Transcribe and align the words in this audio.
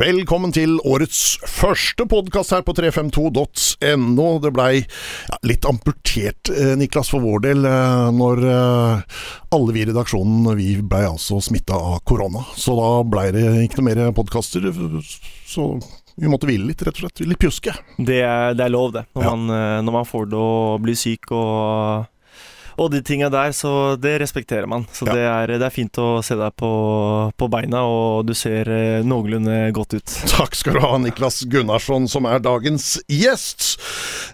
Velkommen 0.00 0.48
til 0.54 0.78
årets 0.88 1.34
første 1.44 2.06
podkast 2.08 2.54
her 2.54 2.62
på 2.64 2.72
352.no. 2.78 4.28
Det 4.40 4.52
blei 4.56 4.70
ja, 4.80 5.36
litt 5.44 5.66
amputert, 5.68 6.48
eh, 6.54 6.72
Niklas, 6.80 7.10
for 7.12 7.20
vår 7.20 7.42
del, 7.44 7.66
eh, 7.68 8.06
når 8.16 8.40
eh, 8.48 9.18
alle 9.52 9.74
vi 9.76 9.82
i 9.82 9.88
redaksjonen 9.90 10.48
vi 10.56 10.70
blei 10.80 11.02
altså 11.04 11.36
smitta 11.44 11.76
av 11.76 11.98
korona. 12.08 12.46
Så 12.56 12.78
da 12.78 12.88
blei 13.12 13.26
det 13.36 13.44
ikke 13.66 13.82
noe 13.82 13.88
mer 13.90 14.14
podkaster. 14.16 14.70
Så 15.50 15.66
vi 16.16 16.32
måtte 16.32 16.48
hvile 16.48 16.70
litt, 16.70 16.80
rett 16.86 16.96
og 16.96 17.04
slett. 17.04 17.20
Litt 17.28 17.42
pjuske. 17.44 17.76
Det 18.00 18.22
er, 18.24 18.56
det 18.56 18.64
er 18.70 18.72
lov, 18.72 18.94
det. 18.96 19.04
Når, 19.12 19.26
Ja. 19.26 19.34
man, 19.36 19.84
når 19.84 19.98
man 20.00 20.08
får 20.08 20.32
det 20.32 20.40
å 20.40 20.78
bli 20.80 20.96
syk 20.96 21.28
og 21.36 22.08
og 22.80 22.88
de 22.94 23.02
tinga 23.04 23.28
der, 23.32 23.52
så 23.52 23.70
det 24.00 24.14
respekterer 24.22 24.64
man. 24.70 24.86
Så 24.96 25.04
Ja. 25.06 25.12
det, 25.12 25.24
er, 25.28 25.52
det 25.60 25.66
er 25.68 25.74
fint 25.74 25.98
å 26.00 26.22
se 26.24 26.36
deg 26.40 26.54
på, 26.56 26.70
på 27.36 27.48
beina, 27.52 27.82
og 27.84 28.24
du 28.28 28.32
ser 28.38 28.70
eh, 28.72 29.02
noenlunde 29.04 29.58
godt 29.76 29.98
ut. 29.98 30.14
Takk 30.32 30.56
skal 30.56 30.78
du 30.78 30.80
ha, 30.84 30.94
Niklas 31.02 31.42
Gunnarsson, 31.52 32.08
som 32.08 32.24
er 32.30 32.40
dagens 32.40 32.94
gjest. 33.12 33.74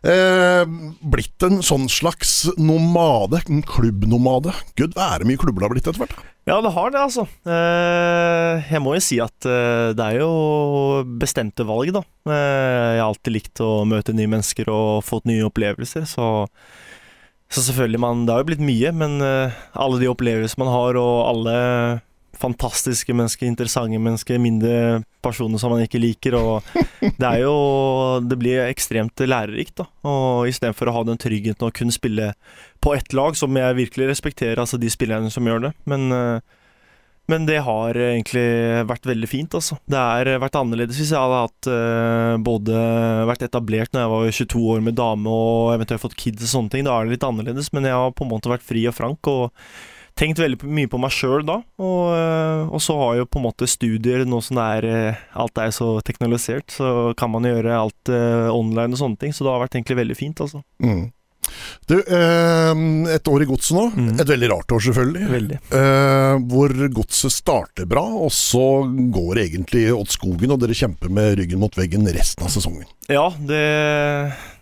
Eh, 0.07 0.63
blitt 1.03 1.43
en 1.49 1.59
sånn 1.67 1.89
slags 1.91 2.45
nomade, 2.61 3.43
en 3.51 3.65
klubbnomade. 3.67 4.55
Gud 4.79 4.95
være 4.95 5.27
mye 5.27 5.41
klubber 5.43 5.65
det 5.65 5.69
har 5.69 5.75
blitt 5.75 5.91
etter 5.91 6.05
hvert. 6.05 6.17
Ja, 6.47 6.61
det 6.63 6.71
har 6.77 6.93
det, 6.95 7.01
altså. 7.03 7.25
Eh, 7.51 8.67
jeg 8.71 8.83
må 8.85 8.93
jo 8.95 9.03
si 9.03 9.17
at 9.19 9.49
eh, 9.51 9.91
det 9.99 10.05
er 10.13 10.21
jo 10.21 10.31
bestemte 11.19 11.67
valg, 11.67 11.91
da. 11.97 12.05
Eh, 12.31 12.93
jeg 12.95 13.01
har 13.03 13.09
alltid 13.11 13.35
likt 13.35 13.63
å 13.67 13.71
møte 13.89 14.15
nye 14.15 14.31
mennesker 14.31 14.71
og 14.71 15.03
fått 15.09 15.27
nye 15.27 15.43
opplevelser, 15.49 16.07
så 16.07 16.29
så 17.53 17.63
selvfølgelig, 17.63 18.01
man, 18.03 18.25
det 18.27 18.35
har 18.35 18.43
jo 18.43 18.49
blitt 18.51 18.65
mye, 18.65 18.91
men 18.97 19.21
eh, 19.23 19.55
alle 19.79 20.01
de 20.03 20.11
opplevelsene 20.11 20.65
man 20.65 20.73
har, 20.73 20.99
og 20.99 21.15
alle 21.31 21.57
fantastiske 22.37 23.15
mennesker, 23.17 23.47
interessante 23.49 23.99
mennesker, 24.03 24.41
mindre 24.43 25.03
personer 25.25 25.61
som 25.61 25.73
man 25.73 25.85
ikke 25.85 26.01
liker, 26.03 26.37
og 26.37 26.67
det 27.21 27.29
er 27.29 27.45
jo 27.45 27.55
Det 28.27 28.39
blir 28.41 28.67
ekstremt 28.67 29.23
lærerikt, 29.25 29.79
da. 29.81 29.89
Og 30.09 30.51
istedenfor 30.51 30.91
å 30.91 30.99
ha 30.99 31.05
den 31.09 31.21
tryggheten 31.23 31.69
å 31.69 31.75
kunne 31.75 31.95
spille 31.95 32.33
på 32.83 32.95
ett 32.97 33.17
lag, 33.17 33.39
som 33.39 33.57
jeg 33.57 33.79
virkelig 33.79 34.11
respekterer, 34.13 34.61
altså 34.61 34.81
de 34.81 34.91
spillerne 34.93 35.33
som 35.33 35.47
gjør 35.47 35.69
det, 35.69 35.73
men 35.89 36.11
eh, 36.13 36.56
men 37.31 37.49
det 37.49 37.59
har 37.67 37.99
egentlig 37.99 38.47
vært 38.87 39.09
veldig 39.09 39.29
fint, 39.31 39.57
altså. 39.59 39.79
Det 39.91 39.99
har 39.99 40.31
vært 40.43 40.59
annerledes 40.61 41.01
hvis 41.01 41.11
jeg 41.15 41.19
hadde 41.19 41.43
hatt 41.47 41.71
eh, 41.73 42.37
både 42.47 42.85
vært 43.31 43.45
etablert 43.49 43.93
når 43.95 44.05
jeg 44.05 44.13
var 44.15 44.39
22 44.41 44.63
år 44.77 44.87
med 44.87 44.99
dame 45.01 45.35
og 45.35 45.75
eventuelt 45.75 46.05
fått 46.05 46.19
kids 46.21 46.47
og 46.47 46.53
sånne 46.53 46.75
ting. 46.75 46.87
Da 46.87 46.95
er 46.95 47.07
det 47.07 47.17
litt 47.17 47.27
annerledes, 47.27 47.73
men 47.75 47.89
jeg 47.89 47.99
har 47.99 48.15
på 48.15 48.27
en 48.27 48.33
måte 48.37 48.53
vært 48.53 48.67
fri 48.67 48.87
og 48.91 48.97
frank 48.97 49.33
og 49.33 49.51
tenkt 50.17 50.41
veldig 50.41 50.65
mye 50.65 50.89
på 50.91 51.01
meg 51.01 51.13
sjøl 51.13 51.45
da. 51.47 51.59
Og, 51.83 52.03
eh, 52.17 52.63
og 52.71 52.81
så 52.83 52.97
har 53.01 53.19
jo 53.21 53.29
på 53.29 53.41
en 53.41 53.47
måte 53.49 53.69
studier, 53.69 54.25
nå 54.29 54.41
som 54.45 54.61
det 54.61 54.69
er 54.79 54.89
eh, 54.91 55.25
alt 55.37 55.61
er 55.61 55.75
så 55.77 55.97
teknologisert, 56.07 56.71
så 56.73 57.13
kan 57.19 57.33
man 57.35 57.49
gjøre 57.49 57.77
alt 57.77 58.13
eh, 58.13 58.49
online 58.53 58.97
og 58.97 59.03
sånne 59.03 59.21
ting. 59.21 59.37
Så 59.37 59.45
det 59.45 59.53
har 59.53 59.63
vært 59.65 59.77
egentlig 59.77 60.01
veldig 60.01 60.19
fint, 60.19 60.43
altså. 60.47 60.63
Mm. 60.83 61.09
Du, 61.87 61.95
eh, 62.01 62.81
et 63.15 63.29
år 63.31 63.45
i 63.45 63.47
godset 63.49 63.77
nå. 63.77 63.85
Mm. 63.95 64.09
Et 64.21 64.31
veldig 64.33 64.49
rart 64.51 64.73
år, 64.75 64.83
selvfølgelig. 64.89 65.29
Veldig. 65.31 65.59
Eh, 65.79 66.39
hvor 66.51 66.75
godset 66.97 67.35
starter 67.35 67.87
bra, 67.89 68.03
og 68.03 68.33
så 68.35 68.65
går 69.15 69.43
egentlig 69.45 69.85
åt 69.95 70.17
skogen, 70.17 70.51
og 70.55 70.61
dere 70.63 70.77
kjemper 70.77 71.13
med 71.13 71.37
ryggen 71.41 71.63
mot 71.63 71.79
veggen 71.79 72.09
resten 72.17 72.47
av 72.47 72.53
sesongen. 72.55 72.89
Ja, 73.07 73.29
det 73.39 73.63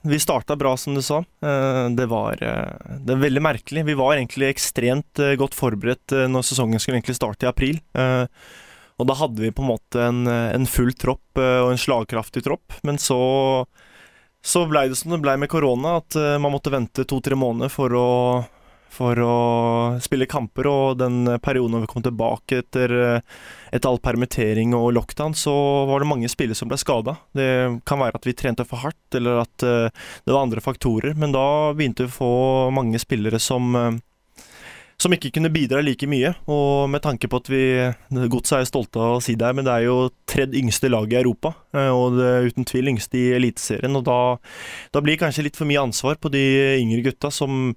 Vi 0.04 0.18
starta 0.20 0.52
bra, 0.60 0.74
som 0.76 0.94
du 0.94 1.00
sa. 1.00 1.22
Eh, 1.40 1.88
Det 1.96 2.06
var 2.10 2.36
Det 2.36 3.12
er 3.14 3.24
veldig 3.24 3.40
merkelig. 3.40 3.86
Vi 3.86 3.94
var 3.94 4.16
egentlig 4.16 4.52
ekstremt 4.52 5.16
godt 5.38 5.54
forberedt 5.56 6.12
når 6.28 6.44
sesongen 6.44 6.78
skulle 6.78 7.00
egentlig 7.00 7.16
starte 7.16 7.46
i 7.46 7.48
april. 7.48 7.80
Og 8.94 9.08
da 9.08 9.14
hadde 9.14 9.40
vi 9.40 9.50
på 9.50 9.64
en 9.64 9.72
måte 9.72 9.98
en, 9.98 10.26
en 10.28 10.66
full 10.66 10.92
tropp 10.92 11.40
og 11.40 11.72
en 11.72 11.80
slagkraftig 11.80 12.44
tropp. 12.44 12.76
Men 12.84 13.00
så 13.00 13.64
så 14.44 14.66
blei 14.68 14.88
det 14.90 14.98
som 15.00 15.14
det 15.14 15.22
blei 15.24 15.38
med 15.40 15.48
korona, 15.48 15.96
at 16.02 16.18
eh, 16.20 16.36
man 16.38 16.52
måtte 16.52 16.72
vente 16.74 17.06
to-tre 17.08 17.38
måneder 17.38 17.72
for 17.72 17.96
å 17.96 18.08
for 18.94 19.18
å 19.18 19.38
spille 20.02 20.28
kamper, 20.30 20.68
og 20.70 20.98
den 21.00 21.26
perioden 21.42 21.82
vi 21.82 21.90
kom 21.90 22.04
tilbake 22.04 22.60
etter, 22.62 22.92
eh, 22.94 23.38
etter 23.74 23.90
all 23.90 23.98
permittering 23.98 24.74
og 24.78 24.92
lockdown, 24.94 25.34
så 25.34 25.54
var 25.88 26.02
det 26.02 26.10
mange 26.10 26.30
spillere 26.30 26.58
som 26.58 26.70
ble 26.70 26.78
skada. 26.78 27.16
Det 27.34 27.48
kan 27.88 27.98
være 27.98 28.20
at 28.20 28.28
vi 28.28 28.36
trente 28.38 28.66
for 28.68 28.84
hardt, 28.84 29.18
eller 29.18 29.42
at 29.42 29.66
eh, 29.66 29.90
det 30.24 30.34
var 30.34 30.44
andre 30.46 30.62
faktorer, 30.62 31.16
men 31.18 31.34
da 31.34 31.46
begynte 31.74 32.06
vi 32.06 32.12
å 32.12 32.18
få 32.20 32.34
mange 32.74 33.00
spillere 33.02 33.42
som 33.42 33.74
som 35.00 35.12
ikke 35.12 35.32
kunne 35.34 35.50
bidra 35.52 35.82
like 35.84 36.06
mye. 36.08 36.32
Og 36.50 36.88
med 36.92 37.02
tanke 37.04 37.28
på 37.30 37.40
at 37.42 37.50
vi 37.52 37.62
Godset 38.30 38.56
er 38.58 38.64
jo 38.64 38.70
stolte 38.70 39.02
av 39.02 39.16
å 39.18 39.22
si 39.24 39.34
det, 39.36 39.46
her, 39.46 39.56
men 39.58 39.66
det 39.66 39.74
er 39.74 39.86
jo 39.88 39.98
tredje 40.30 40.60
yngste 40.60 40.90
lag 40.92 41.12
i 41.12 41.20
Europa. 41.20 41.54
eh, 41.74 41.90
Og 41.90 42.18
det 42.18 42.30
er 42.30 42.48
uten 42.48 42.68
tvil 42.68 42.92
yngste 42.94 43.20
i 43.20 43.28
Eliteserien. 43.36 43.96
Og 43.98 44.04
da, 44.06 44.18
da 44.94 45.04
blir 45.04 45.20
kanskje 45.20 45.46
litt 45.48 45.58
for 45.60 45.68
mye 45.68 45.82
ansvar 45.82 46.18
på 46.22 46.32
de 46.32 46.44
yngre 46.80 47.04
gutta 47.10 47.32
som 47.34 47.74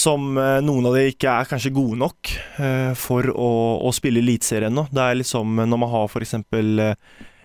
som 0.00 0.36
eh, 0.38 0.60
noen 0.62 0.86
av 0.86 0.94
de 0.94 1.08
ikke 1.10 1.28
er 1.28 1.48
kanskje 1.50 1.72
gode 1.74 1.98
nok 1.98 2.30
eh, 2.62 2.92
for 2.96 3.26
å, 3.34 3.48
å 3.82 3.90
spille 3.92 4.22
Eliteserien 4.22 4.70
ennå. 4.70 4.86
Det 4.94 5.02
er 5.02 5.18
liksom 5.18 5.58
når 5.66 5.80
man 5.82 5.90
har 5.90 6.06
f.eks. 6.06 6.36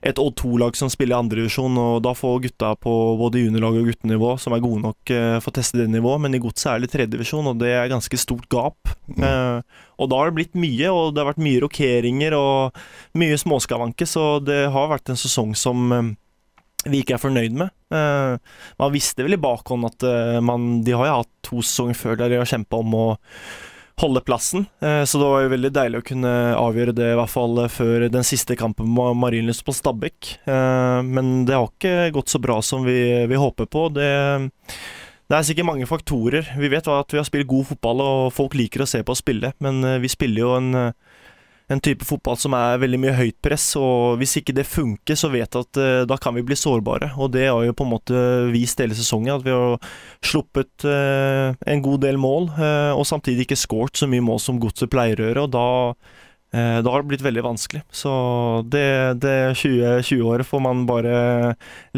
et 0.05 0.19
Odd 0.21 0.35
2-lag 0.37 0.75
som 0.77 0.89
spiller 0.91 1.15
i 1.15 1.23
andredivisjon, 1.23 1.77
og 1.81 2.03
da 2.05 2.11
får 2.17 2.43
gutta 2.43 2.73
på 2.77 2.91
både 3.17 3.41
juniorlag 3.41 3.79
og 3.79 3.89
guttenivå 3.89 4.35
som 4.41 4.53
er 4.53 4.61
gode 4.63 4.83
nok, 4.83 5.13
eh, 5.13 5.37
få 5.41 5.53
teste 5.55 5.79
det 5.79 5.87
nivået, 5.89 6.21
men 6.21 6.37
i 6.37 6.41
godset 6.43 6.75
er 6.75 6.83
det 6.83 6.91
tredjedivisjon, 6.93 7.49
og 7.49 7.57
det 7.61 7.71
er 7.73 7.89
ganske 7.89 8.19
stort 8.21 8.45
gap. 8.53 8.77
Eh, 9.15 9.61
og 9.97 10.11
da 10.11 10.19
har 10.19 10.29
det 10.29 10.37
blitt 10.37 10.59
mye, 10.59 10.91
og 10.93 11.15
det 11.15 11.23
har 11.23 11.31
vært 11.31 11.41
mye 11.41 11.63
rokeringer 11.63 12.37
og 12.37 12.77
mye 13.17 13.41
småskavanker, 13.41 14.09
så 14.09 14.27
det 14.45 14.65
har 14.75 14.91
vært 14.93 15.09
en 15.09 15.19
sesong 15.19 15.55
som 15.57 15.91
eh, 15.95 16.13
vi 16.85 17.01
ikke 17.01 17.17
er 17.17 17.25
fornøyd 17.25 17.57
med. 17.57 17.73
Eh, 17.89 18.57
man 18.81 18.93
visste 18.93 19.25
vel 19.25 19.39
i 19.39 19.41
bakhånd 19.41 19.89
at 19.89 20.05
man, 20.45 20.83
de 20.85 20.93
har 20.93 21.09
jo 21.09 21.21
hatt 21.23 21.33
to 21.45 21.63
sesonger 21.65 21.97
før 21.97 22.19
der 22.21 22.29
de 22.33 22.43
har 22.43 22.53
kjempa 22.53 22.81
om 22.83 22.93
å 22.93 23.07
holde 24.01 24.21
plassen, 24.21 24.65
eh, 24.81 25.03
så 25.03 25.19
det 25.19 25.29
var 25.29 25.43
jo 25.45 25.51
veldig 25.53 25.71
deilig 25.75 26.01
å 26.01 26.05
kunne 26.09 26.33
avgjøre 26.59 26.95
det, 26.97 27.07
i 27.13 27.17
hvert 27.19 27.31
fall 27.31 27.61
eh, 27.63 27.71
før 27.71 28.07
den 28.11 28.27
siste 28.27 28.57
kampen 28.59 28.89
med 28.91 29.15
Marienlyst 29.21 29.63
på 29.65 29.75
Stabæk. 29.75 30.35
Eh, 30.43 30.99
men 31.07 31.45
det 31.47 31.55
har 31.55 31.69
ikke 31.69 32.11
gått 32.17 32.33
så 32.33 32.41
bra 32.43 32.59
som 32.65 32.83
vi, 32.87 32.99
vi 33.29 33.39
håper 33.39 33.69
på. 33.71 33.87
Det, 33.95 34.09
det 35.31 35.37
er 35.37 35.47
sikkert 35.47 35.69
mange 35.71 35.87
faktorer. 35.87 36.51
Vi 36.59 36.71
vet 36.71 36.89
at 36.91 37.15
vi 37.15 37.21
har 37.21 37.27
spilt 37.27 37.47
god 37.51 37.69
fotball, 37.71 38.03
og 38.03 38.33
folk 38.35 38.57
liker 38.59 38.83
å 38.83 38.89
se 38.89 38.99
på 39.03 39.15
oss 39.15 39.23
spille, 39.23 39.55
men 39.63 39.79
vi 40.03 40.11
spiller 40.11 40.43
jo 40.43 40.53
en 40.57 40.91
en 41.67 41.81
type 41.81 42.05
fotball 42.05 42.37
som 42.37 42.53
er 42.57 42.81
veldig 42.81 42.99
mye 43.01 43.15
høyt 43.17 43.37
press, 43.43 43.71
og 43.79 44.19
hvis 44.21 44.37
ikke 44.39 44.53
det 44.57 44.67
funker, 44.69 45.17
så 45.17 45.31
vet 45.33 45.47
jeg 45.47 45.65
at 45.65 45.79
uh, 45.81 46.03
da 46.09 46.17
kan 46.21 46.35
vi 46.37 46.45
bli 46.45 46.57
sårbare. 46.59 47.13
Og 47.17 47.31
det 47.33 47.47
har 47.49 47.63
jo 47.65 47.77
på 47.77 47.87
en 47.87 47.93
måte 47.95 48.25
vist 48.53 48.81
hele 48.81 48.97
sesongen, 48.97 49.33
at 49.39 49.45
vi 49.45 49.55
har 49.55 49.79
sluppet 50.25 50.85
uh, 50.85 51.55
en 51.65 51.81
god 51.85 52.05
del 52.05 52.21
mål, 52.21 52.51
uh, 52.59 52.93
og 52.93 53.07
samtidig 53.09 53.47
ikke 53.47 53.59
skåret 53.59 53.97
så 53.97 54.09
mye 54.09 54.25
mål 54.25 54.41
som 54.43 54.61
Godset 54.61 54.91
pleier 54.93 55.19
å 55.19 55.27
gjøre, 55.29 55.47
og 55.47 55.57
da 55.57 55.67
da 56.55 56.87
har 56.87 57.01
det 57.01 57.09
blitt 57.09 57.23
veldig 57.25 57.41
vanskelig. 57.43 57.81
Så 57.91 58.11
det, 58.71 58.85
det 59.19 59.57
2020-året 59.59 60.47
får 60.47 60.61
man 60.63 60.85
bare 60.87 61.17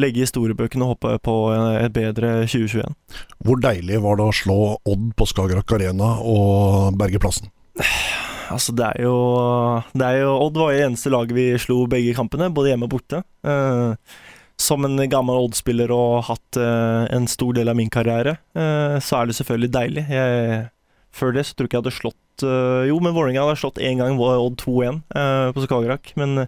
legge 0.01 0.23
i 0.23 0.25
historiebøkene 0.25 0.87
og 0.87 0.95
håpe 0.95 1.11
på 1.27 1.35
et 1.77 1.93
bedre 1.93 2.31
2021. 2.49 2.95
Hvor 3.45 3.61
deilig 3.61 4.01
var 4.01 4.17
det 4.17 4.25
å 4.25 4.33
slå 4.33 4.57
Odd 4.81 5.11
på 5.13 5.29
Skagerrak 5.29 5.75
Arena 5.77 6.15
og 6.25 6.97
berge 6.97 7.21
plassen? 7.21 7.53
Altså, 8.53 8.73
det 8.75 8.85
er 8.85 9.05
jo, 9.07 9.17
det 9.97 10.07
er 10.07 10.21
jo 10.23 10.33
Odd 10.45 10.59
var 10.59 10.73
jo 10.73 10.85
eneste 10.87 11.11
laget 11.13 11.35
vi 11.37 11.49
slo 11.61 11.83
begge 11.89 12.15
kampene, 12.17 12.51
både 12.53 12.73
hjemme 12.73 12.87
og 12.87 12.95
borte. 12.95 13.23
Uh, 13.47 13.95
som 14.57 14.85
en 14.87 14.97
gammel 15.09 15.37
Odd-spiller 15.37 15.91
og 15.93 16.23
hatt 16.31 16.59
uh, 16.61 17.05
en 17.13 17.27
stor 17.29 17.53
del 17.57 17.69
av 17.69 17.77
min 17.77 17.91
karriere, 17.93 18.37
uh, 18.57 18.97
så 19.03 19.21
er 19.21 19.29
det 19.29 19.37
selvfølgelig 19.37 19.73
deilig. 19.75 20.05
Jeg, 20.13 20.63
før 21.17 21.35
det 21.35 21.45
så 21.45 21.53
tror 21.53 21.67
jeg 21.67 21.71
ikke 21.71 21.79
jeg 21.79 21.85
hadde 21.85 21.99
slått 21.99 22.23
Jo, 22.85 22.99
men 23.01 23.15
Vålerenga 23.15 23.41
hadde 23.41 23.57
slått 23.57 23.79
én 23.81 23.97
gang 23.97 24.19
Odd 24.21 24.59
2-1 24.61 24.99
eh, 25.17 25.47
på 25.55 25.63
Skagerrak. 25.63 26.11
Men 26.21 26.43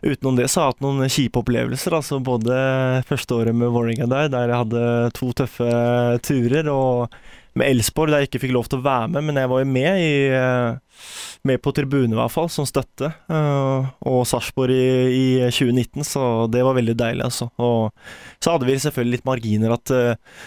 utenom 0.00 0.38
det 0.38 0.46
så 0.48 0.62
har 0.62 0.70
jeg 0.70 0.72
hatt 0.72 0.86
noen 0.86 1.12
kjipe 1.12 1.42
opplevelser. 1.42 1.92
Altså 1.98 2.16
både 2.24 2.56
første 3.04 3.36
året 3.36 3.52
med 3.52 3.68
Vålerenga 3.74 4.08
der, 4.08 4.30
der 4.32 4.48
jeg 4.48 4.62
hadde 4.62 4.86
to 5.18 5.28
tøffe 5.36 5.68
turer, 6.24 6.70
og 6.72 7.12
med 7.58 7.70
Elsborg, 7.72 8.12
der 8.12 8.22
jeg 8.22 8.30
ikke 8.30 8.42
fikk 8.46 8.54
lov 8.56 8.68
til 8.70 8.80
å 8.80 8.86
være 8.86 9.10
med, 9.14 9.26
men 9.28 9.40
jeg 9.42 9.50
var 9.52 9.62
jo 9.62 9.70
med 9.74 10.02
i 10.02 10.12
eh, 10.34 11.02
med 11.48 11.62
på 11.62 11.72
tribune, 11.76 12.10
i 12.14 12.18
hvert 12.18 12.34
fall, 12.34 12.48
som 12.52 12.66
støtte. 12.68 13.12
eh, 13.30 13.90
og 14.10 14.22
Sarpsborg 14.28 14.74
i, 14.74 14.86
i 15.14 15.26
2019, 15.50 16.06
så 16.06 16.22
det 16.52 16.64
var 16.66 16.78
veldig 16.78 16.96
deilig, 16.98 17.26
altså. 17.28 17.50
Og 17.58 17.92
så 18.42 18.54
hadde 18.54 18.70
vi 18.70 18.80
selvfølgelig 18.86 19.18
litt 19.18 19.28
marginer 19.28 19.76
at 19.76 19.94
eh, 19.94 20.40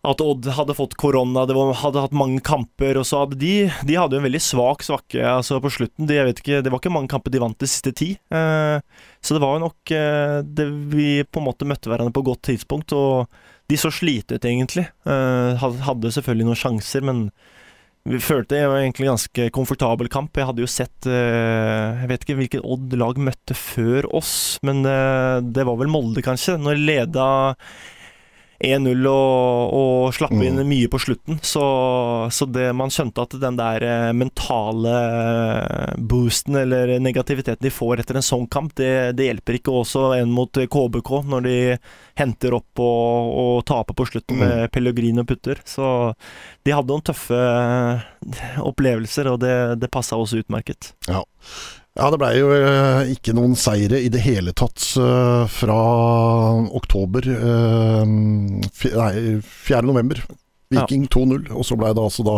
at 0.00 0.22
Odd 0.24 0.46
hadde 0.56 0.76
fått 0.76 0.94
korona, 0.96 1.42
det 1.44 1.52
var, 1.52 1.74
hadde 1.82 2.00
hatt 2.06 2.14
mange 2.16 2.40
kamper, 2.44 2.96
og 2.96 3.04
så 3.04 3.24
hadde 3.24 3.36
de 3.40 3.52
De 3.84 3.98
hadde 3.98 4.16
jo 4.16 4.22
en 4.22 4.24
veldig 4.24 4.40
svak 4.40 4.84
svakke 4.86 5.20
altså 5.28 5.58
på 5.60 5.72
slutten. 5.74 6.08
De, 6.08 6.16
ikke, 6.32 6.62
det 6.64 6.72
var 6.72 6.80
ikke 6.80 6.92
mange 6.94 7.10
kamper 7.12 7.34
de 7.34 7.42
vant 7.42 7.58
de 7.60 7.68
siste 7.68 7.92
ti. 7.96 8.14
Eh, 8.32 8.80
så 9.20 9.36
det 9.36 9.42
var 9.44 9.58
jo 9.58 9.66
nok 9.66 9.92
eh, 9.92 10.38
det, 10.46 10.66
Vi 10.94 11.08
på 11.28 11.42
en 11.42 11.48
måte 11.50 11.68
møtte 11.68 11.92
hverandre 11.92 12.16
på 12.16 12.24
godt 12.30 12.46
tidspunkt, 12.48 12.96
og 12.96 13.28
de 13.70 13.78
så 13.80 13.92
slite 13.94 14.36
ut, 14.36 14.46
egentlig. 14.46 14.86
Eh, 15.06 15.62
hadde, 15.62 16.12
selvfølgelig 16.16 16.48
noen 16.50 16.60
sjanser, 16.60 17.06
men 17.06 17.28
vi 18.08 18.18
følte 18.24 18.56
det 18.56 18.66
var 18.70 18.80
egentlig 18.80 19.10
ganske 19.10 19.46
komfortabel 19.54 20.08
kamp. 20.12 20.36
Jeg 20.36 20.48
hadde 20.48 20.62
jo 20.64 20.68
sett 20.72 21.04
Jeg 21.04 22.08
vet 22.08 22.22
ikke 22.24 22.36
hvilket 22.38 22.64
Odd 22.64 22.94
lag 22.96 23.18
møtte 23.20 23.52
før 23.52 24.08
oss, 24.16 24.56
men 24.64 24.80
det 24.80 25.66
var 25.68 25.76
vel 25.76 25.92
Molde, 25.92 26.24
kanskje. 26.24 26.56
Når 26.56 26.80
leda 26.80 27.26
1-0 28.60 29.06
og, 29.08 29.72
og 29.74 30.14
slapp 30.14 30.34
inn 30.36 30.58
Mm. 30.60 30.68
mye 30.68 30.88
på 30.92 30.98
slutten. 31.00 31.38
Så, 31.42 31.62
så 32.34 32.46
det, 32.52 32.66
man 32.76 32.92
skjønte 32.92 33.24
at 33.24 33.36
den 33.40 33.56
der 33.56 33.84
eh, 33.86 34.10
mentale 34.12 34.94
boosten 35.96 36.56
eller 36.60 36.98
negativiteten 37.00 37.64
de 37.64 37.72
får 37.72 38.02
etter 38.02 38.18
en 38.20 38.26
sånn 38.26 38.46
kamp, 38.52 38.74
det, 38.78 39.16
det 39.16 39.30
hjelper 39.30 39.58
ikke 39.60 39.74
også 39.80 40.04
en 40.18 40.32
mot 40.34 40.52
KBK 40.52 41.12
når 41.30 41.46
de 41.46 41.56
henter 42.20 42.56
opp 42.58 42.82
og, 42.84 43.32
og 43.44 43.64
taper 43.68 43.96
på 43.96 44.08
slutten 44.10 44.28
Mm. 44.40 44.68
Pellegrin 44.72 44.90
Pellegrino 44.90 45.24
putter. 45.24 45.58
Så 45.68 46.14
de 46.64 46.72
hadde 46.74 46.92
noen 46.92 47.04
tøffe 47.04 47.36
eh, 47.36 48.58
opplevelser, 48.64 49.28
og 49.32 49.40
det, 49.42 49.54
det 49.80 49.90
passa 49.92 50.16
også 50.20 50.40
utmerket. 50.42 50.92
Ja, 51.08 51.22
det 51.98 52.18
blei 52.22 52.34
jo 52.38 52.50
eh, 52.54 53.10
ikke 53.16 53.32
noen 53.34 53.56
seire 53.58 53.98
i 53.98 54.08
det 54.12 54.20
hele 54.22 54.52
tatt 54.56 54.78
eh, 55.00 55.46
fra 55.50 55.78
oktober 56.78 57.26
eh, 57.26 58.04
Nei, 58.06 59.40
4. 59.42 59.82
november. 59.88 60.22
Viking 60.70 61.08
2-0, 61.10 61.48
og 61.50 61.64
så 61.66 61.74
blei 61.74 61.90
det 61.90 61.98
altså 62.04 62.22
da 62.22 62.36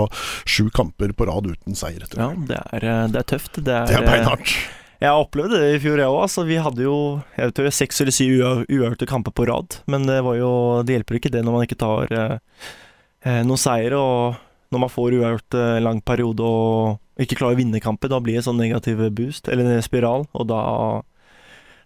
sju 0.49 0.71
kamper 0.73 1.11
på 1.13 1.27
rad 1.29 1.51
uten 1.53 1.77
seier. 1.77 2.07
Ja, 2.17 2.31
det 2.49 2.63
er, 2.73 2.87
det 3.13 3.21
er 3.21 3.27
tøft. 3.29 3.59
Det 3.61 3.75
er, 3.77 3.91
Det 3.91 3.99
er 3.99 4.07
beinhardt. 4.09 4.55
Jeg 5.03 5.19
opplevde 5.19 5.59
det 5.61 5.75
i 5.75 5.81
fjor, 5.83 5.99
jeg 6.01 6.09
òg. 6.09 6.21
Altså, 6.25 6.45
vi 6.49 6.57
hadde 6.63 6.85
jo 6.87 6.95
jeg 7.37 7.53
tror, 7.59 7.69
seks 7.75 8.01
eller 8.01 8.15
syv 8.17 8.33
ua- 8.39 8.65
uavgjorte 8.71 9.09
kamper 9.11 9.35
på 9.37 9.45
rad. 9.51 9.77
Men 9.91 10.07
det, 10.09 10.21
var 10.25 10.39
jo, 10.39 10.51
det 10.87 10.97
hjelper 10.97 11.19
ikke 11.21 11.33
det 11.35 11.43
når 11.45 11.57
man 11.59 11.67
ikke 11.67 11.79
tar 11.83 12.15
eh, 12.17 13.43
noen 13.45 13.61
seier. 13.61 13.99
Og 14.01 14.39
når 14.73 14.85
man 14.87 14.93
får 14.97 15.19
uavgjort 15.19 15.59
en 15.61 15.85
lang 15.91 16.01
periode 16.07 16.41
og 16.49 16.97
ikke 17.25 17.39
klarer 17.41 17.57
å 17.57 17.61
vinne 17.63 17.83
kamper, 17.83 18.11
da 18.13 18.21
blir 18.23 18.39
det 18.39 18.45
sånn 18.47 18.61
negativ 18.61 19.01
boost, 19.17 19.49
eller 19.49 19.69
en 19.69 19.85
spiral. 19.85 20.27
Og 20.37 20.49
da 20.51 20.61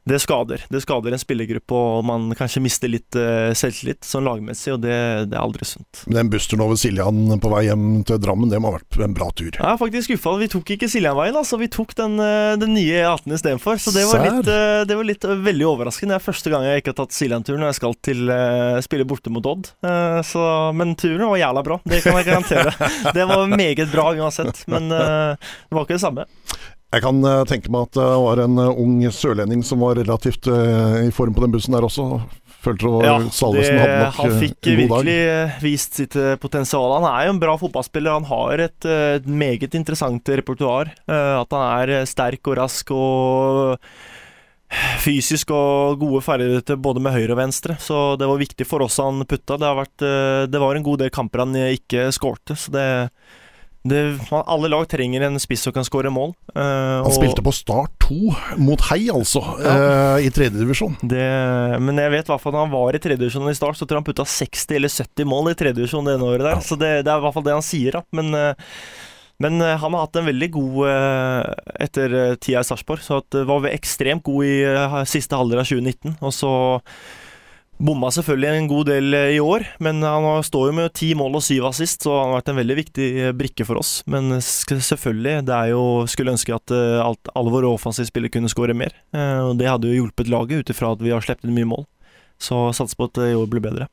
Det 0.06 0.20
skader. 0.23 0.62
Det 0.70 0.81
skader 0.85 1.17
en 1.17 1.19
spillergruppe, 1.19 1.75
og 1.75 2.05
man 2.06 2.29
kanskje 2.38 2.61
mister 2.62 2.91
litt 2.91 3.17
uh, 3.19 3.50
selvtillit 3.58 4.06
sånn 4.06 4.23
lagmessig, 4.29 4.76
og 4.76 4.85
det, 4.85 4.94
det 5.32 5.35
er 5.35 5.43
aldri 5.43 5.67
sunt. 5.67 6.05
Den 6.06 6.31
busteren 6.31 6.62
over 6.62 6.79
Siljan 6.79 7.35
på 7.43 7.50
vei 7.50 7.64
hjem 7.67 8.05
til 8.06 8.20
Drammen, 8.23 8.53
det 8.53 8.61
må 8.62 8.70
ha 8.70 8.79
vært 8.79 9.00
en 9.03 9.17
bra 9.17 9.32
tur. 9.35 9.50
Jeg 9.50 9.67
er 9.67 9.81
faktisk 9.81 10.12
skuffa. 10.12 10.37
Vi 10.38 10.49
tok 10.53 10.70
ikke 10.76 10.91
Siljanveien, 10.93 11.35
altså. 11.41 11.58
Vi 11.58 11.67
tok 11.75 11.97
den, 11.99 12.14
eh, 12.23 12.53
den 12.62 12.76
nye 12.76 13.00
E18 13.00 13.35
istedenfor. 13.35 13.82
Så 13.82 13.91
det 13.97 14.06
var, 14.06 14.23
litt, 14.23 14.47
uh, 14.47 14.85
det 14.87 15.00
var 15.00 15.11
litt 15.11 15.26
veldig 15.26 15.67
overraskende. 15.73 16.14
Det 16.14 16.20
er 16.20 16.29
første 16.29 16.55
gang 16.55 16.69
jeg 16.69 16.85
ikke 16.85 16.94
har 16.94 17.00
tatt 17.03 17.19
Siljan-turen 17.19 17.64
når 17.64 17.73
jeg 17.73 17.81
skal 17.81 17.99
til 18.06 18.31
uh, 18.31 18.79
spille 18.87 19.08
borte 19.11 19.35
mot 19.35 19.50
Odd. 19.56 19.73
Så, 20.26 20.47
men 20.76 20.94
turen 20.99 21.26
var 21.32 21.41
jævla 21.41 21.67
bra, 21.67 21.81
det 21.88 22.00
kan 22.05 22.17
jeg 22.20 22.29
garantere. 22.31 22.73
det 23.17 23.26
var 23.26 23.44
meget 23.50 23.91
bra 23.91 24.08
uansett, 24.14 24.62
men 24.70 24.88
det 24.91 25.75
var 25.75 25.82
ikke 25.82 25.97
det 25.97 26.03
samme. 26.03 26.26
Jeg 26.94 27.03
kan 27.03 27.19
eh, 27.27 27.43
tenke 27.50 27.71
meg 27.75 27.88
at 27.88 27.97
det 27.99 28.09
var 28.23 28.41
en 28.44 28.59
eh, 28.62 28.79
ung 28.83 28.99
sørlending 29.12 29.62
som 29.67 29.83
var 29.83 29.99
relativt 29.99 30.47
eh, 30.49 31.06
i 31.09 31.12
form 31.15 31.35
på 31.37 31.43
den 31.44 31.53
bussen 31.56 31.75
der 31.75 31.85
også. 31.85 32.06
Følte 32.67 32.88
det 32.88 33.06
Ja, 33.06 33.17
Salvesen 33.35 33.79
hadde 33.79 33.97
nok 34.05 34.17
han 34.21 34.31
eh, 34.33 34.38
fikk 34.43 34.56
en 34.71 34.79
god 34.79 34.88
dag. 34.88 34.93
virkelig 34.94 35.17
eh, 35.35 35.56
vist 35.67 35.99
sitt 36.00 36.17
eh, 36.19 36.37
potensial. 36.41 36.94
Han 37.00 37.09
er 37.11 37.27
jo 37.29 37.35
en 37.35 37.43
bra 37.43 37.56
fotballspiller. 37.61 38.17
Han 38.21 38.29
har 38.31 38.62
et, 38.69 38.87
eh, 38.88 39.17
et 39.19 39.27
meget 39.29 39.75
interessant 39.79 40.31
repertoar. 40.41 40.93
Eh, 41.11 41.33
At 41.43 41.53
han 41.59 41.67
er 41.83 41.94
eh, 42.00 42.06
sterk 42.09 42.47
og 42.53 42.56
rask 42.62 42.91
og 42.97 43.82
fysisk 44.99 45.53
og 45.55 46.00
gode 46.00 46.23
ferdigheter 46.27 46.79
både 46.82 47.03
med 47.05 47.15
høyre 47.15 47.37
og 47.37 47.39
venstre. 47.39 47.77
Så 47.82 48.15
det 48.19 48.27
var 48.31 48.41
viktig 48.41 48.67
for 48.67 48.82
oss 48.87 48.97
han 49.03 49.21
putta. 49.29 49.59
Det, 49.59 49.67
har 49.69 49.79
vært, 49.82 50.06
eh, 50.06 50.47
det 50.50 50.62
var 50.62 50.75
en 50.79 50.87
god 50.87 51.03
del 51.05 51.12
kamper 51.15 51.44
han 51.44 51.55
eh, 51.59 51.75
ikke 51.79 52.09
skårte, 52.15 52.56
så 52.59 52.75
det, 52.75 52.87
det 53.88 54.03
Alle 54.31 54.69
lag 54.69 54.87
trenger 54.88 55.27
en 55.27 55.41
spiss 55.41 55.65
som 55.67 55.75
kan 55.75 55.87
skåre 55.87 56.11
mål. 56.12 56.35
Uh, 56.56 57.03
Han 57.05 57.15
spilte 57.15 57.44
på 57.44 57.55
Start 57.55 57.93
2 58.06 58.35
mot 58.62 58.81
Hei, 58.88 59.09
altså, 59.12 59.43
eh, 59.59 60.27
i 60.27 60.31
tredjedivisjon. 60.35 60.94
Men 61.03 61.99
jeg 62.00 62.12
vet 62.12 62.29
i 62.29 62.33
hvert 62.33 62.43
fall 62.43 62.56
han 62.56 62.73
var 62.73 62.94
i 62.94 63.00
tredjedivisjon 63.03 63.50
i 63.50 63.56
start, 63.56 63.79
så 63.79 63.87
tror 63.87 63.99
jeg 63.99 64.05
han 64.05 64.06
putta 64.06 64.27
60 64.31 64.79
eller 64.79 64.93
70 64.93 65.29
mål 65.29 65.50
i 65.50 65.56
tredjedivisjon 65.59 66.06
det 66.06 66.15
ene 66.17 66.29
året 66.29 66.44
der. 66.44 66.55
Ja. 66.61 66.65
Så 66.65 66.79
det, 66.79 66.93
det 67.06 67.12
er 67.12 67.19
i 67.19 67.25
hvert 67.27 67.37
fall 67.37 67.47
det 67.49 67.56
han 67.56 67.67
sier, 67.67 67.99
da. 67.99 68.05
Men, 68.17 68.31
uh, 68.37 68.79
men 69.43 69.61
han 69.61 69.93
har 69.93 70.06
hatt 70.06 70.17
en 70.17 70.31
veldig 70.31 70.47
god 70.55 70.77
etter 71.85 72.15
tida 72.41 72.62
i 72.62 72.65
Sarpsborg. 72.65 73.03
Så 73.05 73.19
at 73.21 73.37
var 73.44 73.67
vi 73.67 73.75
ekstremt 73.77 74.25
god 74.25 74.47
i 74.49 74.55
siste 75.11 75.37
halvdel 75.37 75.61
av 75.61 75.69
2019. 75.69 76.15
Og 76.25 76.32
så 76.32 76.53
bomma 77.78 78.11
selvfølgelig 78.14 78.50
en 78.56 78.69
god 78.70 78.88
del 78.88 79.17
eh, 79.17 79.32
i 79.37 79.40
år, 79.43 79.64
men 79.84 80.00
han 80.05 80.44
står 80.44 80.70
jo 80.70 80.76
med 80.78 80.94
ti 80.96 81.11
mål 81.19 81.38
og 81.38 81.44
syv 81.44 81.69
assist, 81.70 82.06
så 82.06 82.14
han 82.14 82.31
har 82.31 82.40
vært 82.40 82.52
en 82.52 82.61
veldig 82.61 82.76
viktig 82.78 83.08
eh, 83.23 83.34
brikke 83.37 83.67
for 83.69 83.81
oss. 83.81 83.99
Men 84.11 84.38
eh, 84.38 84.44
selvfølgelig, 84.44 85.43
det 85.49 85.56
er 85.56 85.73
jo 85.75 85.84
Skulle 86.11 86.32
ønske 86.32 86.55
at 86.55 86.73
alt, 86.73 87.31
alle 87.37 87.52
våre 87.52 87.69
offensive 87.69 88.08
spillere 88.08 88.32
kunne 88.32 88.50
skåre 88.50 88.75
mer. 88.76 88.94
Og 89.12 89.56
det 89.58 89.69
hadde 89.69 89.90
jo 89.90 89.99
hjulpet 90.00 90.31
laget, 90.31 90.62
ut 90.62 90.73
ifra 90.73 90.93
at 90.94 91.02
vi 91.02 91.12
har 91.12 91.25
sluppet 91.25 91.49
inn 91.49 91.56
mye 91.56 91.69
mål. 91.69 91.84
Så 92.40 92.69
satser 92.76 92.99
på 92.99 93.08
at 93.08 93.19
det 93.19 93.31
i 93.32 93.37
år 93.37 93.49
blir 93.50 93.64
bedre. 93.64 93.88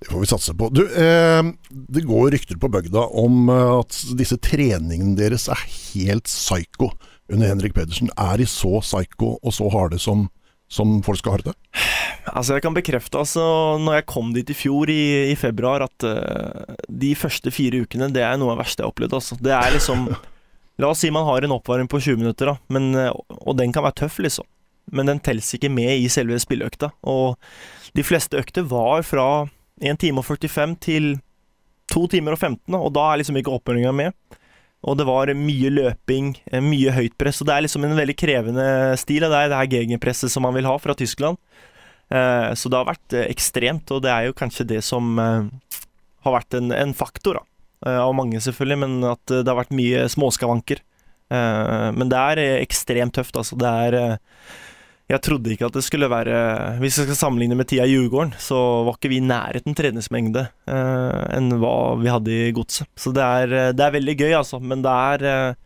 Det 0.00 0.10
får 0.10 0.22
vi 0.22 0.30
satse 0.30 0.54
på. 0.54 0.68
Du, 0.74 0.82
eh, 0.86 1.42
det 1.70 2.04
går 2.06 2.32
rykter 2.34 2.58
på 2.60 2.70
bygda 2.72 3.06
om 3.22 3.48
at 3.50 3.96
disse 4.18 4.38
treningene 4.44 5.16
deres 5.18 5.48
er 5.52 5.62
helt 5.68 6.28
psyko 6.28 6.92
under 7.32 7.50
Henrik 7.50 7.74
Pedersen. 7.76 8.10
Er 8.16 8.38
de 8.40 8.46
så 8.48 8.80
psyko 8.84 9.36
og 9.42 9.54
så 9.54 9.70
harde 9.72 10.00
som, 10.02 10.28
som 10.68 10.98
folk 11.04 11.20
skal 11.20 11.38
høre 11.38 11.50
det? 11.50 11.56
Altså 12.28 12.58
Jeg 12.58 12.64
kan 12.66 12.76
bekrefte 12.76 13.20
altså 13.20 13.42
når 13.80 14.00
jeg 14.00 14.08
kom 14.10 14.32
dit 14.34 14.50
i 14.52 14.56
fjor 14.56 14.90
i, 14.92 15.32
i 15.32 15.36
februar, 15.38 15.86
at 15.86 16.04
uh, 16.04 16.74
de 16.88 17.14
første 17.16 17.52
fire 17.54 17.82
ukene 17.84 18.10
det 18.12 18.24
er 18.24 18.36
noe 18.36 18.52
av 18.52 18.58
det 18.58 18.66
verste 18.66 18.82
jeg 18.82 18.88
har 18.88 18.92
opplevd. 18.92 19.16
Altså. 19.20 19.38
Det 19.40 19.54
er 19.56 19.72
liksom 19.74 20.10
La 20.78 20.92
oss 20.92 21.00
si 21.02 21.10
man 21.10 21.26
har 21.26 21.42
en 21.42 21.56
oppvarming 21.56 21.88
på 21.90 21.98
20 21.98 22.20
minutter, 22.20 22.52
da, 22.52 22.54
men, 22.70 22.92
eh, 22.94 23.10
og 23.10 23.56
den 23.58 23.72
kan 23.74 23.82
være 23.82 23.96
tøff, 24.04 24.20
liksom. 24.22 24.46
Men 24.94 25.10
den 25.10 25.18
teller 25.18 25.42
ikke 25.42 25.70
med 25.74 25.90
i 25.98 26.06
selve 26.06 26.38
spilleøkta. 26.38 26.92
Og 27.02 27.34
de 27.98 28.04
fleste 28.06 28.38
økter 28.38 28.62
var 28.70 29.02
fra 29.02 29.48
1 29.82 29.98
time 29.98 30.22
og 30.22 30.28
45 30.28 30.76
til 30.86 31.08
2 31.90 32.04
timer 32.14 32.36
og 32.36 32.38
15, 32.38 32.78
og 32.78 32.92
da 32.94 33.08
er 33.08 33.20
liksom 33.20 33.40
ikke 33.40 33.56
oppvarminga 33.58 33.90
med. 33.90 34.37
Og 34.86 34.94
det 34.98 35.06
var 35.08 35.30
mye 35.34 35.70
løping, 35.74 36.36
eh, 36.52 36.62
mye 36.62 36.92
høyt 36.94 37.16
press. 37.18 37.40
Og 37.42 37.48
det 37.48 37.54
er 37.54 37.64
liksom 37.66 37.84
en 37.84 37.96
veldig 37.98 38.16
krevende 38.16 38.66
stil. 38.96 39.24
og 39.24 39.30
Det 39.32 39.50
det 39.50 39.58
her 39.58 39.72
gegenpresset 39.74 40.30
som 40.30 40.42
man 40.42 40.54
vil 40.54 40.66
ha 40.66 40.76
fra 40.78 40.94
Tyskland. 40.94 41.36
Eh, 42.10 42.54
Så 42.54 42.70
det 42.70 42.78
har 42.78 42.86
vært 42.86 43.12
eh, 43.12 43.28
ekstremt, 43.28 43.90
og 43.90 44.02
det 44.02 44.10
er 44.10 44.26
jo 44.26 44.32
kanskje 44.38 44.66
det 44.66 44.84
som 44.84 45.18
har 45.18 46.32
vært 46.32 46.54
en, 46.54 46.72
en 46.72 46.94
faktor, 46.94 47.34
da. 47.34 47.44
Av 47.86 48.12
mange, 48.12 48.40
selvfølgelig, 48.42 48.78
men 48.78 49.04
at 49.04 49.24
det 49.26 49.46
har 49.46 49.54
vært 49.54 49.70
mye 49.70 50.08
småskavanker. 50.10 50.80
Men 51.30 52.08
det 52.10 52.18
er 52.18 52.40
ekstremt 52.58 53.14
tøft, 53.14 53.36
altså. 53.36 53.54
Det 53.54 53.68
er 53.68 54.18
Jeg 55.08 55.22
trodde 55.24 55.54
ikke 55.54 55.70
at 55.70 55.76
det 55.78 55.82
skulle 55.86 56.10
være 56.12 56.34
Hvis 56.82 56.98
jeg 57.00 57.08
skal 57.08 57.16
sammenligne 57.16 57.56
med 57.56 57.68
tida 57.70 57.86
i 57.88 57.94
Djurgården, 57.94 58.34
så 58.36 58.58
var 58.84 58.98
ikke 58.98 59.08
vi 59.14 59.22
i 59.22 59.24
nærheten 59.24 59.76
treningsmengde 59.76 60.42
eh, 60.68 61.22
enn 61.38 61.54
hva 61.62 61.78
vi 61.96 62.12
hadde 62.12 62.34
i 62.34 62.52
Godset. 62.52 62.90
Så 62.92 63.14
det 63.16 63.24
er, 63.24 63.54
det 63.72 63.86
er 63.86 63.94
veldig 63.96 64.16
gøy, 64.18 64.34
altså. 64.36 64.60
Men 64.60 64.84
det 64.84 64.92
er 64.92 65.24
eh, 65.30 65.56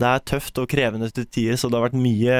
det 0.00 0.08
er 0.08 0.24
tøft 0.24 0.58
og 0.60 0.68
krevende 0.72 1.10
til 1.12 1.26
tider, 1.28 1.58
så 1.60 1.68
det 1.68 1.78
har 1.78 1.86
vært 1.86 2.00
mye, 2.00 2.36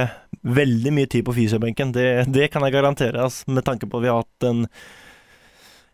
veldig 0.57 0.93
mye 0.97 1.09
tid 1.11 1.25
på 1.27 1.35
fysiobenken. 1.37 1.93
Det, 1.95 2.07
det 2.33 2.49
kan 2.53 2.65
jeg 2.65 2.75
garantere, 2.75 3.27
altså, 3.29 3.49
med 3.53 3.67
tanke 3.67 3.89
på 3.89 4.01
at 4.01 4.05
vi 4.05 4.11
har 4.11 4.23
hatt 4.23 4.47
en, 4.49 4.63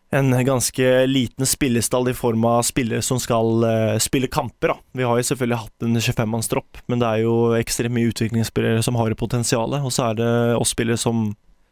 en 0.09 0.45
ganske 0.45 1.05
liten 1.05 1.45
spillestall 1.45 2.09
i 2.09 2.13
form 2.17 2.45
av 2.45 2.63
spillere 2.65 3.01
som 3.05 3.19
skal 3.21 3.63
eh, 3.63 3.97
spille 4.01 4.27
kamper. 4.27 4.73
Da. 4.73 4.77
Vi 4.97 5.05
har 5.05 5.19
jo 5.19 5.27
selvfølgelig 5.27 5.59
hatt 5.65 5.85
en 5.85 5.99
25-mannstropp, 5.99 6.81
men 6.89 7.01
det 7.01 7.11
er 7.11 7.25
jo 7.27 7.35
ekstremt 7.59 7.93
mye 7.93 8.09
utviklingsspillere 8.09 8.81
som 8.85 8.97
har 8.97 9.13
potensial, 9.19 9.77
og 9.77 9.93
så 9.93 10.09
er 10.09 10.19
det 10.21 10.31
oss 10.57 10.73
spillere 10.73 10.97
som, 10.97 11.29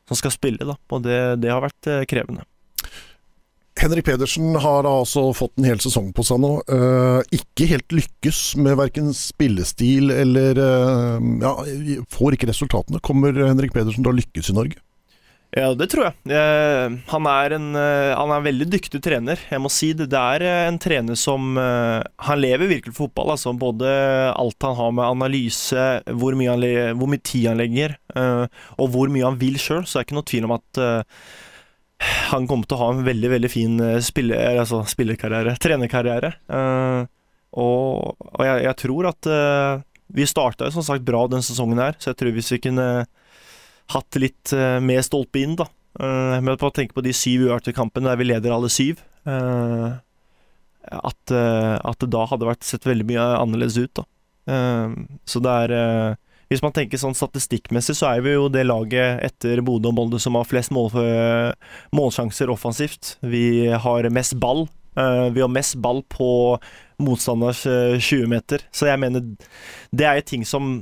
som 0.10 0.20
skal 0.20 0.36
spille, 0.36 0.70
da. 0.70 0.78
og 0.78 1.04
det, 1.08 1.20
det 1.42 1.54
har 1.54 1.66
vært 1.66 1.90
eh, 1.90 2.06
krevende. 2.10 2.46
Henrik 3.78 4.06
Pedersen 4.06 4.56
har 4.58 4.84
da 4.88 4.92
altså 5.04 5.28
fått 5.38 5.60
en 5.60 5.68
hel 5.70 5.82
sesong 5.82 6.10
på 6.16 6.24
seg 6.26 6.40
nå. 6.42 6.50
Eh, 6.66 7.20
ikke 7.38 7.68
helt 7.70 7.94
lykkes 7.94 8.40
med 8.62 8.78
verken 8.80 9.12
spillestil 9.14 10.10
eller 10.14 10.58
eh, 10.62 11.28
Ja, 11.44 11.54
får 12.14 12.38
ikke 12.38 12.50
resultatene. 12.50 13.02
Kommer 13.06 13.38
Henrik 13.38 13.76
Pedersen 13.76 14.02
til 14.02 14.14
å 14.14 14.18
lykkes 14.18 14.50
i 14.50 14.58
Norge? 14.58 14.82
Ja, 15.56 15.70
det 15.74 15.88
tror 15.94 16.10
jeg. 16.10 16.16
Han, 17.08 17.28
er 17.32 17.54
en, 17.56 17.68
eh, 17.80 18.12
han 18.12 18.32
er 18.34 18.42
en 18.42 18.46
veldig 18.46 18.68
dyktig 18.74 19.00
trener. 19.04 19.40
Jeg 19.48 19.64
må 19.64 19.72
si 19.72 19.94
det. 19.96 20.10
Det 20.12 20.20
er 20.20 20.44
eh, 20.44 20.64
en 20.68 20.80
trener 20.82 21.16
som 21.20 21.56
eh, 21.58 22.04
Han 22.28 22.42
lever 22.44 22.68
virkelig 22.68 22.94
for 22.98 23.08
fotball. 23.08 23.32
Altså. 23.38 23.54
Både 23.56 23.88
alt 24.34 24.68
han 24.68 24.76
har 24.76 24.94
med 24.98 25.08
analyse, 25.08 25.88
hvor 26.20 26.36
mye, 26.38 26.52
han 26.52 27.00
hvor 27.00 27.12
mye 27.12 27.24
tid 27.24 27.48
han 27.48 27.62
legger, 27.62 27.96
og 28.78 28.90
hvor 28.92 29.12
mye 29.14 29.26
han 29.26 29.38
vil 29.40 29.58
sjøl, 29.62 29.86
så 29.86 29.98
er 29.98 30.04
det 30.04 30.08
ikke 30.08 30.18
noe 30.18 30.28
tvil 30.28 30.48
om 30.48 30.56
at 30.58 30.80
han 32.32 32.48
kommer 32.50 32.68
til 32.68 32.78
å 32.78 32.82
ha 32.82 32.90
en 32.94 33.06
veldig 33.06 33.30
veldig 33.32 33.50
fin 33.50 33.78
spille, 34.06 34.38
altså 34.62 34.84
spillerkarriere, 34.90 35.56
trenerkarriere. 35.62 36.34
Og 37.58 38.18
og 38.28 38.44
jeg, 38.46 38.66
jeg 38.68 38.78
tror 38.84 39.10
at 39.10 39.30
Vi 40.18 40.28
starta 40.30 40.70
som 40.72 40.86
sagt 40.86 41.06
bra 41.08 41.24
den 41.32 41.46
sesongen 41.46 41.82
her, 41.82 41.98
så 42.00 42.12
jeg 42.12 42.20
tror 42.20 42.36
hvis 42.36 42.52
vi 42.54 42.62
kunne 42.68 42.88
hatt 43.94 44.20
litt 44.20 44.54
uh, 44.56 44.80
mer 44.84 45.04
stolpe 45.06 45.42
inn, 45.42 45.56
da. 45.60 45.68
Uh, 45.98 46.38
med 46.44 46.60
på 46.60 46.70
å 46.70 46.74
tenke 46.74 46.98
på 46.98 47.06
de 47.06 47.14
syv 47.16 47.48
uavgjorte 47.48 47.76
kampene 47.78 48.12
der 48.12 48.20
vi 48.20 48.30
leder 48.30 48.54
alle 48.54 48.70
syv. 48.72 49.02
Eh, 49.28 49.96
at, 50.88 51.32
at, 51.34 51.98
det 52.00 52.08
da 52.14 52.22
hadde 52.32 52.48
vært 52.48 52.64
sett 52.64 52.86
veldig 52.88 53.04
mye 53.10 53.24
annerledes 53.42 53.76
ut. 53.76 54.00
da. 54.00 54.06
Så 55.28 55.42
det 55.44 55.56
er 55.66 56.16
Hvis 56.48 56.62
man 56.64 56.72
tenker 56.72 57.02
sånn 57.02 57.18
statistikkmessig, 57.18 57.98
så 58.00 58.14
er 58.14 58.22
vi 58.24 58.38
jo 58.38 58.46
det 58.48 58.64
laget 58.64 59.20
etter 59.26 59.60
Bodø 59.68 59.92
og 59.92 59.98
Molde 59.98 60.22
som 60.24 60.38
har 60.40 60.48
flest 60.48 60.72
mål, 60.72 60.96
målsjanser 61.92 62.48
offensivt. 62.54 63.18
Vi 63.20 63.68
har 63.68 64.08
mest 64.16 64.38
ball. 64.40 64.70
Vi 64.96 65.44
har 65.44 65.52
mest 65.52 65.76
ball 65.84 66.00
på 66.08 66.56
motstanders 67.04 67.66
20 68.00 68.32
meter. 68.32 68.64
Så 68.72 68.88
jeg 68.88 69.04
mener 69.04 69.28
det 69.92 70.08
er 70.08 70.22
jo 70.22 70.30
ting 70.32 70.48
som 70.48 70.78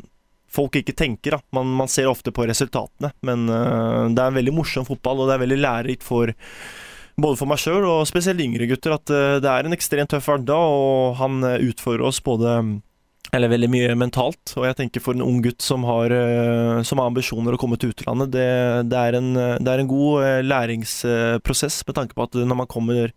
folk 0.55 0.79
ikke 0.79 0.95
tenker. 0.97 1.37
Man, 1.55 1.69
man 1.81 1.91
ser 1.91 2.09
ofte 2.09 2.33
på 2.35 2.47
resultatene, 2.47 3.11
men 3.25 3.45
uh, 3.51 4.07
det 4.09 4.21
er 4.21 4.31
en 4.31 4.39
veldig 4.39 4.55
morsom 4.55 4.87
fotball, 4.87 5.23
og 5.23 5.29
det 5.29 5.37
er 5.37 5.45
veldig 5.45 5.61
lærerikt 5.61 6.05
for 6.05 6.33
både 7.15 7.39
for 7.39 7.47
meg 7.47 7.61
sjøl 7.61 7.85
og 7.87 8.07
spesielt 8.09 8.43
yngre 8.43 8.67
gutter 8.67 8.97
at 8.97 9.11
uh, 9.13 9.37
det 9.43 9.51
er 9.51 9.67
en 9.67 9.75
ekstremt 9.75 10.11
tøff 10.11 10.27
hverdag, 10.29 10.75
og 10.79 11.15
han 11.21 11.39
uh, 11.45 11.55
utfordrer 11.63 12.07
oss 12.09 12.21
både 12.23 12.57
eller 13.35 13.51
veldig 13.51 13.67
mye 13.67 13.95
mentalt. 13.99 14.53
Og 14.55 14.67
jeg 14.67 14.77
tenker 14.77 15.03
for 15.03 15.17
en 15.17 15.25
ung 15.25 15.41
gutt 15.43 15.63
som 15.65 15.83
har, 15.83 16.13
som 16.87 17.01
har 17.01 17.09
ambisjoner 17.09 17.57
å 17.57 17.59
komme 17.59 17.75
til 17.81 17.91
utlandet, 17.91 18.29
det, 18.31 18.45
det, 18.87 19.01
er 19.01 19.17
en, 19.17 19.31
det, 19.35 19.65
er 19.65 19.81
en, 19.81 19.89
god 19.89 20.45
læringsprosess 20.45 21.81
med 21.89 21.97
tanke 21.97 22.15
på 22.15 22.29
at 22.29 22.37
når 22.37 22.59
man 22.61 22.69
kommer 22.71 23.09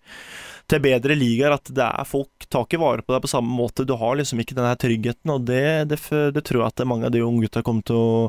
til 0.69 0.83
bedre 0.85 1.17
ligaer 1.17 1.55
at 1.57 1.71
det 1.75 1.85
er 1.85 2.09
folk 2.09 2.49
tar 2.53 2.67
ikke 2.67 2.81
vare 2.83 3.05
på 3.05 3.15
deg 3.15 3.23
på 3.25 3.31
samme 3.31 3.53
måte. 3.55 3.87
Du 3.89 3.95
har 3.99 4.19
liksom 4.19 4.43
ikke 4.43 4.57
den 4.59 4.69
her 4.69 4.77
tryggheten, 4.81 5.33
og 5.33 5.47
det, 5.49 5.63
det, 5.93 6.01
det 6.35 6.45
tror 6.45 6.63
jeg 6.63 6.73
at 6.73 6.85
mange 6.89 7.09
av 7.09 7.15
de 7.15 7.25
unge 7.25 7.47
gutta 7.47 7.65
kommer 7.67 7.87
til 7.89 7.97
å 7.97 8.29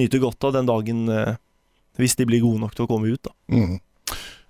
nyte 0.00 0.20
godt 0.22 0.48
av 0.48 0.58
den 0.58 0.68
dagen, 0.68 1.06
eh, 1.08 1.40
hvis 2.00 2.18
de 2.18 2.28
blir 2.28 2.44
gode 2.44 2.62
nok 2.64 2.76
til 2.76 2.86
å 2.86 2.92
komme 2.92 3.12
ut. 3.12 3.24
da. 3.24 3.34
Mm. 3.52 3.80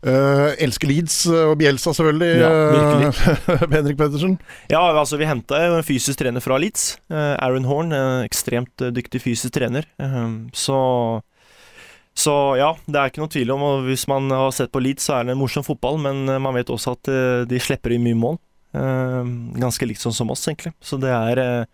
Uh, 0.02 0.50
elsker 0.58 0.90
Leeds 0.90 1.16
og 1.30 1.52
Bjelsa, 1.60 1.92
selvfølgelig. 1.94 2.30
Ja. 2.42 3.10
Henrik 3.76 4.00
Pettersen. 4.00 4.34
Ja, 4.72 4.80
altså 4.90 5.18
vi 5.20 5.28
henta 5.30 5.60
en 5.62 5.86
fysisk 5.86 6.18
trener 6.18 6.42
fra 6.42 6.58
Leeds. 6.58 6.96
Aaron 7.12 7.68
Horn, 7.70 7.94
ekstremt 8.26 8.82
dyktig 8.96 9.22
fysisk 9.22 9.54
trener. 9.54 9.86
Så 10.58 10.80
så 12.14 12.32
ja, 12.60 12.70
det 12.84 12.98
er 12.98 13.10
ikke 13.10 13.22
noe 13.22 13.32
tvil 13.32 13.54
om 13.54 13.62
og 13.64 13.86
Hvis 13.86 14.04
man 14.10 14.28
har 14.32 14.52
sett 14.54 14.72
på 14.72 14.82
Leeds, 14.84 15.08
så 15.08 15.18
er 15.18 15.26
det 15.26 15.34
en 15.34 15.40
morsom 15.40 15.64
fotball, 15.64 15.98
men 16.02 16.26
eh, 16.28 16.40
man 16.42 16.56
vet 16.56 16.70
også 16.72 16.96
at 16.96 17.10
eh, 17.10 17.44
de 17.48 17.60
slipper 17.62 17.94
inn 17.94 18.04
mye 18.04 18.18
mål. 18.18 18.38
Eh, 18.76 19.32
ganske 19.62 19.88
likt 19.88 20.04
sånn 20.04 20.16
som 20.16 20.32
oss, 20.32 20.44
egentlig. 20.48 20.74
Så 20.84 21.00
det 21.00 21.12
er 21.12 21.66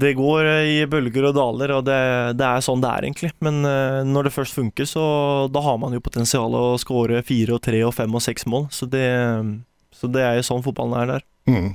Det 0.00 0.14
går 0.16 0.46
i 0.64 0.86
bølger 0.88 1.28
og 1.28 1.34
daler, 1.36 1.74
og 1.76 1.84
det, 1.84 2.00
det 2.40 2.46
er 2.46 2.62
sånn 2.64 2.80
det 2.80 2.90
er, 2.90 3.04
egentlig. 3.04 3.32
Men 3.44 3.60
når 4.08 4.26
det 4.26 4.32
først 4.32 4.56
funker, 4.56 4.86
så 4.88 5.02
da 5.52 5.60
har 5.60 5.76
man 5.78 5.92
jo 5.92 6.00
potensial 6.00 6.54
å 6.56 6.78
skåre 6.80 7.20
fire 7.22 7.58
og 7.58 7.60
tre 7.62 7.82
og 7.84 7.92
fem 7.94 8.14
og 8.14 8.22
seks 8.24 8.46
mål. 8.48 8.70
Så 8.72 8.88
det, 8.88 9.10
så 9.92 10.08
det 10.08 10.22
er 10.24 10.38
jo 10.38 10.46
sånn 10.46 10.64
fotballen 10.64 10.96
er 11.02 11.10
der. 11.10 11.26
Mm. 11.50 11.74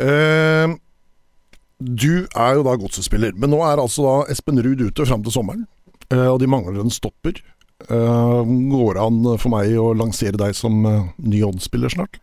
Uh, 0.00 0.78
du 1.80 2.26
er 2.36 2.56
jo 2.56 2.64
da 2.64 2.74
godsespiller, 2.76 3.32
men 3.36 3.52
nå 3.52 3.60
er 3.64 3.80
altså 3.80 4.04
da 4.04 4.16
Espen 4.32 4.60
Ruud 4.60 4.82
ute 4.84 5.06
fram 5.08 5.22
til 5.24 5.32
sommeren. 5.32 5.66
Eh, 6.10 6.26
og 6.26 6.40
de 6.42 6.50
mangler 6.50 6.82
en 6.82 6.92
stopper. 6.92 7.40
Eh, 7.88 8.50
går 8.72 8.98
det 8.98 9.06
an 9.06 9.22
for 9.40 9.52
meg 9.54 9.76
å 9.78 9.92
lansere 9.96 10.40
deg 10.40 10.56
som 10.56 10.82
eh, 10.86 11.06
ny 11.30 11.44
Odd-spiller 11.46 11.92
snart? 11.92 12.20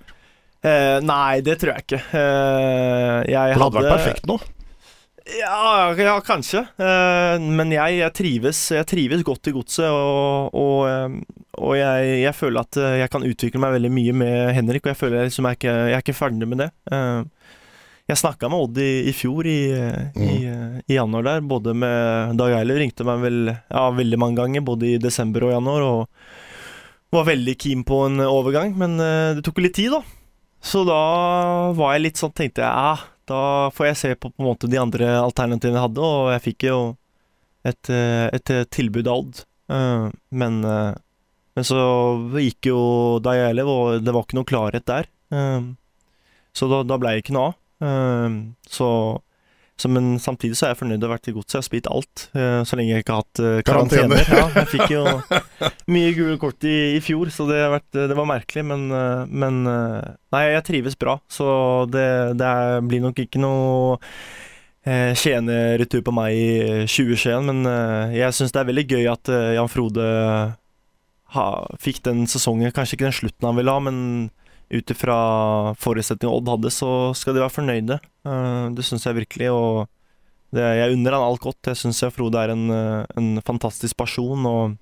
Eh, 0.65 1.00
nei, 1.06 1.39
det 1.46 1.60
tror 1.62 1.75
jeg 1.75 1.88
ikke. 1.88 2.03
Eh, 2.17 3.17
jeg 3.32 3.34
det 3.34 3.58
hadde, 3.58 3.63
hadde 3.63 3.82
vært 3.82 3.96
perfekt 3.96 4.29
nå? 4.29 4.38
Ja, 5.38 5.91
ja 6.00 6.17
kanskje. 6.24 6.63
Eh, 6.79 7.36
men 7.44 7.74
jeg, 7.75 8.00
jeg, 8.01 8.15
trives, 8.15 8.62
jeg, 8.75 8.88
trives, 8.89 9.25
godt 9.27 9.50
i 9.51 9.56
godset, 9.56 9.88
og, 9.91 10.56
og, 10.58 11.17
og 11.58 11.74
jeg, 11.79 12.12
jeg, 12.24 12.36
føler 12.38 12.63
at 12.63 12.82
jeg 13.03 13.12
kan 13.13 13.27
utvikle 13.27 13.63
meg 13.63 13.77
veldig 13.79 13.94
mye 13.94 14.20
med 14.24 14.53
Henrik, 14.58 14.86
og 14.86 14.94
jeg 14.94 15.01
føler 15.01 15.27
liksom 15.29 15.50
jeg, 15.51 15.62
ikke, 15.62 15.79
jeg 15.91 15.98
er 16.00 16.06
ikke 16.06 16.20
ferdig 16.22 16.51
med 16.51 16.63
det. 16.65 16.72
Jeg 18.07 18.21
snakka 18.21 18.47
med 18.47 18.63
Odd 18.63 18.77
i, 18.79 18.91
i 19.09 19.11
fjor, 19.11 19.47
i, 19.51 19.67
mm. 20.15 20.21
i, 20.23 20.35
i, 20.87 20.95
januar 20.95 21.25
der. 21.27 21.41
Både 21.43 21.73
med 21.75 22.37
Dag 22.39 22.53
Eiliv, 22.55 22.79
ringte 22.79 23.03
meg 23.03 23.19
vel, 23.19 23.41
ja, 23.51 23.81
veldig 23.91 24.19
mange 24.21 24.39
ganger, 24.39 24.63
både 24.63 24.93
i 24.93 24.99
desember 25.01 25.43
og 25.43 25.51
januar. 25.51 25.83
Og 25.83 27.17
var 27.17 27.27
veldig 27.27 27.55
keen 27.59 27.83
på 27.87 28.05
en 28.05 28.23
overgang, 28.23 28.71
men 28.79 28.95
uh, 28.99 29.35
det 29.35 29.43
tok 29.43 29.59
litt 29.59 29.75
tid, 29.75 29.91
da. 29.97 29.99
Så 30.63 30.85
da 30.87 31.01
var 31.75 31.95
jeg 31.95 32.05
litt 32.05 32.21
sånn, 32.21 32.33
tenkte 32.35 32.63
jeg 32.63 32.71
ja, 32.71 32.95
da 33.27 33.41
får 33.75 33.89
jeg 33.89 33.99
se 33.99 34.13
på, 34.15 34.31
på 34.31 34.43
en 34.43 34.47
måte 34.47 34.71
de 34.71 34.79
andre 34.79 35.11
alternativene 35.19 35.75
jeg 35.75 35.85
hadde, 35.89 36.07
og 36.07 36.31
jeg 36.31 36.43
fikk 36.47 36.65
jo 36.69 36.79
et, 37.67 37.91
eh, 37.91 38.25
et, 38.33 38.51
tilbud 38.73 39.07
av 39.11 39.21
Odd. 39.21 39.43
Men, 39.67 40.57
men 40.63 41.67
så 41.67 41.79
gikk 42.39 42.69
jo 42.71 42.79
Dag 43.23 43.43
Eiliv, 43.49 43.67
og 43.67 44.03
det 44.03 44.15
var 44.15 44.23
ikke 44.23 44.39
noe 44.39 44.47
klarhet 44.47 44.87
der. 44.87 45.09
så 46.55 46.69
da, 46.71 46.81
da 46.87 46.99
ble 46.99 47.13
det 47.13 47.25
ikke 47.25 47.35
noe 47.35 47.51
av. 47.51 47.57
Ehm, 47.84 48.55
så, 48.67 49.22
så, 49.77 49.89
men 49.89 50.17
samtidig 50.19 50.57
så 50.57 50.67
er 50.67 50.74
jeg 50.74 50.79
fornøyd 50.81 50.98
med 50.98 51.05
å 51.05 51.12
ha 51.12 51.17
vært 51.17 51.29
i 51.29 51.36
godset. 51.36 51.55
Jeg 51.55 51.62
har 51.62 51.67
spilt 51.67 51.91
alt, 51.91 52.25
uh, 52.38 52.62
så 52.67 52.79
lenge 52.79 52.96
jeg 52.96 53.05
ikke 53.05 53.15
har 53.17 53.25
hatt 53.25 53.43
uh, 53.43 53.60
karantener. 53.67 54.24
Ja, 54.34 54.48
jeg 54.55 54.72
fikk 54.74 54.96
jo 54.96 55.05
mye 55.96 56.15
gule 56.17 56.39
kort 56.41 56.67
i, 56.67 56.75
i, 56.98 57.03
fjor, 57.03 57.31
så 57.34 57.48
det, 57.50 57.62
vært, 57.75 57.88
det 57.93 58.17
var 58.17 58.29
merkelig. 58.29 58.65
Men, 58.72 58.89
men 59.29 59.63
Nei, 59.67 60.43
jeg 60.55 60.67
trives 60.67 61.00
bra, 61.00 61.19
så 61.31 61.48
det, 61.91 62.10
det 62.39 62.53
blir 62.89 63.03
nok 63.05 63.22
ikke 63.24 63.41
noe 63.41 63.98
eh, 64.84 65.13
Skien-retur 65.17 66.03
på 66.05 66.13
meg 66.15 66.36
i 66.36 66.50
2021, 66.89 67.51
men 67.51 67.69
jeg 68.15 68.36
syns 68.36 68.55
det 68.55 68.63
er 68.63 68.72
veldig 68.72 68.88
gøy 68.91 69.12
at 69.13 69.31
Jan 69.55 69.72
Frode 69.72 70.07
ha, 71.36 71.48
fikk 71.84 72.01
den 72.07 72.25
sesongen. 72.29 72.74
Kanskje 72.75 72.98
ikke 72.98 73.10
den 73.10 73.15
slutten 73.15 73.48
han 73.50 73.57
ville 73.60 73.74
ha, 73.74 73.84
men 73.84 73.98
ut 74.67 74.91
ifra 74.91 75.17
forutsetningene 75.79 76.39
Odd 76.39 76.51
hadde, 76.51 76.71
så 76.74 76.89
skal 77.15 77.36
de 77.36 77.43
være 77.43 77.55
fornøyde. 77.55 78.00
Uh, 78.27 78.67
det 78.75 78.86
syns 78.88 79.07
jeg 79.07 79.19
virkelig. 79.21 79.51
Og 79.53 79.88
det, 80.55 80.65
jeg 80.79 80.97
unner 80.97 81.15
han 81.17 81.27
alt 81.27 81.43
godt. 81.43 81.71
Jeg 81.71 81.79
syns 81.79 82.03
Frode 82.15 82.41
er 82.41 82.53
en, 82.53 82.67
eh, 82.71 83.05
en, 83.19 83.31
fantastisk 83.47 83.97
person, 84.00 84.45
og 84.47 84.77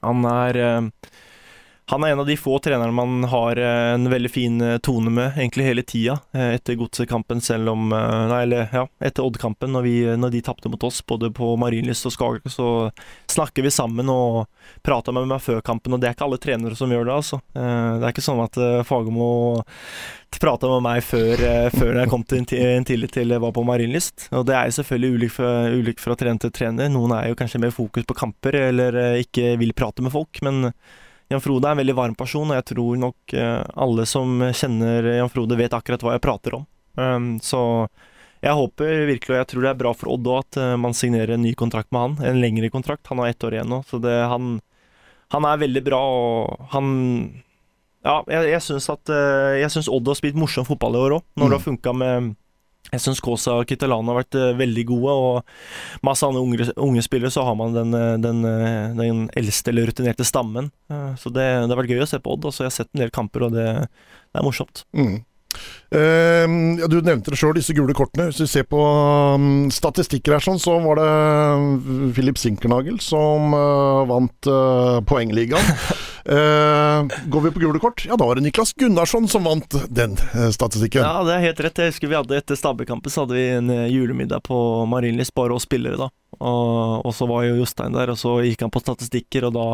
han 0.00 0.28
er 0.30 0.60
uh, 0.64 1.10
han 1.90 2.04
er 2.04 2.08
en 2.12 2.20
av 2.20 2.26
de 2.26 2.36
få 2.36 2.58
trenerne 2.58 2.92
man 2.92 3.24
har 3.24 3.56
eh, 3.56 3.94
en 3.94 4.10
veldig 4.10 4.30
fin 4.30 4.60
eh, 4.60 4.76
tone 4.84 5.08
med 5.10 5.38
egentlig 5.38 5.64
hele 5.64 5.84
tida 5.88 6.18
eh, 6.36 6.50
etter 6.58 6.76
Godset-kampen, 6.76 7.40
selv 7.40 7.72
om 7.72 7.88
Nei, 7.88 8.42
eller 8.42 8.68
ja, 8.72 8.82
etter 9.00 9.24
Odd-kampen, 9.24 9.72
når, 9.72 9.88
når, 10.20 10.34
de 10.34 10.42
tapte 10.44 10.68
mot 10.68 10.84
oss, 10.84 11.00
både 11.08 11.30
på 11.32 11.54
Marienlyst 11.56 12.10
og 12.10 12.12
Skagerrak, 12.12 12.52
så 12.52 12.68
snakker 13.32 13.64
vi 13.64 13.72
sammen 13.72 14.12
og 14.12 14.50
prater 14.84 15.16
med 15.16 15.30
meg 15.30 15.40
før 15.40 15.62
kampen, 15.64 15.96
og 15.96 16.02
det 16.02 16.10
er 16.10 16.16
ikke 16.16 16.28
alle 16.28 16.40
trenere 16.42 16.76
som 16.76 16.92
gjør 16.92 17.08
det, 17.08 17.16
altså. 17.22 17.40
Det 17.54 18.04
er 18.04 18.12
ikke 18.12 18.26
sånn 18.26 18.44
at 18.44 18.60
Fagermo 18.86 19.30
prata 20.38 20.68
med 20.74 20.84
meg 20.84 21.02
før, 21.06 21.40
før 21.72 22.02
jeg 22.02 22.12
kom 22.12 22.24
til 22.28 22.44
en 22.44 22.86
tillit 22.86 23.16
til 23.16 23.32
jeg 23.32 23.42
var 23.42 23.54
på 23.56 23.64
Marienlyst. 23.66 24.28
Og 24.36 24.44
det 24.48 24.58
er 24.58 24.68
jo 24.68 24.76
selvfølgelig 24.78 25.16
ulikt 25.16 25.36
fra, 25.38 25.52
ulik 25.72 26.04
fra 26.04 26.20
trener 26.20 26.44
til 26.44 26.54
trener. 26.54 26.92
Noen 26.92 27.16
er 27.16 27.30
jo 27.30 27.38
kanskje 27.38 27.64
mer 27.64 27.74
fokus 27.74 28.06
på 28.08 28.18
kamper, 28.18 28.60
eller 28.68 29.02
ikke 29.24 29.56
vil 29.60 29.76
prate 29.76 30.04
med 30.04 30.14
folk, 30.14 30.42
men 30.44 30.68
Jan 31.28 31.42
Frode 31.44 31.68
er 31.68 31.76
en 31.76 31.82
veldig 31.82 31.96
varm 31.96 32.14
person, 32.16 32.48
og 32.48 32.56
jeg 32.56 32.70
tror 32.70 33.00
nok 33.02 33.34
eh, 33.36 33.64
alle 33.76 34.06
som 34.08 34.40
kjenner 34.48 35.10
Jan 35.18 35.32
Frode, 35.32 35.58
vet 35.60 35.74
akkurat 35.76 36.04
hva 36.04 36.14
jeg 36.16 36.24
prater 36.24 36.56
om. 36.56 36.64
Um, 36.98 37.34
så 37.44 37.60
jeg 38.40 38.54
håper 38.54 39.04
virkelig, 39.08 39.34
og 39.34 39.40
jeg 39.42 39.48
tror 39.50 39.64
det 39.64 39.70
er 39.70 39.82
bra 39.82 39.92
for 39.96 40.12
Odd 40.14 40.30
òg, 40.30 40.46
at 40.46 40.60
uh, 40.62 40.72
man 40.80 40.96
signerer 40.96 41.34
en 41.34 41.44
ny 41.44 41.52
kontrakt 41.58 41.90
med 41.94 42.04
han. 42.04 42.16
En 42.30 42.40
lengre 42.42 42.70
kontrakt. 42.72 43.06
Han 43.10 43.20
har 43.22 43.32
ett 43.32 43.44
år 43.44 43.58
igjen 43.58 43.70
nå, 43.70 43.82
så 43.88 44.00
det, 44.02 44.14
han, 44.30 44.56
han 45.34 45.48
er 45.50 45.62
veldig 45.66 45.84
bra, 45.90 46.00
og 46.00 46.72
han 46.74 46.90
Ja, 48.06 48.22
jeg, 48.30 48.52
jeg 48.54 48.62
syns 48.62 48.86
at 48.92 49.10
uh, 49.10 49.58
Jeg 49.58 49.72
syns 49.74 49.88
Odd 49.90 50.06
har 50.08 50.16
spilt 50.16 50.38
morsom 50.38 50.66
fotball 50.68 50.96
i 50.96 51.00
år 51.02 51.16
òg, 51.18 51.24
når 51.34 51.44
mm. 51.44 51.50
det 51.50 51.58
har 51.58 51.66
funka 51.66 51.96
med 51.98 52.28
jeg 52.88 53.02
syns 53.04 53.20
Kosa 53.24 53.58
og 53.60 53.68
Kittelano 53.68 54.12
har 54.12 54.22
vært 54.22 54.38
uh, 54.38 54.56
veldig 54.58 54.84
gode, 54.88 55.14
og 55.14 56.04
masse 56.06 56.24
andre 56.26 56.42
unge, 56.44 56.68
unge 56.80 57.04
spillere, 57.04 57.32
så 57.34 57.44
har 57.44 57.56
man 57.58 57.76
den, 57.76 57.94
eh, 57.96 58.14
den, 58.22 58.44
eh, 58.48 58.94
den 58.96 59.24
eldste 59.36 59.72
eller 59.72 59.90
rutinerte 59.90 60.26
stammen. 60.26 60.70
Så 61.20 61.28
det, 61.34 61.44
det, 61.44 61.68
har 61.68 61.78
vært 61.82 61.92
gøy 61.92 62.00
å 62.04 62.08
se 62.08 62.20
på 62.22 62.32
Odd. 62.32 62.46
Altså, 62.48 62.64
jeg 62.64 62.70
har 62.70 62.76
sett 62.78 62.90
en 62.94 63.02
del 63.02 63.12
kamper, 63.12 63.44
og 63.44 63.56
det, 63.56 63.66
det 64.32 64.40
er 64.40 64.46
morsomt. 64.46 64.84
Mm. 64.96 65.18
Uh, 65.88 66.44
ja, 66.76 66.84
du 66.84 66.98
nevnte 67.00 67.32
det 67.32 67.38
sjøl, 67.40 67.54
disse 67.56 67.72
gule 67.76 67.94
kortene. 67.96 68.28
Hvis 68.28 68.42
vi 68.42 68.48
ser 68.50 68.66
på 68.68 68.78
um, 68.78 69.68
statistikker 69.72 70.36
her, 70.36 70.44
sånn, 70.44 70.60
så 70.60 70.76
var 70.84 71.00
det 71.00 72.12
Philip 72.16 72.40
Sinkernagel 72.40 72.98
som 73.00 73.54
uh, 73.56 74.04
vant 74.08 74.50
uh, 74.50 75.00
poengligaen. 75.08 75.64
går 76.28 77.40
vi 77.40 77.50
på 77.54 77.62
gule 77.62 77.80
kort, 77.80 78.02
ja 78.04 78.12
da 78.20 78.26
var 78.28 78.36
det 78.36 78.42
Niklas 78.44 78.74
Gunnarsson 78.76 79.30
som 79.32 79.46
vant 79.48 79.72
den 79.88 80.18
statistikken. 80.52 81.00
Ja, 81.00 81.22
det 81.24 81.38
er 81.38 81.46
helt 81.46 81.62
rett. 81.64 81.80
Jeg 81.80 81.94
husker 81.94 82.10
vi 82.10 82.18
hadde 82.18 82.36
Etter 82.36 82.58
Stabæk-kampen 82.58 83.08
så 83.08 83.24
hadde 83.24 83.38
vi 83.38 83.46
en 83.54 83.72
julemiddag 83.88 84.44
på 84.44 84.58
Marienlyst, 84.92 85.32
bare 85.38 85.56
oss 85.56 85.64
spillere, 85.64 85.96
da. 85.96 86.10
Og, 86.36 87.00
og, 87.00 87.14
så 87.16 87.24
var 87.30 87.46
jo 87.46 87.56
Jostein 87.62 87.96
der, 87.96 88.12
og 88.12 88.20
så 88.20 88.34
gikk 88.44 88.66
han 88.66 88.74
på 88.74 88.84
statistikker, 88.84 89.48
og 89.48 89.56
da 89.56 89.68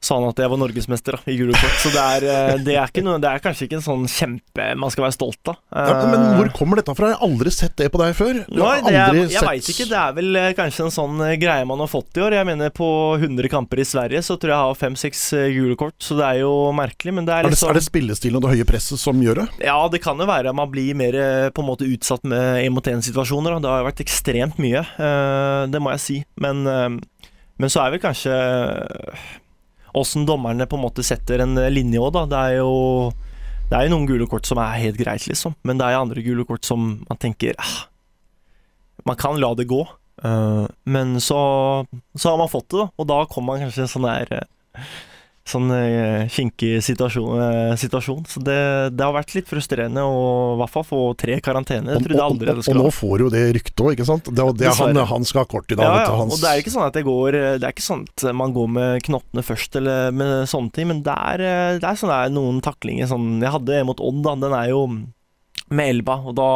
sa 0.00 0.18
han 0.18 0.28
at 0.28 0.38
jeg 0.38 0.50
var 0.50 0.60
norgesmester 0.60 1.16
da, 1.16 1.20
i 1.26 1.34
julekort. 1.34 1.78
Så 1.82 1.90
det 1.94 2.02
er, 2.02 2.26
eh, 2.30 2.52
det, 2.62 2.76
er 2.78 3.04
noe, 3.04 3.18
det 3.22 3.30
er, 3.30 3.42
kanskje 3.42 3.66
ikke 3.66 3.78
en 3.80 3.84
sånn 3.84 4.04
kjempe 4.10 4.66
man 4.78 4.92
skal 4.94 5.08
være 5.08 5.16
stolt 5.16 5.50
av. 5.50 5.58
Ja, 5.74 5.96
men 6.06 6.38
hvor 6.38 6.50
kommer 6.54 6.78
dette 6.78 6.94
fra? 6.94 7.10
Jeg 7.10 7.18
har 7.18 7.26
aldri 7.26 7.52
sett 7.54 7.74
det 7.80 7.88
på 7.94 8.00
deg 8.02 8.14
før. 8.18 8.42
Nei, 8.46 8.74
jeg 8.84 9.24
jeg 9.24 9.32
sett... 9.32 9.48
veit 9.48 9.70
ikke. 9.74 9.88
Det 9.90 9.98
er 10.00 10.14
vel 10.18 10.40
kanskje 10.58 10.86
en 10.86 10.94
sånn 10.94 11.24
greie 11.42 11.66
man 11.68 11.82
har 11.82 11.90
fått 11.90 12.20
i 12.20 12.24
år. 12.24 12.38
Jeg 12.38 12.48
mener 12.48 12.74
På 12.78 12.90
100 13.18 13.50
kamper 13.50 13.82
i 13.82 13.88
Sverige 13.88 14.22
så 14.22 14.36
tror 14.38 14.52
jeg 14.52 14.56
jeg 14.58 14.70
har 14.70 14.78
fem-seks 14.78 15.24
julekort. 15.50 15.96
så 16.02 16.18
det 16.18 16.28
er 16.28 16.40
jo 16.44 16.52
merkelig. 16.76 17.16
Men 17.18 17.26
det 17.26 17.34
er, 17.34 17.50
liksom... 17.50 17.72
er, 17.72 17.78
det, 17.78 17.82
det 17.82 17.90
spillestilen 17.90 18.38
og 18.38 18.46
det 18.46 18.54
høye 18.54 18.68
presset 18.68 19.02
som 19.02 19.18
gjør 19.24 19.42
det? 19.42 19.48
Ja, 19.66 19.80
det 19.90 20.02
kan 20.04 20.20
jo 20.20 20.28
være. 20.30 20.54
Man 20.54 20.70
blir 20.70 20.94
mer 20.98 21.18
på 21.54 21.64
en 21.64 21.70
måte 21.72 21.88
utsatt 21.88 22.22
med 22.28 22.62
en 22.62 22.76
mot 22.76 22.92
én-situasjoner. 22.94 23.58
Det 23.64 23.74
har 23.74 23.86
vært 23.88 24.04
ekstremt 24.04 24.62
mye, 24.62 24.84
det 25.72 25.82
må 25.82 25.90
jeg 25.96 26.04
si. 26.04 26.22
Men, 26.38 26.62
men 26.62 27.72
så 27.72 27.82
er 27.82 27.96
vel 27.96 28.02
kanskje 28.02 28.38
åssen 29.98 30.26
dommerne 30.28 30.66
på 30.68 30.78
en 30.78 30.84
måte 30.86 31.04
setter 31.06 31.42
en 31.44 31.58
linje 31.72 32.00
òg, 32.00 32.12
da. 32.14 32.24
Det 32.30 32.38
er 32.38 32.60
jo 32.60 32.72
det 33.68 33.76
er 33.76 33.84
jo 33.84 33.92
noen 33.92 34.08
gule 34.08 34.26
kort 34.30 34.48
som 34.48 34.60
er 34.62 34.80
helt 34.80 34.96
greit, 34.96 35.26
liksom. 35.28 35.52
Men 35.68 35.80
det 35.80 35.86
er 35.86 35.98
andre 35.98 36.24
gule 36.24 36.46
kort 36.48 36.64
som 36.64 37.02
man 37.04 37.20
tenker 37.20 37.56
ah, 37.60 37.82
Man 39.04 39.18
kan 39.20 39.36
la 39.40 39.52
det 39.56 39.68
gå. 39.68 39.82
Uh, 40.24 40.64
men 40.88 41.20
så, 41.20 41.38
så, 42.16 42.30
har 42.30 42.38
man 42.40 42.50
fått 42.50 42.70
det, 42.72 42.80
da. 42.80 42.88
Og 42.96 43.08
da 43.10 43.18
kommer 43.30 43.54
man 43.54 43.66
kanskje 43.66 43.84
en 43.84 43.92
sånn 43.92 44.08
der 44.08 44.32
uh, 44.40 44.96
sånn 45.50 45.72
uh, 45.72 46.28
kinkig 46.32 46.78
situasjon, 46.84 47.40
uh, 47.40 47.74
situasjon. 47.78 48.22
Så 48.30 48.42
det, 48.44 48.58
det, 48.94 49.04
har 49.04 49.14
vært 49.16 49.34
litt 49.36 49.48
frustrerende 49.50 50.04
å 50.04 50.20
i 50.54 50.58
hvert 50.60 50.74
fall 50.74 50.86
få 50.86 51.00
tre 51.18 51.38
karantene. 51.44 51.96
Jeg 51.96 52.06
trodde 52.06 52.26
aldri 52.26 52.50
det 52.50 52.66
skulle 52.66 52.84
Og 52.84 52.88
nå 52.88 52.94
får 52.94 53.24
jo 53.24 53.32
det 53.34 53.42
ryktet 53.56 53.84
òg, 53.84 53.92
ikke 53.96 54.08
sant? 54.08 54.30
Det, 54.30 54.46
det 54.60 54.74
han, 54.80 55.02
han, 55.12 55.28
skal 55.28 55.44
ha 55.44 55.50
kort 55.50 55.72
i 55.72 55.78
dag. 55.78 55.88
Ja, 55.88 56.06
ja. 56.06 56.28
og 56.28 56.38
det 56.38 56.52
er 56.52 56.62
ikke 56.62 56.74
sånn 56.74 56.86
at 56.86 56.96
det 56.96 57.04
går 57.08 57.40
Det 57.58 57.66
er 57.66 57.74
ikke 57.74 57.88
sånn 57.88 58.06
at 58.08 58.28
man 58.36 58.54
går 58.56 58.72
med 58.76 59.04
knottene 59.08 59.44
først 59.46 59.76
eller 59.80 60.14
med 60.14 60.48
sånne 60.50 60.74
ting, 60.74 60.90
men 60.92 61.02
det 61.06 61.16
er, 61.32 61.44
det 61.80 61.88
er 61.88 61.98
sånn 61.98 62.12
der 62.14 62.32
noen 62.32 62.62
taklinger 62.64 63.10
sånn 63.10 63.38
Jeg 63.42 63.54
hadde 63.54 63.84
mot 63.88 64.00
Odd, 64.04 64.22
da. 64.24 64.38
Den 64.46 64.56
er 64.56 64.72
jo 64.72 64.86
med 65.68 65.92
elva, 65.92 66.20
og 66.24 66.36
da 66.38 66.50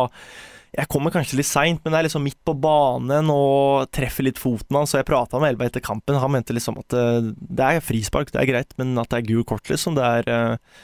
jeg 0.73 0.88
kommer 0.88 1.12
kanskje 1.12 1.37
litt 1.37 1.49
seint, 1.49 1.83
men 1.83 1.93
det 1.93 1.99
er 1.99 2.07
liksom 2.07 2.23
midt 2.25 2.38
på 2.49 2.55
banen 2.57 3.29
og 3.33 3.91
treffer 3.93 4.25
litt 4.25 4.41
foten 4.41 4.79
hans. 4.79 4.95
Så 4.95 5.02
jeg 5.02 5.09
prata 5.09 5.41
med 5.41 5.52
Elba 5.52 5.67
etter 5.69 5.85
kampen. 5.85 6.17
Han 6.17 6.33
mente 6.33 6.57
liksom 6.57 6.79
at 6.81 6.97
eh, 6.97 7.29
det 7.29 7.67
er 7.67 7.85
frispark, 7.85 8.33
det 8.33 8.41
er 8.41 8.49
greit, 8.49 8.73
men 8.81 8.97
at 9.00 9.11
det 9.12 9.21
er 9.21 9.29
gul 9.29 9.45
kort, 9.49 9.69
liksom, 9.69 9.99
det 9.99 10.07
er, 10.07 10.31
eh, 10.33 10.79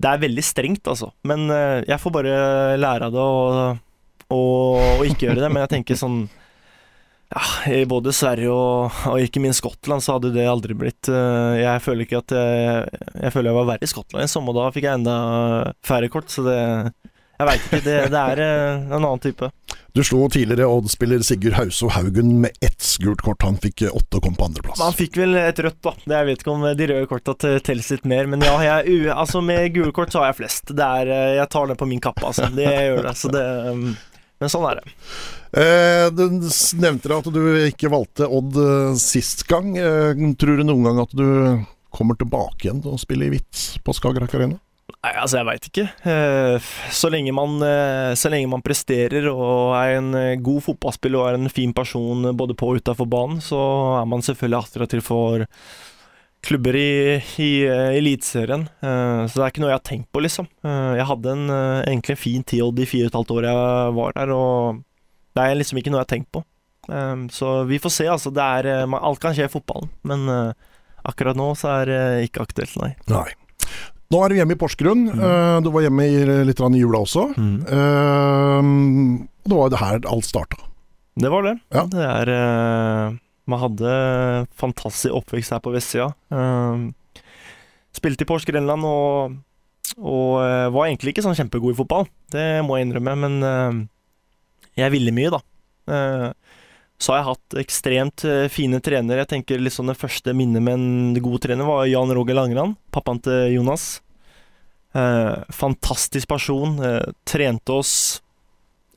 det 0.00 0.10
er 0.10 0.20
veldig 0.26 0.44
strengt, 0.44 0.84
altså. 0.92 1.08
Men 1.24 1.48
eh, 1.54 1.80
jeg 1.88 2.02
får 2.02 2.14
bare 2.18 2.34
lære 2.80 3.08
av 3.08 3.16
det 3.16 3.24
og, 3.24 3.80
og, 4.28 4.84
og 4.98 5.08
ikke 5.08 5.30
gjøre 5.30 5.40
det. 5.40 5.50
Men 5.54 5.64
jeg 5.64 5.74
tenker 5.78 6.00
sånn 6.02 6.20
ja, 7.30 7.42
I 7.70 7.84
både 7.88 8.12
Sverige 8.12 8.52
og, 8.52 9.02
og, 9.08 9.24
ikke 9.24 9.40
minst 9.40 9.62
Skottland 9.62 10.04
så 10.04 10.16
hadde 10.16 10.32
det 10.34 10.48
aldri 10.50 10.74
blitt 10.74 11.06
Jeg 11.06 11.82
føler 11.84 12.02
ikke 12.02 12.24
at 12.24 12.34
jeg, 12.34 13.04
jeg 13.22 13.30
føler 13.30 13.52
jeg 13.52 13.58
var 13.60 13.68
verre 13.68 13.86
i 13.86 13.90
Skottland 13.92 14.26
i 14.26 14.32
sommer, 14.32 14.52
og 14.52 14.58
da 14.58 14.72
fikk 14.74 14.88
jeg 14.88 15.00
enda 15.00 15.16
færre 15.86 16.10
kort. 16.12 16.28
Så 16.28 16.44
det, 16.44 16.58
jeg 17.40 17.48
veit 17.48 17.66
ikke. 17.66 17.80
Det, 17.86 17.96
det 18.12 18.22
er 18.34 18.42
uh, 18.44 18.90
en 18.90 18.98
annen 19.00 19.22
type. 19.22 19.48
Du 19.96 20.02
slo 20.06 20.26
tidligere 20.30 20.68
Odd-spiller 20.70 21.22
Sigurd 21.26 21.56
Hauso 21.56 21.88
Haugen 21.90 22.36
med 22.44 22.54
ett 22.62 22.84
gult 23.02 23.24
kort. 23.26 23.42
Han 23.42 23.56
fikk 23.58 23.82
åtte 23.88 24.20
og 24.20 24.26
kom 24.26 24.36
på 24.38 24.46
andreplass. 24.46 24.82
Han 24.84 24.94
fikk 24.94 25.18
vel 25.18 25.34
et 25.40 25.58
rødt, 25.58 25.80
da. 25.82 25.94
Jeg 26.12 26.28
vet 26.28 26.44
ikke 26.44 26.52
om 26.52 26.68
de 26.78 26.90
røde 26.92 27.08
korta 27.10 27.34
teller 27.40 27.82
litt 27.82 28.06
mer. 28.12 28.30
Men 28.30 28.44
ja, 28.46 28.54
jeg, 28.68 29.08
altså 29.10 29.42
med 29.42 29.72
gule 29.74 29.90
kort 29.96 30.14
så 30.14 30.22
har 30.22 30.30
jeg 30.30 30.42
flest. 30.44 30.70
Det 30.76 30.92
er, 31.00 31.10
eh, 31.10 31.32
jeg 31.40 31.50
tar 31.50 31.72
det 31.72 31.80
på 31.80 31.90
min 31.90 32.02
kappe, 32.04 32.22
altså. 32.28 32.46
Det 32.54 32.70
gjør 32.70 33.02
det. 33.08 33.16
Så 33.18 33.32
det 33.34 33.44
um, 33.72 33.90
men 34.40 34.48
sånn 34.48 34.64
er 34.70 34.78
det. 34.78 34.92
Eh, 35.60 36.06
du 36.16 36.22
nevnte 36.80 37.12
at 37.12 37.28
du 37.34 37.42
ikke 37.66 37.90
valgte 37.92 38.24
Odd 38.24 38.56
eh, 38.56 38.94
sist 39.00 39.44
gang. 39.50 39.74
Eh, 39.76 40.22
tror 40.40 40.56
du 40.56 40.64
noen 40.64 40.86
gang 40.88 41.00
at 41.02 41.12
du 41.12 41.26
kommer 41.92 42.16
tilbake 42.16 42.64
igjen 42.64 42.80
til 42.80 42.94
å 42.94 43.00
spille 43.00 43.28
i 43.28 43.34
hvitt 43.34 43.82
på 43.84 43.94
Skagerrak 43.96 44.32
Arena? 44.38 44.56
Nei, 44.90 45.12
altså, 45.16 45.40
jeg 45.40 45.48
veit 45.48 45.68
ikke. 45.68 45.84
Eh, 46.08 46.70
så 46.94 47.10
lenge, 47.12 47.32
man, 47.36 47.56
eh, 47.64 48.12
så 48.18 48.30
lenge 48.32 48.50
man 48.50 48.64
presterer 48.64 49.28
og 49.30 49.76
er 49.78 49.98
en 49.98 50.10
eh, 50.18 50.40
god 50.40 50.64
fotballspiller 50.66 51.20
og 51.20 51.28
er 51.28 51.38
en 51.38 51.52
fin 51.52 51.72
person 51.76 52.30
både 52.36 52.56
på 52.58 52.70
og 52.70 52.80
utafor 52.80 53.08
banen, 53.10 53.40
så 53.44 53.60
er 54.00 54.10
man 54.10 54.24
selvfølgelig 54.24 54.60
attraktiv 54.60 55.04
for 55.06 55.46
klubber 56.40 56.76
i, 56.78 57.18
i 57.42 57.50
Eliteserien. 57.98 58.62
Så 58.80 59.34
det 59.34 59.42
er 59.44 59.50
ikke 59.50 59.60
noe 59.60 59.74
jeg 59.74 59.76
har 59.76 59.84
tenkt 59.84 60.08
på, 60.08 60.22
liksom. 60.24 60.46
Jeg 60.64 61.04
hadde 61.04 61.34
en, 61.36 61.50
egentlig 61.82 62.14
en 62.14 62.20
fin 62.22 62.46
tid 62.48 62.78
de 62.78 62.86
fire 62.88 63.10
og 63.10 63.10
et 63.10 63.18
halvt 63.18 63.34
åra 63.34 63.50
jeg 63.50 63.92
var 63.98 64.16
der, 64.16 64.32
og 64.32 64.78
det 65.36 65.44
er 65.44 65.60
liksom 65.60 65.82
ikke 65.82 65.92
noe 65.92 66.00
jeg 66.00 66.06
har 66.06 66.12
tenkt 66.14 66.30
på. 66.32 66.40
Så 67.36 67.50
vi 67.68 67.82
får 67.84 67.92
se, 67.92 68.08
altså. 68.08 68.32
Er, 68.32 68.70
alt 68.88 69.20
kan 69.20 69.36
skje 69.36 69.50
i 69.50 69.52
fotballen, 69.52 69.92
men 70.00 70.24
akkurat 71.04 71.36
nå 71.36 71.50
så 71.60 71.74
er 71.82 71.92
det 71.92 72.00
ikke 72.30 72.48
aktuelt, 72.48 72.72
nei. 72.80 72.94
nei. 73.12 73.28
Nå 74.10 74.18
er 74.24 74.32
du 74.32 74.40
hjemme 74.40 74.56
i 74.56 74.58
Porsgrunn. 74.58 75.04
Mm. 75.06 75.20
Uh, 75.22 75.56
du 75.62 75.70
var 75.70 75.84
hjemme 75.86 76.06
i, 76.10 76.22
litt 76.48 76.60
i 76.60 76.80
jula 76.80 77.02
også. 77.04 77.28
Mm. 77.38 77.58
Uh, 77.70 79.26
det 79.46 79.54
var 79.54 79.68
jo 79.68 79.74
det 79.74 79.82
her 79.82 80.08
alt 80.10 80.26
starta. 80.26 80.58
Det 81.20 81.30
var 81.30 81.46
det. 81.46 81.52
Ja. 81.74 81.84
Det 81.90 82.06
er 82.06 82.32
uh, 82.34 83.18
Man 83.50 83.62
hadde 83.62 83.92
fantastisk 84.58 85.14
oppvekst 85.14 85.54
her 85.54 85.62
på 85.62 85.74
vestsida. 85.74 86.10
spilte 87.94 88.22
i 88.22 88.28
Porsgrunnland 88.28 88.84
og, 88.86 89.38
og 89.98 90.34
var 90.74 90.86
egentlig 90.86 91.14
ikke 91.14 91.24
sånn 91.26 91.38
kjempegod 91.38 91.74
i 91.74 91.78
fotball. 91.80 92.06
Det 92.30 92.62
må 92.66 92.78
jeg 92.78 92.86
innrømme, 92.86 93.16
men 93.18 93.88
jeg 94.78 94.94
ville 94.94 95.14
mye, 95.16 95.34
da. 95.34 95.40
Så 97.00 97.14
har 97.14 97.22
jeg 97.22 97.28
hatt 97.30 97.58
ekstremt 97.62 98.24
fine 98.52 98.76
trenere. 98.84 99.22
Jeg 99.22 99.30
tenker 99.30 99.62
liksom 99.62 99.88
Det 99.88 99.96
første 99.96 100.34
minnet 100.36 100.60
med 100.60 100.76
en 100.76 101.22
god 101.24 101.40
trener 101.40 101.64
var 101.64 101.86
Jan 101.88 102.12
Roger 102.12 102.36
Langeland, 102.36 102.76
pappaen 102.92 103.22
til 103.24 103.54
Jonas. 103.56 104.02
Eh, 104.92 105.36
fantastisk 105.54 106.28
person. 106.28 106.76
Eh, 106.84 107.12
trente 107.24 107.72
oss 107.72 107.94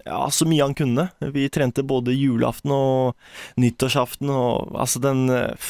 ja, 0.06 0.30
så 0.32 0.46
mye 0.48 0.64
han 0.66 0.76
kunne. 0.76 1.08
Vi 1.20 1.48
trente 1.54 1.84
både 1.84 2.16
julaften 2.16 2.74
og 2.76 3.60
nyttårsaften 3.62 4.32
og 4.34 4.74
altså 4.76 5.00
den 5.04 5.30
eh, 5.32 5.70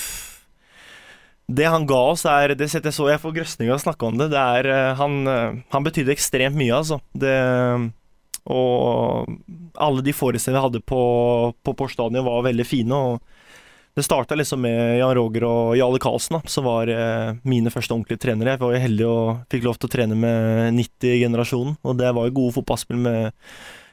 Det 1.46 1.68
han 1.70 1.86
ga 1.86 2.00
oss, 2.14 2.26
er 2.26 2.56
Det 2.56 2.70
setter 2.72 2.90
jeg 2.90 2.98
så 2.98 3.10
Jeg 3.12 3.22
får 3.22 3.36
grøsninger 3.36 3.74
av 3.74 3.82
å 3.82 3.84
snakke 3.84 4.08
om 4.08 4.18
det. 4.18 4.32
det 4.34 4.40
er, 4.40 4.72
eh, 4.74 4.96
han, 4.98 5.28
eh, 5.28 5.60
han 5.70 5.86
betydde 5.86 6.16
ekstremt 6.16 6.58
mye, 6.58 6.74
altså. 6.74 7.02
Det 7.14 7.36
og 8.52 9.30
alle 9.80 10.04
de 10.04 10.14
forestillingene 10.16 10.60
vi 10.60 10.68
hadde 10.68 10.84
på, 10.88 11.04
på 11.64 11.76
Porstadion 11.80 12.26
var 12.26 12.44
veldig 12.48 12.66
fine. 12.68 12.98
og 12.98 13.22
Det 13.96 14.04
starta 14.04 14.36
liksom 14.36 14.64
med 14.66 14.98
Jan 15.00 15.16
Roger 15.16 15.46
og 15.48 15.76
Jarle 15.80 16.02
Karlsen, 16.04 16.40
da, 16.40 16.52
som 16.52 16.68
var 16.68 16.92
eh, 16.92 17.38
mine 17.48 17.72
første 17.74 17.96
ordentlige 17.96 18.24
trenere. 18.26 18.56
Jeg 18.56 18.64
var 18.64 18.74
jo 18.74 18.84
heldig 18.88 19.08
og 19.08 19.46
fikk 19.54 19.70
lov 19.70 19.80
til 19.80 19.92
å 19.92 19.94
trene 19.96 20.18
med 20.20 20.76
90-generasjonen, 20.80 21.80
og 21.84 22.02
det 22.02 22.12
var 22.18 22.28
jo 22.28 22.38
gode 22.42 22.58
fotballspill 22.60 23.00
med 23.06 23.32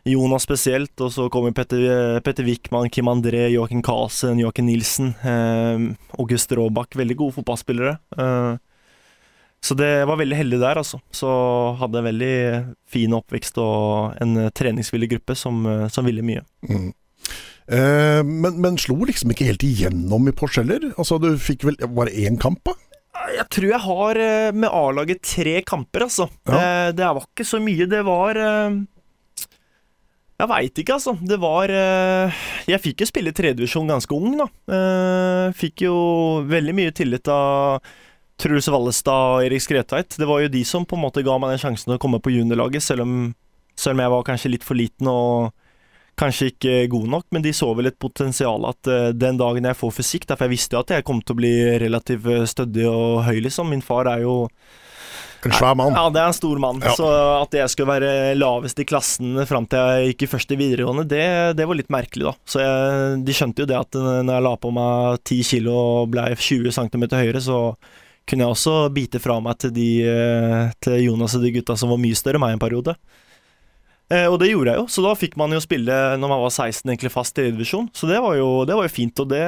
Jonas 0.09 0.47
spesielt, 0.47 0.95
og 1.05 1.13
så 1.13 1.29
kommer 1.33 1.53
Petter, 1.53 2.19
Petter 2.25 2.47
Wickman, 2.47 2.89
Kim 2.91 3.11
André, 3.13 3.51
Joakim 3.53 3.83
Karlsen, 3.85 4.41
Joakim 4.41 4.67
Nilsen, 4.71 5.13
eh, 5.21 5.87
August 6.19 6.53
Råbakk. 6.57 6.97
Veldig 6.97 7.17
gode 7.21 7.37
fotballspillere. 7.37 7.99
Eh, 8.17 8.57
så 9.61 9.77
det 9.77 9.91
var 10.09 10.17
veldig 10.21 10.39
heldig 10.39 10.61
der, 10.63 10.81
altså. 10.81 11.03
Så 11.13 11.29
hadde 11.81 12.01
en 12.01 12.09
veldig 12.09 12.37
fin 12.89 13.13
oppvekst 13.17 13.61
og 13.61 14.17
en 14.23 14.49
treningsvillig 14.57 15.11
gruppe 15.13 15.37
som, 15.37 15.63
som 15.93 16.09
ville 16.09 16.25
mye. 16.25 16.43
Mm. 16.65 16.91
Eh, 17.71 18.23
men, 18.27 18.57
men, 18.59 18.79
slo 18.81 18.97
liksom 19.07 19.31
ikke 19.31 19.47
helt 19.53 19.65
igjennom 19.67 20.27
i 20.27 20.35
Porscheller? 20.35 20.91
Altså, 20.97 21.21
du 21.23 21.35
fikk 21.39 21.69
vel 21.69 21.79
bare 21.95 22.15
én 22.25 22.41
kamp, 22.41 22.63
da? 22.67 22.75
Jeg 23.31 23.47
tror 23.53 23.69
jeg 23.69 23.85
har 23.85 24.19
eh, 24.23 24.53
med 24.57 24.73
A-laget 24.73 25.23
tre 25.23 25.61
kamper, 25.67 26.07
altså. 26.09 26.27
Ja. 26.49 26.57
Eh, 26.59 26.89
det 26.97 27.07
var 27.07 27.27
ikke 27.27 27.47
så 27.47 27.61
mye. 27.63 27.87
Det 27.91 28.01
var 28.07 28.39
eh, 28.41 28.81
Jeg 30.41 30.51
veit 30.51 30.83
ikke, 30.83 30.97
altså. 30.97 31.15
Det 31.21 31.39
var 31.43 31.71
Jeg 31.71 32.83
fikk 32.83 33.05
jo 33.05 33.11
spille 33.11 33.35
tredjevisjon 33.37 33.91
ganske 33.93 34.17
ung, 34.17 34.41
da. 34.41 34.49
Fikk 35.57 35.85
jo 35.85 35.97
veldig 36.49 36.75
mye 36.79 36.95
tillit 36.97 37.29
av 37.31 37.85
Truls 38.41 38.69
Vallestad 38.73 39.37
og 39.37 39.47
Erik 39.47 39.65
Skretveit. 39.65 40.17
Det 40.17 40.29
var 40.29 40.43
jo 40.43 40.53
de 40.53 40.65
som 40.65 40.87
på 40.89 40.97
en 40.97 41.05
måte 41.05 41.25
ga 41.27 41.37
meg 41.41 41.55
den 41.55 41.63
sjansen 41.63 41.91
til 41.91 41.99
å 41.99 42.03
komme 42.03 42.23
på 42.23 42.33
juniorlaget, 42.33 42.85
selv 42.85 43.05
om, 43.05 43.17
selv 43.77 43.99
om 43.99 44.05
jeg 44.05 44.15
var 44.15 44.29
kanskje 44.31 44.53
litt 44.55 44.67
for 44.67 44.81
liten 44.81 45.11
og 45.11 45.51
kanskje 46.21 46.51
ikke 46.53 46.75
god 46.93 47.09
nok, 47.15 47.27
men 47.33 47.45
de 47.45 47.53
så 47.57 47.71
vel 47.77 47.89
et 47.89 48.01
potensial 48.01 48.67
at 48.69 48.91
uh, 48.91 49.09
den 49.17 49.39
dagen 49.41 49.65
jeg 49.65 49.79
får 49.79 49.95
fysikk 49.97 50.27
Derfor 50.29 50.49
jeg 50.49 50.57
visste 50.57 50.77
jo 50.77 50.83
at 50.83 50.93
jeg 50.93 51.07
kom 51.07 51.23
til 51.25 51.33
å 51.33 51.39
bli 51.39 51.53
relativt 51.81 52.29
eh, 52.29 52.47
stødig 52.51 52.85
og 52.91 53.23
høy, 53.25 53.39
liksom. 53.47 53.71
Min 53.73 53.85
far 53.85 54.11
er 54.11 54.27
jo 54.27 54.35
en 55.41 55.55
svær 55.57 55.73
mann. 55.79 55.95
Ja, 55.97 56.11
det 56.13 56.21
er 56.21 56.29
en 56.29 56.37
stor 56.37 56.61
mann. 56.61 56.83
Ja. 56.85 56.93
Så 56.99 57.07
at 57.09 57.55
jeg 57.57 57.73
skulle 57.73 57.95
være 57.95 58.35
lavest 58.37 58.83
i 58.83 58.85
klassen 58.85 59.41
fram 59.49 59.65
til 59.71 59.81
jeg 59.81 60.11
gikk 60.11 60.27
i 60.27 60.31
første 60.35 60.59
videregående, 60.61 61.07
det, 61.09 61.25
det 61.57 61.65
var 61.65 61.79
litt 61.79 61.89
merkelig, 61.93 62.27
da. 62.29 62.35
Så 62.45 62.61
jeg, 62.61 63.17
de 63.25 63.37
skjønte 63.39 63.65
jo 63.65 63.71
det 63.71 63.79
at 63.79 63.97
når 63.97 64.35
jeg 64.35 64.47
la 64.51 64.53
på 64.61 64.75
meg 64.77 65.25
10 65.25 65.49
kilo 65.55 65.79
og 65.81 66.13
ble 66.13 66.27
20 66.37 66.77
cm 66.77 67.09
høyere, 67.17 67.41
så 67.41 67.63
kunne 68.29 68.47
jeg 68.47 68.55
også 68.55 68.75
bite 68.95 69.21
fra 69.23 69.39
meg 69.43 69.59
til, 69.63 69.73
de, 69.75 69.89
eh, 70.07 70.71
til 70.83 71.05
Jonas 71.07 71.35
og 71.39 71.45
de 71.45 71.53
gutta 71.57 71.77
som 71.79 71.93
var 71.93 72.01
mye 72.03 72.19
større 72.19 72.39
enn 72.39 72.45
meg 72.45 72.57
en 72.57 72.63
periode. 72.63 72.97
Eh, 74.11 74.27
og 74.27 74.41
det 74.43 74.51
gjorde 74.51 74.75
jeg 74.75 74.83
jo, 74.83 74.89
så 74.91 75.05
da 75.05 75.15
fikk 75.19 75.37
man 75.39 75.55
jo 75.55 75.63
spille 75.63 75.97
når 76.19 76.33
man 76.33 76.43
var 76.43 76.51
16 76.51 76.83
egentlig 76.83 77.13
fast 77.15 77.39
i 77.39 77.47
divisjon. 77.53 77.87
Så 77.95 78.11
det 78.11 78.19
var 78.23 78.35
jo, 78.39 78.51
det 78.67 78.75
var 78.75 78.89
jo 78.89 78.93
fint. 78.93 79.23
Og, 79.23 79.31
det, 79.31 79.45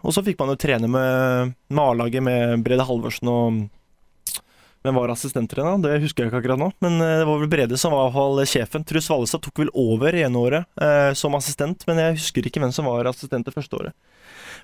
og 0.00 0.16
så 0.16 0.24
fikk 0.24 0.40
man 0.40 0.54
jo 0.54 0.60
trene 0.60 0.88
med, 0.88 1.54
med 1.68 1.84
A-laget 1.84 2.24
med 2.24 2.64
Brede 2.64 2.88
Halvorsen 2.88 3.32
og 3.32 3.62
Hvem 4.82 4.96
var 4.98 5.12
assistenttrener? 5.12 5.78
Det 5.78 6.00
husker 6.02 6.24
jeg 6.24 6.32
ikke 6.32 6.40
akkurat 6.40 6.58
nå. 6.58 6.66
Men 6.82 6.96
eh, 6.98 7.20
det 7.20 7.26
var 7.28 7.38
vel 7.38 7.50
Brede 7.52 7.78
som 7.78 7.94
var 7.94 8.08
vel 8.16 8.42
sjefen. 8.50 8.82
Truls 8.82 9.06
Vallestad 9.12 9.44
tok 9.44 9.62
vel 9.62 9.70
over 9.78 10.16
ene 10.18 10.40
året 10.40 10.82
eh, 10.82 11.12
som 11.18 11.36
assistent, 11.38 11.84
men 11.86 12.00
jeg 12.02 12.16
husker 12.18 12.48
ikke 12.48 12.62
hvem 12.64 12.74
som 12.74 12.88
var 12.90 13.06
assistent 13.12 13.46
det 13.46 13.54
første 13.54 13.78
året. 13.78 13.94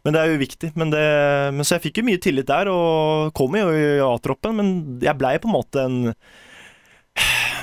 Men 0.04 0.14
det 0.14 0.20
er 0.20 0.32
jo 0.32 0.42
viktig. 0.42 0.72
Men, 0.78 0.92
det, 0.94 1.06
men 1.54 1.66
så 1.66 1.76
jeg 1.76 1.88
fikk 1.88 2.00
jo 2.00 2.08
mye 2.08 2.20
tillit 2.22 2.50
der, 2.50 2.70
og 2.72 3.32
kom 3.38 3.56
jo 3.58 3.72
i 3.74 3.88
A-troppen, 4.04 4.58
men 4.58 4.70
jeg 5.04 5.18
blei 5.18 5.36
på 5.42 5.50
en 5.50 5.56
måte 5.56 5.88
en 5.88 5.98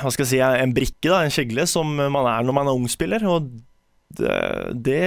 hva 0.01 0.11
skal 0.11 0.25
jeg 0.25 0.31
si, 0.33 0.41
en 0.43 0.73
brikke, 0.75 1.07
da, 1.07 1.21
en 1.23 1.31
kjegle, 1.31 1.63
som 1.69 1.93
man 1.95 2.27
er 2.27 2.43
når 2.43 2.55
man 2.57 2.67
er 2.67 2.75
ungspiller. 2.75 3.23
Og 3.31 3.47
det, 4.15 4.35
det, 4.83 5.01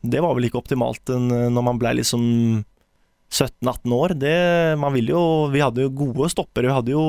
det 0.00 0.22
var 0.24 0.36
vel 0.36 0.48
ikke 0.48 0.62
optimalt 0.62 1.12
når 1.12 1.66
man 1.66 1.80
ble 1.80 1.98
liksom 2.00 2.24
17-18 3.28 3.92
år. 3.92 4.16
Det, 4.16 4.36
man 4.80 4.94
ville 4.96 5.12
jo 5.12 5.24
Vi 5.52 5.62
hadde 5.62 5.84
jo 5.84 5.94
gode 5.94 6.30
stoppere. 6.32 6.70
Vi 6.70 6.76
hadde 6.78 6.94
jo 6.94 7.04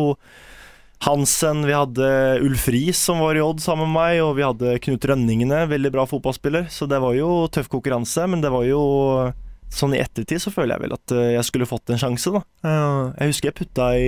Hansen, 1.06 1.62
vi 1.66 1.76
hadde 1.76 2.08
Ulf 2.44 2.66
Riis 2.68 3.00
som 3.00 3.22
var 3.24 3.38
i 3.38 3.44
Odd 3.44 3.62
sammen 3.64 3.88
med 3.88 3.96
meg, 3.96 4.24
og 4.24 4.34
vi 4.36 4.44
hadde 4.44 4.80
Knut 4.84 5.06
Rønningene, 5.08 5.62
veldig 5.72 5.92
bra 5.96 6.04
fotballspiller. 6.10 6.68
Så 6.74 6.90
det 6.92 7.00
var 7.00 7.16
jo 7.16 7.46
tøff 7.54 7.70
konkurranse, 7.72 8.26
men 8.28 8.44
det 8.44 8.52
var 8.54 8.68
jo 8.68 8.82
Sånn 9.70 9.92
i 9.94 10.00
ettertid 10.02 10.42
så 10.42 10.50
føler 10.50 10.74
jeg 10.74 10.82
vel 10.82 10.94
at 10.96 11.12
jeg 11.36 11.46
skulle 11.46 11.68
fått 11.70 11.92
en 11.94 12.00
sjanse, 12.02 12.32
da. 12.34 12.40
Jeg 13.22 13.30
husker 13.30 13.52
jeg 13.52 13.58
putta 13.60 13.92
i 14.02 14.08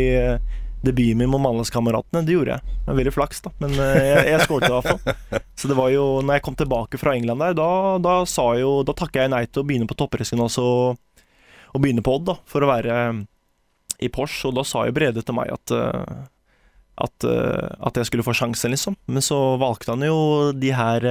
debuten 0.82 1.18
min 1.18 1.30
mot 1.30 1.42
Mandalskameratene. 1.42 2.24
Det 2.26 2.34
gjorde 2.34 2.56
jeg. 2.56 2.76
Det 2.82 2.90
var 2.90 2.98
veldig 2.98 3.14
flaks, 3.14 3.42
da, 3.46 3.52
men 3.62 3.76
eh, 3.78 4.00
jeg, 4.08 4.24
jeg 4.32 4.48
skåret 4.48 4.68
i 4.68 4.74
hvert 4.74 4.90
fall. 4.90 5.42
Så 5.62 5.70
det 5.70 5.78
var 5.78 5.92
jo 5.94 6.06
Når 6.26 6.40
jeg 6.40 6.44
kom 6.48 6.58
tilbake 6.58 6.98
fra 6.98 7.14
England 7.14 7.44
der, 7.46 7.54
da, 7.58 7.70
da 8.02 8.14
sa 8.26 8.48
jo 8.58 8.72
Da 8.88 8.96
takka 8.98 9.22
jeg 9.22 9.32
nei 9.34 9.44
til 9.46 9.62
å 9.62 9.68
begynne 9.68 9.86
på 9.90 9.98
topprisken 10.00 10.42
også, 10.42 10.66
og 11.72 11.84
begynne 11.84 12.04
på 12.04 12.16
Odd, 12.18 12.26
da, 12.32 12.36
for 12.50 12.66
å 12.66 12.72
være 12.72 12.98
eh, 12.98 13.22
i 14.08 14.10
Porsche. 14.10 14.50
Og 14.50 14.58
da 14.58 14.66
sa 14.68 14.88
jo 14.88 14.96
Brede 14.98 15.22
til 15.22 15.38
meg 15.38 15.54
at 15.54 15.76
eh, 15.78 16.24
at, 17.02 17.26
at 17.26 17.98
jeg 17.98 18.10
skulle 18.10 18.26
få 18.26 18.36
sjansen, 18.36 18.74
liksom. 18.74 18.98
Men 19.08 19.24
så 19.26 19.38
valgte 19.62 19.94
han 19.94 20.04
jo 20.06 20.52
de 20.54 20.74
her 20.76 21.06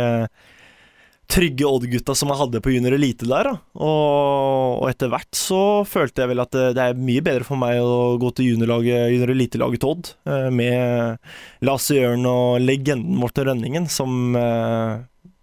trygge 1.30 1.66
Odd-gutta 1.66 2.14
som 2.14 2.30
han 2.32 2.38
hadde 2.40 2.60
på 2.62 2.72
junior 2.74 2.94
elite 2.96 3.28
der. 3.28 3.50
Og, 3.78 4.80
og 4.80 4.86
etter 4.90 5.10
hvert 5.12 5.30
så 5.36 5.60
følte 5.88 6.24
jeg 6.24 6.32
vel 6.32 6.42
at 6.42 6.52
det, 6.54 6.66
det, 6.76 6.86
er 6.86 7.02
mye 7.08 7.24
bedre 7.24 7.46
for 7.46 7.60
meg 7.60 7.80
å 7.82 8.16
gå 8.20 8.32
til 8.34 8.52
junior 8.52 8.82
elitelaget 9.30 9.82
til 9.82 9.92
Odd, 9.92 10.12
eh, 10.30 10.48
med 10.54 11.66
Lasse 11.66 11.98
Jørn 11.98 12.26
og 12.30 12.60
legenden 12.64 13.18
Morten 13.20 13.50
Rønningen, 13.50 13.88
som, 13.92 14.34
eh, 14.38 14.96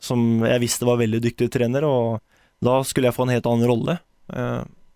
som, 0.03 0.27
jeg 0.45 0.63
visste 0.63 0.87
var 0.87 0.99
veldig 1.01 1.23
dyktig 1.29 1.51
trener, 1.53 1.87
og 1.87 2.19
da 2.63 2.81
skulle 2.87 3.09
jeg 3.09 3.17
få 3.17 3.27
en 3.27 3.35
helt 3.37 3.47
annen 3.49 3.71
rolle. 3.71 3.99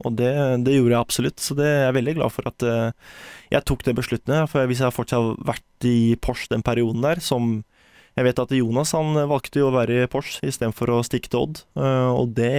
Og 0.05 0.15
det, 0.19 0.31
det, 0.65 0.77
gjorde 0.77 0.95
jeg 0.95 1.01
absolutt, 1.01 1.43
så 1.43 1.57
det 1.57 1.67
er 1.67 1.83
jeg 1.87 1.97
veldig 1.99 2.15
glad 2.19 2.33
for 2.33 2.49
at 2.49 2.65
jeg 3.51 3.65
tok 3.67 3.83
den 3.87 3.97
beslutningen. 3.97 4.49
For 4.51 4.69
hvis 4.69 4.81
jeg 4.83 4.95
fortsatt 4.95 5.21
har 5.21 5.51
vært 5.53 5.87
i 5.89 6.15
Porsche 6.21 6.51
den 6.53 6.65
perioden 6.65 7.03
der, 7.05 7.21
som 7.23 7.59
jeg 8.17 8.27
vet 8.27 8.41
at 8.43 8.53
Jonas 8.55 8.91
han 8.95 9.15
valgte 9.29 9.61
jo 9.61 9.69
å 9.69 9.75
være 9.75 10.03
i 10.03 10.09
Porsche 10.11 10.43
istedenfor 10.49 10.91
å 10.91 11.03
stikke 11.07 11.31
til 11.31 11.45
Odd, 11.45 11.65
uh, 11.79 12.11
og 12.15 12.33
det 12.37 12.55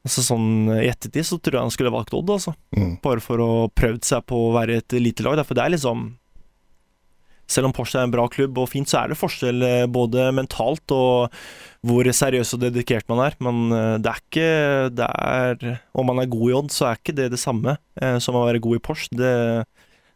Altså 0.00 0.22
sånn 0.24 0.70
I 0.72 0.86
ettertid 0.88 1.26
så 1.28 1.36
tror 1.36 1.58
jeg 1.58 1.66
han 1.66 1.72
skulle 1.74 1.92
valgt 1.92 2.14
Odd, 2.16 2.30
altså. 2.32 2.54
Mm. 2.72 2.94
Bare 3.04 3.20
for 3.20 3.42
å 3.44 3.50
prøvd 3.76 4.06
seg 4.08 4.24
på 4.30 4.38
å 4.46 4.54
være 4.54 4.78
et 4.80 4.94
elitelag. 4.96 5.42
For 5.44 5.58
det 5.58 5.66
er 5.66 5.74
liksom 5.74 6.06
Selv 7.50 7.68
om 7.68 7.74
Porsche 7.74 7.98
er 7.98 8.06
en 8.06 8.14
bra 8.14 8.26
klubb 8.30 8.58
og 8.62 8.70
fint, 8.70 8.88
så 8.90 9.00
er 9.02 9.10
det 9.10 9.18
forskjell 9.18 9.66
eh, 9.66 9.86
både 9.90 10.28
mentalt 10.36 10.94
og 10.94 11.34
hvor 11.86 12.06
seriøs 12.06 12.54
og 12.54 12.62
dedikert 12.62 13.08
man 13.10 13.24
er. 13.26 13.36
Men 13.42 13.74
eh, 13.74 13.94
det 14.02 14.12
er 14.12 14.22
ikke 14.24 14.50
det 14.94 15.08
er, 15.10 15.80
Om 15.92 16.12
man 16.12 16.22
er 16.22 16.30
god 16.30 16.46
i 16.46 16.58
Odd, 16.60 16.74
så 16.74 16.90
er 16.90 17.00
ikke 17.00 17.16
det 17.18 17.30
det 17.34 17.42
samme 17.42 17.76
som 18.22 18.36
å 18.38 18.46
være 18.46 18.62
god 18.62 18.78
i 18.78 18.82
Porsche. 18.84 19.10
Det, 19.12 19.32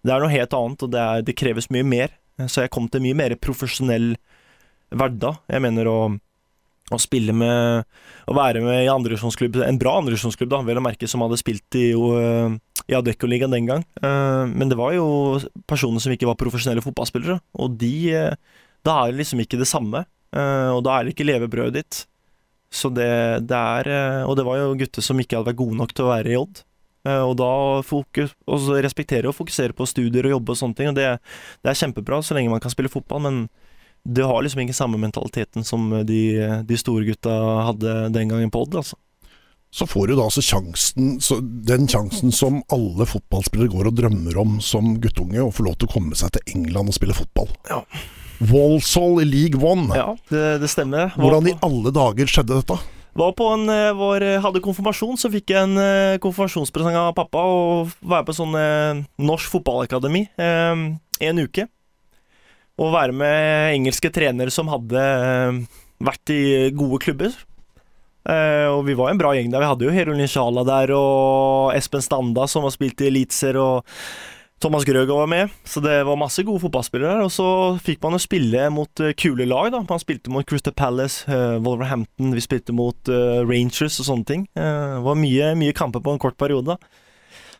det 0.07 0.12
er 0.12 0.23
noe 0.23 0.33
helt 0.33 0.55
annet, 0.57 0.85
og 0.87 0.92
det, 0.94 1.03
er, 1.03 1.25
det 1.27 1.37
kreves 1.37 1.68
mye 1.75 1.85
mer. 1.85 2.14
Så 2.49 2.64
jeg 2.64 2.73
kom 2.73 2.87
til 2.90 3.03
mye 3.05 3.18
mer 3.18 3.35
profesjonell 3.42 4.14
hverdag. 4.94 5.42
Jeg 5.51 5.62
mener 5.64 5.90
å, 5.90 5.99
å 6.92 7.01
spille 7.01 7.33
med 7.33 7.85
Å 8.29 8.35
være 8.37 8.61
med 8.64 8.83
i 8.85 8.90
andrevisjonsklubb, 8.92 9.59
en 9.64 9.79
bra 9.81 9.99
andrevisjonsklubb, 10.01 10.51
da, 10.53 10.62
vel 10.64 10.81
å 10.81 10.85
merke, 10.85 11.09
som 11.09 11.20
hadde 11.25 11.37
spilt 11.40 11.77
i, 11.77 11.90
uh, 11.92 12.53
i 12.88 12.97
Adeccoligaen 12.97 13.53
den 13.53 13.68
gang. 13.68 13.85
Uh, 14.01 14.49
men 14.49 14.70
det 14.70 14.79
var 14.81 14.94
jo 14.97 15.05
personer 15.68 16.01
som 16.01 16.14
ikke 16.14 16.31
var 16.31 16.38
profesjonelle 16.40 16.85
fotballspillere, 16.85 17.37
og 17.61 17.77
de 17.81 17.94
uh, 18.16 18.61
Da 18.85 18.97
er 19.03 19.12
det 19.12 19.20
liksom 19.20 19.40
ikke 19.44 19.61
det 19.61 19.68
samme. 19.68 20.05
og 20.35 20.81
da 20.85 20.97
er 20.97 21.05
det 21.05 21.12
ikke 21.14 21.25
levebrødet 21.25 21.75
ditt. 21.77 21.99
Så 22.73 22.90
det, 22.90 23.47
det 23.49 23.57
er 23.57 24.25
Og 24.27 24.37
det 24.37 24.44
var 24.44 24.59
jo 24.59 24.75
gutter 24.77 25.05
som 25.05 25.20
ikke 25.20 25.38
hadde 25.38 25.53
vært 25.53 25.61
gode 25.61 25.79
nok 25.79 25.94
til 25.94 26.05
å 26.05 26.11
være 26.11 26.33
i 26.33 26.37
Odd. 26.37 26.64
Eh, 27.05 27.20
og 27.20 27.35
da 27.37 27.51
fokus, 27.85 28.33
og 28.49 28.70
respektere 28.85 29.29
og 29.29 29.37
fokusere 29.37 29.77
på 29.77 29.87
studier 29.88 30.25
og 30.29 30.38
jobbe 30.38 30.55
og 30.55 30.61
sånne 30.61 30.79
ting. 30.79 30.90
Og 30.90 30.97
det, 30.97 31.11
det, 31.61 31.70
er 31.70 31.81
kjempebra 31.83 32.23
så 32.25 32.37
lenge 32.37 32.53
man 32.53 32.62
kan 32.64 32.73
spille 32.73 32.92
fotball, 32.92 33.25
men 33.27 33.42
det 34.05 34.27
har 34.29 34.43
liksom 34.45 34.61
ikke 34.64 34.77
samme 34.77 35.01
mentaliteten 35.01 35.64
som 35.64 35.88
de, 36.05 36.21
de 36.69 36.77
store 36.79 37.07
gutta 37.09 37.33
hadde 37.71 37.97
den 38.12 38.29
gangen 38.29 38.53
på 38.53 38.64
Odd, 38.67 38.77
altså. 38.83 38.99
Så 39.75 39.88
får 39.90 40.07
du 40.07 40.14
da 40.14 40.29
altså 40.29 40.43
sjansen, 40.45 41.17
den 41.67 41.88
sjansen 41.90 42.31
som 42.31 42.61
alle 42.71 43.09
fotballspillere 43.11 43.73
går 43.73 43.88
og 43.90 43.97
drømmer 43.99 44.37
om 44.38 44.61
som 44.62 44.93
guttunge, 45.03 45.40
å 45.43 45.51
få 45.51 45.64
lov 45.67 45.81
til 45.81 45.88
å 45.88 45.95
komme 45.97 46.14
seg 46.14 46.31
til 46.37 46.53
England 46.55 46.93
og 46.93 46.95
spille 46.95 47.17
fotball. 47.17 47.49
Ja. 47.67 47.81
Walsall 48.53 49.19
i 49.25 49.27
league 49.27 49.59
one. 49.59 49.88
Ja, 49.99 50.12
det, 50.31 50.45
det 50.62 50.71
stemmer. 50.71 51.11
Hvordan 51.19 51.51
i 51.51 51.57
alle 51.67 51.90
dager 51.97 52.31
skjedde 52.31 52.61
dette? 52.61 52.79
Var 53.19 53.35
på 53.35 53.49
en, 53.51 53.67
eh, 53.71 53.90
var, 53.99 54.23
eh, 54.23 54.38
hadde 54.43 54.62
konfirmasjon, 54.62 55.19
så 55.19 55.33
fikk 55.35 55.51
jeg 55.57 55.67
en 55.67 56.21
konfirmasjonspresang 56.23 56.95
av 57.01 57.11
pappa 57.19 57.43
og 57.43 57.90
være 57.99 58.29
på 58.31 58.38
sånn 58.38 58.55
norsk 59.19 59.57
fotballakademi 59.57 60.29
en 60.38 61.43
uke. 61.43 61.67
Og 62.81 62.95
være 62.95 63.15
med 63.15 63.77
engelske 63.77 64.11
trenere 64.11 64.51
som 64.51 64.71
hadde 64.73 65.03
vært 66.03 66.33
i 66.35 66.71
gode 66.75 66.99
klubber. 67.05 67.35
og 68.27 68.81
vi 68.87 68.97
var 68.99 69.11
en 69.13 69.19
bra 69.21 69.35
gjeng 69.37 69.53
der. 69.53 69.63
Vi 69.63 69.71
hadde 69.71 69.87
jo 69.87 69.95
Herul 69.95 70.17
Nishala 70.19 70.65
der, 70.67 70.91
og 70.97 71.75
Espen 71.77 72.03
Standa, 72.03 72.49
som 72.51 72.67
har 72.67 72.75
spilt 72.75 73.05
i 73.05 73.11
Eliteser, 73.13 73.57
og 73.61 73.85
Thomas 74.65 74.87
Grøger 74.89 75.13
var 75.13 75.29
med, 75.29 75.53
så 75.69 75.83
det 75.85 75.99
var 76.09 76.17
masse 76.17 76.43
gode 76.43 76.63
fotballspillere 76.63 77.19
der. 77.19 77.25
Og 77.27 77.31
så 77.31 77.47
fikk 77.85 78.01
man 78.03 78.17
å 78.17 78.23
spille 78.23 78.67
mot 78.73 79.03
uh, 79.05 79.13
kule 79.13 79.47
lag, 79.47 79.71
da. 79.75 79.83
Man 79.85 80.03
spilte 80.03 80.33
mot 80.33 80.47
Crystal 80.49 80.75
Palace, 80.75 81.29
Wolverhampton, 81.63 82.33
vi 82.35 82.43
spilte 82.43 82.75
mot 82.75 83.13
Rangers 83.45 84.01
og 84.01 84.09
sånne 84.09 84.31
ting. 84.31 84.47
det 84.57 85.03
var 85.05 85.21
mye, 85.21 85.55
mye, 85.61 85.77
kamper 85.77 86.03
på 86.03 86.17
en 86.17 86.23
kort 86.27 86.39
periode. 86.41 86.75
da. 86.75 87.04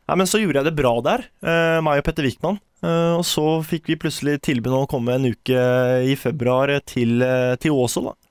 Ja, 0.05 0.17
men 0.21 0.29
så 0.29 0.41
gjorde 0.41 0.61
jeg 0.61 0.69
det 0.69 0.77
bra 0.77 0.93
der, 1.01 1.23
meg 1.81 2.03
og 2.03 2.05
Petter 2.05 2.27
Wickman. 2.27 2.59
og 2.85 3.23
så 3.25 3.45
fikk 3.65 3.87
vi 3.89 3.97
plutselig 3.97 4.35
tilbud 4.45 4.75
om 4.75 4.83
å 4.85 4.91
komme 4.91 5.15
en 5.17 5.31
uke 5.33 5.63
i 6.05 6.13
februar 6.21 6.75
til, 6.85 7.25
til 7.57 7.73
Åsål, 7.73 8.11
da. 8.11 8.25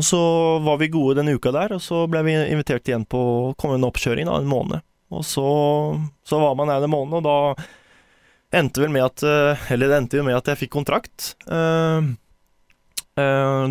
Og 0.00 0.06
så 0.06 0.20
var 0.64 0.78
vi 0.80 0.88
gode 0.88 1.18
den 1.20 1.28
uka 1.34 1.52
der, 1.52 1.74
og 1.76 1.82
så 1.84 2.06
ble 2.08 2.22
vi 2.24 2.36
invitert 2.38 2.88
igjen 2.88 3.04
på 3.04 3.18
å 3.20 3.52
komme 3.60 3.76
en 3.76 3.86
oppkjøring 3.86 4.30
da, 4.30 4.38
en 4.40 4.48
måned. 4.48 4.82
Og 5.10 5.26
så, 5.26 5.44
så 6.24 6.38
var 6.40 6.54
man 6.56 6.70
der 6.70 6.86
en 6.86 6.92
måned, 6.92 7.18
og 7.20 7.26
da 7.26 8.58
endte 8.60 8.82
vel 8.82 8.94
med 8.94 9.04
at 9.06 9.22
eh, 9.26 9.66
Eller 9.74 9.90
det 9.90 9.98
endte 9.98 10.18
jo 10.18 10.24
med 10.26 10.38
at 10.38 10.48
jeg 10.50 10.64
fikk 10.64 10.72
kontrakt. 10.78 11.34
Uh, 11.46 12.14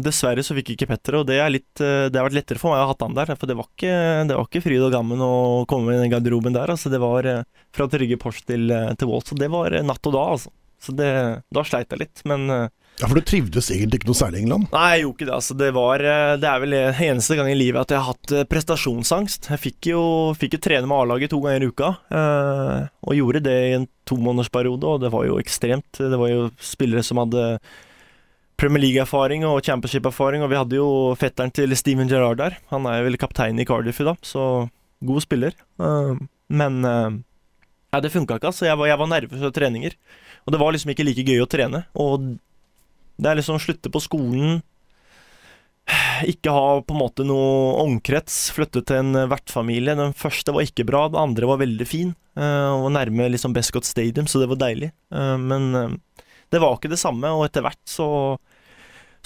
dessverre 0.04 0.43
så 0.45 0.56
fikk 0.58 0.73
ikke 0.73 0.89
Petter, 0.91 1.19
og 1.19 1.28
det, 1.30 1.39
er 1.41 1.52
litt, 1.54 1.71
uh, 1.82 2.08
det 2.12 2.19
har 2.19 2.28
vært 2.28 2.39
lettere 2.41 2.62
for 2.62 2.73
meg 2.73 2.82
å 2.82 2.88
ha 2.88 2.93
hatt 2.93 3.06
han 3.06 3.17
der. 3.17 3.34
For 3.36 3.49
det 3.49 3.58
var 3.60 3.69
ikke, 3.69 3.93
det 4.30 4.38
var 4.38 4.49
ikke 4.49 4.63
fryd 4.65 4.86
og 4.86 4.95
gammen 4.95 5.23
å 5.23 5.34
komme 5.69 5.95
i 5.95 6.02
den 6.02 6.12
garderoben 6.13 6.56
der. 6.58 6.73
Altså, 6.75 6.91
det 6.91 7.02
var 7.02 7.28
fra 7.75 7.89
Trygge 7.89 8.19
Porsche 8.21 8.45
til, 8.49 8.73
til 8.99 9.12
Walt, 9.12 9.30
så 9.30 9.39
det 9.39 9.52
var 9.54 9.78
natt 9.86 10.12
og 10.12 10.17
dag, 10.17 10.36
altså. 10.38 10.54
Så 10.80 10.93
det, 10.95 11.10
da 11.52 11.62
sleit 11.67 11.91
jeg 11.91 11.99
litt, 11.99 12.21
men 12.30 12.45
ja, 12.47 13.08
For 13.08 13.17
du 13.19 13.23
trivdes 13.28 13.67
egentlig 13.71 13.99
ikke 13.99 14.08
noe 14.08 14.19
særlig 14.19 14.39
i 14.39 14.43
England? 14.45 14.69
Nei, 14.71 14.86
jeg 14.93 15.02
gjorde 15.04 15.17
ikke 15.17 15.28
det. 15.28 15.36
altså. 15.36 15.58
Det, 15.60 15.67
var, 15.75 16.04
det 16.39 16.47
er 16.47 16.62
vel 16.63 16.75
eneste 16.78 17.36
gang 17.36 17.49
i 17.52 17.58
livet 17.58 17.82
at 17.82 17.91
jeg 17.91 17.99
har 17.99 18.13
hatt 18.13 18.34
prestasjonsangst. 18.52 19.49
Jeg 19.52 19.63
fikk 19.63 19.89
jo, 19.91 20.02
fikk 20.39 20.56
jo 20.56 20.62
trene 20.63 20.88
med 20.88 20.95
A-laget 21.02 21.34
to 21.34 21.41
ganger 21.43 21.65
i 21.65 21.69
uka, 21.71 21.91
og 22.15 23.17
gjorde 23.17 23.43
det 23.49 23.58
i 23.67 23.75
en 23.82 23.89
tomånedersperiode, 24.08 24.95
og 24.95 25.04
det 25.04 25.12
var 25.15 25.28
jo 25.28 25.39
ekstremt. 25.43 25.99
Det 25.99 26.19
var 26.19 26.32
jo 26.32 26.47
spillere 26.63 27.04
som 27.08 27.19
hadde 27.23 27.45
Premier 28.60 28.82
League-erfaring 28.84 29.45
og 29.48 29.62
championship-erfaring, 29.63 30.43
og 30.43 30.50
vi 30.52 30.58
hadde 30.60 30.80
jo 30.80 30.88
fetteren 31.19 31.52
til 31.56 31.72
Steven 31.80 32.10
Gerrard 32.12 32.41
der. 32.41 32.58
Han 32.74 32.84
er 32.91 33.06
vel 33.06 33.15
kaptein 33.19 33.60
i 33.62 33.65
Cardiff 33.67 34.02
i 34.04 34.08
dag, 34.10 34.19
så 34.26 34.67
god 35.06 35.24
spiller. 35.24 35.56
Uh, 35.80 36.19
men 36.52 36.82
uh, 36.84 37.13
ja, 37.93 38.02
det 38.04 38.12
funka 38.12 38.36
ikke, 38.36 38.52
altså. 38.52 38.67
Jeg 38.67 38.80
var, 38.82 38.91
var 39.00 39.12
nervøs 39.13 39.45
av 39.48 39.54
treninger. 39.56 39.95
Og 40.43 40.52
det 40.52 40.60
var 40.60 40.76
liksom 40.76 40.91
ikke 40.91 41.06
like 41.08 41.24
gøy 41.24 41.39
å 41.45 41.48
trene. 41.48 41.86
Og 41.95 42.34
det 43.19 43.32
er 43.32 43.39
liksom 43.39 43.60
å 43.60 43.63
slutte 43.63 43.91
på 43.93 44.04
skolen 44.04 44.60
ikke 46.30 46.52
ha 46.54 46.82
på 46.86 46.93
en 46.93 47.00
måte 47.00 47.24
noe 47.26 47.80
omkrets. 47.86 48.50
Flytte 48.54 48.84
til 48.84 49.00
en 49.06 49.24
vertsfamilie. 49.32 49.95
Den 49.98 50.12
første 50.17 50.54
var 50.54 50.67
ikke 50.67 50.86
bra, 50.89 51.08
den 51.08 51.24
andre 51.24 51.48
var 51.48 51.63
veldig 51.63 51.88
fin. 51.88 52.12
Uh, 52.36 52.76
og 52.76 52.89
var 52.89 52.95
nærme 53.00 53.32
liksom 53.32 53.56
Bescott 53.56 53.88
Stadium, 53.88 54.28
så 54.28 54.43
det 54.43 54.52
var 54.52 54.60
deilig. 54.67 54.91
Men 55.10 55.95
det 56.50 56.60
var 56.62 56.76
ikke 56.76 56.91
det 56.91 57.00
samme, 57.00 57.30
og 57.36 57.45
etter 57.45 57.63
hvert 57.65 57.82
så, 57.88 58.08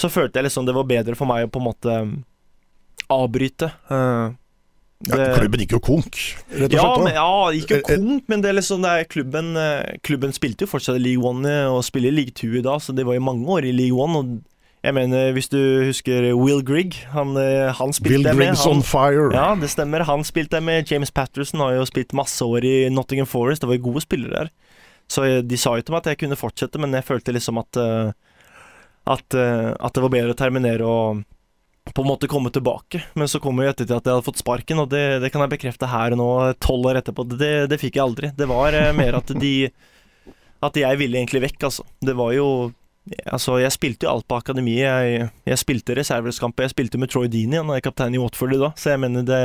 så 0.03 0.11
følte 0.11 0.39
jeg 0.39 0.49
liksom 0.49 0.67
det 0.67 0.75
var 0.75 0.87
bedre 0.89 1.17
for 1.19 1.29
meg 1.29 1.47
å 1.47 1.51
på 1.51 1.61
en 1.61 1.67
måte 1.71 1.97
avbryte. 3.13 3.69
Uh, 3.89 4.33
ja, 5.03 5.33
klubben 5.35 5.59
gikk 5.63 5.75
jo 5.75 5.81
konk, 5.83 6.17
rett 6.53 6.71
og 6.71 6.77
ja, 6.77 6.83
slett? 6.85 7.01
Men, 7.03 7.17
ja, 7.17 7.51
gikk 7.57 7.73
jo 7.73 7.79
konk, 7.89 8.29
men 8.31 8.43
det 8.43 8.51
er 8.51 8.55
liksom 8.55 8.85
det 8.85 8.91
er 8.95 9.09
klubben 9.11 9.49
Klubben 10.07 10.31
spilte 10.35 10.63
jo 10.63 10.71
fortsatt 10.71 10.95
i 10.99 11.03
League 11.03 11.27
One 11.27 11.51
og 11.73 11.81
spiller 11.83 12.13
i 12.13 12.17
League 12.21 12.35
Two 12.37 12.53
i 12.55 12.63
dag, 12.63 12.79
så 12.83 12.95
det 12.95 13.03
var 13.07 13.17
jo 13.17 13.25
mange 13.25 13.47
år 13.51 13.67
i 13.67 13.73
League 13.75 13.99
One. 13.99 14.21
Og 14.21 14.83
jeg 14.83 14.95
mener, 14.95 15.31
hvis 15.35 15.47
du 15.51 15.59
husker 15.87 16.25
Will 16.35 16.59
Grigg 16.67 16.97
Han, 17.13 17.35
han 17.35 17.93
spilte 17.95 18.17
Will 18.17 18.27
med 18.27 18.39
Griggs 18.39 18.65
on 18.67 18.83
fire. 18.83 19.29
Ja, 19.31 19.53
det 19.59 19.69
stemmer. 19.71 20.03
Han 20.07 20.25
spilte 20.27 20.59
med 20.63 20.91
James 20.91 21.11
Patterson 21.11 21.63
har 21.63 21.77
jo 21.77 21.85
spilt 21.87 22.15
masse 22.15 22.43
år 22.43 22.67
i 22.67 22.75
Nottingham 22.91 23.27
Forest. 23.27 23.63
Det 23.63 23.69
var 23.71 23.79
jo 23.79 23.85
gode 23.91 24.03
spillere 24.03 24.43
der. 24.43 24.51
Så 25.11 25.23
de 25.43 25.59
sa 25.59 25.77
jo 25.77 25.83
til 25.83 25.95
meg 25.95 26.03
at 26.03 26.13
jeg 26.13 26.19
kunne 26.23 26.39
fortsette, 26.39 26.79
men 26.83 26.95
jeg 26.95 27.07
følte 27.07 27.35
liksom 27.35 27.59
at 27.63 27.79
At, 29.03 29.35
at 29.35 29.95
det 29.95 30.03
var 30.03 30.11
bedre 30.13 30.31
å 30.31 30.37
terminere 30.39 30.87
og 30.87 31.23
på 31.91 32.01
en 32.01 32.07
måte 32.07 32.27
komme 32.27 32.49
tilbake. 32.49 33.03
Men 33.13 33.27
så 33.27 33.39
kom 33.39 33.59
jo 33.59 33.69
etter 33.69 33.87
at 33.89 34.05
jeg 34.05 34.15
hadde 34.15 34.25
fått 34.25 34.41
sparken, 34.41 34.79
og 34.83 34.91
det, 34.93 35.19
det 35.23 35.33
kan 35.33 35.43
jeg 35.43 35.53
bekrefte 35.57 35.89
her 35.91 36.15
og 36.15 36.21
nå, 36.21 36.29
tolv 36.63 36.91
år 36.91 37.01
etterpå. 37.01 37.25
Det, 37.35 37.51
det, 37.71 37.79
fikk 37.81 37.97
jeg 37.97 38.05
aldri. 38.05 38.31
Det 38.37 38.47
var 38.49 38.77
eh, 38.77 38.93
mer 38.95 39.19
at 39.19 39.33
de 39.39 39.53
At 40.63 40.79
jeg 40.79 40.95
ville 41.01 41.19
egentlig 41.19 41.43
vekk, 41.43 41.67
altså. 41.67 41.85
Det 41.99 42.15
var 42.15 42.31
jo 42.37 42.47
Altså, 43.27 43.57
jeg 43.59 43.75
spilte 43.75 44.05
jo 44.05 44.13
alt 44.13 44.23
på 44.31 44.37
akademiet. 44.39 44.85
Jeg, 44.87 45.25
jeg 45.43 45.59
spilte 45.59 45.95
reserveskamper. 45.97 46.63
Jeg 46.63 46.71
spilte 46.71 47.01
med 47.01 47.11
Troy 47.11 47.27
Dini, 47.27 47.57
han 47.59 47.67
er 47.75 47.83
kaptein 47.83 48.15
i 48.15 48.21
Watford 48.21 48.55
i 48.55 48.59
dag. 48.61 48.77
Så 48.79 48.93
jeg 48.93 49.01
mener 49.03 49.25
det 49.27 49.41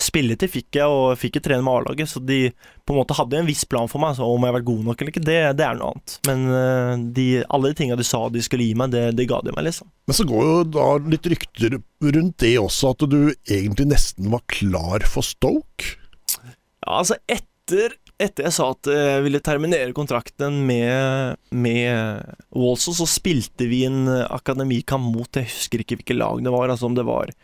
Spilletid 0.00 0.48
fikk 0.48 0.78
jeg, 0.78 0.88
og 0.88 1.18
fikk 1.20 1.36
jeg 1.36 1.44
trene 1.44 1.66
med 1.66 1.74
A-laget. 1.74 2.08
Så 2.08 2.24
de 2.24 2.46
på 2.86 2.94
en 2.94 3.00
måte 3.00 3.16
hadde 3.18 3.40
en 3.40 3.48
viss 3.48 3.64
plan 3.68 3.90
for 3.90 4.02
meg. 4.02 4.14
Så 4.16 4.26
om 4.26 4.44
jeg 4.44 4.52
har 4.52 4.58
vært 4.60 4.68
god 4.68 4.86
nok 4.86 5.02
eller 5.02 5.12
ikke, 5.12 5.24
det, 5.26 5.40
det 5.58 5.66
er 5.66 5.78
noe 5.78 5.92
annet. 5.92 6.16
Men 6.28 6.46
uh, 6.52 7.04
de, 7.18 7.26
alle 7.44 7.72
de 7.72 7.78
tinga 7.80 7.98
de 7.98 8.06
sa 8.06 8.22
de 8.32 8.44
skulle 8.46 8.68
gi 8.68 8.78
meg, 8.78 8.94
det, 8.94 9.04
det 9.18 9.28
ga 9.30 9.42
de 9.44 9.54
meg, 9.56 9.66
liksom. 9.68 9.90
Men 10.06 10.18
så 10.18 10.26
går 10.28 10.48
jo 10.48 10.56
da 10.78 10.88
litt 11.10 11.28
rykter 11.34 11.78
rundt 12.16 12.38
det 12.44 12.56
også, 12.62 12.94
at 12.94 13.06
du 13.10 13.20
egentlig 13.42 13.90
nesten 13.90 14.30
var 14.32 14.44
klar 14.52 15.06
for 15.10 15.26
Stoke? 15.26 15.96
Ja, 16.36 17.00
altså 17.00 17.18
etter 17.26 17.96
etter 18.16 18.46
jeg 18.46 18.54
sa 18.56 18.70
at 18.72 18.88
jeg 18.88 19.24
ville 19.26 19.42
terminere 19.44 19.92
kontrakten 19.92 20.62
med, 20.64 21.36
med 21.52 22.22
Walsall, 22.56 22.94
så 22.96 23.04
spilte 23.10 23.66
vi 23.68 23.82
en 23.84 24.06
akademikamp 24.08 25.10
mot 25.12 25.36
Jeg 25.36 25.50
husker 25.50 25.82
ikke 25.82 25.98
hvilket 25.98 26.16
lag 26.16 26.40
det 26.40 26.54
var. 26.54 26.72
Altså 26.72 26.88
om 26.88 26.96
det 26.96 27.04
var 27.04 27.34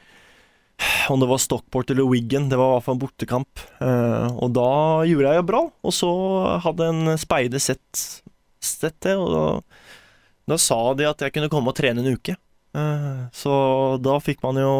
om 1.10 1.20
det 1.20 1.28
var 1.30 1.40
Stockport 1.42 1.90
eller 1.90 2.08
Wiggen. 2.10 2.48
Det 2.50 2.58
var 2.60 2.70
i 2.70 2.74
hvert 2.76 2.86
fall 2.86 2.96
en 2.96 3.02
bortekamp. 3.02 3.64
Uh, 3.80 4.28
og 4.42 4.54
da 4.56 4.70
gjorde 5.08 5.32
jeg 5.32 5.42
det 5.42 5.48
bra. 5.50 5.64
Og 5.82 5.96
så 5.96 6.12
hadde 6.64 6.88
en 6.92 7.12
speider 7.20 7.62
sett, 7.62 8.06
sett 8.62 8.98
det, 9.04 9.16
og 9.18 9.28
da, 9.34 9.44
da, 10.54 10.58
sa 10.60 10.80
de 10.98 11.08
at 11.10 11.26
jeg 11.26 11.34
kunne 11.34 11.50
komme 11.52 11.72
og 11.72 11.78
trene 11.78 12.04
en 12.04 12.16
uke. 12.16 12.36
Uh, 12.72 13.28
så 13.36 13.52
da 14.00 14.16
fikk 14.24 14.40
man 14.40 14.56
jo 14.56 14.72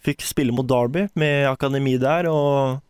Fikk 0.00 0.22
spille 0.24 0.54
mot 0.56 0.64
Derby 0.64 1.10
med 1.20 1.44
akademi 1.50 1.98
der, 2.00 2.30
og 2.32 2.80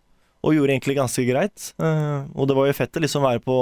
og 0.45 0.53
gjorde 0.53 0.75
egentlig 0.75 0.99
ganske 0.99 1.25
greit. 1.25 1.71
Uh, 1.81 2.29
og 2.37 2.49
det 2.49 2.57
var 2.59 2.69
jo 2.69 2.77
fett 2.77 2.99
å 2.99 3.03
liksom 3.03 3.25
være 3.25 3.43
på 3.45 3.59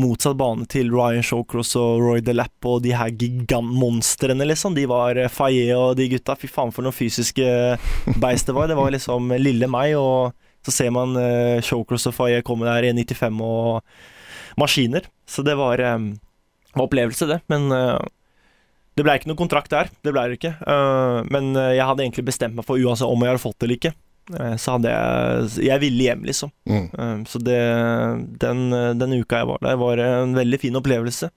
motsatt 0.00 0.36
bane 0.36 0.66
til 0.68 0.90
Ryan 0.92 1.24
Shawcross 1.24 1.72
og 1.80 2.02
Roy 2.04 2.22
DeLapp 2.24 2.68
og 2.68 2.82
de 2.84 2.92
her 2.96 3.12
gigantmonstrene, 3.16 4.44
liksom. 4.48 4.76
De 4.76 4.84
var 4.90 5.18
uh, 5.18 5.30
Faye 5.32 5.70
og 5.76 5.96
de 5.98 6.10
gutta. 6.12 6.36
Fy 6.38 6.50
faen, 6.52 6.72
for 6.74 6.84
noen 6.84 6.96
fysiske 6.96 7.46
beist 8.22 8.48
det 8.48 8.56
var. 8.56 8.68
Det 8.70 8.78
var 8.78 8.92
liksom 8.94 9.32
lille 9.40 9.70
meg, 9.72 9.96
og 10.00 10.36
så 10.66 10.74
ser 10.74 10.92
man 10.94 11.16
uh, 11.16 11.62
Shawcross 11.64 12.08
og 12.10 12.16
Faye 12.16 12.44
komme 12.46 12.68
der 12.68 12.88
i 12.88 12.92
95 12.92 13.40
og 13.46 14.60
maskiner. 14.60 15.08
Så 15.28 15.44
det 15.46 15.56
var, 15.58 15.80
um, 15.96 16.12
opplevelse, 16.76 17.28
det. 17.30 17.40
Men 17.52 17.70
uh, 17.72 18.00
det 18.96 19.04
ble 19.04 19.16
ikke 19.16 19.32
noen 19.32 19.40
kontrakt 19.40 19.72
der. 19.72 19.88
Det 20.04 20.12
ble 20.12 20.28
det 20.28 20.40
ikke. 20.40 20.56
Uh, 20.64 21.22
men 21.32 21.54
jeg 21.56 21.84
hadde 21.84 22.04
egentlig 22.04 22.28
bestemt 22.28 22.56
meg 22.56 22.68
for 22.68 22.80
uansett 22.80 23.08
om 23.08 23.24
jeg 23.24 23.32
hadde 23.32 23.44
fått 23.48 23.58
det 23.60 23.68
eller 23.68 23.80
ikke. 23.80 23.96
Eh, 24.34 24.54
så 24.58 24.74
hadde 24.74 24.90
jeg 24.90 25.66
Jeg 25.68 25.82
ville 25.84 26.06
hjem, 26.08 26.22
liksom. 26.26 26.52
Mm. 26.68 26.86
Eh, 26.90 27.18
så 27.30 27.40
det 27.42 27.58
den, 28.42 28.70
den, 28.98 29.18
uka 29.20 29.42
jeg 29.42 29.50
var 29.52 29.62
der, 29.62 29.80
var 29.80 30.02
en 30.02 30.34
veldig 30.36 30.60
fin 30.60 30.78
opplevelse. 30.78 31.30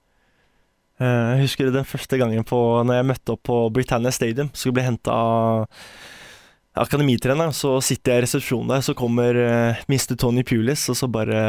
Eh, 1.00 1.26
jeg 1.34 1.44
husker 1.46 1.70
den 1.70 1.86
første 1.88 2.18
gangen 2.20 2.44
på 2.44 2.58
Når 2.84 2.98
jeg 2.98 3.10
møtte 3.12 3.36
opp 3.36 3.44
på 3.48 3.60
Britannia 3.72 4.12
Stadium, 4.12 4.50
skulle 4.52 4.80
bli 4.80 4.88
henta 4.88 5.14
av 5.14 5.68
akademitrener, 6.80 7.50
så 7.52 7.80
sitter 7.82 8.14
jeg 8.14 8.20
i 8.20 8.24
resepsjonen 8.24 8.70
der, 8.70 8.82
så 8.86 8.94
kommer 8.94 9.36
Mr. 9.90 10.14
Tony 10.14 10.44
Pulis, 10.46 10.84
og 10.88 10.96
så 10.96 11.08
bare 11.10 11.40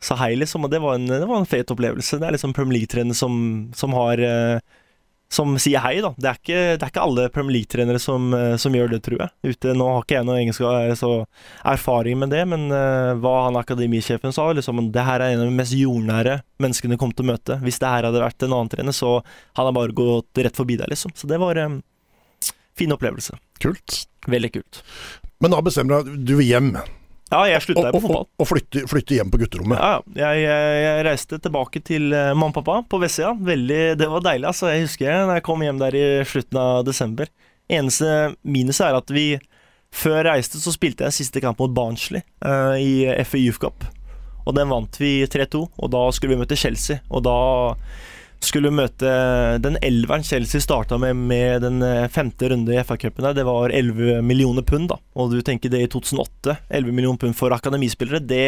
sa 0.00 0.14
hei, 0.20 0.36
liksom. 0.38 0.64
Og 0.64 0.70
det 0.70 0.78
var 0.80 0.94
en, 0.96 1.08
det 1.10 1.26
var 1.26 1.40
en 1.40 1.48
fet 1.50 1.70
opplevelse. 1.74 2.20
Det 2.22 2.28
er 2.28 2.36
liksom 2.36 2.54
Premier 2.54 2.78
League-trener 2.78 3.16
som, 3.18 3.34
som 3.74 3.96
har 3.98 4.22
som 5.32 5.56
sier 5.58 5.82
hei, 5.82 5.98
da. 6.04 6.12
Det 6.16 6.28
er 6.30 6.38
ikke, 6.38 6.60
det 6.78 6.84
er 6.84 6.92
ikke 6.92 7.02
alle 7.02 7.26
Premier 7.34 7.56
League-trenere 7.56 8.00
som, 8.02 8.28
eh, 8.34 8.54
som, 8.62 8.74
gjør 8.76 8.92
det, 8.94 9.00
tror 9.06 9.24
jeg. 9.24 9.54
Ute, 9.56 9.74
nå 9.74 9.88
har 9.90 10.04
ikke 10.04 10.18
jeg 10.18 10.28
noe 10.28 10.38
engelsk 10.38 10.62
eh, 10.62 11.16
erfaring 11.72 12.20
med 12.20 12.30
det, 12.34 12.44
men 12.48 12.68
uh, 12.70 13.16
hva 13.18 13.34
han 13.48 13.58
akademisjefen 13.58 14.34
sa, 14.34 14.48
liksom, 14.54 14.84
det 14.94 15.06
her 15.06 15.22
er 15.22 15.34
en 15.34 15.42
av 15.42 15.50
de 15.50 15.58
mest 15.58 15.74
jordnære 15.76 16.38
menneskene 16.62 16.98
kom 17.00 17.14
til 17.14 17.26
å 17.26 17.32
møte. 17.32 17.58
Hvis 17.64 17.80
det 17.82 17.90
her 17.90 18.06
hadde 18.08 18.22
vært 18.22 18.46
en 18.46 18.54
annen 18.54 18.72
trener, 18.72 18.96
så 18.96 19.18
hadde 19.18 19.68
han 19.72 19.78
bare 19.78 19.96
gått 19.96 20.44
rett 20.46 20.58
forbi 20.58 20.78
deg, 20.78 20.92
liksom. 20.94 21.14
Så 21.18 21.30
det 21.30 21.40
var 21.42 21.58
en 21.58 21.80
um, 21.80 22.52
fin 22.78 22.94
opplevelse. 22.94 23.38
Kult. 23.62 24.04
Veldig 24.30 24.52
kult. 24.54 24.84
Men 25.42 25.52
da 25.52 25.60
bestemmer 25.64 26.04
du 26.04 26.12
deg 26.12 26.30
du 26.30 26.36
vil 26.38 26.54
hjem. 26.54 26.72
Ja, 27.26 27.40
jeg 27.50 27.62
slutta 27.64 27.90
på 27.90 28.00
fotball. 28.04 28.26
Og, 28.28 28.42
og 28.42 28.46
flytte, 28.46 28.84
flytte, 28.86 29.16
hjem 29.18 29.32
på 29.32 29.40
gutterommet? 29.40 29.80
Ja, 29.80 29.96
jeg, 30.14 30.44
jeg, 30.46 31.02
reiste 31.08 31.40
tilbake 31.42 31.82
til 31.82 32.14
uh, 32.14 32.30
mamma 32.38 32.52
og 32.52 32.60
pappa 32.60 32.76
på 32.86 33.00
vestsida. 33.02 33.32
Det 33.98 34.08
var 34.12 34.22
deilig, 34.28 34.46
altså. 34.52 34.70
Jeg 34.70 34.86
husker 34.86 35.08
jeg, 35.08 35.26
når 35.26 35.40
jeg 35.40 35.46
kom 35.48 35.64
hjem 35.66 35.82
der 35.82 35.98
i 35.98 36.06
slutten 36.28 36.60
av 36.62 36.84
desember. 36.86 37.32
Eneste 37.66 38.12
minuset 38.46 38.86
er 38.86 39.00
at 39.00 39.10
vi 39.10 39.26
før 39.96 40.20
jeg 40.20 40.26
reiste, 40.28 40.60
så 40.62 40.70
spilte 40.74 41.06
jeg 41.06 41.16
siste 41.16 41.42
kamp 41.42 41.58
mot 41.62 41.74
Barnsley 41.74 42.22
uh, 42.46 42.78
i 42.78 43.08
FA 43.26 43.40
Youth 43.42 43.62
Cup. 43.62 43.88
Og 44.46 44.54
den 44.54 44.70
vant 44.70 45.00
vi 45.00 45.18
3-2, 45.26 45.64
og 45.66 45.90
da 45.90 46.04
skulle 46.14 46.36
vi 46.36 46.44
møte 46.44 46.58
Chelsea. 46.58 47.02
Og 47.10 47.24
da 47.26 47.38
skulle 48.44 48.72
møte 48.74 49.10
den 49.62 49.78
elveren 49.84 50.24
Chelsea 50.24 50.60
starta 50.60 50.98
med 51.00 51.16
med 51.16 51.62
den 51.64 51.82
eh, 51.82 52.08
femte 52.12 52.50
runde 52.52 52.74
i 52.74 52.82
FA-cupen. 52.82 53.34
Det 53.34 53.46
var 53.46 53.70
11 53.70 54.22
millioner 54.22 54.62
pund, 54.62 54.90
da. 54.92 55.00
Og 55.14 55.32
du 55.32 55.40
tenker 55.42 55.72
det 55.72 55.82
i 55.84 55.88
2008. 55.92 56.56
11 56.68 56.92
millioner 56.92 57.18
pund 57.18 57.36
for 57.36 57.54
akademispillere, 57.54 58.20
det, 58.20 58.44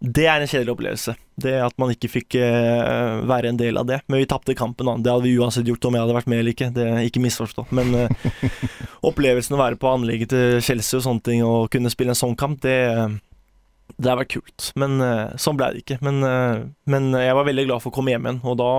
det 0.00 0.26
er 0.26 0.40
en 0.40 0.50
kjedelig 0.50 0.74
opplevelse. 0.74 1.16
Det 1.36 1.52
at 1.60 1.76
man 1.80 1.92
ikke 1.92 2.10
fikk 2.10 2.38
uh, 2.40 3.22
være 3.28 3.52
en 3.52 3.60
del 3.60 3.76
av 3.76 3.86
det. 3.88 4.00
Men 4.08 4.22
vi 4.22 4.30
tapte 4.30 4.56
kampen, 4.56 4.88
da. 4.88 4.96
Det 4.96 5.12
hadde 5.12 5.28
vi 5.28 5.36
uansett 5.36 5.68
gjort 5.68 5.84
om 5.88 5.96
jeg 5.96 6.06
hadde 6.06 6.16
vært 6.16 6.32
med 6.32 6.42
eller 6.42 6.56
ikke. 6.56 6.72
Det 6.76 6.88
er 6.88 7.04
Ikke 7.04 7.22
misforstå. 7.24 7.68
Men 7.76 7.94
uh, 7.94 8.50
opplevelsen 9.10 9.56
å 9.56 9.60
være 9.60 9.80
på 9.80 9.92
anlegget 9.92 10.32
til 10.32 10.60
Chelsea 10.64 11.00
og 11.00 11.06
sånne 11.08 11.28
ting, 11.28 11.44
og 11.46 11.70
kunne 11.72 11.92
spille 11.92 12.16
en 12.16 12.24
sånn 12.24 12.38
kamp, 12.38 12.62
det 12.64 12.78
det 13.96 14.10
har 14.10 14.18
vært 14.20 14.34
kult, 14.34 14.70
men 14.76 14.98
uh, 15.00 15.32
sånn 15.40 15.56
ble 15.58 15.70
det 15.72 15.84
ikke. 15.84 15.98
Men, 16.04 16.20
uh, 16.24 16.66
men, 16.90 17.08
jeg 17.16 17.36
var 17.38 17.48
veldig 17.48 17.66
glad 17.68 17.84
for 17.84 17.92
å 17.92 17.96
komme 17.96 18.12
hjem 18.12 18.28
igjen, 18.28 18.42
og 18.44 18.58
da 18.60 18.72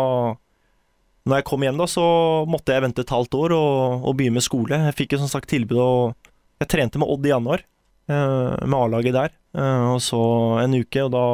Når 1.28 1.42
jeg 1.42 1.48
kom 1.50 1.64
hjem, 1.66 1.80
da, 1.82 1.88
så 1.92 2.04
måtte 2.48 2.72
jeg 2.72 2.86
vente 2.86 3.04
et 3.04 3.12
halvt 3.12 3.36
år 3.36 3.54
og, 3.56 4.06
og 4.08 4.14
begynne 4.16 4.40
med 4.40 4.46
skole. 4.46 4.78
Jeg 4.88 4.96
fikk 4.96 5.16
jo 5.16 5.24
som 5.24 5.32
sagt 5.32 5.50
tilbud 5.52 5.80
og 5.84 6.30
Jeg 6.62 6.70
trente 6.72 7.02
med 7.02 7.10
Odd 7.12 7.26
i 7.28 7.34
januar, 7.34 7.66
uh, 8.12 8.56
med 8.64 8.78
A-laget 8.78 9.16
der, 9.18 9.36
og 9.58 10.00
så 10.06 10.20
en 10.62 10.76
uke, 10.78 11.02
og 11.02 11.12
da 11.14 11.26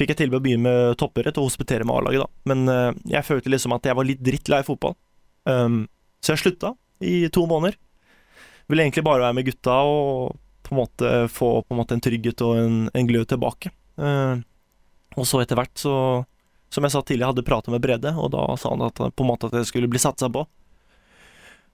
fikk 0.00 0.12
jeg 0.12 0.22
tilbud 0.22 0.38
å 0.38 0.42
begynne 0.44 0.64
med 0.64 0.98
toppidrett 1.00 1.36
og 1.40 1.50
hospitere 1.50 1.84
med 1.84 1.98
A-laget, 1.98 2.24
da. 2.24 2.28
Men 2.48 2.94
jeg 3.12 3.26
følte 3.28 3.52
liksom 3.52 3.74
at 3.76 3.84
jeg 3.84 3.96
var 3.98 4.08
litt 4.08 4.22
drittlei 4.24 4.62
fotball, 4.64 4.94
um, 5.48 5.82
så 6.24 6.32
jeg 6.32 6.42
slutta 6.42 6.72
i 7.04 7.28
to 7.32 7.44
måneder. 7.50 7.76
Ville 8.72 8.86
egentlig 8.86 9.04
bare 9.04 9.26
være 9.26 9.36
med 9.36 9.48
gutta 9.50 9.76
og 9.84 10.38
på 10.72 10.78
en 10.78 10.80
måte 10.80 11.28
få 11.28 11.50
på 11.62 11.74
en, 11.74 11.80
måte 11.82 11.96
en 11.96 12.02
trygghet 12.02 12.40
og 12.46 12.56
en, 12.56 12.76
en 12.94 13.08
glød 13.08 13.28
tilbake. 13.28 13.72
Uh, 14.00 14.40
og 15.20 15.28
så 15.28 15.42
etter 15.42 15.58
hvert, 15.60 15.74
så 15.76 16.24
Som 16.72 16.86
jeg 16.86 16.94
sa 16.94 17.02
tidligere, 17.04 17.34
hadde 17.34 17.44
prata 17.44 17.68
med 17.68 17.82
Brede, 17.84 18.14
og 18.16 18.30
da 18.32 18.46
sa 18.56 18.70
han 18.72 18.80
at, 18.86 18.96
på 18.96 19.24
en 19.24 19.28
måte 19.28 19.50
at 19.50 19.52
det 19.52 19.66
skulle 19.68 19.90
bli 19.92 20.00
satsa 20.00 20.30
på. 20.32 20.46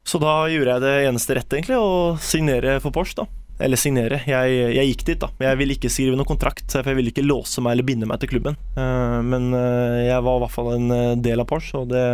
Så 0.03 0.19
da 0.19 0.49
gjorde 0.51 0.73
jeg 0.73 0.83
det 0.83 0.95
eneste 1.07 1.37
rette, 1.39 1.55
egentlig, 1.55 1.79
å 1.79 2.17
signere 2.19 2.81
for 2.83 2.91
Porsche, 2.91 3.21
da. 3.21 3.29
Eller 3.63 3.79
signere. 3.79 4.19
Jeg, 4.27 4.57
jeg, 4.75 4.89
gikk 4.91 5.05
dit, 5.07 5.21
da. 5.23 5.31
Jeg 5.39 5.61
ville 5.61 5.77
ikke 5.79 5.93
skrive 5.95 6.19
noen 6.19 6.27
kontrakt, 6.27 6.67
for 6.75 6.91
jeg 6.91 6.99
ville 6.99 7.13
ikke 7.15 7.23
låse 7.23 7.63
meg 7.63 7.77
eller 7.77 7.87
binde 7.87 8.11
meg 8.11 8.19
til 8.19 8.33
klubben. 8.33 8.59
Uh, 8.75 9.23
men 9.23 9.53
uh, 9.55 10.03
jeg 10.03 10.19
var 10.27 10.41
i 10.41 10.43
hvert 10.43 10.57
fall 10.57 10.73
en 10.75 11.23
del 11.23 11.45
av 11.45 11.47
Porsche, 11.47 11.85
og 11.85 11.95
det 11.95 12.05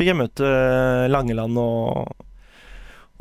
fikk 0.00 0.14
jeg 0.14 0.20
møte 0.22 0.54
Langeland 1.12 1.60
og 1.60 2.16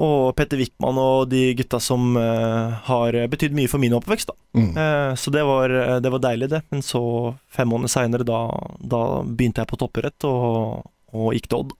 og 0.01 0.35
Petter 0.35 0.59
Wickman 0.59 0.97
og 0.99 1.29
de 1.31 1.53
gutta 1.55 1.79
som 1.79 2.17
uh, 2.19 2.75
har 2.87 3.15
betydd 3.31 3.55
mye 3.55 3.71
for 3.71 3.79
min 3.79 3.95
oppvekst. 3.95 4.31
Da. 4.31 4.35
Mm. 4.59 4.69
Uh, 4.75 5.15
så 5.19 5.31
det 5.31 5.45
var, 5.47 5.71
eh, 5.71 5.97
det 6.03 6.11
var, 6.11 6.23
deilig, 6.23 6.49
det. 6.51 6.61
Men 6.73 6.83
så, 6.83 7.01
fem 7.51 7.69
måneder 7.71 7.93
seinere, 7.93 8.27
da, 8.27 8.41
da, 8.79 9.01
begynte 9.23 9.63
jeg 9.63 9.71
på 9.71 9.79
toppidrett 9.79 10.27
og, 10.27 10.85
og, 11.15 11.27
gikk 11.35 11.47
til 11.49 11.63
Odd. 11.63 11.75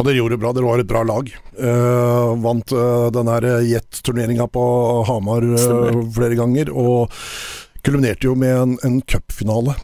Og 0.00 0.08
dere 0.08 0.18
gjorde 0.18 0.34
det 0.34 0.42
bra, 0.42 0.52
dere 0.56 0.66
var 0.66 0.82
et 0.82 0.90
bra 0.90 1.02
lag. 1.06 1.30
Uh, 1.54 2.32
vant 2.42 2.74
uh, 2.74 3.08
den 3.14 3.30
Jet-turneringa 3.68 4.48
på 4.50 4.64
Hamar 5.06 5.46
flere 6.16 6.38
ganger. 6.38 6.72
Og 6.74 7.12
kulminerte 7.86 8.26
jo 8.26 8.34
med 8.38 8.56
en, 8.56 8.74
en 8.86 8.98
cupfinale 9.06 9.76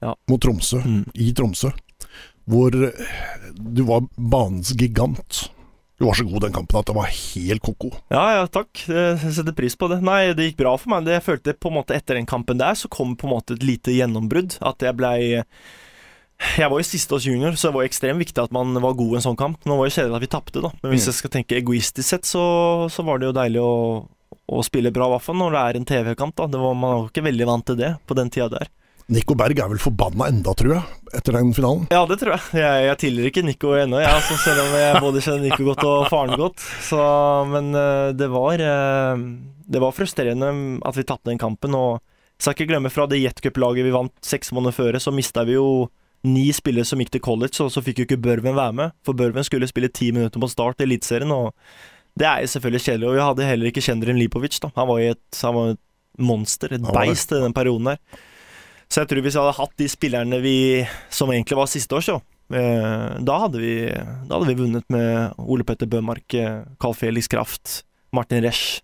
ja. 0.00 0.14
mot 0.30 0.40
Tromsø, 0.40 0.80
mm. 0.80 1.02
i 1.20 1.32
Tromsø. 1.36 1.72
hvor 2.46 2.72
du 2.72 3.82
var 3.88 4.08
banens 4.16 4.72
gigant. 4.78 5.46
Du 5.98 6.04
var 6.04 6.14
så 6.18 6.26
god 6.28 6.42
den 6.44 6.52
kampen 6.52 6.76
at 6.78 6.86
det 6.90 6.94
var 6.96 7.06
helt 7.08 7.62
ko-ko. 7.64 7.88
Ja, 8.12 8.24
ja, 8.36 8.46
takk. 8.52 8.82
Jeg 8.84 9.32
setter 9.32 9.54
pris 9.56 9.76
på 9.80 9.88
det. 9.88 10.02
Nei, 10.04 10.34
det 10.36 10.50
gikk 10.50 10.58
bra 10.60 10.74
for 10.76 10.92
meg. 10.92 11.06
Jeg 11.08 11.24
følte 11.24 11.54
på 11.56 11.70
en 11.72 11.78
måte 11.78 11.96
Etter 11.96 12.18
den 12.18 12.28
kampen 12.28 12.58
der, 12.60 12.76
så 12.76 12.90
kom 12.92 13.14
på 13.16 13.24
en 13.28 13.32
måte 13.32 13.56
et 13.56 13.64
lite 13.64 13.94
gjennombrudd. 13.96 14.58
At 14.60 14.84
jeg 14.84 14.96
blei 14.98 15.18
Jeg 16.58 16.68
var 16.68 16.76
jo 16.76 16.84
sisteårs 16.84 17.24
junior, 17.24 17.56
så 17.56 17.70
det 17.70 17.78
var 17.78 17.86
ekstremt 17.88 18.20
viktig 18.20 18.42
at 18.44 18.52
man 18.52 18.76
var 18.84 18.92
god 18.98 19.14
i 19.14 19.16
en 19.16 19.24
sånn 19.24 19.38
kamp. 19.40 19.62
Nå 19.64 19.78
var 19.78 19.88
det 19.88 19.94
kjedelig 19.96 20.18
at 20.18 20.24
vi 20.26 20.32
tapte, 20.36 20.60
da. 20.60 20.70
Men 20.82 20.92
hvis 20.92 21.06
Mm. 21.06 21.08
jeg 21.08 21.14
skal 21.22 21.30
tenke 21.32 21.56
egoistisk 21.56 22.04
sett, 22.10 22.28
så, 22.28 22.42
så 22.92 23.02
var 23.08 23.18
det 23.22 23.30
jo 23.30 23.36
deilig 23.38 23.62
å, 23.64 24.04
å 24.52 24.60
spille 24.68 24.92
bra, 24.92 25.08
i 25.08 25.14
hvert 25.16 25.24
fall 25.24 25.38
når 25.40 25.56
det 25.56 25.62
er 25.64 25.78
en 25.80 25.88
TV-kamp. 25.88 26.36
da 26.36 26.46
det 26.52 26.60
var, 26.60 26.74
Man 26.76 26.90
var 26.92 26.98
jo 27.06 27.08
ikke 27.08 27.24
veldig 27.24 27.46
vant 27.48 27.64
til 27.72 27.76
det 27.80 27.94
på 28.06 28.14
den 28.20 28.28
tida 28.28 28.50
der. 28.52 28.68
Nico 29.12 29.36
Berg 29.38 29.60
er 29.62 29.68
vel 29.70 29.78
forbanna 29.78 30.26
enda, 30.32 30.50
tror 30.58 30.72
jeg, 30.74 30.96
etter 31.14 31.36
den 31.38 31.52
finalen. 31.54 31.84
Ja, 31.94 32.00
det 32.10 32.16
tror 32.18 32.34
jeg. 32.34 32.42
Jeg, 32.58 32.86
jeg 32.88 32.98
tilgir 33.04 33.28
ikke 33.30 33.44
Nico 33.46 33.70
ennå, 33.78 34.00
jeg, 34.02 34.10
altså, 34.10 34.38
selv 34.42 34.64
om 34.64 34.74
jeg 34.74 35.02
både 35.04 35.22
kjenner 35.22 35.44
Nico 35.46 35.66
godt 35.68 35.84
og 35.86 36.08
faren 36.10 36.34
godt. 36.40 36.64
Så, 36.82 36.98
men 37.52 37.70
eh, 37.78 38.08
det 38.18 38.28
var 38.32 38.62
eh, 38.66 39.22
Det 39.70 39.82
var 39.82 39.94
frustrerende 39.94 40.50
at 40.86 40.98
vi 40.98 41.06
tapte 41.06 41.30
den 41.30 41.38
kampen. 41.38 41.76
Og 41.78 42.02
skal 42.42 42.56
ikke 42.56 42.68
glemme 42.72 42.90
fra 42.92 43.06
det 43.08 43.22
jetcuplaget 43.22 43.86
vi 43.86 43.94
vant 43.94 44.12
seks 44.26 44.50
måneder 44.52 44.74
før, 44.74 44.98
så 45.00 45.14
mista 45.14 45.46
vi 45.46 45.54
jo 45.54 45.86
ni 46.26 46.48
spillere 46.50 46.88
som 46.88 46.98
gikk 46.98 47.12
til 47.14 47.22
college, 47.22 47.60
og 47.62 47.70
så 47.70 47.80
fikk 47.84 48.00
jo 48.00 48.06
ikke 48.08 48.18
Børven 48.26 48.56
være 48.58 48.74
med. 48.74 48.94
For 49.06 49.14
Børven 49.14 49.46
skulle 49.46 49.68
spille 49.70 49.92
ti 49.94 50.10
minutter 50.10 50.42
på 50.42 50.50
start 50.50 50.82
i 50.82 50.88
Eliteserien, 50.88 51.30
og 51.30 51.54
det 52.18 52.26
er 52.26 52.42
jo 52.42 52.50
selvfølgelig 52.56 52.82
kjedelig. 52.82 53.08
Og 53.08 53.14
vi 53.14 53.26
hadde 53.28 53.50
heller 53.54 53.70
ikke 53.70 53.84
Kjendrin 53.86 54.18
Lipovic, 54.18 54.58
da. 54.64 54.72
Han 54.74 54.90
var 54.90 54.98
jo 54.98 55.14
et, 55.14 55.42
han 55.46 55.54
var 55.54 55.76
et 55.76 55.82
monster, 56.18 56.74
et 56.74 56.90
beist 56.96 57.30
i 57.36 57.44
den 57.44 57.54
perioden 57.54 57.92
der. 57.92 58.24
Så 58.86 59.02
jeg 59.02 59.10
tror 59.10 59.24
hvis 59.24 59.34
jeg 59.34 59.42
hadde 59.42 59.58
hatt 59.58 59.76
de 59.80 59.88
spillerne 59.90 60.40
vi 60.44 60.56
som 61.12 61.30
egentlig 61.32 61.58
var 61.58 61.70
sisteårs, 61.70 62.10
jo, 62.12 62.20
eh, 62.54 63.18
da, 63.18 63.38
hadde 63.42 63.60
vi, 63.62 63.74
da 63.90 64.38
hadde 64.38 64.48
vi 64.52 64.58
vunnet 64.62 64.86
med 64.94 65.42
Ole 65.42 65.66
Petter 65.66 65.90
Bømark, 65.90 66.26
eh, 66.38 66.62
Carl 66.82 66.94
Felix 66.96 67.30
Kraft, 67.30 67.80
Martin 68.14 68.44
Resch. 68.46 68.80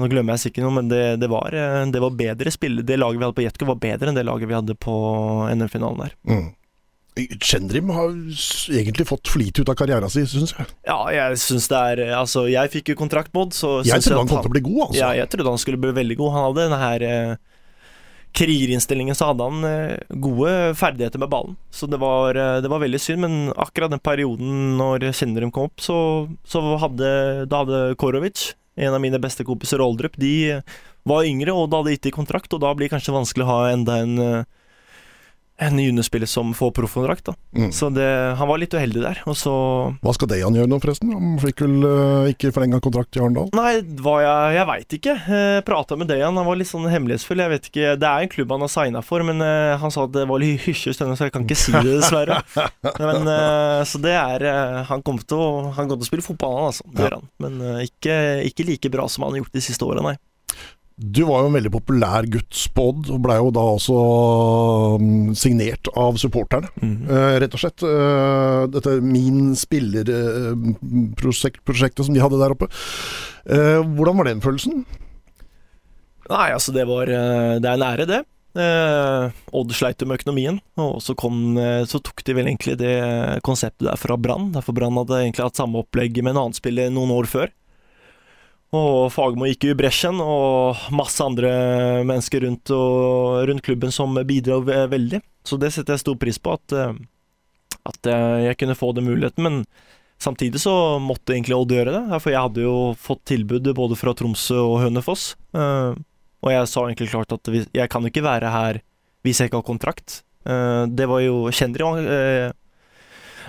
Nå 0.00 0.08
glemmer 0.10 0.34
jeg 0.34 0.48
sikkert 0.48 0.66
noe, 0.66 0.74
men 0.80 0.90
det, 0.90 1.04
det, 1.22 1.30
var, 1.30 1.54
eh, 1.54 1.84
det 1.92 2.02
var 2.02 2.18
bedre 2.18 2.50
spill. 2.54 2.80
Det 2.82 2.98
laget 2.98 3.20
vi 3.20 3.28
hadde 3.28 3.38
på 3.38 3.44
Jetco, 3.46 3.70
var 3.70 3.80
bedre 3.82 4.10
enn 4.10 4.18
det 4.18 4.26
laget 4.26 4.50
vi 4.50 4.56
hadde 4.56 4.78
på 4.80 4.94
NM-finalen 5.52 6.06
der. 6.06 6.20
Mm. 6.26 6.52
Chendrim 7.38 7.92
har 7.94 8.10
egentlig 8.74 9.04
fått 9.06 9.28
for 9.30 9.38
lite 9.38 9.62
ut 9.62 9.68
av 9.70 9.76
karrieren 9.78 10.10
sin, 10.10 10.26
syns 10.26 10.50
jeg. 10.56 10.66
Ja, 10.88 10.96
jeg 11.14 11.36
syns 11.38 11.68
det 11.70 11.78
er 11.92 12.00
Altså, 12.18 12.48
jeg 12.50 12.72
fikk 12.72 12.90
jo 12.90 12.96
kontrakt, 12.98 13.30
Mod, 13.36 13.54
så 13.54 13.76
Jeg 13.86 14.02
trodde 14.02 14.24
han 14.24 14.32
kom 14.32 14.42
til 14.42 14.50
å 14.50 14.54
bli 14.56 14.64
god, 14.64 14.80
altså. 14.88 14.98
Ja, 14.98 15.12
jeg 15.20 15.30
trodde 15.30 15.52
han 15.54 15.62
skulle 15.62 15.78
bli 15.84 15.92
veldig 15.94 16.16
god. 16.18 16.32
Han 16.34 16.46
hadde 16.48 16.64
denne 16.64 16.80
her 16.80 17.04
eh, 18.34 18.38
krierinnstillingen, 18.38 19.14
så 19.14 19.30
hadde 19.30 19.46
han 19.46 19.64
eh, 19.68 19.98
gode 20.08 20.74
ferdigheter 20.78 21.18
med 21.18 21.30
ballen. 21.30 21.56
Så 21.70 21.86
det 21.86 22.00
var, 22.02 22.34
eh, 22.34 22.60
det 22.62 22.70
var 22.70 22.82
veldig 22.82 23.00
synd, 23.00 23.20
men 23.20 23.52
akkurat 23.56 23.90
den 23.90 24.02
perioden 24.02 24.76
når 24.78 25.12
Sindrum 25.12 25.52
kom 25.54 25.70
opp, 25.70 25.80
så, 25.80 26.28
så 26.44 26.62
hadde, 26.82 27.46
da 27.46 27.62
hadde 27.62 27.94
Korovic, 28.00 28.54
en 28.76 28.94
av 28.94 29.00
mine 29.00 29.20
beste 29.22 29.46
kompiser, 29.46 29.80
Oldrup, 29.80 30.16
de 30.18 30.60
var 31.06 31.28
yngre, 31.28 31.54
og 31.54 31.70
da 31.70 31.82
hadde 31.82 31.94
gitt 31.94 32.10
i 32.10 32.16
kontrakt, 32.16 32.52
og 32.54 32.62
da 32.64 32.74
blir 32.74 32.88
det 32.88 32.96
kanskje 32.96 33.14
vanskelig 33.14 33.46
å 33.46 33.52
ha 33.52 33.60
enda 33.70 34.00
en 34.02 34.44
eh, 35.58 35.68
en 35.68 35.78
juniorspiller 35.78 36.30
som 36.30 36.54
får 36.54 36.72
proffkontrakt. 36.76 37.32
Mm. 37.56 37.70
Så 37.72 37.90
det, 37.94 38.08
han 38.38 38.50
var 38.50 38.60
litt 38.60 38.74
uheldig 38.74 39.04
der. 39.04 39.22
Og 39.30 39.38
så 39.38 39.54
Hva 40.02 40.14
skal 40.16 40.30
Dejan 40.32 40.56
gjøre 40.58 40.70
nå, 40.70 40.80
forresten? 40.82 41.12
Han 41.14 41.38
fikk 41.42 41.64
vel 41.64 41.86
uh, 41.86 42.30
ikke 42.32 42.52
forlenga 42.54 42.80
kontrakt 42.84 43.16
i 43.16 43.22
Arendal? 43.22 43.52
Nei, 43.56 43.78
hva 44.02 44.16
jeg, 44.24 44.56
jeg 44.58 44.68
veit 44.70 44.98
ikke. 44.98 45.16
Jeg 45.30 45.64
prata 45.68 45.98
med 46.00 46.10
Dejan, 46.10 46.36
han 46.36 46.48
var 46.48 46.58
litt 46.58 46.70
sånn 46.70 46.88
hemmelighetsfull. 46.90 47.44
Jeg 47.44 47.54
vet 47.54 47.70
ikke, 47.70 47.94
Det 48.00 48.10
er 48.10 48.26
en 48.26 48.32
klubb 48.34 48.56
han 48.56 48.66
har 48.66 48.72
signa 48.72 49.04
for, 49.04 49.24
men 49.26 49.42
uh, 49.44 49.76
han 49.80 49.94
sa 49.94 50.08
at 50.08 50.14
det 50.16 50.26
var 50.30 50.42
litt 50.42 50.66
hysje 50.66 50.96
stønne, 50.96 51.16
så 51.18 51.28
jeg 51.28 51.36
kan 51.36 51.46
ikke 51.46 51.58
si 51.58 51.74
det, 51.74 51.98
dessverre. 52.00 52.40
Men, 53.04 53.26
uh, 53.28 53.82
så 53.86 53.98
det 54.02 54.12
er 54.16 54.44
eh, 54.48 54.82
Han 54.88 55.02
kommer 55.04 55.24
til 55.26 55.34
kom 55.74 55.88
til 55.90 56.06
å 56.06 56.08
spille 56.08 56.24
fotball, 56.24 56.58
han, 56.58 56.70
altså. 56.72 56.86
Gjør 56.98 57.18
han. 57.18 57.26
Men 57.42 57.58
eh, 57.62 57.82
ikke, 57.88 58.16
ikke 58.50 58.68
like 58.68 58.92
bra 58.92 59.08
som 59.10 59.26
han 59.26 59.34
har 59.34 59.44
gjort 59.44 59.58
de 59.58 59.64
siste 59.64 59.86
åra, 59.86 60.04
nei. 60.04 60.16
Du 60.94 61.26
var 61.26 61.42
jo 61.42 61.48
en 61.50 61.56
veldig 61.56 61.72
populær 61.74 62.22
gutt 62.30 62.54
spådd, 62.54 63.08
og 63.10 63.18
blei 63.24 63.36
jo 63.40 63.50
da 63.54 63.62
også 63.74 63.96
mm, 65.02 65.34
signert 65.38 65.88
av 65.98 66.14
supporterne. 66.22 66.68
Eh, 66.80 67.38
rett 67.42 67.54
og 67.56 67.60
slett. 67.64 67.80
Uh, 67.82 68.62
dette 68.70 68.90
Min 69.02 69.56
spiller-prosjektet 69.58 72.04
som 72.06 72.14
de 72.14 72.22
hadde 72.22 72.38
der 72.38 72.54
oppe. 72.54 72.66
Uh, 73.42 73.82
hvordan 73.96 74.16
var 74.20 74.24
den 74.30 74.44
følelsen? 74.44 74.84
Nei, 76.30 76.52
altså, 76.54 76.72
det 76.72 76.86
var 76.88 77.10
eh, 77.10 77.56
Det 77.60 77.68
er 77.68 77.76
en 77.76 77.84
ære, 77.84 78.06
det. 78.08 78.20
Eh, 78.54 79.34
Odd 79.58 79.74
sleit 79.74 80.00
jo 80.00 80.08
med 80.08 80.20
økonomien, 80.20 80.60
og 80.80 81.00
så, 81.02 81.16
kom, 81.18 81.56
eh, 81.58 81.82
så 81.90 82.00
tok 82.02 82.22
de 82.26 82.36
vel 82.38 82.48
egentlig 82.48 82.78
det 82.80 82.94
konseptet 83.46 83.88
der 83.88 84.00
fra 84.00 84.16
Brann. 84.16 84.52
Derfor 84.54 84.76
Brann 84.76 84.98
hadde 85.00 85.24
egentlig 85.24 85.48
hatt 85.48 85.60
samme 85.60 85.82
opplegg 85.82 86.22
med 86.22 86.34
en 86.34 86.44
annen 86.44 86.56
spiller 86.56 86.92
noen 86.94 87.12
år 87.16 87.28
før. 87.30 87.52
Og 88.74 89.12
Fagermo 89.14 89.46
gikk 89.46 89.68
i 89.68 89.76
bresjen, 89.78 90.18
og 90.18 90.80
masse 90.94 91.22
andre 91.22 91.50
mennesker 92.06 92.42
rundt, 92.46 92.72
og, 92.74 93.44
rundt 93.48 93.64
klubben 93.66 93.94
som 93.94 94.16
bidro 94.26 94.60
veldig. 94.66 95.20
Så 95.46 95.58
det 95.60 95.70
setter 95.74 95.94
jeg 95.94 96.02
stor 96.02 96.16
pris 96.18 96.40
på, 96.40 96.56
at, 96.56 96.74
eh, 96.74 96.96
at 97.86 98.10
jeg, 98.10 98.46
jeg 98.48 98.58
kunne 98.62 98.78
få 98.78 98.90
den 98.96 99.06
muligheten. 99.06 99.46
Men 99.46 99.60
samtidig 100.22 100.62
så 100.64 100.98
måtte 101.02 101.36
egentlig 101.36 101.58
Odd 101.58 101.76
gjøre 101.76 101.94
det, 101.94 102.18
for 102.18 102.32
jeg 102.32 102.46
hadde 102.48 102.66
jo 102.66 102.74
fått 102.98 103.24
tilbud 103.30 103.70
både 103.76 103.98
fra 104.00 104.16
Tromsø 104.16 104.58
og 104.64 104.80
Hønefoss. 104.86 105.34
Eh, 105.54 106.02
og 106.44 106.52
jeg 106.52 106.68
sa 106.68 106.84
egentlig 106.84 107.12
klart 107.12 107.32
at 107.32 107.54
jeg 107.54 107.90
kan 107.92 108.04
jo 108.04 108.12
ikke 108.12 108.26
være 108.26 108.52
her 108.52 108.82
hvis 109.24 109.40
jeg 109.40 109.48
ikke 109.48 109.62
har 109.62 109.70
kontrakt. 109.70 110.20
Eh, 110.44 110.84
det 110.92 111.08
var 111.08 111.22
jo 111.24 111.46
Kjendri 111.54 111.86
eh, 112.04 112.50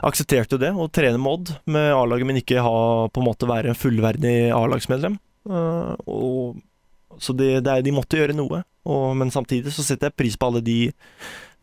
aksepterte 0.04 0.60
det, 0.62 0.72
å 0.74 0.90
trene 0.92 1.20
med 1.22 1.32
Odd 1.32 1.52
med 1.72 1.92
A-laget, 1.96 2.28
men 2.28 2.40
ikke 2.42 2.64
ha 2.64 3.08
på 3.08 3.22
en 3.22 3.28
måte 3.28 3.50
være 3.50 3.72
en 3.72 3.80
fullverdig 3.80 4.36
A-lagsmedlem. 4.56 5.20
Eh, 5.50 5.94
og 6.12 7.22
så 7.22 7.36
det, 7.38 7.62
det 7.64 7.78
de 7.86 7.94
måtte 7.96 8.20
gjøre 8.20 8.36
noe, 8.36 8.64
og, 8.86 9.06
men 9.18 9.32
samtidig 9.32 9.72
så 9.74 9.86
setter 9.86 10.10
jeg 10.10 10.20
pris 10.20 10.36
på 10.38 10.50
alle 10.50 10.64
de 10.66 10.80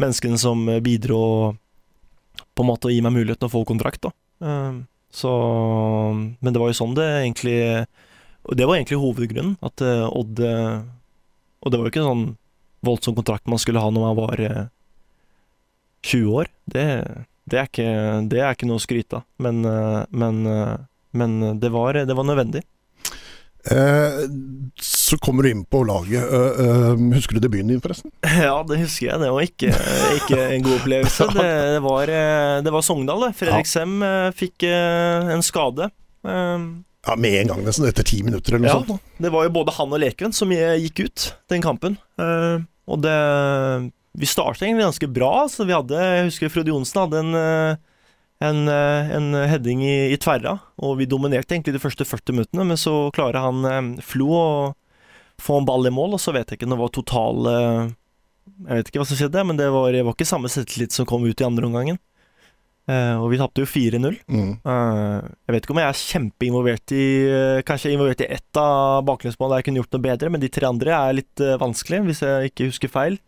menneskene 0.01 0.39
som 0.41 0.65
bidro 0.83 1.21
på 2.53 2.65
en 2.65 2.71
måte 2.71 2.89
å 2.89 2.93
gi 2.93 3.03
meg 3.05 3.15
muligheten 3.15 3.49
å 3.49 3.53
få 3.53 3.65
kontrakt. 3.69 4.09
da. 4.09 4.13
Eh, 4.45 4.83
så 5.13 5.31
Men 6.41 6.55
det 6.55 6.61
var 6.61 6.71
jo 6.71 6.77
sånn 6.79 6.95
det 6.97 7.05
egentlig 7.05 7.59
Og 8.49 8.57
det 8.57 8.65
var 8.65 8.79
egentlig 8.79 8.97
hovedgrunnen, 8.97 9.59
at 9.61 9.83
eh, 9.85 10.07
Odd 10.09 10.41
Og 10.41 11.67
det 11.69 11.77
var 11.77 11.85
jo 11.85 11.93
ikke 11.93 12.07
sånn 12.07 12.31
voldsom 12.83 13.15
kontrakt 13.15 13.47
man 13.47 13.61
skulle 13.61 13.83
ha 13.83 13.91
når 13.93 14.07
man 14.09 14.17
var 14.19 14.41
eh, 14.43 14.65
20 16.03 16.33
år. 16.35 16.49
Det, 16.67 16.85
det, 17.51 17.59
er 17.59 17.67
ikke, 17.71 17.89
det 18.31 18.41
er 18.43 18.55
ikke 18.55 18.69
noe 18.71 18.79
å 18.81 18.85
skryte 18.85 19.21
av, 19.21 19.25
men, 19.43 19.65
eh, 19.67 20.03
men, 20.11 20.43
eh, 20.47 20.77
men 21.19 21.39
det, 21.61 21.71
var, 21.75 21.99
det 22.07 22.15
var 22.17 22.25
nødvendig. 22.29 22.63
Eh, 23.71 24.23
så 24.83 25.19
kommer 25.23 25.45
du 25.47 25.51
inn 25.53 25.65
på 25.71 25.85
laget. 25.87 26.23
Eh, 26.25 26.63
eh, 26.65 27.03
husker 27.15 27.39
du 27.39 27.45
debuten 27.45 27.69
din, 27.71 27.83
forresten? 27.85 28.11
Ja, 28.43 28.57
det 28.67 28.81
husker 28.81 29.07
jeg. 29.13 29.21
Det 29.23 29.29
var 29.31 29.45
ikke, 29.47 29.75
ikke 30.19 30.41
en 30.57 30.65
god 30.67 30.79
opplevelse. 30.81 31.29
Det, 31.37 31.51
det, 31.77 31.83
var, 31.85 32.15
det 32.67 32.73
var 32.75 32.83
Sogndal, 32.87 33.29
det. 33.29 33.35
Fredrik 33.39 33.71
Sem 33.71 33.99
eh, 34.03 34.31
fikk 34.35 34.67
en 34.67 35.45
skade. 35.47 35.91
Ja, 36.27 37.15
Med 37.19 37.35
en 37.41 37.53
gang, 37.53 37.63
nesten. 37.67 37.87
Etter 37.91 38.07
ti 38.07 38.21
minutter 38.27 38.57
eller 38.57 38.67
noe 38.67 38.73
Ja. 38.73 38.81
sånt. 38.83 38.91
da. 38.97 39.25
Det 39.27 39.33
var 39.35 39.47
jo 39.47 39.55
både 39.61 39.75
han 39.79 39.95
og 39.95 40.03
Lekven 40.03 40.35
som 40.35 40.51
gikk 40.55 41.05
ut 41.07 41.29
den 41.51 41.63
kampen. 41.63 41.99
Eh, 42.19 42.63
og 42.91 43.03
det 43.05 43.17
Vi 44.13 44.29
starta 44.29 44.67
egentlig 44.67 44.85
ganske 44.85 45.09
bra. 45.09 45.49
Så 45.49 45.65
vi 45.65 45.75
hadde 45.77 45.97
Jeg 45.97 46.29
husker 46.29 46.53
Frode 46.53 46.73
Johnsen 46.73 47.01
hadde 47.01 47.23
en, 47.23 47.35
eh, 47.39 47.77
en, 48.45 48.69
eh, 48.69 49.11
en 49.17 49.33
heading 49.49 49.85
i, 49.87 50.13
i 50.13 50.19
tverra, 50.21 50.59
og 50.83 50.99
vi 50.99 51.09
dominerte 51.09 51.55
egentlig 51.55 51.77
de 51.77 51.83
første 51.83 52.05
40 52.05 52.37
minuttene, 52.37 52.67
men 52.67 52.77
så 52.77 53.11
klarer 53.15 53.41
han 53.41 53.65
eh, 53.65 54.03
Flo 54.03 54.29
å 54.37 54.47
få 55.41 55.61
en 55.61 55.67
ball 55.69 55.87
i 55.89 55.95
mål, 55.95 56.19
og 56.19 56.23
så 56.23 56.35
vet 56.35 56.51
jeg 56.51 56.59
ikke 56.59 56.69
om 56.69 56.75
det 56.75 56.83
var 56.83 56.91
total 56.95 57.47
Jeg 58.67 58.77
vet 58.77 58.89
ikke 58.91 59.01
hva 59.01 59.07
som 59.09 59.19
skjedde, 59.19 59.45
men 59.47 59.59
det 59.59 59.69
var, 59.73 59.91
det 59.95 60.03
var 60.07 60.15
ikke 60.15 60.29
samme 60.29 60.51
selvtillit 60.51 60.95
som 60.95 61.07
kom 61.09 61.25
ut 61.25 61.41
i 61.41 61.47
andre 61.47 61.67
omgangen. 61.67 61.99
Og 62.91 63.29
vi 63.31 63.39
tapte 63.39 63.63
jo 63.63 63.67
4-0. 63.71 64.19
Mm. 64.27 64.53
Jeg 64.67 65.55
vet 65.55 65.65
ikke 65.65 65.75
om 65.75 65.81
jeg 65.81 65.89
er 65.89 66.01
kjempeinvolvert 66.13 66.95
i 66.95 67.07
Kanskje 67.67 67.91
er 67.91 67.97
involvert 67.97 68.23
i 68.23 68.31
ett 68.35 68.61
av 68.61 69.03
baklengsmålene 69.07 69.55
der 69.55 69.63
jeg 69.63 69.69
kunne 69.69 69.83
gjort 69.83 69.97
noe 69.97 70.07
bedre, 70.07 70.31
men 70.35 70.43
de 70.43 70.51
tre 70.53 70.69
andre 70.69 70.95
er 70.99 71.19
litt 71.19 71.43
uh, 71.43 71.55
vanskelig, 71.63 72.03
hvis 72.11 72.23
jeg 72.27 72.53
ikke 72.53 72.69
husker 72.71 72.93
feil. 72.93 73.19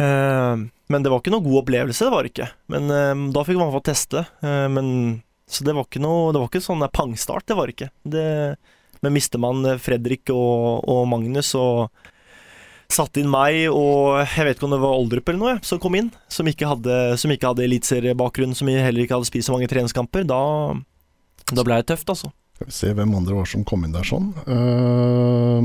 Eh, 0.00 0.56
men 0.90 1.04
det 1.04 1.10
var 1.12 1.20
ikke 1.20 1.32
noe 1.34 1.44
god 1.44 1.62
opplevelse, 1.62 2.06
det 2.06 2.14
var 2.14 2.24
det 2.24 2.32
ikke. 2.32 2.50
Men 2.72 2.94
eh, 2.94 3.24
da 3.34 3.44
fikk 3.46 3.60
man 3.60 3.74
få 3.74 3.82
teste. 3.84 4.24
Eh, 4.42 4.68
men, 4.72 4.86
så 5.50 5.66
det 5.66 5.74
var 5.76 5.84
ikke 5.88 6.02
noe 6.02 6.30
Det 6.32 6.40
var 6.40 6.48
ikke 6.50 6.62
sånn 6.64 6.86
pangstart, 6.94 7.46
det 7.50 7.58
var 7.58 7.72
ikke. 7.72 7.90
Det, 8.02 8.24
men 9.04 9.16
mister 9.16 9.42
man 9.42 9.64
Fredrik 9.82 10.32
og, 10.34 10.88
og 10.88 11.04
Magnus 11.10 11.54
og 11.58 11.90
satte 12.90 13.20
inn 13.22 13.30
meg 13.30 13.68
og 13.70 14.18
jeg 14.18 14.44
vet 14.48 14.56
ikke 14.58 14.66
om 14.66 14.72
det 14.74 14.82
var 14.82 14.98
Oldrup 14.98 15.28
eller 15.30 15.38
noe 15.38 15.60
som 15.62 15.78
kom 15.78 15.94
inn, 15.94 16.08
som 16.26 16.48
ikke 16.50 16.66
hadde, 16.66 16.94
som 17.22 17.30
hadde 17.30 17.62
eliteseriebakgrunn, 17.68 18.56
som 18.58 18.66
heller 18.66 19.04
ikke 19.04 19.14
hadde 19.14 19.30
spist 19.30 19.46
så 19.46 19.54
mange 19.54 19.70
treningskamper, 19.70 20.26
da, 20.26 20.74
da 21.52 21.62
ble 21.62 21.78
det 21.78 21.86
tøft, 21.92 22.10
altså. 22.10 22.32
Skal 22.58 22.66
vi 22.66 22.74
se 22.76 22.90
hvem 22.98 23.14
andre 23.16 23.38
var 23.38 23.46
som 23.48 23.62
kom 23.64 23.86
inn 23.86 23.94
der 23.94 24.04
sånn. 24.04 24.34
Uh, 24.50 25.62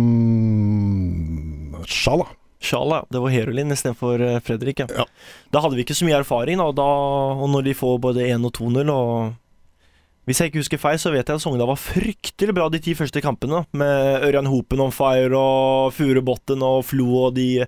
Sjala. 1.90 2.30
Sjala, 2.62 3.02
ja. 3.04 3.08
Det 3.10 3.22
var 3.24 3.34
Herolin 3.34 3.74
istedenfor 3.76 4.22
uh, 4.22 4.38
Fredrik, 4.44 4.80
ja. 4.80 4.88
Ja. 5.02 5.06
Da 5.54 5.62
hadde 5.64 5.78
vi 5.78 5.86
ikke 5.86 5.98
så 5.98 6.08
mye 6.08 6.20
erfaring, 6.22 6.62
og, 6.64 6.76
da, 6.78 6.86
og 7.36 7.50
når 7.54 7.68
de 7.68 7.76
får 7.78 7.98
både 8.04 8.28
1 8.30 8.48
og 8.48 8.56
2-0 8.58 8.94
og 8.94 9.34
Hvis 10.26 10.40
jeg 10.42 10.50
ikke 10.50 10.64
husker 10.64 10.82
feil, 10.82 10.98
så 10.98 11.12
vet 11.14 11.28
jeg 11.28 11.38
at 11.38 11.42
Sogndal 11.44 11.70
var 11.70 11.78
fryktelig 11.78 12.54
bra 12.58 12.66
de 12.74 12.80
ti 12.82 12.96
første 12.98 13.22
kampene. 13.22 13.60
Med 13.78 14.24
Ørjan 14.26 14.50
Hopen 14.50 14.82
on 14.82 14.94
fire 14.96 15.38
og 15.38 15.94
Furubotn 15.94 16.64
og 16.66 16.80
Flo 16.88 17.28
og 17.28 17.36
de 17.36 17.68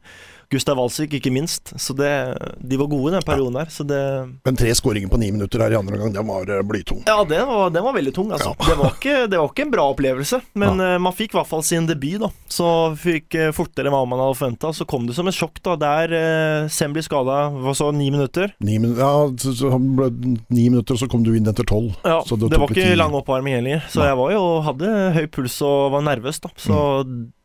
Gustav 0.51 0.77
Walsvik, 0.79 1.17
ikke 1.17 1.31
minst. 1.33 1.73
Så 1.75 1.93
det, 1.97 2.11
de 2.57 2.79
var 2.79 2.87
gode 2.91 3.13
den 3.17 3.25
perioden 3.27 3.57
der. 3.59 3.71
Så 3.73 3.83
det 3.83 3.99
Men 4.45 4.59
tre 4.59 4.71
skåringer 4.75 5.11
på 5.11 5.19
ni 5.19 5.31
minutter 5.31 5.59
her 5.63 5.75
i 5.75 5.79
andre 5.79 5.97
omgang, 5.97 6.13
den 6.15 6.27
var 6.27 6.51
eh, 6.51 6.63
blytung. 6.63 7.03
Ja, 7.07 7.19
den 7.27 7.47
var, 7.47 7.69
den 7.69 7.83
var 7.83 7.95
veldig 7.97 8.13
tung, 8.15 8.31
altså. 8.31 8.53
Det, 8.63 8.77
var 8.79 8.95
ikke, 8.95 9.15
det 9.27 9.41
var 9.41 9.51
ikke 9.51 9.65
en 9.67 9.73
bra 9.73 9.87
opplevelse, 9.91 10.41
men 10.53 10.79
ja. 10.79 10.97
man 11.03 11.15
fikk 11.15 11.35
i 11.35 11.39
hvert 11.39 11.49
fall 11.49 11.65
sin 11.67 11.89
debut, 11.89 12.19
da. 12.23 12.31
Så 12.51 12.67
fikk 12.99 13.35
uh, 13.35 13.49
fortere 13.55 13.89
enn 13.89 13.95
hva 13.95 14.03
man 14.07 14.23
hadde 14.23 14.37
forventa. 14.39 14.71
Så 14.75 14.87
kom 14.89 15.07
det 15.07 15.17
som 15.17 15.27
et 15.27 15.35
sjokk, 15.37 15.59
da. 15.65 15.75
Der 15.81 16.15
eh, 16.15 16.69
Sem 16.73 16.93
blir 16.95 17.05
skada, 17.05 17.47
hva 17.51 17.73
så, 17.77 17.89
ni 17.95 18.09
minutter? 18.13 18.53
Ni, 18.63 18.77
min 18.81 18.95
ja, 18.97 19.11
så, 19.41 19.71
han 19.73 19.91
ble 19.97 20.11
ni 20.15 20.67
minutter, 20.69 20.95
og 20.95 21.03
så 21.03 21.09
kom 21.11 21.25
du 21.25 21.33
inn 21.35 21.47
etter 21.49 21.67
tolv. 21.67 21.95
Ja, 22.07 22.21
Så 22.27 22.39
det, 22.39 22.53
var 22.55 22.71
ikke 22.71 22.95
lang 22.97 23.15
oppvarming 23.17 23.59
heller. 23.59 23.83
Så 23.91 24.05
jeg 24.07 24.17
var 24.19 24.33
jo, 24.33 24.45
hadde 24.65 24.93
høy 25.17 25.25
puls 25.33 25.59
og 25.65 25.91
var 25.97 26.05
nervøs, 26.07 26.39
da. 26.43 26.53
Så 26.61 26.77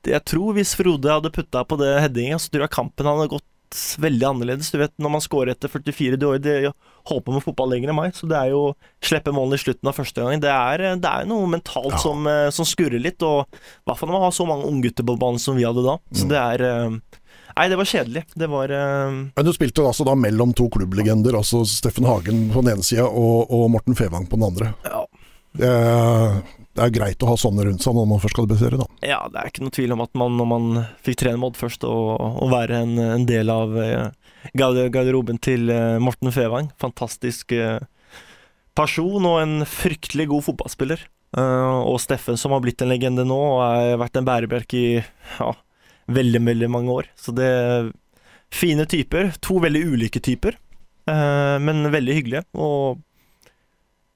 jeg 0.05 0.25
tror 0.25 0.55
hvis 0.55 0.75
Frode 0.75 1.09
hadde 1.11 1.31
putta 1.33 1.65
på 1.65 1.79
det 1.79 2.01
headinga, 2.03 2.39
så 2.43 2.51
tror 2.51 2.67
jeg 2.67 2.71
kampen 2.75 3.07
hadde 3.07 3.29
gått 3.31 3.45
veldig 3.73 4.27
annerledes. 4.29 4.69
Du 4.71 4.77
vet, 4.77 4.93
når 5.01 5.11
man 5.15 5.23
scorer 5.25 5.55
etter 5.55 5.71
44 5.73 6.19
Du 6.21 6.27
har 6.29 6.35
jo 6.37 6.43
det- 6.45 6.73
holdt 7.09 7.25
på 7.25 7.33
med 7.33 7.43
fotball 7.43 7.71
lenger 7.73 7.89
enn 7.89 7.97
meg, 7.97 8.13
så 8.13 8.29
det 8.29 8.37
er 8.37 8.51
jo 8.53 8.75
slippe 9.01 9.33
målene 9.33 9.55
i 9.57 9.63
slutten 9.63 9.89
av 9.89 9.97
første 9.97 10.21
gang. 10.23 10.41
Det 10.41 10.51
er, 10.53 10.97
det 11.01 11.09
er 11.09 11.25
noe 11.25 11.47
mentalt 11.49 11.93
Ja. 11.93 11.97
som, 11.99 12.27
eh, 12.27 12.51
som 12.51 12.65
skurrer 12.67 13.01
litt, 13.01 13.23
og 13.23 13.47
i 13.51 13.57
hvert 13.89 13.97
fall 13.99 14.09
når 14.11 14.13
man 14.19 14.23
har 14.29 14.31
så 14.37 14.47
mange 14.47 14.67
unggutter 14.69 15.03
på 15.07 15.19
banen 15.19 15.41
som 15.41 15.57
vi 15.57 15.65
hadde 15.65 15.83
da. 15.83 15.97
Så 16.13 16.25
Mm. 16.27 16.29
det 16.29 16.39
er 16.39 16.63
eh, 16.87 16.99
Nei, 17.55 17.69
det 17.69 17.77
var 17.77 17.85
kjedelig. 17.85 18.25
Det 18.35 18.49
var 18.49 18.65
uh... 18.73 19.11
Men 19.37 19.45
du 19.45 19.53
spilte 19.53 19.85
altså 19.85 20.07
da 20.07 20.15
mellom 20.15 20.55
to 20.55 20.71
klubblegender, 20.71 21.33
altså 21.37 21.67
Steffen 21.69 22.05
Hagen 22.07 22.49
på 22.51 22.63
den 22.65 22.73
ene 22.79 22.83
sida 22.83 23.05
og, 23.05 23.51
og 23.53 23.71
Morten 23.71 23.95
Fevang 23.95 24.25
på 24.27 24.39
den 24.41 24.47
andre. 24.49 24.75
Ja. 24.87 25.05
Er, 25.61 26.43
det 26.73 26.85
er 26.85 26.95
greit 26.95 27.25
å 27.25 27.29
ha 27.29 27.37
sånne 27.37 27.67
rundt 27.67 27.85
seg 27.85 27.97
når 27.97 28.07
man 28.09 28.21
først 28.23 28.37
skal 28.37 28.49
debutere, 28.49 28.81
da. 28.81 28.87
Ja, 29.05 29.21
det 29.29 29.41
er 29.41 29.51
ikke 29.51 29.65
noe 29.67 29.75
tvil 29.77 29.93
om 29.93 30.05
at 30.05 30.13
man, 30.19 30.37
når 30.41 30.49
man 30.49 30.69
fikk 31.05 31.21
trene 31.23 31.41
Modd 31.43 31.59
først, 31.61 31.85
og, 31.85 32.13
og 32.17 32.53
være 32.53 32.83
en, 32.87 32.95
en 33.03 33.27
del 33.29 33.53
av 33.53 33.77
eh, 33.77 34.07
garderoben 34.57 35.41
til 35.45 35.69
eh, 35.73 35.99
Morten 36.03 36.33
Fevang 36.33 36.71
Fantastisk 36.81 37.53
eh, 37.57 37.83
person 38.79 39.29
og 39.29 39.41
en 39.43 39.67
fryktelig 39.69 40.31
god 40.33 40.47
fotballspiller. 40.49 41.05
Eh, 41.37 41.79
og 41.85 42.01
Steffen, 42.03 42.41
som 42.41 42.55
har 42.57 42.63
blitt 42.65 42.83
en 42.85 42.93
legende 42.93 43.25
nå, 43.29 43.37
og 43.37 43.63
har 43.65 44.01
vært 44.01 44.19
en 44.21 44.29
bærebjelke 44.29 44.81
i 44.81 44.91
ja, 45.03 45.53
veldig, 46.13 46.43
veldig 46.49 46.73
mange 46.73 46.99
år. 47.03 47.13
Så 47.17 47.35
det 47.37 47.49
er 47.49 47.93
fine 48.53 48.87
typer. 48.89 49.33
To 49.45 49.61
veldig 49.63 49.85
ulike 49.95 50.21
typer, 50.25 50.59
eh, 51.09 51.57
men 51.63 51.89
veldig 51.93 52.19
hyggelige. 52.21 52.47
Og 52.57 53.01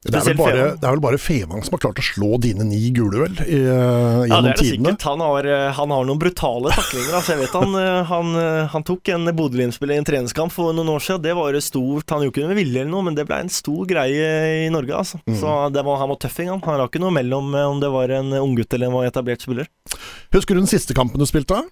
Det 0.07 0.20
er, 0.20 0.26
vel 0.28 0.36
bare, 0.38 0.64
det 0.78 0.86
er 0.86 0.92
vel 0.94 1.01
bare 1.03 1.18
Fevang 1.18 1.62
som 1.66 1.74
har 1.74 1.80
klart 1.82 1.99
å 1.99 2.05
slå 2.05 2.36
dine 2.38 2.62
ni 2.68 2.78
gule, 2.94 3.24
vel, 3.24 3.38
i, 3.42 3.59
uh, 3.64 4.22
Ja, 4.28 4.38
det 4.38 4.53
er 4.53 4.53
det 4.53 4.53
tidene. 4.61 4.92
sikkert. 4.92 5.07
Han 5.09 5.24
har, 5.24 5.49
eh, 5.51 5.70
han 5.74 5.94
har 5.94 6.05
noen 6.07 6.20
brutale 6.20 6.70
taklinger. 6.76 7.16
Altså, 7.16 7.32
jeg 7.34 7.40
vet 7.40 7.57
han, 7.57 7.74
eh, 7.80 8.03
han, 8.11 8.36
han 8.70 8.86
tok 8.86 9.11
en 9.16 9.32
Bodø-Glimt-spiller 9.32 9.97
i 9.97 10.03
en 10.03 10.07
treningskamp 10.07 10.55
for 10.55 10.76
noen 10.76 10.92
år 10.92 11.03
siden. 11.03 11.24
Det 11.24 11.34
var 11.34 11.59
stort 11.64 12.14
Han 12.14 12.22
gjorde 12.22 12.36
ikke 12.36 12.53
med 12.53 12.61
vilje 12.61 12.84
eller 12.84 12.92
noe, 12.92 13.07
men 13.09 13.16
det 13.18 13.24
ble 13.26 13.40
en 13.47 13.51
stor 13.51 13.88
greie 13.88 14.28
i 14.66 14.68
Norge. 14.70 14.94
Altså. 14.94 15.18
Mm. 15.26 15.40
Så 15.40 15.57
det 15.74 15.86
var, 15.88 15.99
han 16.05 16.12
var 16.12 16.20
tøffing, 16.22 16.53
han. 16.53 16.62
Han 16.68 16.78
la 16.78 16.86
ikke 16.86 17.03
noe 17.03 17.16
mellom 17.16 17.57
om 17.64 17.82
det 17.82 17.90
var 17.90 18.14
en 18.20 18.30
unggutt 18.38 18.78
eller 18.78 18.92
en 18.92 19.09
etablert 19.09 19.42
spiller. 19.42 19.66
Husker 20.36 20.55
du 20.55 20.62
den 20.62 20.70
siste 20.70 20.94
kampen 20.94 21.18
du 21.18 21.26
spilte? 21.26 21.64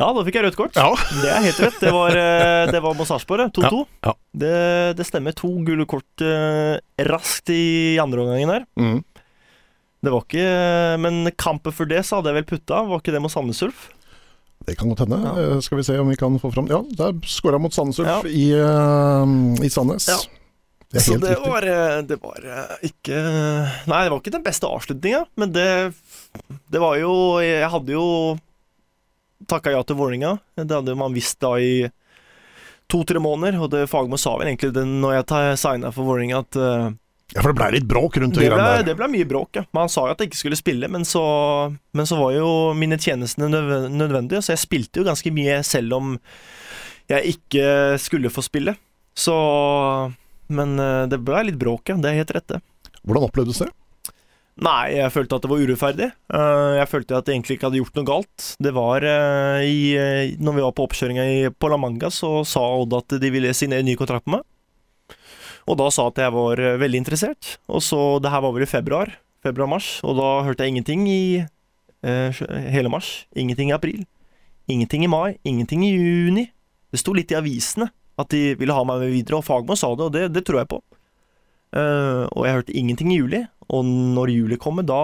Ja, 0.00 0.08
da 0.16 0.22
fikk 0.24 0.38
jeg 0.38 0.46
rødt 0.46 0.56
kort. 0.56 0.76
Ja. 0.78 0.88
Det 1.20 1.28
er 1.28 1.44
helt 1.44 1.58
rett. 1.60 1.78
Det 1.82 1.92
var, 1.92 2.16
eh, 2.16 2.70
det 2.72 2.80
var 2.80 2.94
mot 2.96 3.08
Sarpsborg, 3.08 3.50
2-2. 3.52 3.82
Ja, 4.02 4.10
ja. 4.10 4.14
Det, 4.42 4.52
det 4.96 5.06
stemmer. 5.08 5.34
To 5.36 5.50
gule 5.66 5.84
kort 5.90 6.24
eh, 6.24 6.76
raskt 7.08 7.52
i 7.52 7.98
andre 8.00 8.24
omgangen 8.24 8.54
der. 8.54 8.64
Mm. 8.80 9.00
Det 10.02 10.10
var 10.10 10.24
ikke 10.26 10.46
Men 10.98 11.28
kampen 11.38 11.74
før 11.76 11.86
det 11.92 12.00
så 12.08 12.18
hadde 12.18 12.32
jeg 12.32 12.40
vel 12.40 12.48
putta. 12.56 12.80
Var 12.88 13.02
ikke 13.04 13.14
det 13.14 13.20
mot 13.22 13.32
Sandnes 13.32 13.60
Ulf? 13.68 13.90
Det 14.66 14.76
kan 14.78 14.88
godt 14.90 15.04
hende. 15.04 15.18
Ja. 15.22 15.32
Eh, 15.56 15.60
Skal 15.62 15.78
vi 15.78 15.84
se 15.86 15.98
om 16.00 16.08
vi 16.10 16.16
kan 16.18 16.38
få 16.42 16.50
fram 16.54 16.70
Ja, 16.70 16.80
der 16.98 17.18
skåra 17.28 17.60
mot 17.62 17.74
Sandnes 17.74 18.00
Ulf 18.02 18.26
i, 18.30 18.48
uh, 18.56 19.26
i 19.62 19.70
Sandnes. 19.70 20.08
Ja. 20.10 20.18
Det 20.92 21.00
Så 21.00 21.16
det 21.16 21.30
riktig. 21.30 21.50
var, 21.50 21.62
eh, 21.62 22.02
det 22.04 22.18
var 22.20 22.42
eh, 22.44 22.72
ikke 22.84 23.20
Nei, 23.88 24.00
det 24.04 24.10
var 24.12 24.18
ikke 24.20 24.34
den 24.34 24.44
beste 24.44 24.68
avslutninga, 24.68 25.22
men 25.40 25.52
det 25.54 25.94
Det 26.68 26.80
var 26.82 26.98
jo 27.00 27.14
Jeg 27.40 27.70
hadde 27.72 27.94
jo 27.94 28.04
takka 29.50 29.72
ja 29.74 29.82
til 29.86 29.98
Vålerenga. 29.98 30.36
Det 30.58 30.70
hadde 30.70 30.96
man 30.98 31.14
visst 31.16 31.40
da 31.42 31.54
i 31.60 31.88
to-tre 32.92 33.20
måneder, 33.22 33.60
og 33.62 33.70
det 33.72 33.86
Fagermo 33.90 34.18
sa 34.20 34.34
vel 34.38 34.50
egentlig 34.50 34.72
det 34.76 34.84
når 34.88 35.20
jeg 35.20 35.58
signa 35.62 35.92
for 35.94 36.08
Vålerenga, 36.08 36.42
at 36.44 36.58
uh, 36.60 36.90
Ja, 37.32 37.40
for 37.40 37.52
det 37.52 37.58
blei 37.60 37.70
litt 37.78 37.88
bråk 37.88 38.18
rundt 38.20 38.36
det 38.36 38.44
det 38.44 38.50
ble, 38.52 38.60
der. 38.60 38.82
det 38.90 38.96
ble 38.98 39.08
mye 39.14 39.28
bråk, 39.28 39.56
ja. 39.56 39.64
Men 39.72 39.86
han 39.86 39.92
sa 39.94 40.04
jo 40.04 40.12
at 40.12 40.20
jeg 40.20 40.28
ikke 40.32 40.40
skulle 40.42 40.60
spille, 40.60 40.90
men 40.92 41.06
så, 41.08 41.22
men 41.96 42.08
så 42.08 42.18
var 42.20 42.34
jo 42.36 42.50
mine 42.76 42.98
tjenester 43.00 43.48
nødvendige, 43.48 44.42
så 44.44 44.52
jeg 44.52 44.64
spilte 44.66 45.00
jo 45.00 45.06
ganske 45.08 45.32
mye 45.32 45.62
selv 45.64 45.96
om 45.96 46.18
jeg 47.08 47.36
ikke 47.36 47.64
skulle 48.00 48.30
få 48.32 48.44
spille. 48.44 48.76
Så 49.16 49.32
Men 50.52 50.78
eh, 50.80 51.06
det 51.08 51.18
ble 51.24 51.42
litt 51.48 51.58
bråk, 51.60 51.88
ja. 51.88 51.96
Det 52.00 52.10
er 52.10 52.20
helt 52.20 52.32
rett, 52.36 52.48
det. 52.48 52.60
Hvordan 53.02 53.26
opplevdes 53.30 53.62
det? 53.64 53.70
Nei, 54.60 54.92
jeg 54.98 55.08
følte 55.14 55.36
at 55.38 55.44
det 55.46 55.48
var 55.48 55.62
urettferdig. 55.64 56.06
Eh, 56.36 56.72
Jeg 56.76 56.88
følte 56.90 57.16
at 57.16 57.26
jeg 57.28 57.38
egentlig 57.38 57.56
ikke 57.56 57.70
hadde 57.70 57.78
gjort 57.80 57.94
noe 57.96 58.04
galt. 58.08 58.48
Det 58.60 58.72
var 58.76 59.06
eh, 59.08 59.62
i 59.64 59.78
eh, 59.96 60.34
Når 60.38 60.56
vi 60.58 60.64
var 60.66 60.74
på 60.76 60.84
oppkjøringa 60.86 61.24
på 61.56 61.70
La 61.72 61.78
Manga, 61.80 62.10
så 62.12 62.42
sa 62.44 62.60
Odd 62.82 62.92
at 62.98 63.16
de 63.22 63.30
ville 63.32 63.54
signere 63.56 63.82
ny 63.86 63.96
kontrakt 63.96 64.28
med 64.28 64.42
meg. 64.42 65.16
Og 65.70 65.78
da 65.78 65.86
sa 65.94 66.08
at 66.10 66.18
jeg 66.20 66.34
var 66.34 66.60
veldig 66.82 67.00
interessert. 67.00 67.56
Og 67.70 67.80
så 67.86 68.18
Det 68.20 68.30
her 68.34 68.42
var 68.44 68.52
vel 68.52 68.66
i 68.66 68.70
februar. 68.70 69.14
Februar-mars. 69.42 70.00
Og 70.04 70.18
da 70.18 70.28
hørte 70.44 70.66
jeg 70.66 70.74
ingenting 70.74 71.06
i 71.08 71.22
eh, 71.40 72.42
hele 72.74 72.90
mars. 72.92 73.24
Ingenting 73.34 73.70
i 73.70 73.76
april. 73.78 74.04
Ingenting 74.68 75.04
i 75.06 75.10
mai. 75.10 75.38
Ingenting 75.48 75.86
i 75.86 75.94
juni. 75.94 76.50
Det 76.92 77.00
sto 77.00 77.14
litt 77.16 77.32
i 77.32 77.38
avisene 77.38 77.88
at 78.20 78.28
de 78.28 78.52
ville 78.60 78.74
ha 78.76 78.82
meg 78.84 79.00
med 79.00 79.14
videre, 79.14 79.38
og 79.40 79.46
Fagmo 79.46 79.72
sa 79.78 79.88
det, 79.96 80.04
og 80.04 80.12
det, 80.12 80.26
det 80.34 80.42
tror 80.44 80.60
jeg 80.60 80.68
på. 80.68 80.82
Eh, 81.72 82.24
og 82.28 82.46
jeg 82.46 82.58
hørte 82.58 82.76
ingenting 82.76 83.12
i 83.12 83.18
juli. 83.20 83.42
Og 83.72 83.86
når 83.86 84.34
juli 84.34 84.60
kommer, 84.60 84.84
da, 84.86 85.02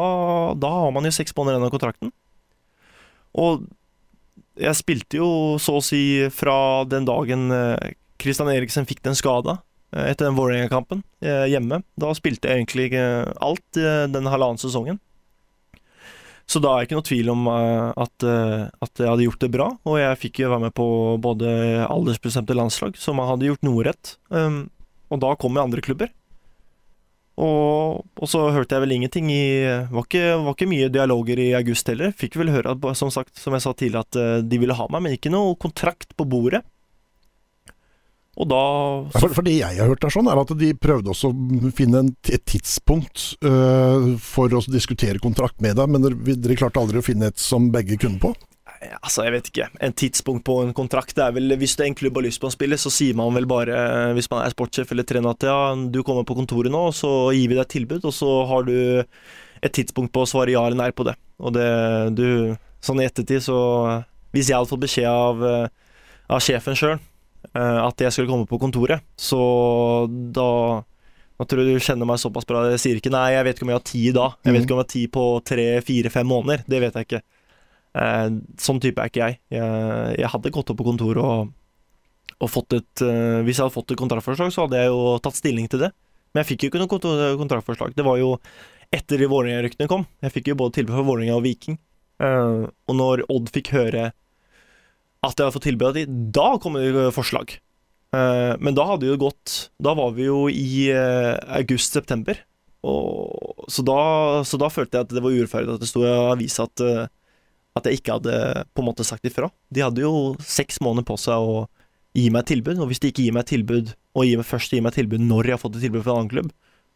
da 0.59 0.73
har 0.85 0.95
man 0.95 1.09
jo 1.09 1.15
seks 1.15 1.37
måneder 1.37 1.59
igjen 1.59 1.69
av 1.69 1.75
kontrakten. 1.75 2.13
Og 3.39 3.65
jeg 4.59 4.75
spilte 4.75 5.21
jo 5.21 5.31
så 5.63 5.79
å 5.79 5.85
si 5.85 6.03
fra 6.35 6.59
den 6.91 7.07
dagen 7.07 7.47
Kristian 8.19 8.51
Eriksen 8.51 8.87
fikk 8.89 9.03
den 9.07 9.17
skada 9.19 9.61
eh, 9.95 10.11
etter 10.11 10.27
den 10.27 10.39
Vålerenga-kampen 10.39 11.05
eh, 11.23 11.47
hjemme. 11.53 11.83
Da 12.01 12.11
spilte 12.19 12.51
jeg 12.51 12.63
egentlig 12.63 12.91
eh, 12.99 13.29
alt 13.45 13.79
eh, 13.79 14.07
den 14.11 14.29
halvannen 14.29 14.61
sesongen. 14.61 14.99
Så 16.49 16.63
da 16.65 16.73
er 16.73 16.81
det 16.81 16.89
ikke 16.89 16.99
noe 16.99 17.07
tvil 17.07 17.31
om 17.31 17.49
eh, 17.53 18.03
at, 18.05 18.27
eh, 18.27 18.67
at 18.85 19.03
jeg 19.03 19.11
hadde 19.13 19.27
gjort 19.29 19.45
det 19.45 19.53
bra. 19.55 19.69
Og 19.87 20.01
jeg 20.01 20.21
fikk 20.25 20.43
jo 20.43 20.53
være 20.55 20.67
med 20.67 20.77
på 20.77 20.89
både 21.23 21.51
aldersbestemte 21.87 22.57
landslag, 22.57 22.99
som 22.99 23.23
hadde 23.23 23.51
gjort 23.51 23.67
noe 23.69 23.87
rett. 23.87 24.17
Um, 24.33 24.67
og 25.13 25.23
da 25.23 25.35
kom 25.41 25.55
jeg 25.57 25.69
andre 25.69 25.85
klubber. 25.85 26.11
Og, 27.39 28.01
og 28.19 28.27
så 28.31 28.41
hørte 28.51 28.75
jeg 28.75 28.83
vel 28.83 28.97
ingenting 28.97 29.29
i 29.31 29.43
var 29.93 30.07
ikke, 30.09 30.25
var 30.43 30.57
ikke 30.57 30.71
mye 30.71 30.89
dialoger 30.91 31.39
i 31.39 31.53
august 31.55 31.91
heller. 31.91 32.11
Fikk 32.19 32.39
vel 32.41 32.51
høre, 32.51 32.75
at, 32.75 32.89
som 32.99 33.13
sagt, 33.15 33.37
som 33.39 33.55
jeg 33.55 33.63
sa 33.63 33.75
tidligere, 33.75 34.07
at 34.09 34.19
eh, 34.19 34.41
de 34.43 34.59
ville 34.59 34.75
ha 34.75 34.89
meg, 34.91 35.05
men 35.05 35.15
ikke 35.15 35.31
noe 35.31 35.55
kontrakt 35.61 36.17
på 36.19 36.27
bordet. 36.27 36.65
Og 38.39 38.47
da 38.47 38.63
For, 39.17 39.33
for 39.35 39.47
det 39.47 39.57
jeg 39.57 39.81
har 39.81 39.91
hørt 39.91 40.05
er 40.07 40.15
sånn, 40.15 40.29
er 40.31 40.39
at 40.39 40.53
de 40.59 40.71
prøvde 40.79 41.11
også 41.11 41.33
å 41.33 41.73
finne 41.75 42.05
et 42.31 42.45
tidspunkt 42.47 43.33
uh, 43.43 44.15
for 44.23 44.55
å 44.55 44.63
diskutere 44.71 45.19
kontrakt 45.23 45.59
med 45.65 45.75
deg, 45.79 45.91
men 45.91 46.05
dere, 46.05 46.37
dere 46.39 46.59
klarte 46.61 46.79
aldri 46.79 47.03
å 47.03 47.07
finne 47.07 47.33
et 47.33 47.43
som 47.43 47.67
begge 47.75 47.99
kunne 47.99 48.23
på. 48.23 48.31
Altså, 49.03 49.25
jeg 49.27 49.33
vet 49.35 49.49
ikke. 49.51 49.69
En 49.83 49.93
tidspunkt 49.93 50.45
på 50.47 50.55
en 50.63 50.73
kontrakt 50.77 51.17
det 51.19 51.25
er 51.25 51.33
vel 51.35 51.57
Hvis 51.59 51.75
det 51.77 51.85
er 51.85 51.89
en 51.91 51.97
klubb 51.99 52.15
har 52.21 52.23
lyst 52.29 52.41
på 52.41 52.47
en 52.47 52.55
spiller, 52.55 52.79
så 52.79 52.91
sier 52.95 53.17
man 53.19 53.35
vel 53.35 53.47
bare, 53.51 53.75
eh, 53.75 54.13
hvis 54.15 54.31
man 54.31 54.45
er 54.45 54.51
sportssjef 54.55 54.93
eller 54.95 55.03
trener, 55.09 55.31
at 55.35 55.43
ja, 55.43 55.75
du 55.91 56.03
kommer 56.07 56.23
på 56.29 56.37
kontoret 56.39 56.71
nå, 56.71 56.85
og 56.89 56.95
så 56.95 57.11
gir 57.35 57.49
vi 57.51 57.57
deg 57.59 57.65
et 57.65 57.73
tilbud, 57.75 58.05
og 58.07 58.15
så 58.15 58.29
har 58.47 58.63
du 58.69 58.75
et 59.63 59.73
tidspunkt 59.75 60.13
på 60.15 60.23
å 60.23 60.29
svare 60.31 60.53
ja 60.55 60.63
eller 60.67 60.79
nei 60.79 60.91
på 60.95 61.05
det. 61.09 61.17
Og 61.41 61.53
det 61.59 61.69
du 62.15 62.57
Sånn 62.81 63.01
i 63.03 63.07
ettertid, 63.09 63.43
så 63.43 64.05
Hvis 64.33 64.47
jeg 64.49 64.55
hadde 64.55 64.71
fått 64.71 64.85
beskjed 64.85 65.09
av, 65.11 65.43
eh, 65.43 65.69
av 66.31 66.39
sjefen 66.45 66.77
sjøl 66.79 66.99
at 67.55 67.97
jeg 68.03 68.13
skulle 68.13 68.29
komme 68.29 68.47
på 68.47 68.59
kontoret, 68.61 69.01
så 69.17 70.07
da 70.35 70.83
nå 71.39 71.47
tror 71.47 71.63
jeg 71.63 71.79
du 71.79 71.85
kjenner 71.87 72.07
meg 72.07 72.19
såpass 72.19 72.45
bra. 72.45 72.65
Jeg 72.73 72.81
sier 72.83 72.99
ikke 72.99 73.13
nei, 73.15 73.31
jeg 73.33 73.45
vet 73.47 73.57
ikke 73.57 73.63
om 73.67 73.71
jeg 73.71 73.79
har 73.79 73.87
tid 73.87 74.15
da. 74.15 74.27
Jeg 74.45 74.53
vet 74.53 74.59
Mhm. 74.59 74.67
ikke 74.67 74.75
om 74.75 74.79
jeg 74.79 74.87
har 74.87 74.93
tid 74.95 75.13
på 75.15 75.45
tre, 75.47 75.67
fire, 75.81 76.11
fem 76.11 76.27
måneder. 76.27 76.65
Det 76.69 76.81
vet 76.83 76.95
jeg 76.95 77.07
ikke. 77.07 77.23
Eh, 77.99 78.29
sånn 78.63 78.79
type 78.83 79.03
er 79.03 79.11
ikke 79.11 79.25
jeg. 79.25 79.39
jeg. 79.55 80.19
Jeg 80.23 80.31
hadde 80.35 80.53
gått 80.55 80.71
opp 80.73 80.79
på 80.81 80.87
kontoret 80.87 81.25
og, 81.25 81.53
og 82.39 82.51
fått 82.53 82.77
et 82.79 83.03
eh, 83.03 83.41
Hvis 83.47 83.59
jeg 83.59 83.65
hadde 83.67 83.75
fått 83.75 83.95
et 83.95 84.01
kontraktforslag, 84.01 84.53
så 84.55 84.67
hadde 84.67 84.79
jeg 84.83 84.93
jo 84.93 85.01
tatt 85.25 85.39
stilling 85.41 85.67
til 85.73 85.83
det. 85.87 85.93
Men 86.33 86.43
jeg 86.45 86.51
fikk 86.53 86.67
jo 86.67 86.71
ikke 86.73 86.83
noe 86.85 86.93
kont- 86.93 87.39
kontraktforslag. 87.41 87.95
Det 87.97 88.05
var 88.07 88.19
jo 88.21 88.35
etter 88.95 89.21
Vålerenga-ryktene 89.29 89.89
kom. 89.91 90.07
Jeg 90.25 90.33
fikk 90.37 90.53
jo 90.53 90.59
både 90.61 90.79
tilbud 90.79 90.95
fra 90.97 91.05
Vålerenga 91.09 91.37
og 91.41 91.45
Viking. 91.49 91.79
Eh, 92.23 92.67
og 92.69 92.97
når 92.99 93.25
Odd 93.33 93.51
fikk 93.55 93.73
høre 93.75 94.11
at 95.19 95.35
jeg 95.35 95.43
hadde 95.49 95.55
fått 95.57 95.67
tilbud 95.67 95.89
av 95.91 95.97
de, 95.99 96.05
da 96.39 96.51
kom 96.63 96.77
det 96.79 97.09
forslag. 97.17 97.57
Eh, 98.15 98.53
men 98.63 98.77
da 98.79 98.87
hadde 98.89 99.09
jo 99.11 99.19
gått 99.21 99.67
Da 99.85 99.93
var 99.99 100.15
vi 100.17 100.29
jo 100.29 100.45
i 100.49 100.87
eh, 100.95 101.35
august-september. 101.59 102.39
Så, 103.69 103.83
så 103.83 104.61
da 104.63 104.69
følte 104.73 104.97
jeg 105.01 105.09
at 105.09 105.13
det 105.13 105.21
var 105.25 105.35
urettferdig 105.35 105.75
at 105.75 105.83
det 105.83 105.89
sto 105.91 106.05
i 106.07 106.13
avisa 106.31 106.69
at, 106.69 106.81
eh, 106.85 107.09
at 107.79 107.89
jeg 107.89 108.01
ikke 108.01 108.19
hadde 108.19 108.37
på 108.75 108.83
en 108.83 108.89
måte 108.91 109.07
sagt 109.07 109.27
ifra. 109.29 109.51
De 109.75 109.85
hadde 109.85 110.05
jo 110.05 110.35
seks 110.45 110.81
måneder 110.85 111.07
på 111.09 111.19
seg 111.21 111.39
å 111.39 111.65
gi 112.17 112.29
meg 112.35 112.45
et 112.45 112.53
tilbud, 112.55 112.79
og 112.81 112.91
hvis 112.91 113.03
de 113.03 113.13
ikke 113.13 113.27
gir 113.27 113.35
meg 113.37 113.47
et 113.47 113.55
tilbud, 113.55 113.95
og 114.19 114.27
gir 114.27 114.41
meg, 114.41 114.49
først 114.49 114.75
gir 114.75 114.85
meg 114.85 114.95
et 114.95 115.03
tilbud 115.03 115.25
når 115.25 115.51
jeg 115.51 115.59
har 115.59 115.63
fått 115.63 115.79
et 115.79 115.85
tilbud 115.87 116.05
fra 116.05 116.15
en 116.15 116.23
annen 116.23 116.33
klubb, 116.33 116.55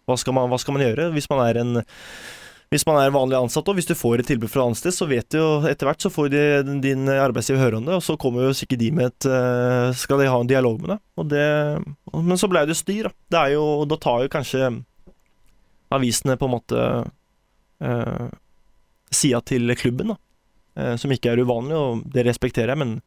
hva 0.09 0.17
skal 0.19 0.35
man, 0.35 0.49
hva 0.51 0.59
skal 0.59 0.75
man 0.75 0.83
gjøre 0.83 1.13
hvis 1.15 1.29
man 1.31 1.45
er 1.45 1.61
en 1.61 1.83
hvis 2.73 2.87
man 2.89 2.97
er 3.03 3.13
vanlig 3.13 3.37
ansatt, 3.37 3.67
og 3.69 3.77
hvis 3.77 3.91
du 3.91 3.93
får 3.93 4.23
et 4.23 4.31
tilbud 4.33 4.49
fra 4.49 4.65
annet 4.65 4.79
sted, 4.81 4.95
så 4.97 5.05
vet 5.05 5.27
du 5.29 5.37
jo 5.37 5.49
etter 5.69 5.85
hvert 5.85 6.01
så 6.01 6.09
får 6.09 6.31
de, 6.33 6.45
din 6.81 7.05
arbeidsgiver 7.13 7.61
høre 7.61 7.77
om 7.77 7.85
det, 7.85 7.99
og 7.99 8.05
så 8.05 8.17
kommer 8.21 8.47
jo 8.47 8.55
sikkert 8.57 8.81
de 8.81 8.89
med 8.97 9.11
et 9.11 9.27
eh, 9.29 9.91
Skal 10.01 10.23
de 10.23 10.31
ha 10.33 10.39
en 10.41 10.49
dialog 10.49 10.79
med 10.81 10.95
deg? 10.95 11.03
Og 11.21 11.29
det, 11.29 11.45
men 12.17 12.41
så 12.41 12.49
ble 12.49 12.65
det 12.65 12.79
styr, 12.81 13.11
da. 13.11 13.13
Det 13.29 13.43
er 13.43 13.53
jo, 13.59 13.67
da 13.91 13.99
tar 14.01 14.25
jo 14.25 14.33
kanskje 14.33 14.71
avisene 15.93 16.39
på 16.41 16.49
en 16.49 16.55
måte 16.55 16.87
eh, 17.85 18.33
sida 19.13 19.43
til 19.53 19.77
klubben, 19.77 20.15
da. 20.15 20.21
Eh, 20.79 20.95
som 20.97 21.13
ikke 21.13 21.33
er 21.33 21.43
uvanlig, 21.45 21.77
og 21.77 22.05
det 22.15 22.25
respekterer 22.29 22.73
jeg, 22.73 22.81
men 22.81 23.01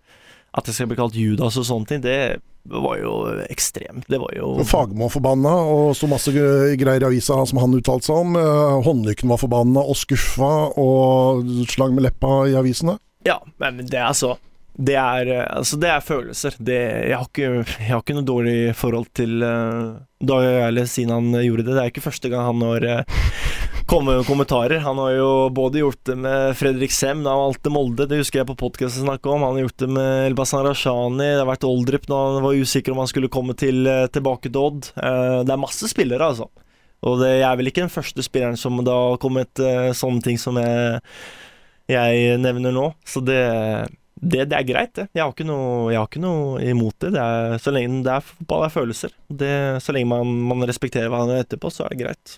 at 0.55 0.68
det 0.68 0.76
skal 0.76 0.88
bli 0.88 0.97
kalt 0.99 1.18
Judas 1.18 1.57
og 1.59 1.66
sånne 1.68 1.89
ting, 1.89 2.03
det 2.05 2.38
var 2.72 2.95
jo 3.01 3.16
ekstremt. 3.51 4.05
Det 4.07 4.20
var 4.22 4.32
jo 4.38 4.53
Fagmo 4.66 5.09
forbanna, 5.11 5.51
og 5.68 5.95
sto 5.97 6.07
masse 6.09 6.32
greier 6.32 7.03
i 7.03 7.09
avisa 7.09 7.41
som 7.49 7.59
han 7.61 7.76
uttalte 7.76 8.07
seg 8.07 8.22
om. 8.22 8.38
Eh, 8.39 8.80
håndlykken 8.86 9.32
var 9.34 9.41
forbanna 9.41 9.84
og 9.84 9.97
skuffa, 9.99 10.53
og 10.80 11.45
slang 11.74 11.97
med 11.97 12.07
leppa 12.07 12.45
i 12.51 12.57
avisene. 12.57 12.99
Ja, 13.26 13.41
men 13.61 13.84
det 13.84 14.01
er 14.01 14.13
så 14.18 14.38
det 14.76 14.97
er, 14.99 15.30
altså 15.55 15.78
det 15.80 15.88
er 15.88 16.01
følelser. 16.03 16.57
Det, 16.59 16.76
jeg, 17.07 17.16
har 17.16 17.30
ikke, 17.30 17.51
jeg, 17.63 17.88
har 17.88 18.01
ikke, 18.01 18.16
noe 18.18 18.28
dårlig 18.28 18.57
forhold 18.76 19.07
til 19.16 19.39
uh, 19.39 19.95
Dag 20.20 20.47
Eile 20.66 20.84
siden 20.91 21.13
han 21.16 21.45
gjorde 21.45 21.63
det. 21.63 21.78
Det 21.78 21.84
er 21.86 21.93
ikke 21.93 22.03
første 22.03 22.32
gang 22.34 22.43
han 22.49 22.66
har 22.66 22.88
uh, 22.91 23.22
kommet 23.86 24.27
kommentarer. 24.27 24.79
Han 24.79 24.97
har 24.97 25.11
jo 25.11 25.29
både 25.53 25.79
gjort 25.79 26.01
det 26.09 26.15
med 26.15 26.57
Fredrik 26.57 26.91
Sem 26.91 27.23
da 27.23 27.33
han 27.33 27.43
valgte 27.45 27.73
Molde, 27.73 28.07
det 28.09 28.19
husker 28.21 28.41
jeg 28.41 28.49
på 28.49 28.57
podkasten 28.59 29.05
snakka 29.05 29.31
om. 29.31 29.45
Han 29.45 29.57
har 29.57 29.65
gjort 29.67 29.83
det 29.83 29.89
med 29.97 30.27
Elbasan 30.31 30.65
Rashani, 30.65 31.31
det 31.31 31.41
har 31.41 31.49
vært 31.49 31.67
Oldrup 31.69 32.07
da 32.09 32.21
han 32.27 32.45
var 32.45 32.59
usikker 32.59 32.93
om 32.93 33.01
han 33.03 33.11
skulle 33.11 33.31
komme 33.33 33.57
til, 33.57 33.83
uh, 33.88 34.05
tilbake 34.11 34.49
til 34.49 34.61
Odd. 34.61 34.91
det 34.95 35.53
er 35.53 35.61
masse 35.61 35.89
spillere, 35.91 36.31
altså. 36.31 36.49
Og 37.05 37.19
det, 37.21 37.36
jeg 37.38 37.47
er 37.49 37.59
vel 37.59 37.69
ikke 37.69 37.83
den 37.83 37.93
første 37.93 38.23
spilleren 38.25 38.57
som 38.57 38.79
da 38.86 38.95
har 39.11 39.21
kommet 39.21 39.61
sånne 39.93 40.23
ting 40.25 40.39
som 40.41 40.57
jeg, 40.57 41.01
jeg 41.91 42.39
nevner 42.41 42.73
nå. 42.73 42.88
Så 43.05 43.21
det 43.21 43.43
det, 44.16 44.45
det, 44.47 44.55
er 44.55 44.63
greit, 44.68 44.93
det. 44.95 45.05
Jeg 45.13 45.26
har 45.26 45.34
ikke 45.34 45.45
noe, 45.47 45.91
har 45.91 46.07
ikke 46.07 46.22
noe 46.24 46.61
imot 46.63 46.95
det. 47.03 47.11
det 47.18 47.22
er, 47.22 47.57
så 47.59 47.74
lenge 47.76 47.99
det 48.05 48.13
er 48.13 48.24
fotball, 48.24 48.63
det 48.63 48.70
er 48.70 48.76
følelser. 48.76 49.13
Det, 49.28 49.51
så 49.84 49.95
lenge 49.95 50.09
man, 50.13 50.32
man 50.51 50.68
respekterer 50.70 51.11
hverandre 51.11 51.41
etterpå, 51.43 51.72
så 51.74 51.84
er 51.86 51.93
det 51.93 51.99
greit. 52.05 52.38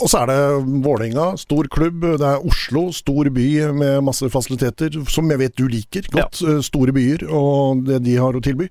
Og 0.00 0.08
så 0.08 0.22
er 0.22 0.32
det 0.32 0.38
Vålerenga, 0.86 1.28
stor 1.40 1.68
klubb. 1.72 2.08
Det 2.22 2.32
er 2.32 2.48
Oslo, 2.48 2.86
stor 2.96 3.28
by 3.36 3.46
med 3.76 4.00
masse 4.08 4.32
fasiliteter, 4.32 4.96
som 5.12 5.28
jeg 5.30 5.44
vet 5.44 5.60
du 5.60 5.66
liker 5.68 6.08
godt. 6.08 6.40
Ja. 6.40 6.56
Eh, 6.56 6.64
store 6.64 6.96
byer 6.96 7.28
og 7.28 7.84
det 7.88 8.00
de 8.08 8.16
har 8.16 8.36
å 8.36 8.44
tilby. 8.44 8.70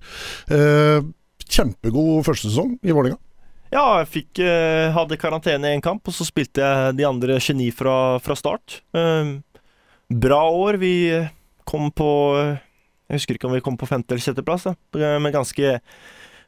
Eh, 0.49 0.99
kjempegod 1.49 2.25
førstesesong 2.25 2.79
i 2.81 2.93
Vålerenga. 2.95 3.21
Ja, 3.69 3.99
jeg 4.01 4.09
fikk, 4.09 4.39
eh, 4.41 4.89
hadde 4.95 5.21
karantene 5.21 5.69
i 5.69 5.77
én 5.77 5.85
kamp, 5.85 6.01
og 6.09 6.13
så 6.17 6.25
spilte 6.25 6.65
jeg 6.65 6.95
de 6.97 7.05
andre 7.05 7.37
geni 7.37 7.69
fra, 7.69 8.17
fra 8.17 8.33
start. 8.33 8.81
Eh, 8.97 9.37
bra 10.09 10.47
år. 10.49 10.81
Vi 10.81 10.95
kom 11.69 11.91
på 11.93 12.09
Jeg 12.39 13.19
husker 13.19 13.37
ikke 13.37 13.49
om 13.49 13.53
vi 13.55 13.63
kom 13.65 13.77
på 13.79 13.89
femte 13.89 14.15
eller 14.15 14.25
sjetteplass, 14.25 14.67
med 14.97 15.33
ganske 15.33 15.77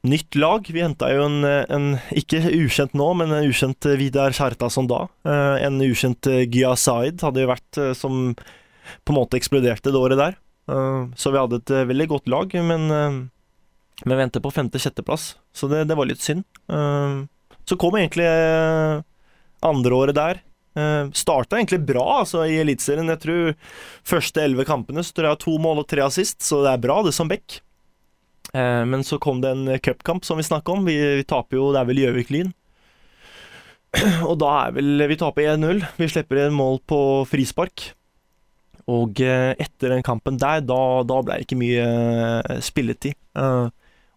nytt 0.02 0.36
lag. 0.36 0.66
Vi 0.68 0.82
henta 0.82 1.10
jo 1.14 1.26
en, 1.28 1.44
en, 1.46 1.88
ikke 2.18 2.42
ukjent 2.58 2.96
nå, 2.98 3.12
men 3.18 3.34
en 3.34 3.50
ukjent 3.50 3.86
Vidar 4.00 4.34
Kjartason 4.36 4.90
da. 4.90 5.06
Eh, 5.28 5.66
en 5.68 5.82
ukjent 5.86 6.30
Gya 6.48 6.74
Zaid 6.80 7.22
hadde 7.26 7.44
jo 7.44 7.52
vært 7.52 7.82
eh, 7.82 7.94
som 7.98 8.32
på 9.06 9.14
en 9.14 9.20
måte 9.20 9.38
eksploderte 9.40 9.94
det 9.94 10.02
året 10.02 10.22
der. 10.22 10.40
Eh, 10.72 11.04
så 11.18 11.34
vi 11.34 11.42
hadde 11.42 11.62
et 11.62 11.76
veldig 11.92 12.10
godt 12.16 12.32
lag, 12.32 12.58
men 12.66 13.30
vi 14.02 14.18
venter 14.18 14.42
på 14.42 14.54
femte-sjetteplass, 14.54 15.36
så 15.54 15.70
det, 15.70 15.86
det, 15.90 15.98
var 15.98 16.10
litt 16.10 16.24
synd. 16.24 16.42
Så 17.70 17.78
kom 17.78 17.94
egentlig 18.00 18.26
andre 19.62 19.94
året 19.94 20.18
der. 20.18 20.40
Uh, 20.72 21.10
starta 21.12 21.58
egentlig 21.58 21.82
bra 21.84 22.22
altså, 22.22 22.46
i 22.48 22.56
Eliteserien. 22.62 23.12
Jeg 23.12 23.22
tror 23.26 23.50
første 24.08 24.44
elleve 24.44 24.64
kampene 24.68 25.04
så 25.04 25.12
tror 25.16 25.28
jeg 25.28 25.44
to 25.44 25.58
mål 25.60 25.84
og 25.84 25.90
tre 25.92 26.06
assist, 26.06 26.40
så 26.48 26.62
det 26.64 26.72
er 26.72 26.86
bra, 26.86 27.02
det 27.04 27.12
som 27.16 27.32
back. 27.32 27.60
Uh, 28.56 28.88
men 28.88 29.04
så 29.08 29.20
kom 29.22 29.44
det 29.44 29.52
en 29.52 29.76
cupkamp 29.84 30.28
som 30.28 30.40
vi 30.40 30.48
snakka 30.48 30.78
om. 30.78 30.88
Vi, 30.88 30.96
vi, 31.20 31.28
taper 31.28 31.60
jo, 31.60 31.72
det 31.76 31.82
er 31.82 31.92
vel 31.92 32.04
Gjøvik-Lyn. 32.06 32.56
og 34.30 34.38
da 34.40 34.54
er 34.62 34.78
vel 34.78 35.04
Vi 35.12 35.20
taper 35.20 35.52
1-0. 35.58 35.84
Vi 36.00 36.12
slipper 36.14 36.46
en 36.46 36.56
mål 36.56 36.80
på 36.88 37.02
frispark. 37.28 37.92
Og 38.92 39.20
uh, 39.20 39.52
etter 39.60 39.92
den 39.92 40.08
kampen 40.08 40.40
der, 40.40 40.64
da, 40.64 40.82
da 41.04 41.20
ble 41.20 41.36
det 41.36 41.50
ikke 41.50 41.60
mye 41.60 42.60
spilletid. 42.64 43.20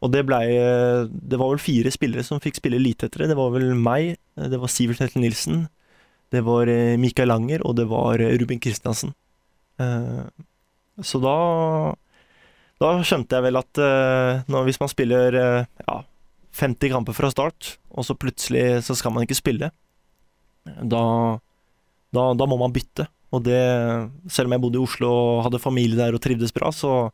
og 0.05 0.11
det 0.13 0.23
blei 0.27 0.47
Det 1.11 1.39
var 1.41 1.51
vel 1.51 1.63
fire 1.63 1.91
spillere 1.91 2.23
som 2.23 2.43
fikk 2.43 2.63
spille 2.63 2.79
lite 2.79 3.11
etter 3.11 3.25
det. 3.25 3.33
Det 3.35 3.43
var 3.43 3.51
vel 3.59 3.73
meg, 3.75 4.21
det 4.39 4.61
var 4.63 4.71
Sivert 4.71 5.03
Helte 5.03 5.19
Nilsen, 5.19 5.65
det 6.33 6.43
var 6.47 6.71
eh, 6.71 6.97
Mikael 7.01 7.31
Langer, 7.31 7.63
og 7.67 7.77
det 7.79 7.87
var 7.91 8.23
eh, 8.23 8.35
Ruben 8.41 8.61
Kristiansen. 8.63 9.15
Eh, 9.81 10.25
så 11.03 11.19
da 11.23 11.37
Da 12.83 12.91
skjønte 13.07 13.37
jeg 13.37 13.45
vel 13.47 13.57
at 13.59 13.79
når, 14.51 14.65
hvis 14.67 14.81
man 14.83 14.91
spiller 14.91 15.37
ja, 15.39 15.95
50 16.59 16.91
kamper 16.91 17.15
fra 17.17 17.31
start, 17.31 17.77
og 17.95 18.05
så 18.05 18.17
plutselig 18.19 18.83
så 18.85 18.97
skal 18.99 19.15
man 19.15 19.25
ikke 19.25 19.39
spille, 19.39 19.71
da, 20.65 21.05
da, 22.13 22.25
da 22.35 22.49
må 22.51 22.59
man 22.61 22.75
bytte. 22.75 23.07
Og 23.35 23.45
det, 23.47 23.63
selv 24.31 24.51
om 24.51 24.57
jeg 24.57 24.63
bodde 24.63 24.81
i 24.81 24.85
Oslo 24.85 25.11
og 25.11 25.45
hadde 25.47 25.63
familie 25.63 25.99
der 25.99 26.19
og 26.19 26.23
trivdes 26.23 26.53
bra, 26.55 26.71
så, 26.75 27.09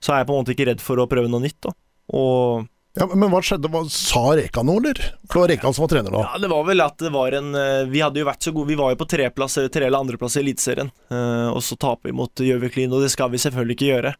så 0.00 0.12
er 0.14 0.22
jeg 0.22 0.28
på 0.28 0.34
en 0.34 0.40
måte 0.42 0.56
ikke 0.56 0.68
redd 0.72 0.82
for 0.84 1.00
å 1.00 1.08
prøve 1.10 1.30
noe 1.30 1.44
nytt. 1.44 1.60
Da. 1.68 1.72
Og 2.16 2.66
ja, 2.96 3.06
Men 3.12 3.28
hva 3.28 3.42
skjedde? 3.44 3.68
Hva, 3.72 3.82
sa 3.92 4.22
Reka 4.38 4.62
noe, 4.64 4.80
eller? 4.80 5.00
For 5.28 5.36
det 5.36 5.42
var 5.42 5.50
Reka 5.52 5.72
som 5.76 5.84
var 5.84 5.90
trener 5.92 6.14
da? 6.14 6.22
Ja, 6.24 6.38
Det 6.40 6.50
var 6.52 6.64
vel 6.64 6.84
at 6.84 7.02
det 7.02 7.12
var 7.12 7.36
en 7.36 7.50
eh, 7.54 7.88
Vi 7.92 8.00
hadde 8.00 8.22
jo 8.22 8.28
vært 8.28 8.46
så 8.46 8.52
gode 8.56 8.72
Vi 8.72 8.78
var 8.80 8.94
jo 8.94 9.00
på 9.02 9.08
treplass 9.12 9.58
eller 9.60 9.72
tre 9.72 9.88
eller 9.88 10.00
andreplass 10.00 10.38
i 10.38 10.42
Eliteserien. 10.42 10.88
Uh, 11.12 11.52
og 11.52 11.60
så 11.64 11.76
taper 11.76 12.08
vi 12.10 12.16
mot 12.16 12.44
Gjøvik-Lyn, 12.46 12.94
og 12.96 13.04
det 13.04 13.10
skal 13.12 13.30
vi 13.32 13.40
selvfølgelig 13.42 13.76
ikke 13.76 13.90
gjøre. 13.90 14.12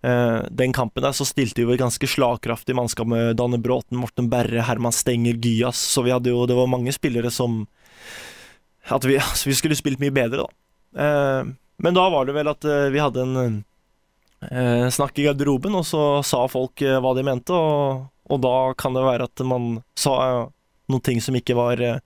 Uh, 0.00 0.40
den 0.62 0.72
kampen 0.72 1.04
der 1.04 1.12
så 1.16 1.26
stilte 1.28 1.60
vi 1.60 1.66
jo 1.66 1.74
et 1.76 1.82
ganske 1.82 2.08
slagkraftig 2.08 2.76
mannskap 2.78 3.10
med 3.10 3.34
Danne 3.36 3.60
Bråten, 3.60 4.00
Morten 4.00 4.30
Berre, 4.32 4.64
Herman 4.64 4.96
Stenger, 4.96 5.36
Gyas. 5.36 5.80
Så 5.92 6.04
vi 6.06 6.14
hadde 6.14 6.32
jo 6.32 6.46
Det 6.48 6.56
var 6.56 6.72
mange 6.72 6.94
spillere 6.96 7.32
som 7.34 7.66
At 8.88 9.04
vi, 9.04 9.18
altså, 9.20 9.48
vi 9.50 9.58
skulle 9.58 9.78
spilt 9.78 10.00
mye 10.00 10.14
bedre, 10.14 10.46
da. 10.46 11.52
Men 11.80 11.96
da 11.96 12.08
var 12.12 12.26
det 12.26 12.34
vel 12.36 12.48
at 12.50 12.64
vi 12.92 13.00
hadde 13.00 13.22
en 13.24 13.36
eh, 13.40 13.60
snakk 14.40 15.18
i 15.20 15.26
garderoben, 15.28 15.74
og 15.76 15.84
så 15.84 16.22
sa 16.24 16.46
folk 16.48 16.80
eh, 16.80 16.96
hva 17.02 17.12
de 17.16 17.24
mente, 17.26 17.52
og, 17.52 18.06
og, 18.30 18.38
da 18.40 18.54
kan 18.78 18.96
det 18.96 19.04
være 19.04 19.26
at 19.28 19.42
man 19.44 19.82
sa 19.98 20.14
eh, 20.24 20.46
noen 20.90 21.04
ting 21.04 21.20
som 21.20 21.36
ikke 21.36 21.58
var 21.58 21.82
eh, 21.84 22.00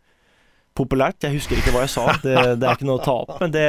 populært. 0.74 1.22
Jeg 1.22 1.38
husker 1.38 1.60
ikke 1.60 1.74
hva 1.76 1.84
jeg 1.86 1.94
sa, 1.94 2.08
det, 2.26 2.34
det 2.58 2.66
er 2.66 2.74
ikke 2.74 2.88
noe 2.90 2.98
å 2.98 3.06
ta 3.06 3.16
opp, 3.22 3.38
men 3.42 3.54
det 3.54 3.68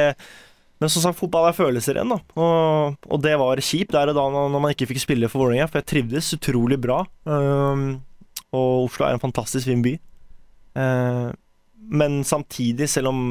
men 0.76 0.90
som 0.92 1.00
sagt, 1.00 1.16
fotball 1.16 1.48
er 1.48 1.56
følelser 1.56 1.96
igjen, 1.96 2.10
da. 2.12 2.18
Og, 2.36 2.98
og, 3.08 3.20
det 3.24 3.32
var 3.40 3.62
kjipt 3.64 3.94
der 3.96 4.10
og 4.12 4.18
da 4.18 4.24
når 4.34 4.60
man 4.60 4.74
ikke 4.74 4.90
fikk 4.90 5.00
spille 5.06 5.30
for 5.32 5.46
Vålerenga, 5.46 5.70
for 5.70 5.80
jeg 5.80 5.88
trivdes 5.88 6.34
utrolig 6.36 6.76
bra. 6.82 6.98
Um, 7.24 8.02
og 8.52 8.90
Oslo 8.90 9.06
er 9.06 9.16
en 9.16 9.22
fantastisk 9.22 9.70
fin 9.70 9.80
by. 9.84 9.94
Uh, 10.76 11.32
men 11.88 12.20
samtidig, 12.28 12.90
selv 12.92 13.08
om 13.08 13.22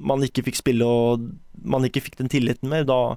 man 0.00 0.26
ikke 0.26 0.44
fikk 0.50 0.60
spille 0.60 0.84
og 0.84 1.30
man 1.64 1.84
ikke 1.88 2.04
fikk 2.04 2.20
den 2.20 2.28
tilliten 2.32 2.68
mer, 2.72 2.84
da, 2.88 3.16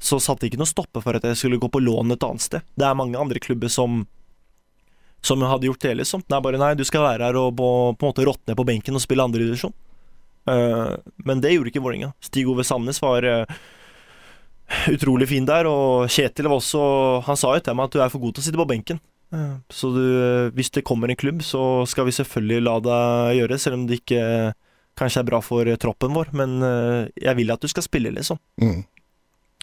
så 0.00 0.16
satte 0.22 0.44
det 0.44 0.52
ikke 0.52 0.62
noe 0.62 0.70
stoppe 0.70 1.02
for 1.04 1.16
at 1.16 1.26
jeg 1.28 1.36
skulle 1.36 1.60
gå 1.60 1.68
på 1.68 1.82
lån 1.82 2.14
et 2.14 2.24
annet 2.24 2.44
sted. 2.44 2.64
Det 2.74 2.86
er 2.88 2.96
mange 2.96 3.20
andre 3.20 3.42
klubber 3.42 3.72
som 3.72 4.06
som 5.20 5.42
hadde 5.42 5.66
gjort 5.66 5.80
det, 5.80 5.94
liksom. 6.00 6.22
Det 6.26 6.36
er 6.36 6.44
bare 6.44 6.60
nei, 6.60 6.74
du 6.78 6.84
skal 6.88 7.04
være 7.04 7.28
her 7.28 7.36
og 7.36 7.52
på, 7.56 7.68
på 7.92 8.06
en 8.06 8.08
måte 8.08 8.24
råtne 8.24 8.56
på 8.56 8.64
benken 8.64 8.96
og 8.96 9.04
spille 9.04 9.24
andredivisjon. 9.24 9.74
Uh, 10.48 10.54
eh, 10.54 10.94
men 11.28 11.42
det 11.44 11.52
gjorde 11.54 11.72
ikke 11.72 11.82
Vålerenga. 11.84 12.14
Stig 12.24 12.48
Ove 12.48 12.64
Sandnes 12.64 13.02
var 13.02 13.26
uh, 13.28 13.58
utrolig 14.94 15.28
fin 15.28 15.48
der, 15.48 15.68
og 15.68 16.08
Kjetil 16.08 16.48
var 16.48 16.60
også 16.62 16.82
Han 17.26 17.36
sa 17.36 17.52
jo 17.56 17.64
til 17.66 17.76
meg 17.76 17.90
at 17.90 17.96
du 17.96 18.00
er 18.00 18.12
for 18.12 18.22
god 18.22 18.36
til 18.36 18.44
å 18.44 18.48
sitte 18.48 18.62
på 18.62 18.68
benken. 18.70 19.02
Uh, 19.30 19.60
så 19.68 19.92
du, 19.94 20.04
hvis 20.56 20.72
det 20.74 20.86
kommer 20.88 21.12
en 21.12 21.20
klubb, 21.20 21.44
så 21.44 21.84
skal 21.90 22.08
vi 22.08 22.16
selvfølgelig 22.16 22.64
la 22.64 22.78
deg 22.88 23.36
gjøre 23.42 23.60
selv 23.60 23.76
om 23.76 23.86
det 23.90 24.00
ikke 24.00 24.24
kanskje 24.98 25.20
er 25.20 25.28
bra 25.28 25.42
for 25.44 25.68
troppen 25.80 26.16
vår. 26.16 26.32
Men 26.36 26.58
jeg 27.14 27.36
vil 27.38 27.52
at 27.52 27.62
du 27.62 27.68
skal 27.70 27.84
spille, 27.84 28.10
liksom. 28.12 28.40
Mm. 28.60 28.82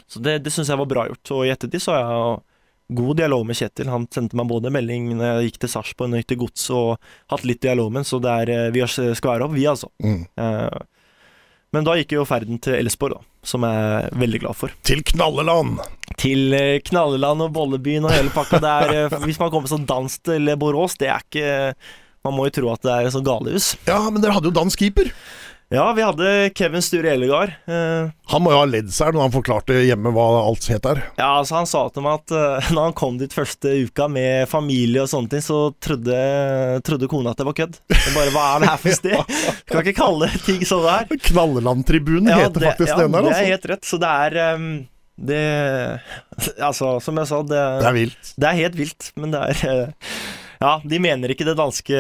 Så 0.08 0.22
det, 0.24 0.40
det 0.46 0.54
syns 0.56 0.72
jeg 0.72 0.80
var 0.80 0.90
bra 0.90 1.08
gjort. 1.10 1.34
Og 1.36 1.46
i 1.46 1.52
ettertid 1.54 1.84
så 1.84 1.96
har 1.96 2.06
jeg 2.06 2.98
god 2.98 3.20
dialog 3.20 3.46
med 3.48 3.60
Kjetil. 3.60 3.92
Han 3.92 4.08
sendte 4.14 4.40
meg 4.40 4.48
både 4.50 4.72
melding 4.72 5.10
når 5.18 5.28
jeg 5.28 5.50
gikk 5.50 5.64
til 5.64 5.74
Sarpsborg 5.74 6.16
og 6.16 6.28
til 6.30 6.40
Gods, 6.44 6.70
og 6.72 7.10
hatt 7.34 7.48
litt 7.48 7.64
dialog 7.66 7.92
med 7.92 8.06
ham, 8.06 8.08
så 8.08 8.22
er, 8.32 8.54
eh, 8.54 8.70
vi 8.72 8.86
skal 8.88 9.34
være 9.34 9.50
opp, 9.50 9.58
vi, 9.58 9.68
altså. 9.68 9.92
Mm. 10.04 10.24
Eh, 10.40 10.78
men 11.76 11.84
da 11.84 11.98
gikk 12.00 12.16
jo 12.16 12.24
ferden 12.24 12.62
til 12.64 12.80
Elsborg, 12.80 13.20
da, 13.20 13.28
som 13.44 13.68
jeg 13.68 13.88
er 14.00 14.20
veldig 14.24 14.44
glad 14.46 14.56
for. 14.56 14.72
Til 14.88 15.04
Knalleland! 15.12 15.82
til 16.18 16.54
eh, 16.58 16.80
Knalleland 16.86 17.46
og 17.46 17.54
Bollebyen 17.56 18.08
og 18.08 18.14
hele 18.16 18.34
pakka. 18.34 18.60
Det 18.64 18.74
er, 18.74 18.94
eh, 19.06 19.18
hvis 19.26 19.40
man 19.42 19.52
kommer 19.54 19.70
som 19.70 19.86
dans 19.88 20.20
til 20.26 20.50
Borås, 20.60 20.98
det 21.00 21.12
er 21.14 21.24
ikke 21.26 21.76
Man 22.26 22.34
må 22.36 22.48
jo 22.48 22.56
tro 22.58 22.72
at 22.74 22.82
det 22.84 22.92
er 22.92 23.06
et 23.08 23.14
sånt 23.14 23.24
galehus. 23.24 23.78
Ja, 23.88 24.02
men 24.12 24.20
dere 24.20 24.34
hadde 24.36 24.50
jo 24.50 24.56
dansk 24.58 24.82
keeper. 24.82 25.08
Ja, 25.70 25.90
vi 25.92 26.00
hadde 26.02 26.50
Kevin 26.56 26.82
Sture 26.82 27.10
Elegard. 27.12 27.50
Eh, 27.68 28.08
Han 28.32 28.44
må 28.44 28.54
jo 28.54 28.60
ha 28.62 28.68
ledd 28.70 28.88
seg 28.96 29.12
når 29.12 29.26
han 29.26 29.34
forklarte 29.34 29.76
hjemme 29.84 30.14
hva 30.16 30.28
alt 30.46 30.64
het 30.72 30.86
der. 30.86 31.02
ja, 31.20 31.28
altså 31.42 31.58
Han 31.58 31.68
sa 31.68 31.82
til 31.92 32.06
meg 32.06 32.22
at 32.22 32.32
eh, 32.40 32.70
når 32.76 32.86
han 32.86 32.96
kom 32.96 33.18
dit 33.20 33.36
første 33.36 33.74
uka 33.84 34.08
med 34.08 34.48
familie 34.48 35.04
og 35.04 35.10
sånne 35.12 35.34
ting, 35.34 35.44
så 35.44 35.58
trodde, 35.84 36.16
trodde 36.88 37.10
kona 37.12 37.34
at 37.36 37.42
det 37.44 37.50
var 37.50 37.58
kødd. 37.60 37.76
Det 37.92 38.14
bare, 38.16 38.32
Hva 38.32 38.46
er 38.56 38.64
det 38.64 38.70
her 38.72 38.82
for 38.86 38.98
sted? 39.02 39.18
ja. 39.18 39.56
kan 39.74 39.84
ikke 39.84 39.98
kalle 40.00 40.32
ting 40.48 40.64
sånn 40.70 40.86
det 40.88 40.96
her. 41.02 41.22
Knalleland-tribunen 41.32 42.32
heter 42.32 42.64
det, 42.64 42.72
faktisk 42.72 42.94
ja, 42.96 43.02
den 43.04 43.18
der, 43.18 43.28
det 43.28 43.34
er 43.34 43.36
altså. 43.36 43.52
helt 43.52 43.70
rett. 43.76 43.92
Så 43.92 44.00
det 44.06 44.14
er 44.24 44.40
um, 44.56 44.68
det 45.28 45.44
Altså, 46.70 46.94
som 47.04 47.20
jeg 47.20 47.28
sa, 47.36 47.44
det, 47.44 47.64
Det 47.84 47.92
er 47.92 48.00
vilt. 48.00 48.34
det 48.40 48.54
er 48.54 48.62
helt 48.64 48.80
vilt, 48.86 49.12
men 49.20 49.36
det 49.36 49.44
er 49.52 49.68
eh, 49.68 50.12
Ja, 50.58 50.78
de 50.82 50.98
mener 51.04 51.30
ikke 51.30 51.46
det 51.46 51.58
danske 51.60 51.98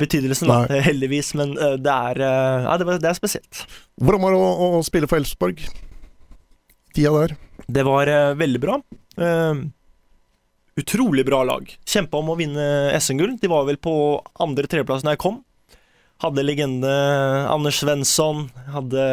betydelsen, 0.00 0.50
da, 0.50 0.80
heldigvis, 0.88 1.32
men 1.38 1.52
eh, 1.54 1.76
det 1.78 1.92
er 1.92 2.22
eh, 2.26 2.64
Ja, 2.66 2.76
det, 2.80 2.86
var- 2.88 2.98
det 3.02 3.10
er 3.12 3.18
spesielt. 3.18 3.60
Hvordan 4.00 4.24
var 4.24 4.34
det 4.34 4.40
å, 4.42 4.70
å 4.80 4.80
spille 4.86 5.10
for 5.10 5.20
Elfsborg? 5.20 5.62
Tida 6.96 7.12
der. 7.14 7.36
Det 7.70 7.84
var 7.86 8.10
uh, 8.10 8.32
veldig 8.34 8.60
bra. 8.64 8.80
Uh, 9.20 9.60
utrolig 10.80 11.22
bra 11.28 11.44
lag. 11.46 11.68
Kjempa 11.86 12.18
om 12.18 12.32
å 12.32 12.38
vinne 12.40 12.64
SM-gull. 12.98 13.36
De 13.38 13.50
var 13.52 13.68
vel 13.68 13.78
på 13.78 13.92
andre-tredjeplass 14.42 15.06
da 15.06 15.14
jeg 15.14 15.22
kom. 15.22 15.38
Hadde 16.20 16.42
legende 16.44 16.90
Anders 17.48 17.78
Svensson, 17.80 18.48
hadde 18.74 19.04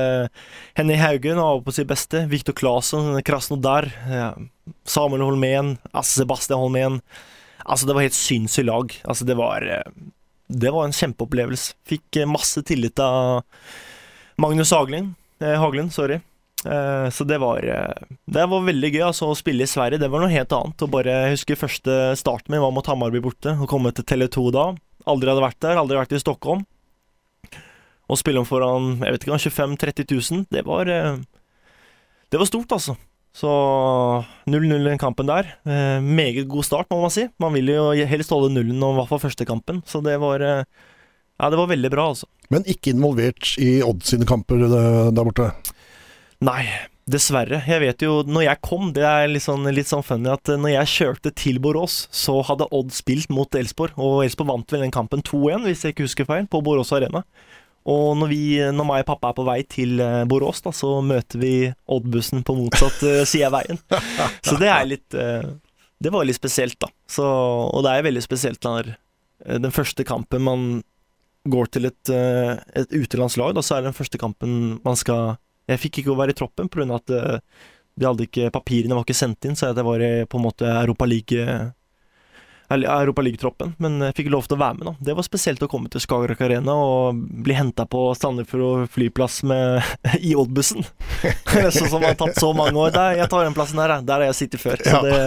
Henny 0.76 0.98
Haugen 1.00 1.38
var 1.40 1.62
på 1.64 1.72
sitt 1.76 1.88
beste. 1.88 2.26
Viktor 2.28 2.58
Claesson, 2.58 3.14
Krasnodar, 3.24 3.88
Samuel 4.84 5.24
Holmén, 5.24 5.78
Asse 5.96 6.18
Sebastian 6.20 6.60
Holmén. 6.66 6.98
Altså, 7.68 7.88
det 7.90 7.96
var 7.98 8.06
helt 8.08 8.16
sinnssykt 8.16 8.68
lag. 8.68 8.94
Altså, 9.04 9.26
det 9.28 9.36
var 9.40 9.66
eh, 9.68 9.92
Det 10.48 10.72
var 10.72 10.86
en 10.88 10.96
kjempeopplevelse. 10.96 11.74
Fikk 11.88 12.22
eh, 12.22 12.30
masse 12.30 12.64
tillit 12.64 13.00
av 13.04 13.44
Magnus 14.40 14.72
Haglund. 14.72 15.16
Eh, 15.44 15.58
Haglund, 15.60 15.92
sorry. 15.94 16.22
Eh, 16.66 17.10
Så 17.14 17.28
det 17.28 17.38
var, 17.44 17.60
eh, 17.64 18.16
det 18.26 18.46
var 18.50 18.64
veldig 18.66 18.92
gøy 18.94 19.04
altså, 19.10 19.32
å 19.32 19.38
spille 19.38 19.68
i 19.68 19.70
Sverige. 19.72 20.00
Det 20.00 20.10
var 20.14 20.24
noe 20.24 20.32
helt 20.32 20.56
annet. 20.56 20.82
Og 20.86 20.94
bare, 20.96 21.18
jeg 21.28 21.36
husker 21.36 21.60
første 21.60 21.98
starten 22.18 22.56
min 22.56 22.64
var 22.64 22.72
mot 22.76 22.88
Hammarby 22.88 23.20
borte. 23.24 23.58
Å 23.60 23.68
komme 23.70 23.92
til 23.92 24.08
Tele2 24.08 24.48
da. 24.56 24.70
Aldri 25.08 25.32
hadde 25.34 25.44
vært 25.44 25.60
der. 25.64 25.80
Aldri 25.80 26.00
vært 26.00 26.16
i 26.16 26.24
Stockholm. 26.24 26.64
Å 28.08 28.16
spille 28.16 28.40
om 28.40 28.48
foran 28.48 29.02
jeg 29.04 29.12
vet 29.18 29.26
ikke, 29.28 29.38
25 29.52 29.76
000-30 29.76 30.32
000, 30.32 30.46
det 30.56 30.62
var 30.64 30.88
Det 30.88 32.40
var 32.40 32.48
stort, 32.48 32.72
altså. 32.72 32.96
Så 33.38 33.52
0-0 34.50 34.88
den 34.88 34.98
kampen 35.02 35.30
der. 35.30 35.52
Eh, 35.70 36.02
meget 36.02 36.48
god 36.50 36.66
start, 36.66 36.90
må 36.90 37.04
man 37.04 37.14
si. 37.14 37.28
Man 37.38 37.54
vil 37.54 37.70
jo 37.70 37.92
helst 38.10 38.34
holde 38.34 38.50
nullen, 38.56 38.82
om 38.82 38.96
i 38.96 39.00
hvert 39.02 39.12
fall 39.12 39.22
første 39.28 39.46
kampen. 39.46 39.84
Så 39.86 40.02
det 40.06 40.18
var 40.24 40.42
eh, 40.42 40.64
Ja, 41.38 41.52
det 41.54 41.60
var 41.60 41.70
veldig 41.70 41.92
bra, 41.94 42.08
altså. 42.16 42.26
Men 42.50 42.66
ikke 42.66 42.96
involvert 42.96 43.54
i 43.62 43.78
Odd 43.86 44.02
sine 44.08 44.26
kamper 44.26 44.64
eh, 44.66 45.10
der 45.14 45.28
borte. 45.28 45.52
Nei, 46.42 46.64
dessverre. 47.10 47.62
Jeg 47.70 47.82
vet 47.84 48.04
jo, 48.04 48.24
når 48.26 48.48
jeg 48.48 48.62
kom, 48.66 48.90
det 48.96 49.06
er 49.06 49.30
litt 49.30 49.46
sånn, 49.46 49.70
litt 49.74 49.90
sånn 49.90 50.06
funny 50.06 50.32
at 50.34 50.50
eh, 50.50 50.58
når 50.58 50.74
jeg 50.74 50.94
kjørte 50.96 51.34
til 51.38 51.62
Borås, 51.62 52.08
så 52.10 52.40
hadde 52.48 52.68
Odd 52.74 52.90
spilt 52.96 53.30
mot 53.34 53.54
Elsborg, 53.56 53.96
og 54.02 54.24
Elsborg 54.26 54.52
vant 54.52 54.74
vel 54.74 54.88
den 54.88 54.96
kampen 54.96 55.22
2-1, 55.26 55.68
hvis 55.68 55.86
jeg 55.86 55.96
ikke 55.96 56.08
husker 56.10 56.30
feil, 56.30 56.50
på 56.50 56.64
Borås 56.66 56.94
Arena. 56.96 57.22
Og 57.88 58.18
når, 58.20 58.32
vi, 58.32 58.42
når 58.76 58.88
meg 58.88 59.06
og 59.06 59.08
pappa 59.14 59.32
er 59.32 59.38
på 59.38 59.46
vei 59.48 59.62
til 59.70 60.02
eh, 60.04 60.26
Borås, 60.28 60.60
da, 60.66 60.74
så 60.76 60.98
møter 61.06 61.40
vi 61.40 61.54
Odd-bussen 61.96 62.44
på 62.48 62.58
motsatt 62.58 63.00
eh, 63.08 63.24
side 63.30 63.48
av 63.48 63.56
veien. 63.56 63.80
Så 64.48 64.58
det 64.60 64.70
er 64.74 64.90
litt 64.90 65.16
eh, 65.16 65.48
Det 66.04 66.12
var 66.14 66.28
litt 66.28 66.38
spesielt, 66.38 66.76
da. 66.84 66.92
Så, 67.08 67.24
og 67.24 67.86
det 67.86 67.94
er 67.94 68.08
veldig 68.10 68.24
spesielt 68.26 68.64
når 68.68 68.94
den 69.48 69.72
første 69.72 70.04
kampen 70.04 70.44
man 70.44 70.62
går 71.48 71.70
til 71.72 71.88
et, 71.88 72.10
et 72.10 72.92
utenlandslag, 72.92 73.54
da, 73.56 73.62
så 73.64 73.78
er 73.78 73.84
det 73.84 73.92
den 73.92 73.96
første 73.96 74.20
kampen 74.20 74.56
man 74.84 74.98
skal 75.00 75.38
Jeg 75.70 75.80
fikk 75.84 76.00
ikke 76.02 76.12
å 76.12 76.18
være 76.20 76.34
i 76.34 76.38
troppen 76.38 76.68
pga. 76.74 76.98
at 76.98 77.14
de 77.14 78.06
hadde 78.06 78.26
ikke 78.26 78.50
papirene 78.52 78.98
var 78.98 79.06
ikke 79.06 79.16
sendt 79.16 79.46
inn, 79.48 79.56
så 79.56 79.70
jeg 79.70 79.86
var 79.86 80.04
på 80.28 80.40
en 80.40 80.44
måte 80.44 80.68
Europa 80.68 81.08
League 81.08 81.46
eller 82.70 82.90
Europa 83.02 83.24
League-troppen, 83.24 83.74
men 83.84 84.00
jeg 84.10 84.16
fikk 84.18 84.30
lov 84.34 84.48
til 84.48 84.58
å 84.58 84.62
være 84.62 84.78
med. 84.80 84.86
da. 84.90 84.94
Det 85.10 85.16
var 85.18 85.26
spesielt 85.28 85.64
å 85.64 85.70
komme 85.72 85.92
til 85.92 86.04
Skagerrak 86.04 86.42
Arena 86.44 86.76
og 86.76 87.22
bli 87.46 87.56
henta 87.56 87.86
på 87.88 88.02
Sandefjord 88.20 88.90
flyplass 88.92 89.40
med, 89.48 89.86
i 90.30 90.34
Odd-bussen. 90.38 90.88
sånn 91.78 91.92
som 91.94 92.04
har 92.04 92.18
tatt 92.20 92.40
så 92.40 92.52
mange 92.58 92.76
år. 92.76 92.92
Der, 92.96 93.20
jeg 93.22 93.32
tar 93.32 93.48
den 93.48 93.56
plassen 93.58 93.80
her, 93.84 93.98
der 94.04 94.20
har 94.20 94.28
jeg 94.30 94.40
sittet 94.42 94.64
før. 94.64 94.82
Så 94.84 95.04
det, 95.06 95.22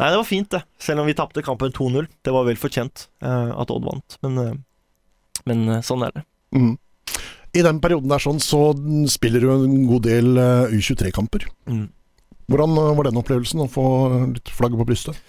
nei, 0.00 0.10
det 0.10 0.18
var 0.18 0.28
fint, 0.28 0.50
det. 0.52 0.64
Selv 0.82 1.04
om 1.04 1.08
vi 1.08 1.16
tapte 1.18 1.44
kampen 1.46 1.72
2-0. 1.74 2.10
Det 2.24 2.34
var 2.34 2.44
vel 2.48 2.60
fortjent 2.60 3.08
uh, 3.24 3.54
at 3.56 3.72
Odd 3.72 3.88
vant, 3.88 4.20
men, 4.26 4.38
uh, 4.42 4.52
men 5.48 5.64
uh, 5.72 5.80
sånn 5.84 6.04
er 6.04 6.14
det. 6.18 6.26
Mm. 6.56 6.76
I 7.56 7.64
den 7.64 7.80
perioden 7.82 8.10
der 8.12 8.22
sånn, 8.22 8.40
så 8.42 8.72
spiller 9.10 9.42
du 9.42 9.52
en 9.52 9.78
god 9.88 10.04
del 10.06 10.36
eh, 10.38 10.74
U23-kamper. 10.76 11.46
Mm. 11.70 11.86
Hvordan 12.52 12.76
eh, 12.76 12.94
var 12.98 13.08
den 13.08 13.20
opplevelsen, 13.20 13.64
å 13.64 13.70
få 13.72 13.86
litt 14.34 14.52
flagget 14.52 14.80
på 14.82 14.88
brystet? 14.88 15.22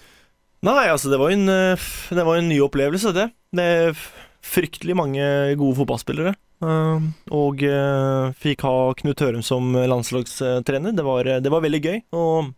Nei, 0.66 0.88
altså, 0.92 1.08
det 1.08 1.18
var 1.20 1.32
en, 1.32 1.48
eh, 1.48 1.88
det 2.12 2.24
var 2.26 2.36
en 2.36 2.48
ny 2.50 2.58
opplevelse, 2.60 3.14
det. 3.16 3.30
Det 3.56 3.64
er 3.64 4.00
fryktelig 4.44 4.96
mange 4.96 5.24
gode 5.60 5.78
fotballspillere. 5.78 6.34
Eh, 6.60 7.06
og 7.32 7.62
eh, 7.64 8.32
fikk 8.36 8.64
ha 8.68 8.74
Knut 8.98 9.22
Hørum 9.24 9.44
som 9.46 9.72
landslagstrener. 9.72 10.92
Det 10.96 11.04
var, 11.06 11.24
det 11.40 11.52
var 11.52 11.64
veldig 11.64 11.80
gøy. 11.86 11.98
Og 12.12 12.50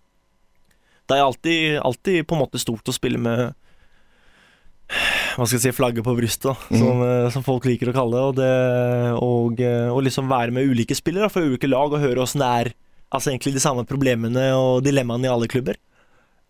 det 1.07 1.18
er 1.18 1.22
alltid, 1.26 1.78
alltid 1.82 2.26
på 2.26 2.34
en 2.34 2.42
måte 2.42 2.59
stort 2.62 2.90
å 2.90 2.94
spille 2.96 3.20
med 3.22 3.53
hva 5.38 5.46
skal 5.46 5.57
jeg 5.57 5.62
si, 5.64 5.70
flagget 5.72 6.05
på 6.05 6.12
brystet, 6.18 6.59
Mhm. 6.68 6.78
som, 6.82 7.03
eh, 7.07 7.30
som 7.32 7.42
folk 7.46 7.64
liker 7.64 7.88
å 7.88 7.94
kalle 7.96 8.18
det. 8.18 8.26
Og, 8.26 8.34
det 8.36 9.22
og, 9.22 9.62
og 9.94 10.03
liksom 10.05 10.28
være 10.28 10.53
med 10.53 10.66
ulike 10.68 10.98
spillere 10.98 11.30
fra 11.32 11.40
ulike 11.46 11.70
lag 11.70 11.94
og 11.94 12.03
høre 12.03 12.20
åssen 12.26 12.42
det 12.42 12.50
er. 12.66 12.74
Altså 13.14 13.30
egentlig 13.30 13.55
de 13.55 13.62
samme 13.62 13.86
problemene 13.86 14.50
og 14.59 14.82
dilemmaene 14.84 15.24
i 15.30 15.32
alle 15.32 15.46
klubber. 15.48 15.78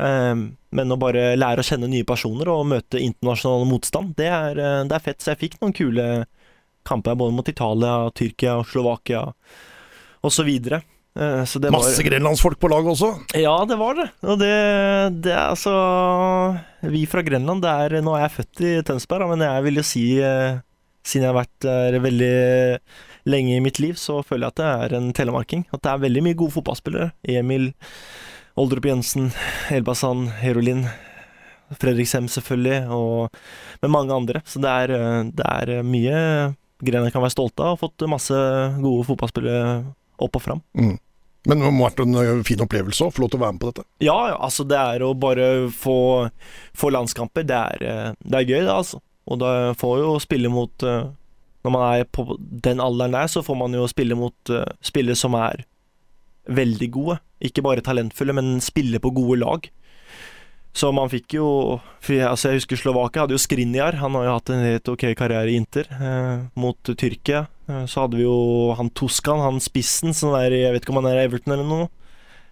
Um, 0.01 0.45
men 0.73 0.93
å 0.93 0.99
bare 1.01 1.35
lære 1.37 1.63
å 1.63 1.67
kjenne 1.67 1.91
nye 1.91 2.07
personer 2.09 2.49
og 2.51 2.65
møte 2.71 3.01
internasjonal 3.03 3.67
motstand, 3.69 4.15
det 4.19 4.31
er, 4.33 4.57
eh, 4.59 4.79
det 4.89 4.97
er 4.97 5.05
fett. 5.05 5.21
Så 5.21 5.35
jeg 5.35 5.43
fikk 5.43 5.59
noen 5.61 5.77
kule 5.77 6.07
kamper 6.89 7.19
både 7.19 7.37
mot 7.37 7.49
Italia, 7.49 8.09
Tyrkia, 8.17 8.57
Slovakia 8.67 9.27
osv. 10.25 10.49
Så 11.13 11.61
det 11.61 11.69
var 11.69 11.77
Masse 11.77 12.03
grenlandsfolk 12.07 12.57
på 12.57 12.71
laget 12.73 12.95
også. 12.95 13.11
Ja, 13.37 13.53
det 13.69 13.77
var 13.77 13.99
det. 13.99 14.07
Og 14.25 14.39
det, 14.41 14.55
det 15.21 15.35
er 15.35 15.51
altså 15.51 15.75
Vi 16.89 17.03
fra 17.05 17.21
Grenland, 17.21 17.61
det 17.61 17.69
er 17.69 17.99
Nå 18.01 18.15
er 18.17 18.25
jeg 18.25 18.37
født 18.39 18.63
i 18.65 18.71
Tønsberg, 18.89 19.29
men 19.35 19.45
jeg 19.45 19.67
vil 19.67 19.83
jo 19.83 19.85
si 19.85 20.07
eh, 20.25 20.63
Siden 21.05 21.27
jeg 21.27 21.35
har 21.35 21.37
vært 21.37 21.67
der 21.67 21.99
veldig 22.01 22.35
lenge 23.29 23.57
i 23.59 23.63
mitt 23.63 23.79
liv, 23.83 23.99
så 24.01 24.21
føler 24.25 24.49
jeg 24.49 24.55
at 24.55 24.61
det 24.61 24.69
er 24.73 24.97
en 24.99 25.09
telemarking. 25.15 25.67
At 25.75 25.83
det 25.85 25.91
er 25.93 26.05
veldig 26.05 26.23
mye 26.27 26.39
gode 26.39 26.55
fotballspillere. 26.57 27.11
Emil 27.29 27.73
Oldrup 28.61 28.85
Jensen, 28.85 29.31
Elbasan, 29.73 30.27
Herolin, 30.43 30.85
Fredrikshem 31.81 32.29
selvfølgelig, 32.29 32.83
og 32.93 33.33
med 33.81 33.95
mange 33.95 34.15
andre. 34.15 34.43
Så 34.45 34.61
det 34.61 34.73
er, 34.73 34.93
eh, 34.97 35.23
det 35.33 35.47
er 35.47 35.87
mye 35.87 36.19
Grener 36.83 37.13
kan 37.15 37.23
være 37.23 37.31
stolte 37.31 37.63
av. 37.63 37.77
Har 37.77 37.79
fått 37.79 38.03
masse 38.11 38.35
gode 38.83 39.07
fotballspillere 39.07 39.85
opp 40.19 40.37
og 40.39 40.43
fram. 40.43 40.63
Mm. 40.75 40.97
Men 41.47 41.59
det 41.59 41.71
må 41.75 41.85
ha 41.85 41.91
vært 41.91 42.03
en 42.03 42.45
fin 42.47 42.61
opplevelse 42.63 43.07
å 43.07 43.15
få 43.15 43.25
lov 43.25 43.33
til 43.33 43.41
å 43.41 43.43
være 43.43 43.55
med 43.55 43.63
på 43.63 43.71
dette. 43.71 43.87
Ja, 44.05 44.19
ja, 44.31 44.37
altså 44.39 44.67
det 44.69 44.79
er 44.79 45.03
å 45.03 45.15
bare 45.19 45.49
få, 45.75 45.97
få 46.79 46.93
landskamper, 46.95 47.47
det 47.49 47.59
er, 47.59 47.83
eh, 47.87 48.13
det 48.23 48.39
er 48.39 48.47
gøy 48.47 48.61
det, 48.61 48.75
altså. 48.75 49.03
Og 49.31 49.39
da 49.43 49.51
får 49.79 49.99
jo 50.03 50.15
spille 50.23 50.51
mot 50.51 50.83
eh, 50.83 51.11
Når 51.63 51.71
man 51.71 51.83
er 51.95 52.09
på 52.11 52.25
den 52.41 52.81
alderen 52.83 53.15
der, 53.15 53.29
så 53.31 53.39
får 53.47 53.55
man 53.55 53.75
jo 53.79 53.85
spille 53.87 54.17
mot 54.19 54.51
eh, 54.51 54.67
spillere 54.83 55.19
som 55.19 55.37
er 55.39 55.63
veldig 56.49 56.91
gode. 56.95 57.21
Ikke 57.43 57.65
bare 57.65 57.85
talentfulle, 57.85 58.35
men 58.37 58.59
spille 58.65 59.01
på 59.03 59.13
gode 59.15 59.39
lag. 59.43 59.71
Så 60.73 60.89
man 60.95 61.11
fikk 61.13 61.35
jo 61.37 61.47
Altså 62.09 62.49
Jeg 62.49 62.63
husker 62.63 62.79
Slovakia 62.81 63.27
hadde 63.27 63.37
jo 63.37 63.43
Skriniar. 63.43 63.99
Han 64.01 64.17
har 64.17 64.25
jo 64.25 64.37
hatt 64.39 64.53
en 64.55 64.63
helt 64.65 64.89
ok 64.89 65.11
karriere 65.19 65.53
i 65.53 65.59
Inter. 65.61 65.89
Eh, 65.93 66.47
mot 66.57 66.79
Tyrkia. 66.97 67.47
Eh, 67.69 67.85
så 67.87 68.05
hadde 68.07 68.19
vi 68.19 68.25
jo 68.25 68.73
han 68.79 68.91
Toskan, 68.91 69.43
han 69.45 69.61
spissen, 69.61 70.15
som 70.17 70.35
er 70.39 70.57
Jeg 70.57 70.73
vet 70.73 70.87
ikke 70.87 70.95
om 70.95 71.03
han 71.03 71.13
er 71.13 71.21
i 71.21 71.27
Everton 71.27 71.55
eller 71.55 71.69
noe. 71.69 71.91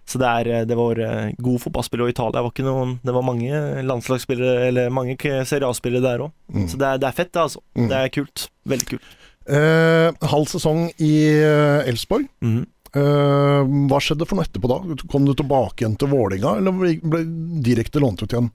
Så 0.05 0.19
det, 0.19 0.27
er, 0.27 0.49
eh, 0.51 0.65
det 0.67 0.77
var 0.77 0.99
eh, 0.99 1.31
gode 1.41 1.61
fotballspillere, 1.65 2.09
og 2.09 2.13
Italia 2.13 2.43
var 2.43 2.53
ikke 2.53 2.65
noen 2.67 2.97
Det 3.05 3.15
var 3.15 3.25
mange 3.25 3.63
landslagsspillere, 3.85 4.67
eller 4.69 4.93
mange 4.93 5.17
serialspillere 5.17 6.03
der 6.03 6.25
òg. 6.27 6.35
Mm. 6.53 6.67
Så 6.67 6.79
det 6.81 6.87
er, 6.87 7.01
det 7.01 7.09
er 7.09 7.17
fett, 7.17 7.33
det, 7.33 7.47
altså. 7.47 7.63
Mm. 7.77 7.89
Det 7.89 7.97
er 7.97 8.13
kult. 8.19 8.45
Veldig 8.73 8.89
kult. 8.93 9.17
Eh, 9.51 10.27
halv 10.31 10.49
sesong 10.51 10.85
i 11.01 11.13
Elsborg 11.33 11.89
Elfsborg. 11.89 12.29
Mhm. 12.45 12.61
Eh, 12.91 13.61
hva 13.87 13.99
skjedde 14.03 14.25
for 14.27 14.35
noe 14.35 14.43
etterpå 14.43 14.67
da? 14.67 14.79
Kom 15.11 15.23
du 15.23 15.31
tilbake 15.37 15.83
igjen 15.85 15.95
til 15.99 16.09
Vålinga, 16.11 16.57
eller 16.59 16.75
ble, 16.75 17.21
direkte 17.63 18.01
lånt 18.03 18.23
ut 18.23 18.33
igjen? 18.33 18.49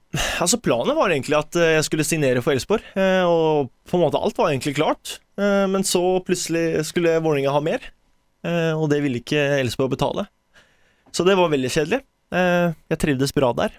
Altså 0.44 0.60
Planen 0.60 0.98
var 0.98 1.12
egentlig 1.12 1.38
at 1.38 1.56
eh, 1.56 1.76
jeg 1.78 1.86
skulle 1.88 2.04
signere 2.04 2.42
for 2.44 2.52
Elsborg, 2.52 2.84
eh, 3.00 3.24
og 3.24 3.70
på 3.88 3.96
en 3.96 4.04
måte 4.04 4.20
alt 4.20 4.36
var 4.36 4.52
egentlig 4.52 4.76
klart. 4.76 5.20
Men 5.36 5.82
så 5.84 6.00
plutselig 6.24 6.86
skulle 6.88 7.18
Vålinga 7.20 7.50
ha 7.52 7.58
mer, 7.60 7.82
og 8.72 8.86
det 8.88 9.02
ville 9.04 9.18
ikke 9.20 9.42
Elsborg 9.58 9.90
betale. 9.92 10.22
Så 11.12 11.26
det 11.28 11.34
var 11.36 11.50
veldig 11.52 11.68
kjedelig. 11.74 11.98
Jeg 12.32 12.98
trivdes 13.02 13.34
bra 13.36 13.50
der. 13.58 13.74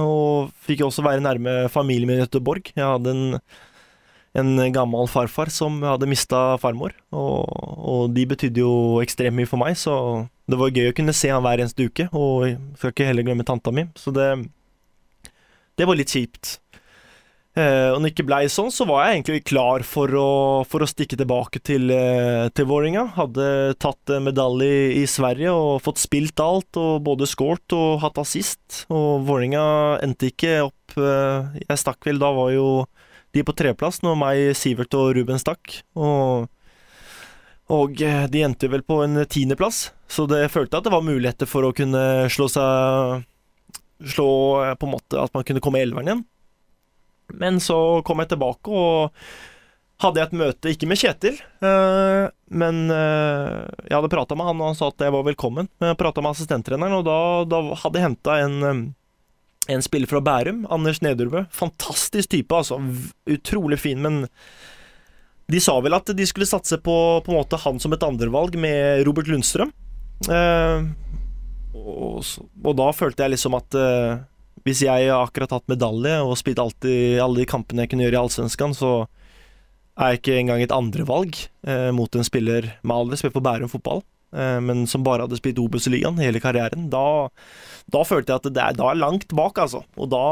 Og 0.00 0.48
fikk 0.64 0.80
også 0.86 1.04
være 1.04 1.20
nærme 1.20 1.68
familien 1.68 2.08
min 2.08 2.22
i 2.22 2.24
Göteborg. 2.24 2.72
Jeg 2.72 2.88
hadde 2.88 3.12
en, 3.12 3.36
en 4.34 4.58
gammel 4.74 5.06
farfar 5.10 5.52
som 5.54 5.78
hadde 5.86 6.08
mista 6.10 6.56
farmor, 6.62 6.94
og, 7.14 7.46
og, 7.78 8.02
de 8.16 8.26
betydde 8.34 8.64
jo 8.64 8.74
ekstremt 9.04 9.38
mye 9.38 9.50
for 9.50 9.62
meg, 9.62 9.78
så 9.78 9.94
det 10.50 10.58
var 10.60 10.74
gøy 10.74 10.90
å 10.90 10.96
kunne 10.96 11.14
se 11.16 11.30
han 11.30 11.44
hver 11.44 11.62
eneste 11.62 11.86
uke. 11.86 12.08
Og 12.12 12.48
jeg 12.48 12.58
skal 12.80 12.94
ikke 12.94 13.08
heller 13.08 13.26
glemme 13.26 13.46
tanta 13.46 13.72
mi, 13.74 13.86
så 13.98 14.12
det, 14.14 14.28
det 15.78 15.88
var 15.88 15.98
litt 15.98 16.12
kjipt. 16.12 16.58
Eh, 17.54 17.92
og 17.94 18.00
når 18.00 18.08
det 18.08 18.12
ikke 18.16 18.26
blei 18.26 18.40
sånn, 18.50 18.72
så 18.74 18.82
var 18.88 19.04
jeg 19.04 19.20
egentlig 19.20 19.44
klar 19.46 19.84
for 19.86 20.10
å, 20.18 20.30
for 20.66 20.82
å 20.82 20.88
stikke 20.90 21.14
tilbake 21.20 21.60
til, 21.62 21.86
eh, 21.94 22.48
til 22.50 22.66
Vålerenga. 22.66 23.04
Hadde 23.14 23.46
tatt 23.78 24.10
medalje 24.24 24.88
i, 24.98 25.04
Sverige 25.10 25.54
og 25.54 25.78
fått 25.84 26.02
spilt 26.02 26.42
alt, 26.42 26.74
og 26.80 27.04
både 27.06 27.30
scoret 27.30 27.76
og 27.78 28.02
hatt 28.02 28.18
assist. 28.18 28.82
Og 28.90 29.22
Vålerenga 29.28 29.66
endte 30.02 30.32
ikke 30.32 30.64
opp 30.66 30.98
eh, 30.98 31.62
Jeg 31.62 31.82
stakk 31.84 32.02
vel, 32.10 32.18
da 32.22 32.32
var 32.34 32.50
jo 32.56 32.68
de 33.34 33.44
på 33.46 33.54
treplass 33.56 34.00
når 34.04 34.18
meg, 34.18 34.42
Sivert 34.58 34.94
og 34.98 35.12
Ruben 35.16 35.40
stakk. 35.42 35.80
Og, 35.98 36.46
og 37.74 38.02
eh, 38.04 38.26
de 38.30 38.44
endte 38.46 38.70
vel 38.70 38.84
på 38.86 39.00
en 39.04 39.24
tiendeplass, 39.26 39.88
så 40.10 40.28
det 40.30 40.46
følte 40.54 40.78
at 40.78 40.86
det 40.86 40.94
var 40.94 41.06
muligheter 41.06 41.50
for 41.50 41.66
å 41.66 41.74
kunne 41.76 42.28
slå 42.32 42.50
seg 42.52 43.24
Slå 44.04 44.28
eh, 44.60 44.72
på 44.74 44.88
en 44.88 44.90
måte 44.96 45.20
at 45.22 45.32
man 45.32 45.44
kunne 45.46 45.62
komme 45.64 45.78
i 45.80 45.84
elveren 45.86 46.08
igjen. 46.10 46.24
Men 47.40 47.60
så 47.62 48.02
kom 48.04 48.20
jeg 48.20 48.34
tilbake 48.34 48.68
og 48.74 49.14
hadde 50.02 50.20
jeg 50.20 50.28
et 50.28 50.34
møte, 50.36 50.72
ikke 50.74 50.88
med 50.90 50.98
Kjetil, 51.00 51.38
øh, 51.64 52.26
men 52.58 52.80
jeg 52.90 53.94
hadde 53.94 54.10
prata 54.12 54.36
med 54.36 54.50
han, 54.50 54.58
og 54.60 54.72
han 54.72 54.76
sa 54.76 54.90
at 54.90 55.06
jeg 55.06 55.14
var 55.14 55.24
velkommen. 55.24 55.70
Jeg 55.80 55.96
prata 55.96 56.20
med 56.20 56.34
assistenttreneren, 56.34 56.98
og 56.98 57.06
da, 57.06 57.16
da 57.48 57.62
hadde 57.80 58.02
jeg 58.02 58.08
henta 58.10 58.36
en, 58.42 58.58
en 59.68 59.82
spiller 59.84 60.10
fra 60.10 60.20
Bærum, 60.24 60.64
Anders 60.72 61.00
Nederbø. 61.04 61.44
Fantastisk 61.54 62.32
type, 62.34 62.54
altså. 62.54 62.80
Utrolig 63.30 63.78
fin, 63.80 64.02
men 64.02 64.24
de 65.52 65.60
sa 65.60 65.76
vel 65.84 65.96
at 65.96 66.12
de 66.16 66.26
skulle 66.28 66.48
satse 66.48 66.78
på, 66.80 66.96
på 67.24 67.32
en 67.32 67.38
måte 67.38 67.60
han 67.60 67.80
som 67.80 67.92
et 67.92 68.04
andrevalg 68.04 68.56
med 68.60 69.04
Robert 69.08 69.28
Lundstrøm. 69.28 69.72
Eh, 70.32 70.86
og, 71.74 72.22
og, 72.62 72.72
da 72.78 72.86
følte 72.96 73.24
jeg 73.24 73.34
liksom 73.34 73.56
at 73.58 73.76
eh, 73.76 74.22
hvis 74.64 74.84
jeg 74.86 75.10
har 75.10 75.26
akkurat 75.26 75.52
hatt 75.52 75.68
medalje 75.68 76.16
og 76.24 76.38
spilt 76.40 76.62
alltid 76.62 77.18
alle 77.20 77.42
de 77.42 77.50
kampene 77.50 77.84
jeg 77.84 77.92
kunne 77.92 78.06
gjøre 78.06 78.16
i 78.16 78.22
Allsvenskan, 78.22 78.76
så 78.76 78.94
er 79.94 80.14
jeg 80.14 80.22
ikke 80.22 80.38
engang 80.40 80.62
et 80.64 80.74
andrevalg 80.74 81.36
eh, 81.68 81.90
mot 81.94 82.16
en 82.16 82.26
spiller 82.26 82.72
med 82.82 82.96
alder. 82.96 83.20
Spiller 83.20 83.36
på 83.36 83.44
Bærum 83.44 83.70
fotball, 83.70 84.00
men 84.34 84.84
som 84.90 85.04
bare 85.06 85.24
hadde 85.24 85.38
spilt 85.38 85.60
Obos-ligaen 85.62 86.18
hele 86.18 86.40
karrieren. 86.42 86.88
Da, 86.92 87.28
da, 87.92 88.02
følte 88.08 88.32
jeg 88.34 88.42
at 88.42 88.48
det 88.50 88.62
er, 88.64 88.76
da 88.78 88.90
er 88.90 88.98
langt 88.98 89.30
bak, 89.36 89.60
altså. 89.62 89.84
Og 89.94 90.10
da, 90.12 90.24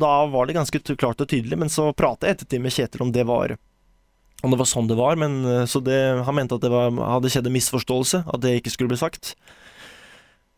da, 0.00 0.12
var 0.30 0.48
det 0.48 0.56
ganske 0.60 0.82
klart 0.94 1.20
og 1.24 1.28
tydelig. 1.30 1.58
Men 1.58 1.72
så 1.72 1.90
pratet 1.96 2.28
jeg 2.28 2.38
ettertid 2.38 2.64
med 2.64 2.74
Kjetil 2.76 3.06
om 3.06 3.12
det 3.14 3.26
var 3.28 3.56
om 4.42 4.50
det 4.50 4.58
var 4.58 4.66
sånn 4.66 4.88
det 4.90 4.98
var, 4.98 5.14
men 5.14 5.36
eh, 5.46 5.64
så 5.70 5.78
det, 5.86 5.98
han 6.26 6.34
mente 6.34 6.56
at 6.58 6.64
det 6.64 6.70
var, 6.72 6.90
hadde 6.98 7.30
skjedd 7.30 7.46
en 7.46 7.54
misforståelse, 7.54 8.24
at 8.26 8.42
det 8.42 8.56
ikke 8.58 8.72
skulle 8.74 8.90
bli 8.90 8.98
sagt. 8.98 9.36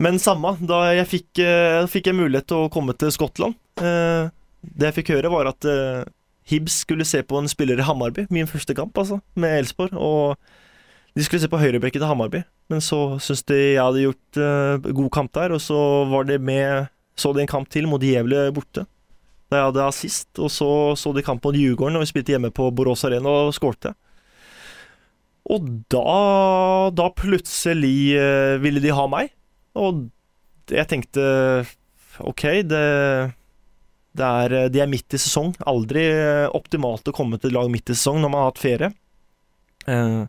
Men 0.01 0.17
samme, 0.19 0.55
da 0.65 0.79
jeg 0.97 1.07
fikk, 1.07 1.29
uh, 1.45 1.85
fikk 1.87 2.09
jeg 2.09 2.17
mulighet 2.17 2.49
til 2.49 2.65
å 2.65 2.71
komme 2.73 2.95
til 2.99 3.13
Skottland. 3.15 3.53
Det 3.79 4.89
jeg 4.89 4.95
fikk 4.97 5.13
høre, 5.13 5.29
var 5.31 5.47
at 5.53 5.67
Hibs 6.49 6.81
skulle 6.83 7.05
se 7.07 7.21
på 7.23 7.39
en 7.39 7.47
spiller 7.49 7.79
i 7.79 7.85
Hammarby, 7.85 8.25
min 8.33 8.49
første 8.49 8.75
kamp, 8.77 8.97
altså, 8.97 9.21
med 9.39 9.61
Elsborg. 9.61 9.95
Og 9.95 10.35
de 11.15 11.23
skulle 11.23 11.41
se 11.41 11.49
på 11.51 11.61
høyrebekken 11.61 12.01
til 12.01 12.09
Hammarby, 12.09 12.43
men 12.71 12.81
så 12.81 13.19
syntes 13.21 13.45
de 13.49 13.57
jeg 13.59 13.81
hadde 13.81 14.03
gjort 14.07 14.39
god 14.97 15.09
kamp 15.13 15.31
der, 15.37 15.53
og 15.55 15.61
så 15.61 15.77
var 16.09 16.25
det 16.29 16.39
med 16.41 16.87
Så 17.15 17.31
de 17.31 17.43
en 17.43 17.47
kamp 17.47 17.69
til 17.71 17.85
mot 17.87 18.01
Gjevle 18.01 18.49
borte, 18.51 18.83
da 19.47 19.59
jeg 19.59 19.67
hadde 19.69 19.85
assist, 19.85 20.29
og 20.35 20.49
så 20.51 20.69
så 20.99 21.13
de 21.15 21.23
kamp 21.23 21.45
mot 21.45 21.55
Djurgården, 21.55 21.95
og 21.95 22.03
vi 22.03 22.09
spilte 22.09 22.33
hjemme 22.33 22.49
på 22.51 22.71
Borås 22.75 23.05
Arena 23.07 23.31
og 23.45 23.53
skårte. 23.55 23.93
Og 25.45 25.69
da, 25.93 26.89
da 26.97 27.07
plutselig 27.13 28.17
ville 28.63 28.81
de 28.83 28.93
ha 28.97 29.05
meg. 29.07 29.31
Og 29.77 30.07
jeg 30.71 30.89
tenkte 30.89 31.25
OK, 32.25 32.43
det, 32.65 32.83
det 34.15 34.29
er, 34.45 34.55
de 34.71 34.81
er 34.81 34.89
midt 34.89 35.15
i 35.15 35.21
sesong. 35.21 35.53
Aldri 35.67 36.07
optimalt 36.55 37.11
å 37.11 37.15
komme 37.15 37.39
til 37.41 37.53
lag 37.55 37.69
midt 37.71 37.91
i 37.91 37.97
sesong 37.97 38.21
når 38.23 38.31
man 38.31 38.41
har 38.41 38.53
hatt 38.53 38.63
ferie. 38.63 38.91
Eh, 39.85 40.21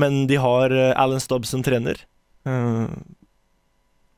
men 0.00 0.26
de 0.30 0.38
har 0.40 0.72
eh, 0.72 0.92
Alan 0.96 1.20
Stubbs 1.20 1.52
som 1.52 1.62
trener. 1.62 2.00
Eh, 2.48 2.86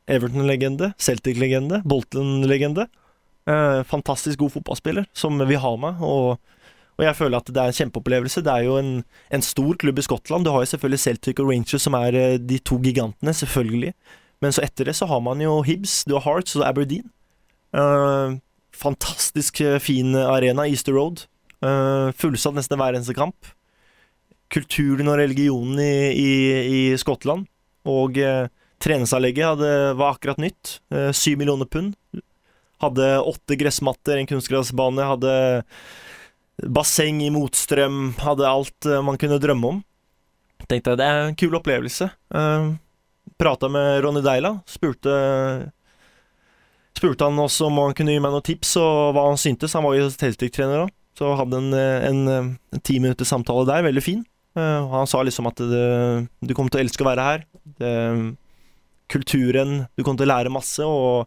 Everton-legende, 0.07 0.93
Celtic-legende, 0.99 1.83
Bolton-legende. 1.85 2.89
fantastisk 3.85 4.39
god 4.39 4.53
fotballspiller 4.53 5.05
som 5.13 5.41
vi 5.49 5.57
har 5.61 5.77
med. 5.77 6.01
Og, 6.01 6.39
og, 6.97 7.05
jeg 7.05 7.17
føler 7.17 7.39
at 7.39 7.49
det 7.49 7.61
er 7.61 7.73
en 7.73 7.79
kjempeopplevelse. 7.79 8.43
Det 8.45 8.53
er 8.53 8.67
jo 8.69 8.77
en, 8.81 8.93
en 9.31 9.43
stor 9.43 9.77
klubb 9.81 9.99
i 9.99 10.05
Skottland. 10.05 10.45
Du 10.45 10.51
har 10.53 10.65
jo 10.65 10.71
selvfølgelig 10.73 11.01
Celtic 11.01 11.41
og 11.41 11.49
Rangers, 11.49 11.83
som 11.83 11.97
er 11.97 12.39
de 12.39 12.59
to 12.59 12.79
gigantene, 12.85 13.33
selvfølgelig. 13.33 13.95
Men 14.45 14.53
så 14.53 14.65
etter 14.67 14.89
det 14.89 14.97
så 14.99 15.09
har 15.09 15.21
man 15.25 15.41
jo 15.41 15.63
Hibs, 15.65 16.03
du 16.05 16.19
har 16.19 16.25
Hearts 16.27 16.57
og 16.57 16.67
Aberdeen. 16.69 17.09
Uh, 17.75 18.37
fantastisk 18.75 19.61
eh, 19.61 19.79
fin 19.83 20.15
arena, 20.15 20.67
Easter 20.69 20.95
Road. 20.95 21.25
Uh, 21.65 22.13
fullsatt 22.19 22.57
nesten 22.59 22.81
hver 22.81 22.97
eneste 22.97 23.17
kamp. 23.17 23.55
Kulturen 24.55 25.11
og 25.11 25.19
religionen 25.19 25.81
i, 25.83 25.95
i, 26.15 26.33
i 26.65 26.83
Skottland. 27.01 27.49
Og 27.91 28.19
eh, 28.23 28.47
treningsanlegget 28.83 29.65
var 29.99 30.15
akkurat 30.15 30.41
nytt. 30.43 30.79
Syv 30.89 31.35
eh, 31.35 31.41
millioner 31.41 31.69
pund. 31.69 31.97
Hadde 32.83 33.09
åtte 33.23 33.57
gressmatter, 33.59 34.19
en 34.19 34.29
kunstgressbane, 34.29 35.07
hadde 35.09 35.35
basseng 36.71 37.23
i 37.25 37.33
motstrøm, 37.35 38.15
hadde 38.23 38.47
alt 38.47 38.89
man 39.03 39.19
kunne 39.19 39.41
drømme 39.43 39.71
om. 39.73 39.79
Tenkte 40.69 40.93
jeg, 40.93 41.01
Det 41.01 41.07
er 41.07 41.23
en 41.29 41.39
kul 41.39 41.57
opplevelse. 41.59 42.11
Uh, 42.35 42.75
prata 43.41 43.69
med 43.69 44.03
Ronny 44.05 44.23
Deila. 44.25 44.59
Spurte 44.69 45.15
Spurte 46.95 47.27
han 47.27 47.41
også 47.43 47.67
om 47.67 47.81
han 47.83 47.97
kunne 47.97 48.15
gi 48.15 48.21
meg 48.23 48.31
noen 48.31 48.45
tips 48.47 48.77
og 48.79 49.17
hva 49.17 49.27
han 49.27 49.41
syntes. 49.41 49.75
Han 49.75 49.83
var 49.83 49.97
jo 49.99 50.13
Celtic-trener. 50.15 50.87
Så 51.19 51.33
hadde 51.39 51.59
en, 51.59 51.75
en, 51.75 52.21
en 52.31 52.83
ti 52.87 53.01
minutters 53.03 53.31
samtale 53.31 53.67
der, 53.67 53.83
veldig 53.87 54.03
fin. 54.03 54.23
Uh, 54.55 54.87
han 54.93 55.09
sa 55.11 55.23
liksom 55.27 55.49
at 55.51 55.59
det, 55.59 55.87
du 56.39 56.55
kommer 56.55 56.71
til 56.71 56.83
å 56.83 56.85
elske 56.85 57.03
å 57.03 57.09
være 57.09 57.27
her. 57.27 57.47
Det, 57.81 57.93
kulturen 59.11 59.85
Du 59.97 60.03
kommer 60.03 60.21
til 60.21 60.29
å 60.29 60.33
lære 60.33 60.53
masse, 60.53 60.85
og 60.85 61.27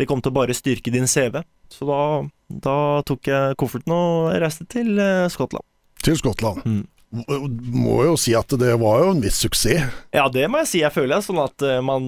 det 0.00 0.08
kommer 0.08 0.24
til 0.24 0.32
å 0.32 0.38
bare 0.40 0.56
styrke 0.56 0.92
din 0.94 1.08
CV. 1.10 1.42
Så 1.72 1.86
da, 1.88 2.00
da 2.48 2.78
tok 3.08 3.28
jeg 3.30 3.58
kofferten 3.60 3.94
og 3.96 4.32
reiste 4.42 4.66
til 4.72 4.96
uh, 4.98 5.28
Skottland. 5.32 5.66
Til 6.02 6.18
Skottland. 6.20 6.64
Mm 6.66 6.88
må 7.12 7.98
jo 8.06 8.14
si 8.16 8.32
at 8.32 8.48
det 8.56 8.70
var 8.80 9.02
jo 9.02 9.10
en 9.12 9.18
viss 9.20 9.42
suksess. 9.42 9.90
Ja, 10.16 10.30
det 10.32 10.46
må 10.48 10.62
jeg 10.62 10.68
si. 10.70 10.78
Jeg 10.80 10.94
føler 10.94 11.18
det 11.18 11.26
sånn 11.26 11.42
at 11.42 11.60
uh, 11.60 11.74
man, 11.84 12.06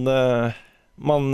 man, 0.97 1.27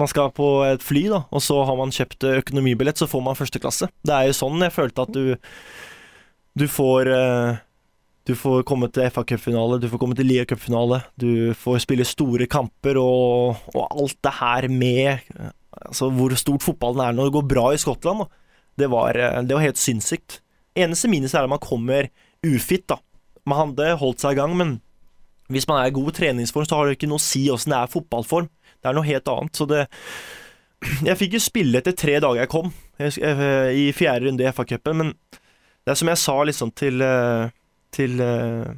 man 0.00 0.08
skal 0.08 0.30
på 0.32 0.46
et 0.64 0.80
fly, 0.80 1.02
da, 1.12 1.18
og 1.28 1.44
så 1.44 1.58
har 1.68 1.76
man 1.76 1.92
kjøpt 1.92 2.24
økonomibillett, 2.30 2.96
så 2.96 3.08
får 3.10 3.26
man 3.26 3.36
første 3.36 3.60
klasse. 3.60 3.90
Det 4.00 4.16
er 4.16 4.30
jo 4.30 4.38
sånn 4.38 4.64
jeg 4.64 4.72
følte 4.72 5.04
at 5.04 5.12
du 5.12 5.36
Du 6.56 6.64
får 6.72 7.12
Du 8.30 8.36
får 8.38 8.62
komme 8.68 8.86
til 8.94 9.08
FA-cupfinale, 9.10 9.80
du 9.82 9.88
får 9.90 9.98
komme 9.98 10.14
til 10.14 10.28
Lia-cupfinale, 10.30 11.00
du 11.18 11.50
får 11.58 11.80
spille 11.82 12.04
store 12.06 12.46
kamper 12.50 13.00
og, 13.00 13.64
og, 13.74 13.80
alt 13.90 14.18
det 14.22 14.34
her 14.36 14.68
med 14.70 15.32
Altså 15.70 16.10
hvor 16.14 16.34
stort 16.38 16.62
fotballen 16.62 17.00
er 17.02 17.16
når 17.16 17.28
det 17.28 17.34
går 17.34 17.44
bra 17.48 17.64
i 17.72 17.78
Skottland. 17.80 18.24
Det 18.78 18.88
var, 18.90 19.16
det 19.46 19.54
var 19.54 19.64
helt 19.64 19.78
sinnssykt. 19.80 20.40
Eneste 20.78 21.08
minus 21.08 21.34
er 21.34 21.46
at 21.46 21.50
man 21.50 21.62
kommer 21.62 22.10
ufit, 22.46 22.84
da. 22.90 22.98
Man 23.48 23.58
hadde 23.58 23.94
holdt 23.98 24.22
seg 24.22 24.34
i 24.36 24.40
gang, 24.40 24.54
men 24.58 24.74
hvis 25.50 25.66
man 25.70 25.80
er 25.80 25.90
i 25.90 25.94
god 25.94 26.12
treningsform, 26.18 26.66
så 26.68 26.76
har 26.76 26.86
det 26.86 26.98
ikke 26.98 27.10
noe 27.10 27.22
å 27.22 27.24
si 27.24 27.46
åssen 27.50 27.74
det 27.74 27.78
er 27.80 27.94
fotballform. 27.94 28.50
Det 28.78 28.90
er 28.90 28.98
noe 28.98 29.08
helt 29.08 29.30
annet. 29.32 29.56
Så 29.56 29.66
det 29.70 29.86
Jeg 31.06 31.18
fikk 31.20 31.38
jo 31.38 31.42
spille 31.44 31.80
etter 31.80 31.96
tre 31.96 32.18
dager 32.22 32.44
jeg 32.44 32.52
kom, 32.52 32.70
i 33.00 33.86
fjerde 33.96 34.26
runde 34.26 34.44
i 34.44 34.52
FA-cupen, 34.52 35.00
men 35.00 35.16
det 35.84 35.92
er 35.92 35.98
som 35.98 36.10
jeg 36.12 36.20
sa 36.20 36.36
liksom 36.44 36.70
til 36.76 37.02
eh, 37.04 37.50
Til 37.94 38.22
eh, 38.24 38.70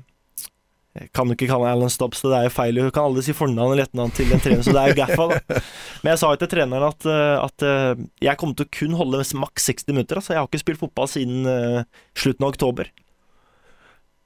jeg 0.99 1.09
kan 1.17 1.29
jo 1.29 1.37
ikke 1.37 1.49
kalle 1.49 1.71
han 1.71 1.79
Alan 1.79 1.93
Stubbs, 1.93 2.21
det 2.21 2.37
er 2.37 2.49
jo 2.49 2.53
feil. 2.53 2.77
Du 2.77 2.93
kan 2.93 3.09
aldri 3.09 3.25
si 3.25 3.35
fornavn 3.37 3.73
eller 3.73 3.87
etternavn 3.87 4.13
til 4.17 4.33
en 4.35 4.43
trener, 4.45 4.65
så 4.65 4.75
det 4.77 4.83
er 4.83 4.99
Gaffa, 4.99 5.29
da. 5.31 5.61
Men 6.03 6.13
jeg 6.13 6.21
sa 6.21 6.33
jo 6.35 6.41
til 6.43 6.51
treneren 6.53 6.89
at, 6.91 7.07
eh, 7.09 7.37
at 7.41 7.67
jeg 8.29 8.41
kommer 8.41 8.59
til 8.59 8.69
å 8.69 8.75
kun 8.77 8.99
holde 9.01 9.25
maks 9.41 9.71
60 9.71 9.89
minutter. 9.95 10.21
Altså, 10.21 10.35
jeg 10.35 10.43
har 10.43 10.51
ikke 10.51 10.65
spilt 10.65 10.83
fotball 10.83 11.09
siden 11.09 11.49
slutten 12.13 12.45
av 12.45 12.53
oktober. 12.53 12.93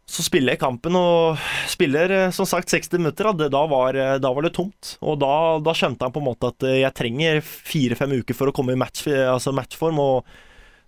Så 0.06 0.22
spiller 0.22 0.54
jeg 0.54 0.62
kampen, 0.62 0.94
og 0.94 1.40
spiller 1.66 2.12
eh, 2.14 2.34
som 2.34 2.46
sagt 2.46 2.70
60 2.70 3.00
minutter. 3.00 3.26
Da 3.50 3.62
var, 3.66 3.96
eh, 3.98 4.18
da 4.22 4.30
var 4.30 4.46
det 4.46 4.54
tomt. 4.54 4.94
Og 5.02 5.18
da, 5.18 5.58
da, 5.58 5.74
skjønte 5.74 6.06
han 6.06 6.14
på 6.14 6.22
en 6.22 6.28
måte 6.28 6.52
at 6.52 6.66
eh, 6.66 6.80
jeg 6.84 6.94
trenger 6.94 7.40
fire-fem 7.42 8.14
uker 8.20 8.38
for 8.38 8.50
å 8.50 8.54
komme 8.54 8.76
i 8.76 8.78
match, 8.78 9.08
altså 9.10 9.54
matchform. 9.56 9.98
Og 9.98 10.30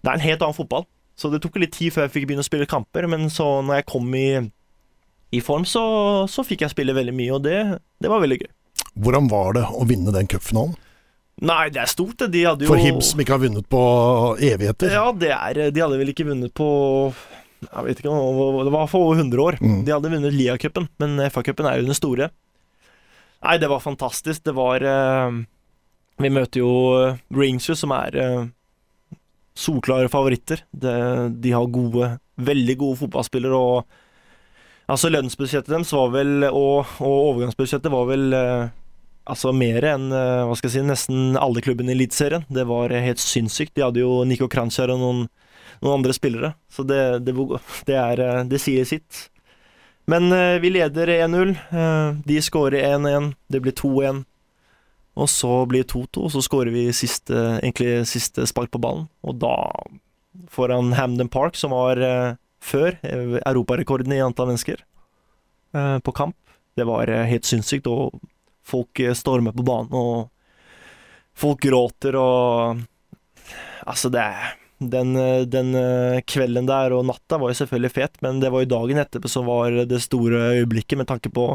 det 0.05 0.13
er 0.13 0.21
en 0.21 0.27
helt 0.29 0.47
annen 0.47 0.57
fotball. 0.57 0.87
Så 1.19 1.31
det 1.33 1.41
tok 1.43 1.59
litt 1.59 1.75
tid 1.75 1.95
før 1.95 2.07
jeg 2.07 2.15
fikk 2.15 2.29
begynne 2.31 2.45
å 2.45 2.47
spille 2.47 2.69
kamper. 2.71 3.09
Men 3.11 3.27
så 3.33 3.59
når 3.67 3.81
jeg 3.81 3.89
kom 3.91 4.13
i, 4.15 4.29
i 5.35 5.41
form, 5.45 5.67
så, 5.67 5.83
så, 6.31 6.45
fikk 6.47 6.63
jeg 6.65 6.75
spille 6.77 6.97
veldig 6.97 7.15
mye, 7.17 7.33
og 7.35 7.43
det, 7.47 7.57
det, 7.99 8.11
var 8.13 8.23
veldig 8.23 8.39
gøy. 8.45 8.53
Hvordan 9.03 9.31
var 9.33 9.59
det 9.59 9.65
å 9.75 9.87
vinne 9.89 10.15
den 10.15 10.31
cupfinalen? 10.31 10.77
Nei, 11.39 11.69
det 11.71 11.83
er 11.85 11.91
stort, 11.91 12.17
det. 12.23 12.33
De 12.35 12.45
hadde 12.49 12.67
jo 12.67 12.71
For 12.71 12.83
Hibs 12.83 13.13
som 13.13 13.21
ikke 13.23 13.37
har 13.37 13.43
vunnet 13.45 13.67
på 13.71 13.83
evigheter. 14.43 14.91
Ja, 14.91 15.11
det 15.15 15.31
er 15.35 15.69
De 15.71 15.83
hadde 15.85 15.99
vel 16.01 16.11
ikke 16.11 16.27
vunnet 16.27 16.51
på 16.51 16.67
Jeg 17.63 17.85
vet 17.87 18.01
ikke, 18.03 18.11
det 18.11 18.73
var 18.75 18.91
for 18.91 19.07
over 19.07 19.23
100 19.23 19.45
år. 19.45 19.59
Mm. 19.63 19.81
De 19.87 19.95
hadde 19.95 20.11
vunnet 20.15 20.35
Lia-cupen, 20.35 20.89
men 21.03 21.19
FA-cupen 21.31 21.71
er 21.71 21.79
jo 21.79 21.87
den 21.87 21.99
store. 21.99 22.31
Nei, 23.47 23.55
det 23.63 23.71
var 23.71 23.83
fantastisk. 23.83 24.43
Det 24.47 24.55
var 24.59 24.83
eh, 24.83 25.39
Vi 26.19 26.31
møter 26.35 26.63
jo 26.63 26.73
eh, 27.07 27.59
som 27.63 27.95
er 27.95 28.19
eh, 28.19 28.41
solklare 29.59 30.11
favoritter. 30.13 30.63
De, 30.71 30.93
de 31.35 31.55
har 31.55 31.73
gode, 31.73 32.13
veldig 32.39 32.77
gode 32.81 33.03
fotballspillere, 33.05 33.59
og 33.59 34.05
Altså, 34.89 35.11
lønnsbudsjettet 35.13 35.69
deres 35.69 35.91
var 35.93 36.13
vel, 36.15 36.47
og, 36.49 36.89
og 37.05 37.17
overgangsbudsjettet 37.29 37.93
var 37.93 38.07
vel 38.09 38.33
eh, 38.33 38.71
Altså 39.29 39.51
mer 39.53 39.85
enn 39.85 40.07
eh, 40.17 40.45
hva 40.49 40.55
skal 40.57 40.71
jeg 40.71 40.79
si, 40.79 40.85
nesten 40.89 41.35
alle 41.37 41.61
klubbene 41.61 41.93
i 41.93 41.97
Eliteserien. 41.99 42.47
Det 42.49 42.63
var 42.65 42.95
helt 42.97 43.21
sinnssykt. 43.21 43.75
De 43.77 43.85
hadde 43.85 44.01
jo 44.01 44.23
Nico 44.25 44.49
Kranjčar 44.49 44.89
og 44.95 45.03
noen, 45.03 45.19
noen 45.83 45.99
andre 45.99 46.15
spillere, 46.17 46.55
så 46.73 46.87
det, 46.89 47.03
det, 47.27 47.35
det, 47.37 47.99
er, 47.99 48.23
eh, 48.25 48.41
det 48.49 48.63
sier 48.65 48.89
sitt. 48.89 49.27
Men 50.09 50.33
vi 50.65 50.71
leder 50.73 51.13
1-0. 51.19 51.53
Eh, 51.53 52.17
de 52.25 52.41
skårer 52.41 52.89
1-1. 52.95 53.35
Det 53.53 53.61
blir 53.61 53.77
2-1. 53.77 54.25
Og 55.19 55.31
så 55.31 55.51
blir 55.67 55.83
det 55.83 55.93
2-2, 55.93 56.27
og 56.27 56.35
så 56.35 56.43
skårer 56.45 56.71
vi 56.75 56.85
siste, 56.95 57.35
egentlig 57.59 58.05
siste 58.07 58.47
spark 58.47 58.71
på 58.75 58.81
ballen. 58.83 59.09
Og 59.27 59.41
da, 59.43 59.55
foran 60.53 60.93
Hamden 60.95 61.31
Park, 61.33 61.59
som 61.59 61.75
var 61.75 61.99
eh, 61.99 62.37
før 62.63 62.95
eh, 63.03 63.39
europarekorden 63.43 64.15
i 64.15 64.23
antall 64.23 64.53
mennesker 64.53 64.79
eh, 65.75 65.97
på 66.05 66.15
kamp, 66.15 66.37
det 66.79 66.87
var 66.87 67.11
eh, 67.11 67.27
helt 67.31 67.49
sinnssykt. 67.49 67.91
Og 67.91 68.21
folk 68.67 69.03
eh, 69.03 69.17
stormer 69.19 69.57
på 69.57 69.67
banen, 69.67 69.91
og 69.91 70.29
folk 71.39 71.67
gråter 71.67 72.19
og 72.19 72.87
Altså, 73.89 74.11
det 74.13 74.21
den, 74.79 75.15
eh, 75.17 75.47
den 75.49 75.73
kvelden 76.29 76.67
der 76.69 76.93
og 76.93 77.07
natta 77.09 77.39
var 77.41 77.51
jo 77.51 77.59
selvfølgelig 77.63 77.91
fet, 77.95 78.19
men 78.23 78.43
det 78.43 78.51
var 78.53 78.63
jo 78.63 78.71
dagen 78.75 79.01
etterpå 79.01 79.31
som 79.31 79.49
var 79.49 79.75
det 79.89 80.03
store 80.05 80.59
øyeblikket, 80.59 80.99
med 81.01 81.09
tanke 81.09 81.33
på 81.33 81.55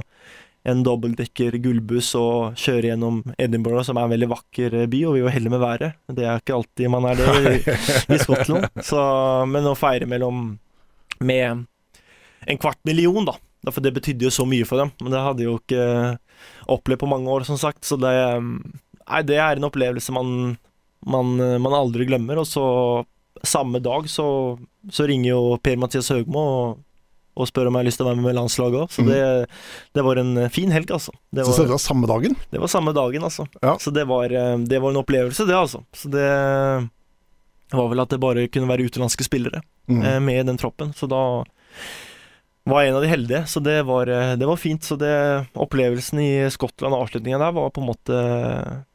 en 0.64 0.84
dobbeltdekker 0.86 1.57
gullbuss 1.64 2.14
og 2.16 2.59
kjøre 2.59 2.93
gjennom 2.93 3.20
Edinburgh, 3.36 3.84
som 3.84 3.99
er 3.99 4.07
en 4.07 4.14
veldig 4.14 4.30
vakker 4.32 4.78
eh, 4.80 4.89
by, 4.91 5.01
og 5.09 5.18
vi 5.18 5.24
var 5.26 5.36
heldige 5.36 5.53
med 5.53 5.64
været. 5.64 5.97
Det 6.07 6.28
er 6.28 6.39
ikke 6.39 6.55
alltid 6.57 6.91
man 6.93 7.07
er 7.09 7.20
det 7.20 7.34
i, 7.41 7.55
i 8.16 8.20
Skottland. 8.22 8.70
Så, 8.80 9.01
men 9.51 9.68
å 9.68 9.76
feire 9.78 10.07
mellom 10.09 10.45
med 11.24 11.66
en 12.47 12.61
kvart 12.61 12.80
million, 12.88 13.28
da. 13.28 13.36
For 13.72 13.84
det 13.84 13.93
betydde 13.95 14.28
jo 14.28 14.32
så 14.34 14.47
mye 14.47 14.68
for 14.68 14.80
dem. 14.80 14.91
Men 15.03 15.16
det 15.16 15.24
hadde 15.24 15.45
jo 15.45 15.57
ikke 15.59 15.84
opplevd 16.72 17.03
på 17.03 17.11
mange 17.11 17.32
år, 17.32 17.45
som 17.47 17.59
sagt. 17.59 17.84
Så 17.88 17.99
det, 17.99 18.11
nei, 18.43 19.22
det 19.28 19.39
er 19.39 19.59
en 19.59 19.68
opplevelse 19.68 20.16
man, 20.16 20.55
man, 21.07 21.36
man 21.64 21.76
aldri 21.76 22.07
glemmer. 22.09 22.41
Og 22.41 22.47
så 22.49 22.66
samme 23.43 23.80
dag 23.84 24.09
så, 24.11 24.57
så 24.91 25.07
ringer 25.07 25.30
jo 25.30 25.43
Per-Mathias 25.64 26.11
Høgmo 26.11 26.43
og, 26.43 26.82
og 27.36 27.48
spør 27.50 27.68
om 27.68 27.74
jeg 27.74 27.82
har 27.84 27.88
lyst 27.90 27.98
til 27.98 28.06
å 28.06 28.10
være 28.12 28.20
med 28.22 28.26
med 28.30 28.36
landslaget 28.38 28.80
òg. 28.84 28.90
Så 28.94 29.02
Mhm. 29.02 29.10
det, 29.10 29.48
det 29.94 30.04
var 30.06 30.16
en 30.22 30.50
fin 30.50 30.72
helg, 30.72 30.92
altså. 30.92 31.12
Det 31.34 31.46
Så 31.46 31.52
det 31.58 31.66
var, 31.68 31.74
var 31.78 31.78
samme 31.82 32.08
dagen? 32.08 32.36
det 32.52 32.60
var 32.62 32.68
samme 32.68 32.94
dagen, 32.94 33.24
altså. 33.24 33.48
Ja. 33.62 33.78
Så 33.78 33.92
det 33.94 34.06
var, 34.08 34.26
eh, 34.26 34.58
det 34.58 34.80
var 34.82 34.90
en 34.92 35.02
opplevelse, 35.04 35.48
det, 35.48 35.56
altså. 35.56 35.84
Så 35.94 36.10
det 36.12 36.28
var 37.74 37.90
vel 37.90 38.00
at 38.04 38.10
det 38.10 38.20
bare 38.22 38.48
kunne 38.48 38.68
være 38.70 38.86
utenlandske 38.86 39.24
spillere 39.26 39.62
Mm. 39.90 40.04
eh, 40.06 40.20
med 40.20 40.40
i 40.40 40.44
den 40.48 40.58
troppen. 40.58 40.94
Så 40.94 41.10
da 41.10 41.44
var 42.66 42.82
jeg 42.84 42.90
en 42.92 42.96
av 42.96 43.02
de 43.04 43.10
heldige, 43.10 43.44
så 43.50 43.62
det 43.62 43.84
var, 43.86 44.08
eh, 44.08 44.36
det 44.38 44.46
var 44.48 44.56
fint. 44.56 44.82
Så 44.82 44.96
det, 44.98 45.48
opplevelsen 45.56 46.20
i 46.22 46.50
Skottland 46.50 46.94
og 46.94 47.08
avslutninga 47.10 47.40
der 47.40 47.52
var 47.52 47.70
på 47.72 47.82
en 47.82 47.90
måte 47.90 48.86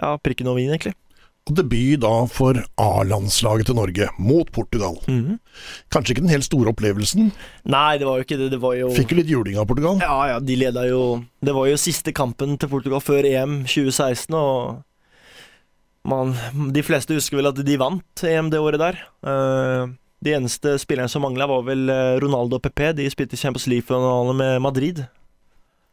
ja, 0.00 0.16
prikken 0.18 0.48
over 0.48 0.60
i-en, 0.60 0.74
egentlig. 0.74 0.94
Og 1.46 1.54
debut 1.54 2.00
da 2.02 2.12
for 2.26 2.58
A-landslaget 2.82 3.68
til 3.68 3.76
Norge, 3.78 4.08
mot 4.18 4.48
Portugal. 4.50 4.96
Mhm. 5.06 5.38
Kanskje 5.94 6.14
ikke 6.14 6.24
den 6.24 6.32
helt 6.34 6.46
store 6.48 6.72
opplevelsen. 6.72 7.30
Nei, 7.64 7.98
det 7.98 8.06
var 8.08 8.18
jo 8.18 8.26
ikke 8.26 8.38
det. 8.40 8.50
Det 8.50 8.60
var 8.60 8.74
jo 8.74 8.90
Fikk 8.90 9.14
jo 9.14 9.20
litt 9.20 9.30
juling 9.30 9.58
av 9.58 9.68
Portugal. 9.70 10.00
Ja, 10.02 10.16
ja, 10.32 10.40
de 10.40 10.56
leda 10.56 10.86
jo 10.88 11.24
Det 11.44 11.54
var 11.54 11.68
jo 11.70 11.76
siste 11.78 12.12
kampen 12.12 12.58
til 12.58 12.68
Portugal 12.68 13.00
før 13.00 13.24
EM 13.24 13.62
2016, 13.62 14.34
og 14.34 14.82
man, 16.06 16.34
de 16.72 16.82
fleste 16.82 17.14
husker 17.14 17.38
vel 17.38 17.46
at 17.46 17.62
de 17.62 17.78
vant 17.78 18.24
EM 18.24 18.50
det 18.50 18.58
året 18.58 18.82
der. 18.82 18.98
Uh, 19.22 19.94
de 20.24 20.34
eneste 20.34 20.78
spillerne 20.82 21.10
som 21.10 21.22
mangla, 21.22 21.46
var 21.46 21.62
vel 21.62 21.90
eh, 21.92 22.18
Ronaldo 22.18 22.56
og 22.56 22.62
PP. 22.64 22.80
De 22.96 23.04
spilte 23.12 23.36
Champions 23.36 23.66
League-finale 23.70 24.32
med 24.34 24.62
Madrid. 24.64 25.04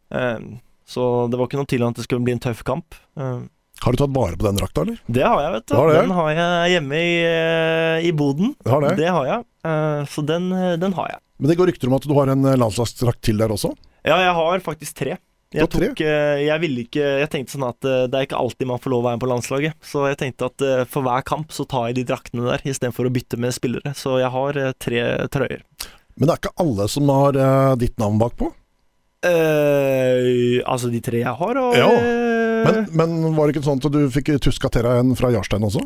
Uh, 0.10 0.58
så 0.88 1.28
det 1.30 1.38
var 1.38 1.49
ikke 1.49 1.60
noe 1.60 1.70
til 1.70 1.84
at 1.86 1.97
det 1.97 2.06
skulle 2.08 2.24
bli 2.26 2.34
en 2.34 2.41
tøff 2.41 2.64
kamp. 2.68 2.95
Eh, 3.20 3.43
Har 3.84 3.91
du 3.91 3.99
tatt 3.99 4.13
vare 4.15 4.38
på 4.39 4.45
den 4.47 4.55
drakta, 4.55 4.86
eller? 4.86 4.99
det 5.11 5.23
har 5.27 5.41
jeg, 5.43 5.51
vet 5.57 5.65
du. 5.67 5.75
Har? 5.75 5.89
Den 5.97 6.13
har 6.15 6.29
jeg 6.31 6.71
hjemme 6.77 6.99
i, 7.03 7.17
eh, 7.27 8.05
i 8.07 8.13
boden. 8.15 8.53
Har 8.63 8.86
det. 8.86 8.95
Det 9.01 9.09
har 9.11 9.27
jeg. 9.27 9.43
Eh, 9.67 10.05
så 10.07 10.23
den, 10.23 10.47
eh, 10.55 10.77
den 10.79 10.95
har 10.95 11.09
jeg. 11.11 11.19
Men 11.39 11.51
det 11.51 11.57
går 11.59 11.67
rykter 11.71 11.91
om 11.91 11.97
at 11.97 12.07
du 12.07 12.13
har 12.15 12.31
en 12.31 12.47
landslagsdrakt 12.61 13.21
til 13.27 13.43
der 13.43 13.51
også? 13.51 13.73
Ja, 14.07 14.21
jeg 14.23 14.34
har 14.39 14.63
faktisk 14.63 14.95
tre. 14.95 15.17
Jeg, 15.53 15.69
tok, 15.69 15.99
jeg 16.01 16.55
ville 16.63 16.81
ikke 16.81 17.03
Jeg 17.21 17.29
tenkte 17.29 17.53
sånn 17.53 17.65
at 17.67 17.77
det 17.86 18.17
er 18.17 18.23
ikke 18.25 18.39
alltid 18.39 18.65
man 18.65 18.79
får 18.81 18.89
lov 18.89 19.03
å 19.03 19.05
være 19.05 19.19
med 19.19 19.21
på 19.21 19.29
landslaget. 19.29 19.75
Så 19.86 20.07
jeg 20.09 20.17
tenkte 20.17 20.47
at 20.49 20.63
for 20.89 21.05
hver 21.05 21.21
kamp 21.27 21.53
så 21.53 21.67
tar 21.69 21.91
jeg 21.91 21.99
de 21.99 22.07
draktene 22.09 22.47
der, 22.47 22.63
istedenfor 22.65 23.05
å 23.05 23.13
bytte 23.13 23.38
med 23.38 23.53
spillere. 23.53 23.93
Så 23.93 24.15
jeg 24.23 24.31
har 24.34 24.57
tre 24.81 25.03
trøyer. 25.29 25.61
Men 26.17 26.25
det 26.25 26.34
er 26.34 26.41
ikke 26.41 26.57
alle 26.63 26.89
som 26.89 27.13
har 27.13 27.38
ditt 27.77 28.01
navn 28.01 28.17
bakpå? 28.23 28.49
Eh, 29.23 30.59
altså 30.67 30.89
de 30.91 30.99
tre 31.03 31.21
jeg 31.21 31.38
har, 31.39 31.59
og 31.61 31.77
Ja, 31.77 31.88
Men, 32.64 32.86
men 32.91 33.36
var 33.38 33.47
det 33.47 33.55
ikke 33.55 33.66
sånn 33.66 33.82
at 33.82 33.93
du 33.93 34.03
fikk 34.14 34.36
tuska 34.43 34.72
deg 34.74 34.89
en 34.91 35.16
fra 35.20 35.32
Jarstein 35.34 35.66
også? 35.68 35.86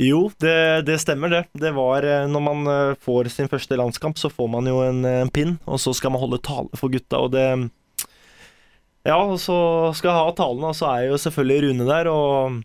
Jo, 0.00 0.26
det, 0.42 0.84
det 0.88 0.98
stemmer 1.00 1.32
det. 1.32 1.42
Det 1.56 1.72
var 1.72 2.04
eh, 2.04 2.26
Når 2.28 2.42
man 2.44 2.68
eh, 2.68 2.98
får 3.00 3.30
sin 3.32 3.48
første 3.48 3.78
landskamp, 3.80 4.18
så 4.20 4.28
får 4.28 4.50
man 4.52 4.68
jo 4.68 4.82
en, 4.84 5.04
eh, 5.08 5.22
en 5.24 5.32
pinn, 5.32 5.56
og 5.64 5.80
så 5.80 5.94
skal 5.96 6.12
man 6.12 6.20
holde 6.20 6.42
tale 6.44 6.68
for 6.76 6.92
gutta, 6.92 7.22
og 7.24 7.32
det 7.32 7.46
Ja, 9.06 9.16
og 9.22 9.38
så 9.40 9.56
skal 9.96 10.10
jeg 10.10 10.18
ha 10.18 10.32
talen, 10.36 10.66
og 10.68 10.76
så 10.76 10.90
er 10.92 11.08
jo 11.08 11.20
selvfølgelig 11.22 11.70
Rune 11.70 11.86
der, 11.88 12.10
og 12.12 12.58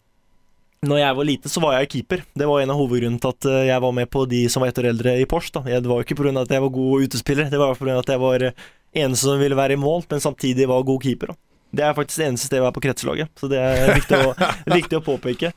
når 0.82 0.97
jeg 0.97 1.16
var 1.18 1.28
lite, 1.30 1.49
så 1.54 1.62
var 1.62 1.76
jeg 1.78 1.89
keeper. 1.93 2.24
Det 2.34 2.45
var 2.49 2.64
en 2.64 2.72
av 2.74 2.80
hovedgrunnene 2.80 3.22
til 3.22 3.30
at 3.30 3.45
eh, 3.45 3.68
jeg 3.70 3.82
var 3.84 3.91
med 3.93 4.10
på 4.10 4.24
de 4.26 4.39
som 4.49 4.64
var 4.64 4.72
ett 4.72 4.80
år 4.82 4.89
eldre 4.89 5.14
i 5.22 5.28
Porsche. 5.30 5.54
Da. 5.54 5.62
Det 5.78 5.89
var 5.89 5.99
jo 5.99 6.06
ikke 6.08 6.18
pga. 6.18 6.34
at 6.41 6.54
jeg 6.56 6.64
var 6.64 6.74
god 6.74 7.06
utespiller, 7.06 7.49
det 7.52 7.60
var 7.62 7.78
pga. 7.78 7.99
at 7.99 8.10
jeg 8.10 8.22
var 8.24 8.45
eh, 8.47 8.64
eneste 9.04 9.28
som 9.30 9.38
ville 9.38 9.58
være 9.58 9.78
i 9.78 9.82
mål, 9.82 10.08
men 10.10 10.24
samtidig 10.24 10.66
var 10.68 10.82
god 10.88 11.04
keeper. 11.04 11.34
Da. 11.36 11.51
Det 11.72 11.84
er 11.86 11.95
faktisk 11.97 12.22
det 12.22 12.30
eneste 12.30 12.49
stedet 12.49 12.61
jeg 12.61 12.69
er 12.69 12.76
på 12.76 12.84
kretslaget, 12.84 13.32
så 13.39 13.47
det 13.51 13.61
er 13.61 13.93
viktig 13.95 14.19
å, 14.19 14.34
viktig 14.78 14.99
å 14.99 15.05
påpeke. 15.05 15.53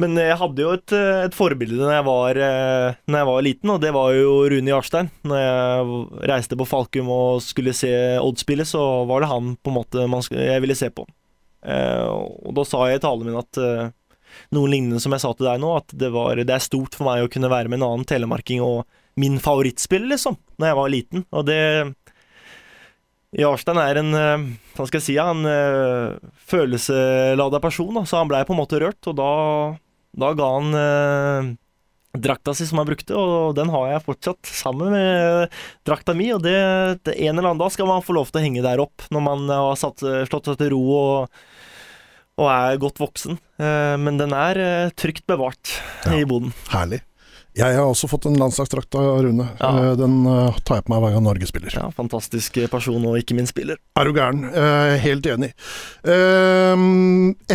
Men 0.00 0.16
jeg 0.20 0.36
hadde 0.36 0.60
jo 0.60 0.72
et, 0.76 0.92
eh, 0.92 1.22
et 1.24 1.36
forbilde 1.36 1.78
når 1.80 1.94
jeg, 1.94 2.04
var, 2.04 2.40
eh, 2.46 2.96
når 3.08 3.20
jeg 3.20 3.28
var 3.30 3.44
liten, 3.46 3.70
og 3.72 3.78
det 3.80 3.92
var 3.96 4.10
jo 4.12 4.32
Rune 4.52 4.72
Jarstein. 4.72 5.08
Når 5.24 5.40
jeg 5.40 6.26
reiste 6.32 6.58
på 6.60 6.68
Falkum 6.68 7.08
og 7.12 7.40
skulle 7.44 7.72
se 7.76 7.92
Odd 8.20 8.42
spille, 8.42 8.66
så 8.68 8.82
var 9.08 9.24
det 9.24 9.30
han 9.32 9.54
på 9.56 9.72
en 9.72 9.78
måte 9.78 10.04
man, 10.12 10.24
jeg 10.28 10.64
ville 10.64 10.76
se 10.76 10.90
på. 10.92 11.06
Eh, 11.64 12.04
og 12.12 12.52
da 12.58 12.66
sa 12.68 12.84
jeg 12.90 13.00
i 13.00 13.06
talen 13.06 13.30
min 13.30 13.40
at 13.40 13.62
noe 14.52 14.68
lignende 14.68 15.00
som 15.00 15.14
jeg 15.14 15.22
sa 15.22 15.32
til 15.32 15.48
deg 15.48 15.62
nå, 15.62 15.70
at 15.80 15.94
det, 15.96 16.10
var, 16.12 16.36
det 16.36 16.52
er 16.52 16.60
stort 16.64 16.98
for 16.98 17.08
meg 17.08 17.24
å 17.24 17.30
kunne 17.32 17.48
være 17.48 17.72
med 17.72 17.80
en 17.80 17.88
annen 17.88 18.08
telemarking 18.08 18.60
og 18.60 18.84
min 19.16 19.38
favorittspiller, 19.40 20.10
liksom, 20.12 20.36
når 20.60 20.68
jeg 20.68 20.76
var 20.76 20.92
liten. 20.92 21.24
Og 21.32 21.46
det 21.48 21.60
Jarstein 23.36 23.78
er 23.82 23.98
en 24.00 24.14
eh, 24.16 24.44
hva 24.76 24.86
skal 24.86 25.00
jeg 25.00 25.06
si, 25.08 25.16
en 25.20 25.42
uh, 25.44 26.16
følelseslada 26.48 27.58
person, 27.60 27.94
da, 27.96 28.04
så 28.06 28.20
han 28.20 28.30
blei 28.30 28.44
på 28.46 28.54
en 28.54 28.60
måte 28.62 28.78
rørt. 28.80 29.00
Og 29.10 29.16
da, 29.18 29.30
da 30.22 30.30
ga 30.38 30.50
han 30.54 30.76
eh, 30.80 31.50
drakta 32.16 32.54
si 32.56 32.64
som 32.68 32.78
han 32.80 32.88
brukte, 32.88 33.16
og 33.18 33.56
den 33.58 33.68
har 33.74 33.90
jeg 33.90 34.04
fortsatt 34.06 34.48
sammen 34.48 34.94
med 34.94 35.50
drakta 35.88 36.14
mi. 36.16 36.30
Og 36.36 36.40
det, 36.46 36.56
det 37.08 37.16
en 37.18 37.34
eller 37.34 37.50
annen 37.50 37.60
dag 37.64 37.74
skal 37.74 37.90
man 37.90 38.04
få 38.06 38.16
lov 38.16 38.30
til 38.30 38.40
å 38.40 38.46
henge 38.46 38.64
der 38.64 38.80
opp, 38.84 39.04
når 39.12 39.26
man 39.26 39.44
har 39.52 39.76
satt, 39.80 40.04
slått 40.30 40.48
seg 40.52 40.60
til 40.62 40.72
ro 40.76 40.80
og, 40.96 41.42
og 42.40 42.48
er 42.52 42.80
godt 42.80 43.02
voksen. 43.02 43.36
Eh, 43.60 43.96
men 44.00 44.20
den 44.22 44.32
er 44.36 44.62
eh, 44.62 44.94
trygt 44.96 45.26
bevart 45.28 45.76
Ja. 46.06 46.16
i 46.20 46.24
boden. 46.28 46.54
Herlig. 46.72 47.02
Jeg 47.56 47.72
har 47.78 47.86
også 47.88 48.08
fått 48.10 48.26
en 48.28 48.36
landslagsdrakt 48.36 48.98
av 49.00 49.22
Rune. 49.24 49.46
Ja. 49.60 49.68
Eh, 49.80 49.92
Den 49.96 50.18
eh, 50.28 50.58
tar 50.66 50.80
jeg 50.80 50.86
på 50.86 50.92
meg 50.92 51.00
hver 51.04 51.14
gang 51.16 51.24
Norge 51.24 51.48
spiller. 51.48 51.72
Ja, 51.72 51.86
fantastisk 51.94 52.58
person, 52.72 53.00
og 53.08 53.16
ikke 53.16 53.36
minst 53.38 53.54
spiller. 53.54 53.78
Er 53.96 54.04
du 54.04 54.12
gæren? 54.16 54.42
Eh, 54.50 54.96
helt 55.00 55.28
enig. 55.32 55.52
Eh, 56.04 56.84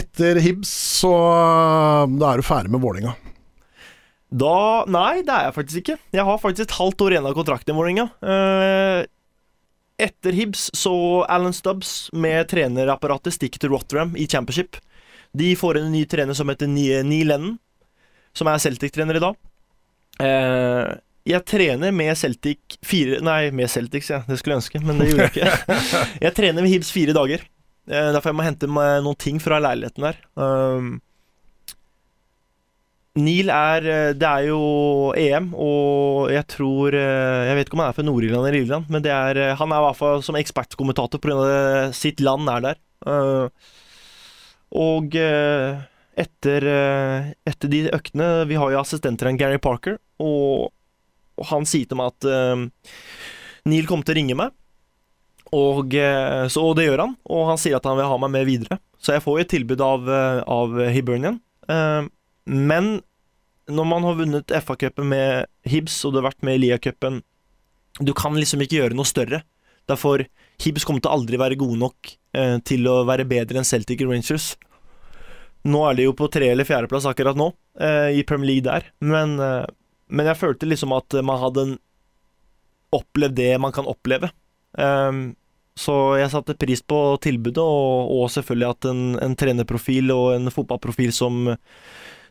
etter 0.01 0.41
Hibs 0.41 0.71
så 1.01 1.11
da 2.17 2.31
er 2.31 2.41
du 2.41 2.47
ferdig 2.47 2.73
med 2.73 2.81
Vålinga. 2.81 3.13
Da 4.31 4.85
Nei, 4.89 5.21
det 5.27 5.33
er 5.35 5.49
jeg 5.49 5.55
faktisk 5.59 5.81
ikke. 5.83 5.97
Jeg 6.15 6.25
har 6.25 6.41
faktisk 6.41 6.69
et 6.69 6.77
halvt 6.79 7.03
år 7.05 7.15
igjen 7.17 7.27
av 7.29 7.35
kontrakten 7.37 7.73
i 7.73 7.77
Vålerenga. 7.77 8.07
Etter 10.01 10.33
Hibs 10.33 10.69
så 10.73 10.93
Alan 11.29 11.53
Stubbs 11.53 12.07
med 12.15 12.47
trenerapparatet 12.49 13.35
stikker 13.35 13.61
til 13.61 13.73
Rotterdam 13.75 14.15
i 14.17 14.25
Championship. 14.31 14.79
De 15.37 15.51
får 15.59 15.77
en 15.81 15.91
ny 15.93 16.05
trener 16.09 16.33
som 16.33 16.49
heter 16.49 16.71
Neil 16.71 17.27
Lennon, 17.27 17.57
som 18.33 18.49
er 18.49 18.63
Celtic-trener 18.63 19.19
i 19.19 19.23
dag. 19.27 19.37
Eh, 20.21 20.91
jeg 21.31 21.45
trener 21.45 21.93
med 21.93 22.17
Celtic 22.17 22.79
fire 22.85 23.19
Nei, 23.21 23.51
med 23.53 23.69
Celtics, 23.69 24.09
ja. 24.09 24.23
Det 24.25 24.39
skulle 24.39 24.57
jeg 24.57 24.63
ønske, 24.63 24.81
men 24.85 25.01
det 25.01 25.11
gjorde 25.11 25.27
jeg 25.27 25.33
ikke. 25.35 25.79
Jeg 26.25 26.37
trener 26.37 26.65
med 26.65 26.73
Hibs 26.73 26.89
fire 26.93 27.13
dager. 27.13 27.45
Eh, 27.89 28.09
derfor 28.13 28.31
jeg 28.31 28.37
må 28.37 28.45
hente 28.45 28.69
meg 28.69 29.01
noen 29.05 29.17
ting 29.19 29.39
fra 29.41 29.57
leiligheten 29.61 30.05
der. 30.05 30.19
Um, 30.37 30.91
Neil 33.19 33.49
er 33.51 33.87
eh, 33.91 34.13
Det 34.15 34.27
er 34.27 34.45
jo 34.47 34.61
EM, 35.19 35.49
og 35.59 36.29
jeg 36.31 36.45
tror 36.53 36.95
eh, 36.95 37.47
Jeg 37.49 37.57
vet 37.57 37.67
ikke 37.67 37.75
om 37.75 37.81
han 37.83 37.91
er 37.91 37.97
fra 37.97 38.05
Nord-Irland 38.07 38.47
eller 38.47 38.59
Irland, 38.61 38.87
men 38.93 39.03
det 39.03 39.11
er, 39.11 39.41
han 39.59 39.73
er 39.73 39.81
i 39.81 39.85
hvert 39.89 39.99
fall 39.99 40.23
som 40.23 40.37
ekspertkommentator 40.39 41.19
pga. 41.19 41.91
sitt 41.97 42.23
land 42.23 42.49
er 42.53 42.67
der. 42.69 42.81
Uh, 43.01 43.49
og 44.71 45.17
uh, 45.17 45.81
etter, 46.19 46.65
uh, 46.67 47.29
etter 47.47 47.71
de 47.71 47.85
øktene 47.95 48.45
Vi 48.49 48.57
har 48.59 48.73
jo 48.73 48.79
assistenter 48.81 49.29
enn 49.29 49.39
Gary 49.39 49.59
Parker, 49.61 49.99
og, 50.21 50.71
og, 51.37 51.45
han 51.51 51.67
sier 51.69 51.87
til 51.89 51.99
meg 51.99 52.11
at 52.11 52.27
Neil 53.69 53.87
kommer 53.89 54.05
til 54.05 54.15
å 54.15 54.19
ringe 54.19 54.35
meg. 54.37 54.57
Og, 55.51 55.93
så, 56.49 56.61
og 56.63 56.75
det 56.77 56.85
gjør 56.85 57.01
han, 57.03 57.15
og 57.27 57.47
han 57.49 57.59
sier 57.59 57.75
at 57.75 57.87
han 57.89 57.97
vil 57.99 58.07
ha 58.07 58.17
meg 58.23 58.31
med 58.33 58.45
videre. 58.47 58.77
Så 59.01 59.15
jeg 59.15 59.23
får 59.25 59.37
jo 59.37 59.43
et 59.43 59.51
tilbud 59.51 59.81
av, 59.83 60.07
av 60.47 60.77
Hibernian. 60.93 61.41
Men 62.47 62.87
når 63.71 63.87
man 63.87 64.05
har 64.07 64.17
vunnet 64.19 64.53
FA-cupen 64.63 65.07
med 65.11 65.49
Hibs, 65.67 65.99
og 66.05 66.13
du 66.13 66.21
har 66.21 66.29
vært 66.31 66.45
med 66.45 66.57
i 66.57 66.63
Lia-cupen 66.65 67.21
Du 68.01 68.13
kan 68.17 68.35
liksom 68.37 68.63
ikke 68.63 68.79
gjøre 68.79 68.97
noe 68.97 69.07
større. 69.07 69.41
Derfor 69.89 70.23
Hibs 70.61 70.85
kommer 70.87 71.03
til 71.03 71.11
å 71.11 71.17
aldri 71.19 71.39
være 71.41 71.59
gode 71.59 71.79
nok 71.81 72.13
eh, 72.37 72.57
til 72.65 72.87
å 72.89 73.01
være 73.07 73.27
bedre 73.29 73.59
enn 73.59 73.67
Celtic 73.67 74.01
Rangers. 74.05 74.53
Nå 75.67 75.83
er 75.87 75.97
de 75.97 76.07
jo 76.07 76.15
på 76.17 76.29
tre- 76.31 76.49
eller 76.53 76.65
fjerdeplass 76.65 77.05
akkurat 77.09 77.37
nå, 77.37 77.51
eh, 77.79 78.17
i 78.17 78.23
Premier 78.27 78.53
League 78.53 78.65
der, 78.65 78.87
men, 78.99 79.39
eh, 79.39 79.65
men, 80.09 80.25
jeg 80.25 80.39
følte 80.39 80.69
liksom 80.69 80.95
at 80.97 81.13
man 81.23 81.39
hadde 81.39 81.65
opplevd 82.91 83.37
det 83.37 83.51
man 83.61 83.71
kan 83.71 83.85
oppleve. 83.87 84.31
Um, 84.75 85.35
så 85.77 86.17
jeg 86.19 86.31
satte 86.33 86.57
pris 86.59 86.81
på 86.83 86.97
tilbudet, 87.23 87.63
og, 87.63 88.11
og 88.11 88.25
selvfølgelig 88.33 88.67
at 88.67 88.87
en, 88.89 89.03
en 89.23 89.35
trenerprofil 89.39 90.11
og 90.11 90.33
en 90.35 90.51
fotballprofil 90.51 91.13
som 91.15 91.45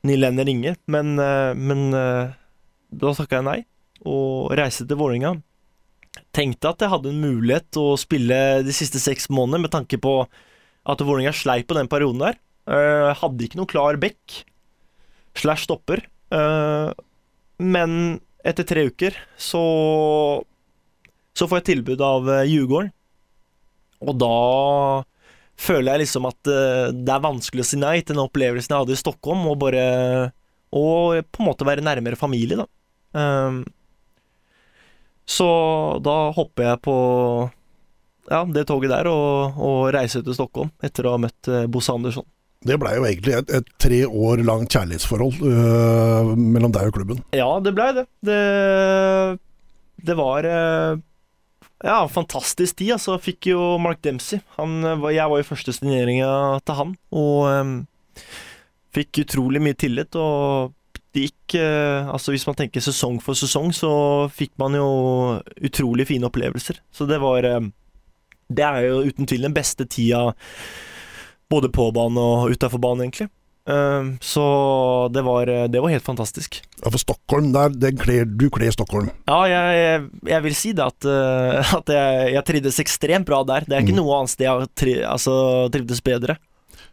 Neil 0.07 0.23
Lenner 0.23 0.49
ringer, 0.49 0.77
men, 0.93 1.15
eh, 1.21 1.53
men 1.57 1.95
eh, 1.97 2.37
da 2.91 3.15
takka 3.17 3.41
jeg 3.41 3.49
nei, 3.49 3.59
og 4.09 4.53
reiste 4.57 4.87
til 4.89 5.01
Vålerenga. 5.01 5.35
Tenkte 6.35 6.73
at 6.73 6.85
jeg 6.85 6.93
hadde 6.93 7.11
en 7.13 7.23
mulighet 7.23 7.81
å 7.81 7.95
spille 8.01 8.39
de 8.67 8.75
siste 8.75 9.01
seks 9.03 9.29
månedene, 9.33 9.67
med 9.67 9.75
tanke 9.75 10.01
på 10.01 10.15
at 10.25 11.05
Vålerenga 11.05 11.35
sleit 11.37 11.69
på 11.69 11.77
den 11.77 11.91
perioden 11.91 12.25
der. 12.25 12.41
Eh, 12.69 13.11
hadde 13.21 13.47
ikke 13.47 13.61
noe 13.61 13.71
klar 13.71 13.99
back 14.01 14.43
slash 15.39 15.65
stopper. 15.69 16.05
Men 17.61 17.93
etter 18.47 18.65
tre 18.65 18.85
uker 18.87 19.17
så 19.35 19.63
Så 21.35 21.49
får 21.51 21.59
jeg 21.61 21.67
tilbud 21.71 22.03
av 22.05 22.29
Djurgården. 22.47 22.93
Og 24.07 24.15
da 24.21 24.37
føler 25.61 25.93
jeg 25.93 26.03
liksom 26.05 26.29
at 26.29 26.39
det 26.47 27.13
er 27.13 27.25
vanskelig 27.25 27.65
å 27.65 27.69
si 27.69 27.79
nei 27.81 27.97
til 28.01 28.15
den 28.15 28.23
opplevelsen 28.23 28.73
jeg 28.73 28.85
hadde 28.85 28.95
i 28.95 29.01
Stockholm, 29.01 29.43
og 29.51 29.59
bare 29.61 29.85
Og 30.73 31.27
på 31.27 31.43
en 31.43 31.49
måte 31.51 31.67
være 31.67 31.85
nærmere 31.85 32.19
familie, 32.19 32.63
da. 32.63 32.67
Så 35.31 35.49
da 36.03 36.17
hopper 36.35 36.69
jeg 36.73 36.83
på 36.87 36.97
ja, 38.31 38.45
det 38.47 38.67
toget 38.71 38.93
der 38.93 39.11
og, 39.11 39.59
og 39.59 39.79
reiser 39.95 40.23
til 40.27 40.37
Stockholm 40.37 40.71
etter 40.83 41.07
å 41.07 41.17
ha 41.17 41.23
møtt 41.23 41.51
Bosse 41.71 41.95
Andersson. 41.95 42.27
Det 42.61 42.77
blei 42.77 42.97
jo 42.99 43.07
egentlig 43.09 43.37
et, 43.39 43.53
et, 43.57 43.69
tre 43.81 44.03
år 44.05 44.43
langt 44.45 44.75
kjærlighetsforhold 44.75 45.39
øh, 45.49 46.33
mellom 46.37 46.73
deg 46.75 46.91
og 46.91 46.99
klubben. 46.99 47.23
Ja, 47.33 47.49
det 47.65 47.73
blei 47.77 47.93
det. 47.97 48.05
det. 48.27 48.41
Det 50.05 50.17
var 50.19 50.45
øh, 50.45 51.01
ja, 51.81 52.03
fantastisk 52.13 52.77
tid. 52.77 52.93
altså. 52.99 53.17
Fikk 53.17 53.49
jo 53.55 53.79
Mark 53.81 54.03
Dempsey. 54.05 54.43
Han, 54.59 54.85
eh, 54.85 55.15
jeg 55.17 55.33
var 55.33 55.41
jo 55.41 55.49
første 55.49 55.73
signeringa 55.73 56.61
til 56.67 56.79
han. 56.83 56.93
Og 57.17 57.49
øh, 57.49 57.73
fikk 58.93 59.23
utrolig 59.25 59.65
mye 59.65 59.81
tillit. 59.81 60.21
Og 60.21 60.77
det 61.15 61.27
gikk 61.27 61.57
uh, 61.59 62.13
Altså, 62.13 62.31
hvis 62.31 62.47
man 62.47 62.55
tenker 62.61 62.85
sesong 62.85 63.17
for 63.25 63.35
sesong, 63.35 63.73
så 63.75 63.91
fikk 64.31 64.53
man 64.63 64.77
jo 64.79 64.87
utrolig 65.65 66.07
fine 66.07 66.29
opplevelser. 66.29 66.79
Så 66.93 67.09
det 67.11 67.19
var 67.23 67.49
um, 67.57 67.73
Det 68.47 68.65
er 68.67 68.87
jo 68.87 69.01
uten 69.09 69.27
tvil 69.27 69.49
den 69.49 69.57
beste 69.57 69.89
tida 69.91 70.29
både 71.51 71.71
på 71.75 71.91
banen 71.95 72.19
og 72.23 72.55
utafor 72.55 72.83
banen, 72.83 73.09
egentlig. 73.09 73.29
Ehm, 73.69 74.19
så 74.21 74.43
det 75.13 75.23
var, 75.23 75.47
det 75.47 75.81
var, 75.81 75.91
helt 75.93 76.05
fantastisk. 76.05 76.63
Ja, 76.83 76.91
For 76.91 76.99
Stockholm, 76.99 77.53
der, 77.53 77.97
kler, 77.97 78.25
du 78.25 78.49
kler 78.51 78.73
Stockholm? 78.75 79.11
Ja, 79.29 79.41
jeg, 79.51 80.05
jeg, 80.31 80.45
vil 80.47 80.57
si 80.57 80.73
det 80.77 80.87
at, 80.87 81.09
eh, 81.09 81.75
at 81.79 81.93
jeg, 81.95 82.31
jeg, 82.37 82.47
trivdes 82.49 82.81
ekstremt 82.83 83.29
bra 83.29 83.43
der. 83.47 83.67
Det 83.69 83.77
er 83.77 83.85
ikke 83.85 83.97
mm. 83.97 84.03
noe 84.03 84.21
annet 84.21 84.35
sted 84.35 84.49
jeg 84.49 84.71
tri, 84.79 84.97
altså, 85.07 85.35
trivdes 85.75 86.03
bedre. 86.05 86.39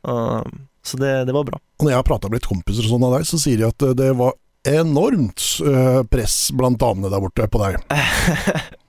Uh, 0.07 0.43
så 0.85 0.99
det, 0.99 1.13
det, 1.27 1.35
var 1.35 1.47
bra. 1.47 1.61
Og 1.79 1.87
Når 1.87 1.93
jeg 1.93 1.99
har 1.99 2.07
prata 2.07 2.29
med 2.29 2.39
litt 2.39 2.49
kompiser 2.49 2.85
og 2.85 2.93
sånn 2.93 3.07
av 3.07 3.17
deg, 3.17 3.27
så 3.27 3.39
sier 3.41 3.59
de 3.59 3.67
at 3.67 3.87
det 3.97 4.11
var 4.19 4.35
enormt 4.67 5.43
uh, 5.63 6.01
press 6.11 6.49
blant 6.55 6.79
damene 6.79 7.11
der 7.11 7.23
borte 7.23 7.47
på 7.51 7.63
deg. 7.63 7.79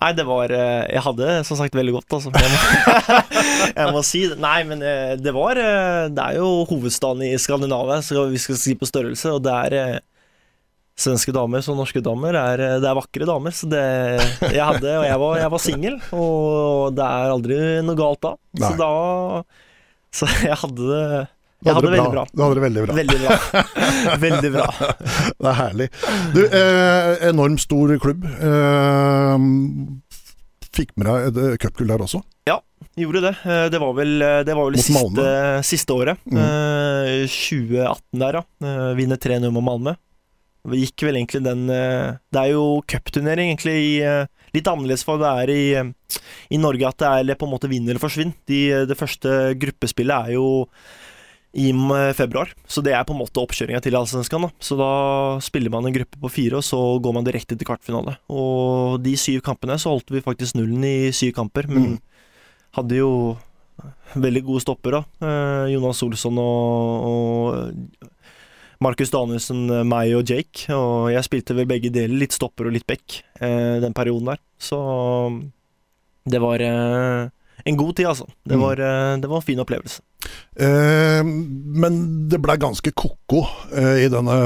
Nei, 0.00 0.10
det 0.16 0.24
var 0.28 0.52
eh, 0.54 0.84
Jeg 0.94 1.02
hadde 1.04 1.32
som 1.48 1.58
sagt 1.58 1.76
veldig 1.76 1.94
godt, 1.98 2.16
altså. 2.18 2.32
Jeg 2.32 2.52
må, 2.52 3.18
jeg 3.80 3.94
må 3.94 4.02
si 4.06 4.22
det. 4.30 4.38
Nei, 4.42 4.58
men 4.68 4.84
eh, 4.84 5.16
det 5.20 5.34
var 5.36 5.60
eh, 5.60 6.06
Det 6.12 6.26
er 6.26 6.38
jo 6.40 6.64
hovedstaden 6.70 7.24
i 7.28 7.34
Skandinavia, 7.40 8.00
så 8.04 8.26
vi 8.30 8.40
skal 8.40 8.60
si 8.60 8.76
på 8.78 8.88
størrelse, 8.88 9.34
og 9.36 9.44
det 9.46 9.56
er 9.66 10.00
Svenske 11.00 11.32
damer 11.32 11.62
som 11.64 11.78
norske 11.80 12.02
damer 12.04 12.36
er, 12.36 12.60
det 12.82 12.84
er 12.84 12.96
vakre 12.98 13.24
damer. 13.24 13.54
Så 13.56 13.70
det 13.72 13.80
jeg 14.50 14.60
hadde 14.60 14.98
Og 14.98 15.06
jeg 15.06 15.20
var, 15.22 15.38
jeg 15.40 15.52
var 15.54 15.62
singel, 15.64 15.94
og 16.12 16.96
det 16.98 17.06
er 17.06 17.32
aldri 17.32 17.60
noe 17.86 17.96
galt 17.96 18.20
da. 18.26 18.34
Nei. 18.60 18.66
Så 18.66 18.72
da 18.76 18.90
Så 20.20 20.28
jeg 20.50 20.58
hadde 20.60 20.90
det 20.90 21.22
jeg 21.60 21.74
hadde, 21.76 21.86
det 21.86 21.96
veldig 21.96 22.12
bra. 22.14 22.24
Du 22.32 22.42
hadde 22.42 22.56
det 22.56 22.64
veldig 22.66 22.84
bra. 22.86 22.94
Veldig 23.00 23.18
bra. 23.20 23.64
veldig 24.26 24.52
bra. 24.54 24.68
det 25.28 25.50
er 25.50 25.58
herlig. 25.58 25.88
Du, 26.36 26.40
eh, 26.46 27.10
enormt 27.28 27.60
stor 27.60 27.92
klubb. 28.00 28.24
Eh, 28.24 29.48
fikk 30.74 30.94
med 30.96 31.08
deg 31.10 31.40
et 31.40 31.62
cupgull 31.62 31.90
der 31.90 32.04
også? 32.04 32.22
Ja, 32.48 32.58
gjorde 32.98 33.22
det. 33.26 33.34
Eh, 33.44 33.66
det 33.72 33.80
var 33.82 33.96
vel, 33.96 34.14
eh, 34.22 34.42
det 34.46 34.56
var 34.56 34.70
vel 34.70 34.78
siste, 34.80 35.32
siste, 35.66 35.96
året. 35.96 36.20
Mm. 36.26 36.38
Eh, 36.44 37.26
2018 37.26 38.22
der, 38.22 38.40
ja. 38.40 38.44
Eh, 38.64 38.94
vinner 38.98 39.20
3-0 39.20 39.50
mot 39.50 39.64
Malmö. 39.64 39.96
Det 40.70 40.76
gikk 40.76 41.06
vel 41.06 41.16
egentlig 41.16 41.40
den 41.40 41.62
Det 41.66 42.36
er 42.36 42.50
jo 42.52 42.82
cupturnering, 42.84 43.48
egentlig, 43.48 43.76
i, 43.80 44.26
litt 44.52 44.66
annerledes 44.68 45.04
for 45.06 45.16
det 45.16 45.30
er 45.40 45.52
i, 45.54 45.92
i 46.52 46.58
Norge 46.60 46.84
at 46.84 46.98
det 47.00 47.32
er 47.32 47.38
på 47.40 47.48
en 47.48 47.54
måte 47.54 47.70
vinn 47.70 47.88
eller 47.88 48.02
forsvinn. 48.02 48.34
De, 48.44 48.84
det 48.84 48.98
første 48.98 49.54
gruppespillet 49.56 50.28
er 50.28 50.36
jo 50.36 50.66
i 51.52 51.72
februar. 52.14 52.52
Så 52.66 52.82
det 52.84 52.92
er 52.94 53.04
på 53.06 53.14
en 53.14 53.20
måte 53.22 53.42
oppkjøringa 53.42 53.80
til 53.82 53.96
Allsvenskan. 53.98 54.48
Så 54.62 54.76
da 54.78 54.92
spiller 55.42 55.72
man 55.72 55.86
en 55.88 55.94
gruppe 55.94 56.20
på 56.22 56.30
fire, 56.30 56.60
og 56.60 56.64
så 56.64 56.78
går 57.02 57.16
man 57.16 57.26
direkte 57.26 57.58
til 57.58 57.66
kvartfinale. 57.66 58.16
Og 58.30 59.00
de 59.02 59.16
syv 59.18 59.42
kampene 59.46 59.78
så 59.80 59.94
holdt 59.94 60.12
vi 60.14 60.22
faktisk 60.24 60.58
nullen 60.58 60.84
i 60.86 61.10
syv 61.16 61.34
kamper, 61.36 61.66
men 61.70 61.96
mm. 61.96 62.00
hadde 62.78 63.00
jo 63.00 63.10
veldig 64.14 64.44
gode 64.46 64.62
stopper, 64.62 64.98
da. 64.98 65.02
Eh, 65.26 65.72
Jonas 65.74 66.02
Olsson 66.06 66.38
og, 66.38 67.08
og 67.10 68.10
Markus 68.84 69.12
Danielsen, 69.12 69.66
meg 69.88 70.14
og 70.18 70.30
Jake. 70.30 70.68
Og 70.74 71.10
jeg 71.14 71.26
spilte 71.26 71.56
vel 71.58 71.68
begge 71.70 71.90
deler, 71.94 72.14
litt 72.22 72.36
stopper 72.36 72.70
og 72.70 72.76
litt 72.76 72.86
back, 72.88 73.22
eh, 73.42 73.80
den 73.82 73.96
perioden 73.96 74.32
der. 74.32 74.42
Så 74.60 74.78
det 76.30 76.40
var 76.42 76.62
eh, 76.62 77.26
en 77.66 77.80
god 77.80 77.96
tid, 77.96 78.06
altså. 78.12 78.28
Det 78.46 78.54
mm. 78.54 78.62
var, 78.62 78.84
mm. 78.86 79.24
det 79.24 79.32
var 79.32 79.42
en 79.42 79.48
fin 79.50 79.64
opplevelse. 79.66 80.06
Eh, 80.56 81.22
men 81.24 82.02
det 82.28 82.40
ble 82.42 82.58
ganske 82.60 82.92
ko-ko 82.92 83.44
eh, 83.72 84.04
i 84.04 84.10
denne 84.12 84.36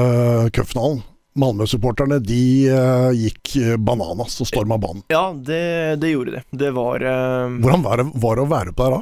cupfinalen. 0.55 1.03
Malmö-supporterne 1.35 2.21
de 2.23 2.69
eh, 2.71 3.09
gikk 3.25 3.57
bananas 3.83 4.37
og 4.39 4.47
storma 4.47 4.77
banen. 4.79 5.03
Ja, 5.11 5.27
det, 5.35 5.99
det, 5.99 6.13
gjorde 6.13 6.37
de. 6.37 6.43
Det 6.63 6.71
var 6.77 7.03
uh, 7.03 7.51
Hvordan 7.59 7.83
var 7.83 7.99
det, 7.99 8.07
var 8.23 8.39
det, 8.39 8.45
å 8.45 8.51
være 8.53 8.71
på 8.71 8.85
der 8.85 8.95
da? 8.95 9.01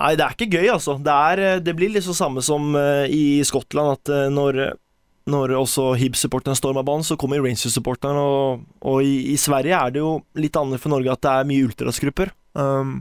Nei, 0.00 0.10
Det 0.18 0.24
er 0.24 0.34
ikke 0.34 0.58
gøy, 0.58 0.68
altså. 0.74 0.96
Det, 0.98 1.14
er, 1.14 1.62
det 1.62 1.74
blir 1.78 1.92
liksom 1.94 2.16
samme 2.18 2.42
som 2.42 2.74
uh, 2.74 3.06
i 3.06 3.38
Skottland, 3.46 4.00
at 4.00 4.32
når, 4.34 4.58
når 5.30 5.54
også 5.60 5.92
Hibs-supporterne 6.00 6.58
stormer 6.58 6.86
banen, 6.86 7.06
så 7.06 7.18
kommer 7.20 7.42
Rangers-supporterne. 7.44 8.18
Og, 8.18 8.66
og 8.82 9.06
i, 9.06 9.30
i, 9.30 9.38
Sverige 9.38 9.78
er 9.78 9.94
det 9.94 10.02
jo 10.02 10.16
litt 10.42 10.58
annerledes 10.58 10.82
for 10.82 10.96
Norge 10.96 11.14
at 11.14 11.22
det 11.22 11.36
er 11.36 11.50
mye 11.52 11.70
ultrasgrupper. 11.70 12.34
Um, 12.58 12.98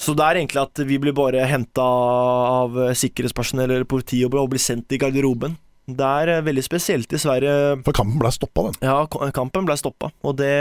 så 0.00 0.14
det 0.18 0.24
er 0.26 0.40
egentlig 0.40 0.62
at 0.62 0.80
vi 0.88 0.98
blir 1.00 1.14
bare 1.16 1.44
henta 1.46 1.84
av 1.84 2.74
sikkerhetspersonell 2.98 3.70
eller 3.70 3.86
politi 3.88 4.24
og 4.26 4.34
blir 4.34 4.62
sendt 4.62 4.92
i 4.92 4.98
garderoben. 5.00 5.54
Det 5.84 6.04
er 6.04 6.32
eh, 6.32 6.44
veldig 6.44 6.64
spesielt 6.64 7.12
i 7.12 7.20
Sverige. 7.20 7.82
For 7.84 7.96
kampen 7.96 8.20
ble 8.22 8.32
stoppa, 8.32 8.68
den? 8.68 8.78
Ja, 8.88 9.30
kampen 9.36 9.68
ble 9.68 9.76
stoppa. 9.76 10.10
Og 10.24 10.36
det 10.40 10.54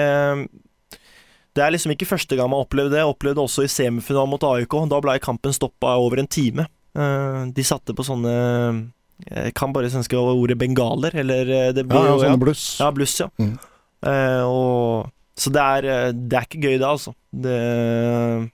Det 1.54 1.62
er 1.62 1.72
liksom 1.72 1.94
ikke 1.94 2.10
første 2.10 2.36
gang 2.36 2.50
man 2.50 2.66
opplevde 2.66 2.96
det. 2.96 3.04
Jeg 3.04 3.14
opplevde 3.14 3.40
det 3.40 3.46
også 3.46 3.64
i 3.64 3.72
semifinalen 3.72 4.30
mot 4.30 4.44
AIK. 4.44 4.76
Da 4.90 5.00
ble 5.00 5.20
kampen 5.20 5.54
stoppa 5.54 5.96
over 6.02 6.20
en 6.20 6.28
time. 6.28 6.68
Eh, 6.98 7.46
de 7.54 7.64
satte 7.64 7.96
på 7.96 8.04
sånne 8.06 8.92
Jeg 9.24 9.54
kan 9.56 9.72
bare 9.72 9.90
svenske 9.90 10.18
ordet 10.18 10.58
bengaler, 10.60 11.16
eller 11.16 11.48
eh, 11.48 11.72
det 11.72 11.86
blir, 11.88 12.04
Ja, 12.04 12.18
ja 12.18 12.26
sånne 12.26 12.42
bluss. 12.42 12.66
Ja, 12.82 12.92
bluss, 12.92 13.20
ja. 13.22 13.30
Mm. 13.40 13.56
Og 14.04 15.08
så 15.34 15.50
det 15.50 15.62
er, 15.62 15.86
eh, 15.90 16.12
det 16.14 16.38
er 16.38 16.46
ikke 16.46 16.62
gøy, 16.62 16.76
det, 16.78 16.88
altså. 16.88 17.14
Det, 17.34 17.54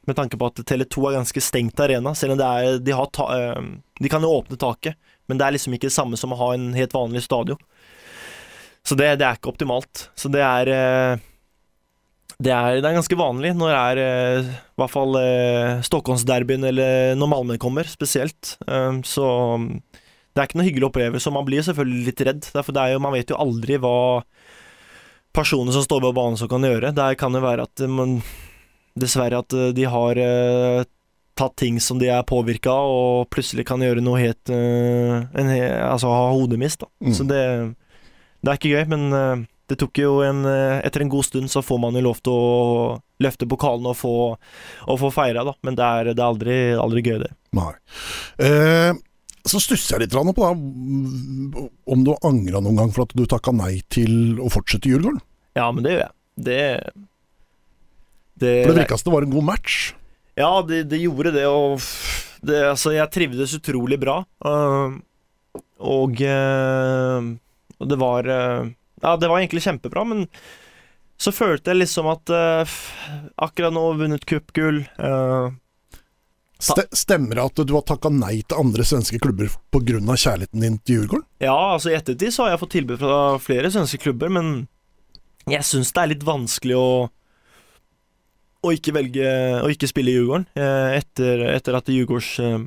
med 0.07 0.15
tanke 0.15 0.39
på 0.39 0.47
at 0.47 0.61
Tele2 0.63 1.09
er 1.09 1.17
ganske 1.17 1.43
stengt 1.43 1.81
arena. 1.83 2.13
Selv 2.15 2.37
om 2.37 2.43
er, 2.45 2.77
de, 2.79 2.95
ta, 3.15 3.25
eh, 3.35 3.65
de 3.99 4.11
kan 4.11 4.23
jo 4.23 4.31
åpne 4.37 4.59
taket, 4.59 4.95
men 5.27 5.39
det 5.39 5.45
er 5.45 5.57
liksom 5.57 5.75
ikke 5.75 5.89
det 5.89 5.97
samme 5.97 6.19
som 6.19 6.31
å 6.31 6.39
ha 6.39 6.53
en 6.55 6.71
helt 6.77 6.95
vanlig 6.95 7.25
stadion. 7.25 7.59
Så 8.87 8.95
det, 8.95 9.17
det 9.19 9.27
er 9.27 9.35
ikke 9.35 9.51
optimalt. 9.51 10.07
Så 10.15 10.31
det 10.31 10.45
er 10.45 10.71
eh, 10.75 11.25
det 12.39 12.53
er, 12.55 12.77
er, 12.79 12.95
ganske 12.95 13.19
vanlig 13.19 13.51
når 13.59 13.73
det 13.73 13.79
er 13.79 13.99
i 14.39 14.51
hvert 14.79 14.93
fall 14.93 15.17
Stockholmsderbyen 15.83 16.63
eller 16.69 17.17
når 17.19 17.27
Malmö 17.33 17.57
kommer, 17.59 17.83
spesielt. 17.83 18.53
så 19.03 19.25
det 19.59 20.39
er 20.39 20.47
ikke 20.47 20.59
noe 20.61 20.67
hyggelig 20.69 20.87
opplevelse, 20.87 21.25
Så 21.25 21.33
man 21.35 21.43
blir 21.43 21.65
selvfølgelig 21.67 22.05
litt 22.05 22.23
redd. 22.23 22.47
Derfor 22.53 22.77
det 22.77 22.85
er 22.85 22.93
jo, 22.93 23.01
Man 23.03 23.11
vet 23.17 23.33
jo 23.33 23.41
aldri 23.43 23.75
hva 23.83 24.23
personer 25.35 25.71
som 25.75 25.83
står 25.83 26.01
på 26.01 26.13
banen 26.15 26.37
som 26.37 26.49
kan 26.51 26.63
gjøre. 26.65 26.93
Det 26.95 27.09
kan 27.19 27.35
jo 27.35 27.43
være 27.43 27.67
at 27.69 27.89
man 27.89 28.19
Dessverre 28.99 29.37
at 29.39 29.53
eh, 29.53 29.69
de 29.71 29.85
har 29.87 30.17
uh, 30.17 30.81
tatt 31.37 31.53
ting 31.61 31.77
som 31.79 31.99
de 32.01 32.09
er 32.11 32.25
påvirka 32.27 32.73
av, 32.73 32.89
og 32.89 33.29
plutselig 33.31 33.63
kan 33.69 33.79
gjøre 33.79 34.01
noe 34.03 34.19
helt 34.19 34.49
en, 34.51 35.51
Altså 35.85 36.09
ha 36.11 36.25
hodemist, 36.33 36.81
da. 36.81 36.89
Mm. 37.05 37.13
Så 37.15 37.27
det, 37.29 37.43
det, 38.41 38.49
er 38.49 38.57
ikke 38.57 38.73
gøy, 38.73 38.89
men 38.91 39.45
det 39.71 39.77
tok 39.79 40.01
jo 40.01 40.17
en 40.25 40.41
Etter 40.49 41.05
en 41.05 41.13
god 41.13 41.29
stund 41.29 41.53
så 41.53 41.63
får 41.63 41.79
man 41.79 41.95
jo 41.95 42.03
lov 42.09 42.19
til 42.25 42.35
å 42.35 42.97
løfte 43.23 43.47
pokalen 43.47 43.87
og 43.87 43.95
få, 44.01 44.15
og 44.83 44.99
få 44.99 45.13
feira, 45.15 45.45
da. 45.47 45.55
Men 45.63 45.79
det 45.79 45.87
er, 45.87 46.11
det 46.11 46.19
er 46.19 46.27
aldri, 46.27 46.57
aldri, 46.75 47.05
gøy, 47.07 47.21
det. 47.23 47.31
Nei. 47.55 47.71
Eh, 49.39 49.49
så 49.49 49.61
stusser 49.63 49.97
jeg 49.97 50.07
litt 50.07 50.15
på 50.35 50.45
da, 50.45 50.51
om 51.89 52.05
du 52.05 52.13
angra 52.15 52.61
noen 52.63 52.79
gang 52.79 52.93
for 52.95 53.07
at 53.07 53.15
du 53.15 53.25
takka 53.29 53.53
nei 53.55 53.79
til 53.91 54.39
å 54.39 54.49
fortsette 54.51 54.89
i 54.89 54.93
Djurgården? 54.93 55.21
Ja, 55.57 55.69
men 55.73 55.85
det 55.85 55.95
gjør 55.95 56.03
jeg. 56.05 56.15
Det, 56.39 56.61
det 58.39 58.53
For 58.63 58.73
det 58.73 58.83
virka 58.85 58.99
som 58.99 59.09
det 59.09 59.15
var 59.17 59.27
en 59.27 59.35
god 59.35 59.47
match? 59.49 59.77
Ja, 60.39 60.51
det, 60.63 60.85
det 60.91 61.01
gjorde 61.01 61.33
det, 61.35 61.45
og 61.51 61.83
det, 62.47 62.61
altså, 62.69 62.93
jeg 62.95 63.11
trivdes 63.11 63.57
utrolig 63.57 63.99
bra. 63.99 64.21
og, 64.47 64.99
og 65.79 66.21
uh, 66.23 67.27
det 67.79 67.97
var 67.99 68.27
uh, 68.27 68.69
Ja, 69.03 69.15
det 69.19 69.29
var 69.31 69.39
egentlig 69.39 69.65
kjempebra, 69.65 70.05
men 70.07 70.27
så 71.19 71.33
følte 71.35 71.73
jeg 71.73 71.81
liksom 71.81 72.07
at 72.07 72.31
akkurat 73.43 73.73
nå 73.75 73.81
vunnet 73.99 74.23
cupgull. 74.27 74.85
Uh, 74.95 75.51
Stemmer 76.59 77.37
det 77.39 77.45
at 77.45 77.61
du 77.63 77.71
har 77.77 77.85
takka 77.87 78.11
nei 78.11 78.41
til 78.43 78.59
andre 78.59 78.83
svenske 78.83 79.19
klubber 79.23 79.47
pga. 79.71 79.99
kjærligheten 80.03 80.65
din 80.65 80.77
til 80.83 80.99
Djurgården? 80.99 81.27
Ja, 81.39 81.55
altså 81.75 81.93
i 81.93 81.95
ettertid 81.95 82.35
så 82.35 82.43
har 82.43 82.51
jeg 82.51 82.61
fått 82.65 82.75
tilbud 82.75 82.99
fra 82.99 83.21
flere 83.39 83.71
svenske 83.71 84.01
klubber, 84.03 84.29
men 84.29 84.67
jeg 85.47 85.63
syns 85.63 85.93
det 85.95 86.03
er 86.03 86.11
litt 86.13 86.27
vanskelig 86.27 86.75
å 86.75 86.89
å 88.59 88.73
ikke 88.75 88.93
velge 88.95 89.31
å 89.63 89.71
ikke 89.71 89.87
spille 89.89 90.11
i 90.11 90.17
Djurgården 90.17 90.47
eh, 90.59 90.99
etter, 90.99 91.45
etter 91.53 91.79
at 91.79 91.89
Djurgårds 91.91 92.31
eh, 92.43 92.57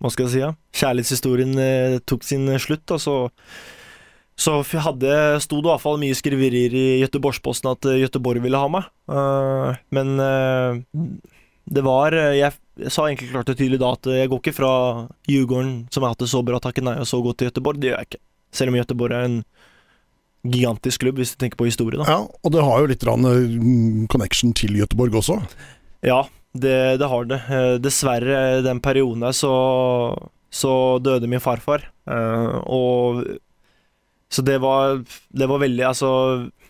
Hva 0.00 0.12
skal 0.12 0.26
jeg 0.26 0.34
si? 0.34 0.42
Ja? 0.42 0.50
Kjærlighetshistorien 0.76 1.60
eh, 1.60 1.98
tok 2.08 2.24
sin 2.24 2.48
slutt. 2.60 2.84
Og 2.92 3.00
så, 3.00 3.16
så 4.40 4.58
hadde, 4.84 5.40
sto 5.44 5.60
det 5.64 5.78
fall 5.82 6.00
mye 6.00 6.16
skriverier 6.16 6.76
i 6.76 6.86
Göteborgsposten 7.02 7.72
at 7.72 7.90
Göteborg 8.00 8.44
ville 8.44 8.60
ha 8.60 8.70
meg. 8.72 8.88
Men 9.92 10.14
det 11.70 11.84
var 11.84 12.16
jeg, 12.16 12.56
jeg, 12.80 12.92
sa 12.92 13.06
egentlig 13.06 13.30
klart 13.30 13.52
og 13.52 13.58
tydelig 13.58 13.80
da 13.82 13.92
at 13.96 14.08
jeg 14.10 14.30
går 14.30 14.42
ikke 14.42 14.56
fra 14.56 14.72
Djurgården, 15.28 15.74
som 15.92 16.04
har 16.04 16.14
hatt 16.14 16.24
det 16.24 16.30
så 16.32 16.42
bra, 16.46 16.60
takket 16.62 16.86
nei, 16.86 16.96
og 17.02 17.08
så 17.08 17.20
godt 17.24 17.40
til 17.40 17.50
Gøteborg. 17.50 17.80
Det 17.80 17.90
gjør 17.90 18.00
jeg 18.00 18.10
ikke. 18.10 18.22
Selv 18.56 18.72
om 18.72 18.78
Gøteborg 18.80 19.16
er 19.16 19.28
en 19.28 19.38
gigantisk 20.50 21.04
klubb, 21.04 21.20
hvis 21.20 21.34
du 21.34 21.40
tenker 21.42 21.60
på 21.60 21.68
historie. 21.68 22.00
da. 22.00 22.08
Ja, 22.08 22.20
Og 22.24 22.52
det 22.52 22.64
har 22.64 22.80
jo 22.80 22.90
litt 22.90 23.04
rann 23.04 24.06
connection 24.08 24.54
til 24.56 24.78
Gøteborg 24.80 25.20
også? 25.20 25.40
Ja, 26.06 26.24
det, 26.52 26.98
det, 26.98 27.08
har 27.08 27.28
det. 27.28 27.40
Eh, 27.50 27.74
dessverre, 27.82 28.62
den 28.64 28.80
perioden 28.80 29.26
der 29.26 29.36
så, 29.36 29.52
så 30.50 30.98
døde 30.98 31.28
min 31.28 31.42
farfar. 31.42 31.84
Eh, 32.08 32.56
og 32.64 33.24
Så 34.30 34.42
det 34.42 34.60
var, 34.62 35.02
det 35.34 35.46
var 35.50 35.58
veldig 35.58 35.84
Altså 35.88 36.10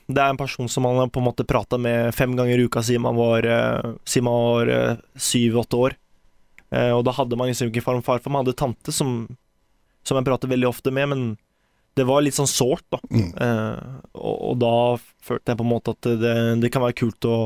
det 0.08 0.18
er 0.18 0.32
en 0.32 0.38
person 0.40 0.68
som 0.68 0.82
man 0.82 1.11
på 1.11 1.20
en 1.20 1.26
måte 1.26 1.44
prata 1.44 1.78
med 1.78 2.14
fem 2.14 2.32
ganger 2.34 2.58
i 2.58 2.64
uka 2.66 2.82
siden 2.82 3.04
man 3.04 3.14
var, 3.14 3.46
uh, 3.46 3.92
siden 4.02 4.24
man 4.26 4.40
var 4.42 4.70
syv-åtte 5.14 5.76
år. 5.76 5.94
Uh, 6.70 6.92
og 6.96 7.04
da 7.06 7.14
hadde 7.16 7.38
man 7.38 7.50
liksom 7.50 7.70
ikke 7.70 7.82
far 7.84 7.98
og 7.98 8.06
farfar, 8.06 8.32
man 8.32 8.44
hadde 8.44 8.58
tante 8.58 8.94
som, 8.94 9.24
som 10.06 10.18
jeg 10.18 10.28
prater 10.28 10.50
veldig 10.50 10.68
ofte 10.70 10.92
med, 10.94 11.10
men 11.12 11.24
det 11.98 12.06
var 12.06 12.22
litt 12.22 12.36
sånn 12.36 12.48
sårt, 12.48 12.86
da. 12.94 13.00
Mm. 13.10 13.32
Og, 14.14 14.36
og, 14.36 14.52
da 14.62 14.74
følte 15.26 15.50
jeg 15.50 15.58
på 15.58 15.64
en 15.66 15.72
måte 15.72 15.92
at 15.96 16.06
det, 16.22 16.34
det 16.62 16.70
kan 16.72 16.84
være 16.84 16.96
kult 16.96 17.26
å 17.26 17.38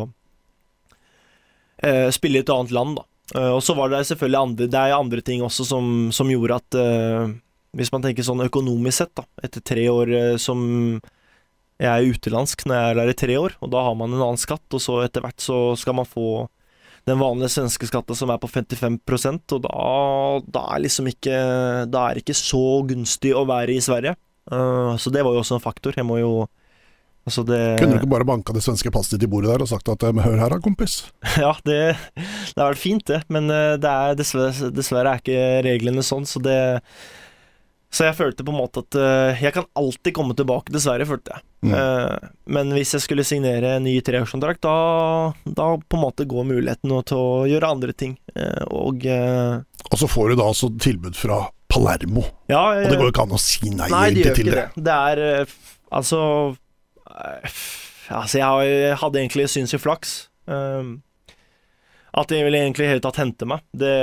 spille 2.13 2.39
i 2.39 2.45
et 2.45 2.53
annet 2.53 2.75
land, 2.77 3.01
da. 3.01 3.47
og 3.57 3.63
så 3.65 3.75
var 3.75 3.91
det 3.91 4.03
selvfølgelig 4.07 4.39
andre, 4.39 4.69
det 4.71 4.79
er 4.79 4.95
andre 4.95 5.25
ting 5.25 5.43
også 5.43 5.67
som, 5.67 5.89
som 6.15 6.31
gjorde 6.31 6.61
at 6.61 6.79
Hvis 7.75 7.91
man 7.91 8.05
tenker 8.05 8.25
sånn 8.29 8.45
økonomisk 8.45 9.01
sett, 9.01 9.15
da, 9.17 9.25
etter 9.49 9.65
tre 9.65 9.89
år 9.91 10.13
som 10.41 10.63
jeg 11.81 11.91
er 11.91 12.15
utenlandsk 12.15 12.65
når 12.69 12.77
jeg 12.77 12.91
er 12.91 12.99
der 13.01 13.11
i 13.11 13.17
tre 13.19 13.37
år, 13.41 13.57
og 13.65 13.73
da 13.75 13.83
har 13.89 13.97
man 13.99 14.13
en 14.15 14.23
annen 14.23 14.41
skatt, 14.41 14.65
og 14.71 14.83
så 14.83 15.01
etter 15.03 15.25
hvert 15.25 15.43
så 15.43 15.59
skal 15.79 15.97
man 15.99 16.09
få 16.09 16.47
den 17.09 17.21
vanlige 17.21 17.53
svenske 17.53 17.89
skatten 17.89 18.17
som 18.17 18.33
er 18.33 18.41
på 18.41 18.49
55 18.49 18.99
og 19.53 19.65
da, 19.67 19.79
da 20.57 20.67
er 20.73 20.85
liksom 20.87 21.09
ikke 21.11 21.39
Da 21.93 22.05
er 22.05 22.17
det 22.17 22.25
ikke 22.25 22.39
så 22.39 22.83
gunstig 22.89 23.35
å 23.37 23.45
være 23.49 23.77
i 23.77 23.83
Sverige. 23.85 24.17
Uh, 24.51 24.97
så 25.01 25.13
det 25.13 25.25
var 25.25 25.35
jo 25.35 25.43
også 25.43 25.59
en 25.59 25.65
faktor. 25.65 25.97
Jeg 25.97 26.07
må 26.09 26.19
jo 26.21 26.47
altså 27.25 27.45
det, 27.49 27.61
Kunne 27.81 27.97
du 27.97 28.01
ikke 28.01 28.13
bare 28.13 28.29
banka 28.29 28.57
det 28.57 28.65
svenske 28.65 28.93
passet 28.93 29.19
ditt 29.19 29.29
i 29.29 29.33
bordet 29.33 29.53
der 29.53 29.65
og 29.65 29.71
sagt 29.71 29.89
at 29.93 30.05
hør 30.05 30.41
her 30.41 30.57
da, 30.57 30.61
kompis? 30.65 31.03
ja, 31.45 31.53
det, 31.69 31.81
det 32.17 32.61
har 32.61 32.73
vært 32.73 32.85
fint, 32.85 33.05
det. 33.09 33.21
Men 33.33 33.53
uh, 33.53 33.77
det 33.81 33.93
er 33.93 34.17
dessverre, 34.21 34.73
dessverre 34.73 35.13
er 35.13 35.23
ikke 35.23 35.45
reglene 35.69 36.05
sånn, 36.05 36.29
så 36.29 36.43
det 36.45 36.59
så 37.95 38.09
jeg 38.09 38.17
følte 38.19 38.43
på 38.47 38.51
en 38.51 38.59
måte 38.59 38.83
at 38.83 38.97
uh, 38.99 39.39
jeg 39.39 39.55
kan 39.55 39.67
alltid 39.79 40.15
komme 40.17 40.35
tilbake, 40.35 40.73
dessverre, 40.75 41.07
følte 41.07 41.37
jeg. 41.37 41.45
Mm. 41.69 41.75
Uh, 41.79 42.33
men 42.57 42.73
hvis 42.75 42.97
jeg 42.97 43.05
skulle 43.05 43.27
signere 43.27 43.77
en 43.77 43.87
ny 43.87 43.95
treårskontrakt, 44.05 44.65
da, 44.67 45.31
da 45.47 45.69
på 45.79 45.99
en 45.99 46.03
måte 46.03 46.27
går 46.29 46.49
muligheten 46.49 46.91
til 47.07 47.21
å 47.21 47.45
gjøre 47.51 47.71
andre 47.77 47.95
ting. 47.95 48.17
Uh, 48.35 48.65
og 48.75 49.07
Og 49.07 50.01
så 50.01 50.11
får 50.11 50.33
du 50.33 50.41
da 50.43 50.51
altså 50.51 50.73
tilbud 50.75 51.15
fra 51.15 51.45
Palermo. 51.71 52.27
Ja, 52.51 52.67
og 52.75 52.91
det 52.91 52.99
går 52.99 53.09
jo 53.09 53.15
ikke 53.15 53.29
an 53.29 53.39
å 53.39 53.43
si 53.43 53.71
nei, 53.71 53.89
nei 53.95 54.09
det 54.19 54.35
til 54.41 54.51
det. 54.51 54.69
det. 54.75 54.85
Det 54.91 54.99
er 55.15 55.57
altså 55.95 56.21
Altså, 58.05 58.37
jeg 58.37 58.97
hadde 59.01 59.21
egentlig 59.21 59.47
synsig 59.49 59.79
flaks. 59.81 60.25
Uh, 60.51 60.99
at 62.15 62.31
de 62.31 62.43
ville 62.47 62.61
egentlig 62.61 62.91
helt 62.91 63.03
tatt 63.07 63.19
hente 63.19 63.47
meg. 63.49 63.63
Det, 63.75 63.95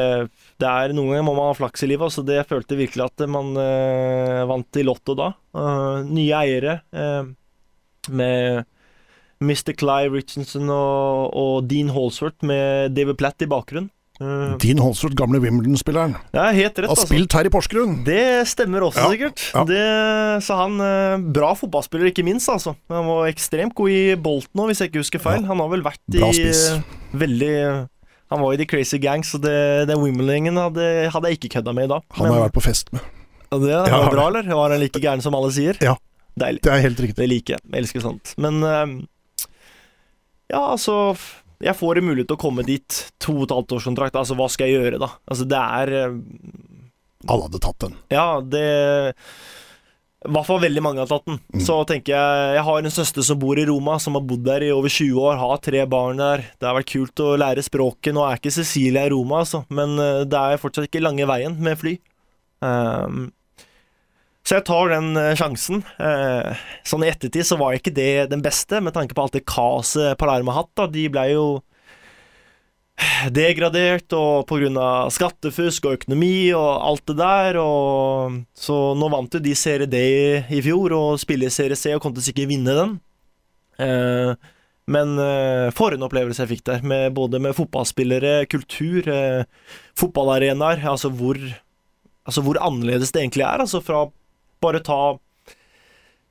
det, 0.62 0.70
er 0.70 0.96
Noen 0.96 1.14
ganger 1.14 1.28
må 1.28 1.36
man 1.38 1.52
ha 1.52 1.58
flaks 1.58 1.86
i 1.86 1.92
livet, 1.92 2.14
så 2.14 2.24
det 2.26 2.40
jeg 2.40 2.50
følte 2.50 2.80
virkelig 2.80 3.08
at 3.08 3.24
man 3.32 3.54
uh, 3.58 4.44
vant 4.50 4.80
i 4.80 4.86
Lotto 4.88 5.16
da. 5.18 5.32
Uh, 5.56 6.02
nye 6.08 6.44
eiere 6.44 6.82
uh, 6.96 7.26
med 8.12 8.68
Mr. 9.42 9.74
Clive 9.74 10.14
Richardson 10.14 10.70
og, 10.70 11.34
og, 11.34 11.56
Dean 11.70 11.90
Halsworth 11.94 12.46
med 12.46 12.94
David 12.98 13.18
Platt 13.22 13.42
i 13.42 13.50
bakgrunnen. 13.50 13.90
Dean 14.62 14.78
Holsworth, 14.78 15.16
gamle 15.18 15.40
Wimbledon-spilleren. 15.42 16.12
Ja, 16.30 16.44
helt 16.54 16.76
rett 16.78 16.86
Har 16.86 16.94
altså. 16.94 17.08
spilt 17.10 17.34
her 17.34 17.48
i 17.50 17.50
Porsgrunn. 17.50 17.96
Det 18.06 18.46
stemmer 18.52 18.84
også, 18.86 19.02
ja, 19.02 19.16
sikkert. 19.16 19.46
Ja. 19.50 19.64
Det, 19.66 19.86
så 20.46 20.60
han 20.60 20.76
Bra 21.34 21.56
fotballspiller, 21.58 22.12
ikke 22.12 22.28
minst. 22.28 22.46
altså 22.54 22.76
Han 22.94 23.10
var 23.10 23.32
ekstremt 23.32 23.74
god 23.74 23.90
i 23.90 24.04
Bolton 24.22 24.62
nå, 24.62 24.68
hvis 24.70 24.84
jeg 24.84 24.92
ikke 24.92 25.02
husker 25.02 25.24
feil. 25.24 25.42
Ja. 25.42 25.50
Han 25.50 25.64
har 25.66 25.74
vel 25.74 25.82
vært 25.88 26.20
i 26.20 26.22
uh, 26.22 26.86
veldig 27.18 27.56
han 28.32 28.40
var 28.40 28.54
i 28.54 28.60
The 28.62 28.66
Crazy 28.66 28.98
Gang, 29.04 29.26
så 29.28 29.38
det, 29.44 29.86
den 29.90 30.00
Wimbledon 30.00 30.56
hadde, 30.56 30.86
hadde, 31.12 31.28
jeg 31.28 31.40
ikke 31.40 31.58
kødda 31.58 31.74
med 31.76 31.90
i 31.90 31.92
dag. 31.92 32.06
Han 32.16 32.30
har 32.30 32.38
jeg 32.38 32.46
vært 32.46 32.56
på 32.56 32.64
fest 32.64 32.94
med. 32.96 33.04
Det, 33.52 33.74
var 33.76 34.08
bra, 34.14 34.28
eller? 34.30 34.48
Var 34.48 34.72
han 34.72 34.80
like 34.80 35.02
gæren 35.04 35.24
som 35.24 35.36
alle 35.36 35.50
sier? 35.52 35.76
Ja. 35.84 35.98
Deilig. 36.40 36.62
Det 36.64 36.72
er 36.72 36.84
helt 36.86 37.02
riktig. 37.04 37.18
Det 37.20 37.28
liker 37.28 37.58
jeg. 37.58 37.66
Jeg 37.68 37.84
elsker 37.84 38.04
sånt. 38.06 38.32
Men 38.40 38.62
um, 38.64 38.94
ja, 40.48 40.62
altså 40.62 41.18
Jeg 41.60 41.76
får 41.76 42.00
en 42.00 42.08
mulighet 42.08 42.30
til 42.32 42.40
å 42.40 42.42
komme 42.42 42.64
dit. 42.64 43.02
To 43.20 43.36
og 43.36 43.50
et 43.50 43.56
halvt 43.58 43.76
års 43.76 43.90
kontrakt. 43.90 44.16
Altså, 44.16 44.38
hva 44.40 44.48
skal 44.52 44.72
jeg 44.72 44.80
gjøre, 44.80 45.02
da? 45.04 45.12
Altså, 45.28 45.50
det 45.52 45.60
er 45.60 45.94
um, 46.14 46.22
Alle 47.28 47.50
hadde 47.50 47.64
tatt 47.68 47.84
den. 47.84 48.00
Ja, 48.16 48.28
det 48.40 48.64
i 50.22 50.30
hvert 50.30 50.46
fall 50.46 50.60
veldig 50.62 50.82
mange 50.86 51.02
har 51.02 51.10
tatt 51.10 51.26
den. 51.26 51.40
Mm. 51.50 51.62
Så 51.66 51.76
tenker 51.90 52.14
jeg 52.14 52.56
Jeg 52.56 52.66
har 52.68 52.78
en 52.78 52.94
søster 52.94 53.26
som 53.26 53.40
bor 53.42 53.58
i 53.58 53.66
Roma, 53.66 53.98
som 53.98 54.18
har 54.18 54.26
bodd 54.30 54.44
der 54.46 54.68
i 54.68 54.74
over 54.74 54.92
20 54.94 55.18
år, 55.18 55.40
har 55.42 55.62
tre 55.66 55.82
barn 55.90 56.22
der. 56.22 56.44
Det 56.62 56.68
har 56.68 56.78
vært 56.78 56.92
kult 56.94 57.24
å 57.26 57.34
lære 57.42 57.66
språket. 57.66 58.14
Nå 58.14 58.22
er 58.28 58.38
ikke 58.38 58.54
Cecilia 58.54 59.08
i 59.08 59.14
Roma, 59.16 59.42
altså, 59.42 59.64
men 59.74 59.98
eh, 59.98 60.24
det 60.30 60.38
er 60.38 60.62
fortsatt 60.62 60.86
ikke 60.86 61.02
lange 61.02 61.26
veien 61.26 61.58
med 61.58 61.80
fly. 61.82 61.96
Um, 62.62 63.32
så 64.46 64.60
jeg 64.60 64.68
tar 64.70 64.94
den 64.94 65.10
uh, 65.18 65.34
sjansen. 65.38 65.82
Uh, 65.98 66.54
sånn 66.86 67.06
i 67.06 67.10
ettertid 67.10 67.48
så 67.48 67.58
var 67.58 67.74
ikke 67.78 67.94
det 67.94 68.30
den 68.30 68.46
beste, 68.46 68.78
med 68.78 68.94
tanke 68.94 69.18
på 69.18 69.26
alt 69.26 69.38
det 69.38 69.48
kaoset 69.50 70.20
Palermo 70.22 70.54
har 70.54 70.68
hatt. 70.68 70.74
da 70.78 70.90
De 70.92 71.08
ble 71.10 71.28
jo 71.34 71.46
degradert, 73.34 74.12
og 74.14 74.48
pga. 74.50 75.10
skattefusk 75.10 75.86
og 75.86 76.00
økonomi 76.00 76.52
og 76.58 76.70
alt 76.92 77.06
det 77.12 77.18
der. 77.20 77.60
Og 77.62 78.40
så 78.54 78.80
nå 78.98 79.12
vant 79.14 79.34
jo 79.34 79.44
de 79.44 79.56
Serie 79.56 79.90
D 79.90 80.02
i 80.50 80.62
fjor 80.62 80.96
og 80.98 81.20
spiller 81.22 81.50
Serie 81.54 81.76
C 81.80 81.94
og 81.96 82.02
kom 82.02 82.14
til 82.16 82.30
sikkert 82.30 82.52
vinne 82.52 82.76
den. 82.78 82.98
Eh, 83.82 84.34
Men 84.92 85.14
uh, 85.20 85.70
for 85.72 85.94
en 85.94 86.04
opplevelse 86.04 86.42
jeg 86.42 86.50
fikk 86.50 86.64
der, 86.68 86.82
med, 86.84 87.14
både 87.16 87.40
med 87.40 87.54
fotballspillere, 87.56 88.48
kultur, 88.52 89.06
uh, 89.08 89.44
fotballarenaer. 89.96 90.82
Altså 90.90 91.08
hvor, 91.14 91.38
altså 92.26 92.42
hvor 92.44 92.60
annerledes 92.60 93.14
det 93.14 93.22
egentlig 93.22 93.46
er. 93.46 93.62
Altså 93.62 93.80
fra 93.80 94.08
bare 94.60 94.82
ta 94.84 94.98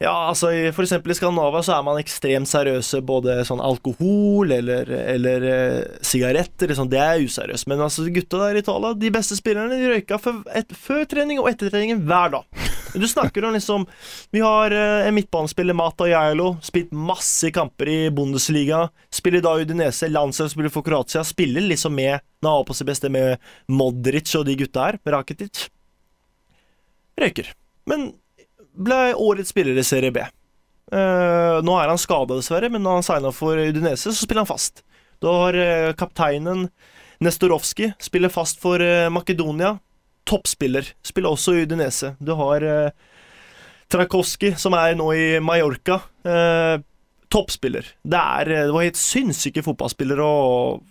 ja, 0.01 0.12
altså 0.31 0.48
for 0.72 0.86
eksempel 0.86 1.12
i 1.12 1.14
Skandinavia 1.18 1.60
så 1.60 1.74
er 1.74 1.82
man 1.85 1.98
ekstremt 2.01 2.48
seriøse. 2.48 3.02
Både 3.05 3.35
sånn 3.44 3.60
alkohol 3.60 4.55
eller, 4.56 4.89
eller 4.89 5.44
uh, 5.44 5.98
sigaretter. 6.01 6.70
Liksom, 6.70 6.89
det 6.89 7.02
er 7.05 7.20
useriøst. 7.20 7.68
Men 7.68 7.82
altså 7.85 8.06
gutta 8.09 8.40
der 8.40 8.56
i 8.56 8.62
Italia, 8.64 8.94
de 8.97 9.10
beste 9.12 9.36
spillerne, 9.36 9.77
de 9.77 9.90
røyka 9.90 10.16
før, 10.24 10.39
et, 10.56 10.72
før 10.72 11.02
trening 11.10 11.43
og 11.43 11.51
etter 11.51 11.68
trening 11.68 12.01
hver 12.09 12.32
dag. 12.32 12.62
Du 12.90 13.05
snakker 13.06 13.44
om 13.47 13.52
liksom 13.55 13.85
Vi 14.32 14.40
har 14.40 14.72
uh, 14.72 15.05
en 15.05 15.14
midtbanespiller, 15.14 15.77
Mata 15.77 16.09
Jailo, 16.09 16.55
spilt 16.64 16.97
masse 16.97 17.52
kamper 17.52 17.93
i 17.93 17.98
Bundesliga. 18.09 18.86
Spiller 19.12 19.44
da 19.44 19.52
Udinese, 19.60 20.09
landslagsspiller 20.09 20.72
for 20.72 20.86
Kroatia. 20.86 21.27
Spiller 21.28 21.68
liksom 21.68 21.93
med 22.01 22.24
Når 22.40 22.64
på 22.64 22.78
sitt 22.78 22.89
beste 22.89 23.12
med 23.12 23.36
Modric 23.68 24.32
og 24.40 24.48
de 24.48 24.56
gutta 24.64 24.89
her. 24.89 25.02
Rakitic. 25.12 25.66
Røyker. 27.20 27.52
Men 27.85 28.14
ble 28.76 29.14
årets 29.14 29.52
spiller 29.52 29.78
i 29.78 29.84
Serie 29.86 30.12
B. 30.14 30.22
Uh, 30.90 31.60
nå 31.62 31.76
er 31.78 31.90
han 31.90 32.01
skada, 32.01 32.34
dessverre, 32.34 32.70
men 32.72 32.82
når 32.82 32.98
han 32.98 33.06
signa 33.06 33.30
for 33.34 33.59
Udinese, 33.59 34.10
så 34.10 34.24
spiller 34.24 34.42
han 34.42 34.51
fast. 34.51 34.82
Da 35.22 35.34
har 35.44 35.59
uh, 35.59 35.92
kapteinen 35.98 36.66
Nestorovskij, 37.22 37.92
spiller 38.02 38.32
fast 38.32 38.60
for 38.62 38.82
uh, 38.82 39.10
Makedonia. 39.12 39.76
Toppspiller. 40.28 40.86
Spiller 41.06 41.32
også 41.32 41.56
Udinese. 41.62 42.14
Du 42.22 42.34
har 42.38 42.62
Trakowski, 43.90 44.52
som 44.60 44.76
er 44.78 44.92
nå 44.94 45.09
i 45.16 45.24
Mallorca. 45.42 45.97
toppspiller. 47.32 47.88
Det, 48.05 48.20
er, 48.20 48.51
det 48.68 48.74
var 48.74 48.84
helt 48.84 49.01
sinnssyke 49.01 49.64
fotballspillere 49.64 50.22
og 50.22 50.84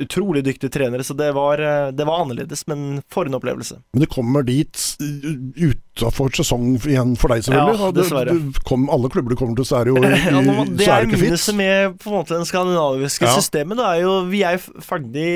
utrolig 0.00 0.44
dyktige 0.44 0.72
trenere, 0.72 1.04
så 1.04 1.14
det 1.14 1.30
var, 1.36 1.60
eh, 1.62 1.90
det 1.94 2.06
var, 2.06 2.22
annerledes, 2.24 2.66
men 2.66 3.02
for 3.12 3.28
en 3.28 3.38
opplevelse. 3.38 3.78
Men 3.94 4.04
det 4.04 4.10
kommer 4.12 4.46
dit 4.46 4.80
eh, 5.00 5.68
utafor 5.70 6.32
sesong 6.34 6.74
igjen 6.80 7.14
for 7.20 7.34
deg, 7.34 7.44
selvfølgelig? 7.46 7.80
Ja, 7.80 7.92
dessverre. 7.98 8.34
Du, 8.34 8.50
du 8.54 8.64
kom, 8.66 8.88
alle 8.92 9.10
klubber 9.12 9.34
du 9.34 9.38
kommer 9.40 9.58
til, 9.58 9.68
så 9.68 9.80
er 9.80 9.88
det 9.88 9.94
jo 9.94 10.02
i, 10.08 10.14
ja, 10.14 10.40
nå, 10.40 10.66
Det 10.72 10.88
er, 10.88 11.06
er 11.06 11.12
minuset 11.12 11.58
med 11.58 11.98
på 12.02 12.10
en 12.10 12.18
måte 12.20 12.36
den 12.36 12.48
skandinaviske 12.48 13.28
ja. 13.28 13.36
systemet. 13.38 13.80
Da 13.80 13.94
er 13.94 14.04
jo, 14.04 14.18
vi 14.30 14.42
er 14.46 14.58
ferdig 14.62 15.30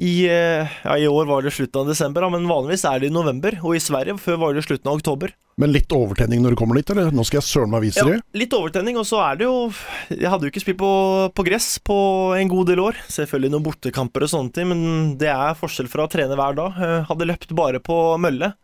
i, 0.00 0.24
eh, 0.32 0.80
ja, 0.84 0.96
I 0.96 1.08
år 1.08 1.26
var 1.28 1.44
det 1.44 1.52
slutten 1.52 1.82
av 1.82 1.90
desember, 1.90 2.24
men 2.32 2.48
vanligvis 2.48 2.86
er 2.88 3.02
det 3.02 3.10
i 3.10 3.14
november. 3.14 3.58
Og 3.60 3.76
i 3.76 3.82
Sverige 3.84 4.16
før 4.20 4.38
var 4.40 4.56
det 4.56 4.64
slutten 4.64 4.88
av 4.88 4.96
oktober. 4.96 5.34
Men 5.60 5.74
litt 5.74 5.92
overtenning 5.92 6.40
når 6.40 6.54
du 6.54 6.58
kommer 6.60 6.78
dit, 6.78 6.90
eller? 6.92 7.10
Nå 7.12 7.24
skal 7.28 7.40
jeg 7.40 7.48
søren 7.50 7.72
meg 7.72 7.84
vise 7.84 8.00
ja, 8.00 8.16
Litt 8.36 8.54
overtenning, 8.56 8.96
og 9.00 9.06
så 9.08 9.20
er 9.26 9.40
det 9.40 9.46
jo 9.48 9.56
Jeg 10.14 10.30
hadde 10.32 10.46
jo 10.46 10.52
ikke 10.52 10.62
spilt 10.62 10.80
på, 10.80 10.92
på, 11.36 11.44
gress 11.46 11.68
på 11.84 11.98
en 12.38 12.50
god 12.50 12.72
del 12.72 12.82
år. 12.82 13.00
Selvfølgelig 13.12 13.52
noen 13.52 13.66
bortekamper 13.66 14.24
og 14.24 14.32
sånne 14.32 14.54
ting, 14.56 14.72
men 14.72 15.12
det 15.20 15.28
er 15.32 15.58
forskjell 15.58 15.90
fra 15.92 16.06
å 16.06 16.12
trene 16.12 16.38
hver 16.38 16.56
dag. 16.56 16.80
Jeg 16.80 17.06
hadde 17.10 17.28
løpt 17.28 17.54
bare 17.58 17.82
på 17.84 17.98
mølle, 18.22 18.54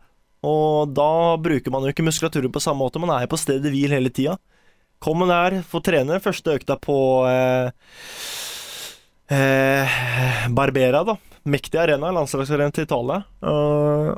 og 0.46 0.96
da 0.96 1.10
bruker 1.42 1.74
man 1.74 1.84
jo 1.84 1.92
ikke 1.92 2.06
muskulaturen 2.06 2.54
på 2.54 2.64
samme 2.64 2.84
måte. 2.84 3.02
Man 3.02 3.12
er 3.12 3.26
jo 3.26 3.34
på 3.34 3.42
stedet 3.44 3.72
hvil 3.74 3.92
hele 3.92 4.12
tida. 4.14 4.38
Kommer 5.02 5.28
der, 5.28 5.60
får 5.68 5.84
trene. 5.90 6.20
Første 6.24 6.56
økta 6.56 6.78
på 6.80 6.98
eh, 7.28 7.68
eh, 9.36 9.96
Barbera, 10.56 11.04
da 11.04 11.18
mektig 11.50 11.78
arena, 11.80 12.10
landslagsarena 12.14 12.74
til 12.74 12.86
Italia. 12.86 13.20
Uh, 13.44 14.10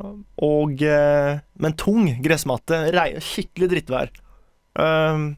og, 0.44 0.80
uh, 0.82 1.38
men 1.60 1.76
tung 1.78 2.08
gressmatte. 2.24 2.80
skikkelig 3.24 3.70
drittvær. 3.74 4.12
Uh, 4.78 5.34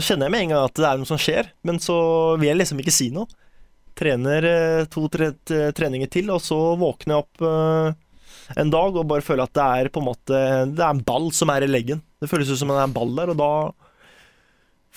kjenner 0.00 0.26
jeg 0.26 0.34
med 0.34 0.44
en 0.44 0.54
gang 0.54 0.68
at 0.68 0.78
det 0.78 0.88
er 0.88 1.00
noe 1.00 1.10
som 1.10 1.20
skjer, 1.20 1.50
men 1.62 1.80
så 1.82 1.96
vil 2.40 2.50
jeg 2.50 2.60
liksom 2.62 2.82
ikke 2.82 2.94
si 2.94 3.10
noe. 3.14 3.30
Trener 3.94 4.42
to-tre 4.90 5.28
treninger 5.46 6.08
til, 6.10 6.32
og 6.34 6.40
så 6.42 6.56
våkner 6.80 7.14
jeg 7.14 7.22
opp 7.22 7.44
en 8.58 8.72
dag 8.74 8.96
og 8.98 9.06
bare 9.06 9.22
føler 9.22 9.46
at 9.46 9.54
det 9.54 9.66
er 9.78 9.90
på 9.94 10.02
en 10.02 10.08
måte 10.08 10.40
Det 10.74 10.82
er 10.82 10.90
en 10.90 11.04
ball 11.06 11.28
som 11.32 11.52
er 11.54 11.62
i 11.62 11.68
leggen. 11.70 12.02
Det 12.18 12.26
føles 12.28 12.50
ut 12.50 12.58
som 12.58 12.72
det 12.72 12.80
er 12.80 12.88
en 12.88 12.96
ball 12.96 13.14
der, 13.14 13.30
og 13.30 13.38
da 13.38 13.52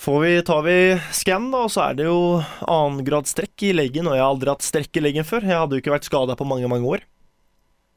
vi, 0.06 0.32
tar 0.46 0.62
vi 0.62 0.78
skan 1.12 1.50
da, 1.50 1.64
så 1.68 1.88
er 1.88 1.98
det 1.98 2.06
jo 2.06 2.40
annengrads 2.62 3.34
strekk 3.34 3.66
i 3.66 3.74
leggen. 3.74 4.06
Og 4.06 4.14
jeg 4.16 4.22
har 4.22 4.32
aldri 4.32 4.52
hatt 4.52 4.66
strekk 4.66 4.98
i 5.00 5.02
leggen 5.02 5.26
før. 5.26 5.46
Jeg 5.46 5.58
hadde 5.58 5.76
jo 5.76 5.82
ikke 5.82 5.94
vært 5.96 6.08
skada 6.08 6.36
på 6.38 6.46
mange, 6.48 6.70
mange 6.70 6.86
år. 6.86 7.04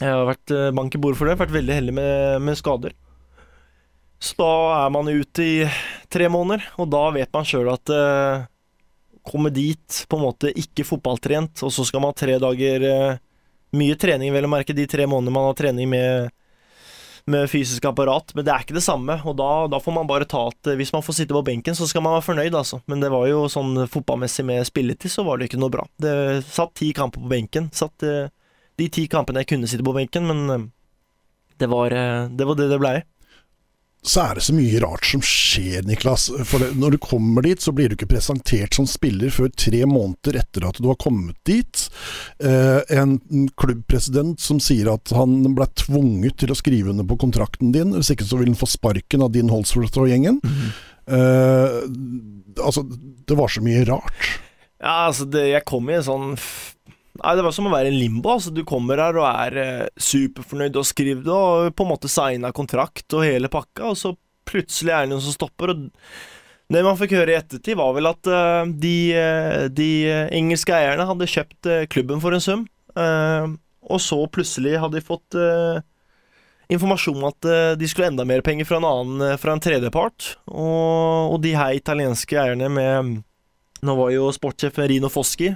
Jeg 0.01 0.09
har 0.09 0.25
vært 0.25 0.53
eh, 0.55 0.71
bank 0.73 0.97
i 0.97 1.01
bordet 1.01 1.19
for 1.19 1.29
det. 1.29 1.37
Vært 1.39 1.53
veldig 1.53 1.77
heldig 1.77 1.93
med, 1.93 2.41
med, 2.47 2.57
skader. 2.57 2.95
Så 4.21 4.37
da 4.37 4.53
er 4.79 4.93
man 4.93 5.09
ute 5.09 5.45
i 5.45 5.55
tre 6.13 6.27
måneder, 6.29 6.65
og 6.81 6.89
da 6.93 7.03
vet 7.13 7.31
man 7.33 7.47
sjøl 7.47 7.71
at 7.73 7.93
eh, 7.93 8.47
Komme 9.21 9.51
dit 9.53 9.97
på 10.09 10.17
en 10.17 10.23
måte 10.23 10.49
ikke 10.57 10.81
fotballtrent, 10.81 11.61
og 11.61 11.69
så 11.69 11.83
skal 11.85 12.01
man 12.01 12.09
ha 12.09 12.17
tre 12.17 12.39
dager 12.41 12.85
eh, 12.89 13.19
Mye 13.77 13.93
trening, 14.01 14.33
vel 14.33 14.47
å 14.47 14.49
merke, 14.49 14.73
de 14.73 14.87
tre 14.89 15.05
månedene 15.05 15.35
man 15.35 15.45
har 15.45 15.59
trening 15.59 15.89
med 15.91 16.33
med 17.29 17.49
fysisk 17.51 17.85
apparat, 17.85 18.33
men 18.35 18.45
det 18.45 18.53
er 18.53 18.65
ikke 18.65 18.77
det 18.77 18.85
samme. 18.85 19.17
Og 19.27 19.37
da, 19.39 19.49
da, 19.71 19.79
får 19.83 19.95
man 19.95 20.09
bare 20.09 20.27
ta 20.29 20.47
at 20.49 20.71
eh, 20.71 20.77
hvis 20.79 20.93
man 20.95 21.05
får 21.05 21.19
sitte 21.19 21.35
på 21.35 21.43
benken, 21.47 21.77
så 21.77 21.87
skal 21.89 22.05
man 22.05 22.15
være 22.17 22.27
fornøyd, 22.29 22.57
altså. 22.57 22.81
Men 22.91 23.03
det 23.03 23.11
var 23.13 23.27
jo 23.29 23.45
sånn 23.51 23.85
fotballmessig 23.91 24.45
med 24.47 24.67
spilletid, 24.67 25.13
så 25.13 25.25
var 25.27 25.39
det 25.39 25.49
ikke 25.49 25.61
noe 25.61 25.73
bra. 25.73 25.85
Det 26.01 26.13
satt 26.49 26.75
ti 26.79 26.91
kamper 26.97 27.23
på 27.23 27.31
benken. 27.31 27.71
Satt 27.75 28.05
eh, 28.07 28.31
de 28.81 28.89
ti 28.93 29.07
kampene 29.11 29.43
jeg 29.43 29.53
kunne 29.53 29.69
sitte 29.69 29.85
på 29.85 29.95
benken, 29.95 30.27
men 30.29 30.43
eh, 30.49 30.67
det 31.61 31.69
var 31.69 31.93
det 31.93 32.45
var 32.47 32.57
det, 32.57 32.71
det 32.71 32.77
blei 32.81 32.99
så 34.01 34.23
er 34.23 34.37
det 34.37 34.41
så 34.41 34.53
mye 34.57 34.79
rart 34.81 35.05
som 35.05 35.21
skjer, 35.21 35.83
Niklas. 35.85 36.25
For 36.49 36.63
det, 36.63 36.71
når 36.81 36.95
du 36.95 36.97
kommer 37.03 37.45
dit, 37.45 37.61
så 37.61 37.73
blir 37.75 37.91
du 37.91 37.93
ikke 37.93 38.09
presentert 38.15 38.73
som 38.73 38.87
spiller 38.89 39.29
før 39.33 39.51
tre 39.53 39.83
måneder 39.85 40.39
etter 40.41 40.65
at 40.65 40.79
du 40.81 40.87
har 40.89 40.97
kommet 41.01 41.37
dit. 41.45 41.83
Eh, 42.41 42.81
en 42.97 43.19
klubbpresident 43.61 44.41
som 44.41 44.57
sier 44.63 44.89
at 44.89 45.13
han 45.13 45.43
ble 45.53 45.69
tvunget 45.83 46.39
til 46.41 46.53
å 46.53 46.57
skrive 46.57 46.95
under 46.95 47.05
på 47.05 47.19
kontrakten 47.21 47.75
din, 47.75 47.93
hvis 47.93 48.09
ikke 48.15 48.25
så 48.25 48.41
vil 48.41 48.49
han 48.49 48.57
få 48.57 48.71
sparken 48.73 49.21
av 49.21 49.35
din 49.37 49.53
Holsworth-gjengen. 49.53 50.41
Mm 50.41 50.55
-hmm. 50.57 50.71
eh, 51.13 52.65
altså, 52.65 52.87
det 53.27 53.37
var 53.37 53.47
så 53.47 53.61
mye 53.61 53.85
rart. 53.85 54.39
Ja, 54.81 55.05
altså, 55.05 55.25
det, 55.25 55.45
jeg 55.53 55.65
kom 55.65 55.89
i 55.89 55.93
en 55.93 56.03
sånn 56.03 56.37
Nei, 57.19 57.35
Det 57.35 57.43
var 57.43 57.55
som 57.55 57.67
å 57.67 57.73
være 57.73 57.91
i 57.91 57.99
limbo. 57.99 58.35
altså 58.35 58.53
Du 58.53 58.63
kommer 58.67 59.01
her 59.01 59.17
og 59.19 59.27
er 59.27 59.57
eh, 59.59 59.87
superfornøyd 59.99 60.77
og 60.79 60.87
skriver 60.87 61.23
det, 61.25 61.31
og 61.31 61.75
på 61.75 61.85
en 61.85 61.91
måte 61.91 62.11
signa 62.11 62.53
kontrakt 62.55 63.17
og 63.17 63.25
hele 63.27 63.51
pakka, 63.51 63.91
og 63.91 63.97
så 63.99 64.13
plutselig 64.47 64.93
er 64.93 65.05
det 65.05 65.13
noen 65.13 65.23
som 65.25 65.35
stopper. 65.35 65.73
og 65.73 65.89
det 66.71 66.85
man 66.87 66.95
fikk 66.95 67.17
høre 67.17 67.33
i 67.33 67.35
ettertid, 67.35 67.75
var 67.75 67.91
vel 67.91 68.07
at 68.07 68.27
uh, 68.31 68.63
de, 68.63 69.11
uh, 69.11 69.65
de 69.67 70.07
engelske 70.31 70.71
eierne 70.71 71.03
hadde 71.03 71.27
kjøpt 71.27 71.67
klubben 71.91 72.21
for 72.23 72.31
en 72.31 72.43
sum, 72.43 72.61
og 72.95 73.99
så 74.03 74.17
plutselig 74.31 74.77
hadde 74.79 74.99
de 74.99 75.03
fått 75.03 75.35
informasjon 76.71 77.19
om 77.19 77.27
at 77.27 77.47
de 77.79 77.87
skulle 77.87 78.09
enda 78.11 78.25
mer 78.27 78.43
penger 78.43 78.67
fra 78.67 78.79
en 78.79 78.87
annen, 78.87 79.37
fra 79.39 79.55
en 79.55 79.63
tredjepart. 79.63 80.33
Og, 80.47 81.35
og 81.35 81.37
de 81.43 81.53
her 81.55 81.75
italienske 81.75 82.39
eierne 82.39 82.71
med 82.71 83.11
Nå 83.81 83.95
var 83.97 84.11
jo 84.13 84.27
sportssjef 84.35 84.75
Rino 84.91 85.09
Foschi 85.09 85.47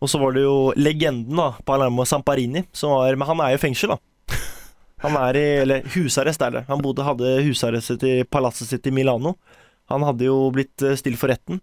og 0.00 0.08
så 0.08 0.18
var 0.20 0.32
det 0.32 0.46
jo 0.46 0.72
legenden, 0.80 1.36
da, 1.36 1.52
Palermo 1.68 2.06
Samparini, 2.08 2.64
som 2.72 2.94
var 2.96 3.16
Men 3.20 3.28
han 3.28 3.40
er 3.44 3.52
jo 3.52 3.60
i 3.60 3.64
fengsel, 3.66 3.92
da. 3.92 3.98
Han 5.04 5.16
er 5.16 5.36
i 5.36 5.46
Eller 5.62 5.88
husarrest, 5.94 6.42
er 6.42 6.54
det. 6.56 6.64
Han 6.68 6.82
bodde, 6.84 7.04
hadde 7.04 7.40
husarrest 7.44 8.04
i 8.04 8.22
palasset 8.24 8.68
sitt 8.68 8.86
i 8.86 8.94
Milano. 8.94 9.34
Han 9.90 10.04
hadde 10.06 10.28
jo 10.28 10.50
blitt 10.54 10.82
eh, 10.86 10.96
stilt 10.98 11.18
for 11.20 11.32
retten. 11.32 11.60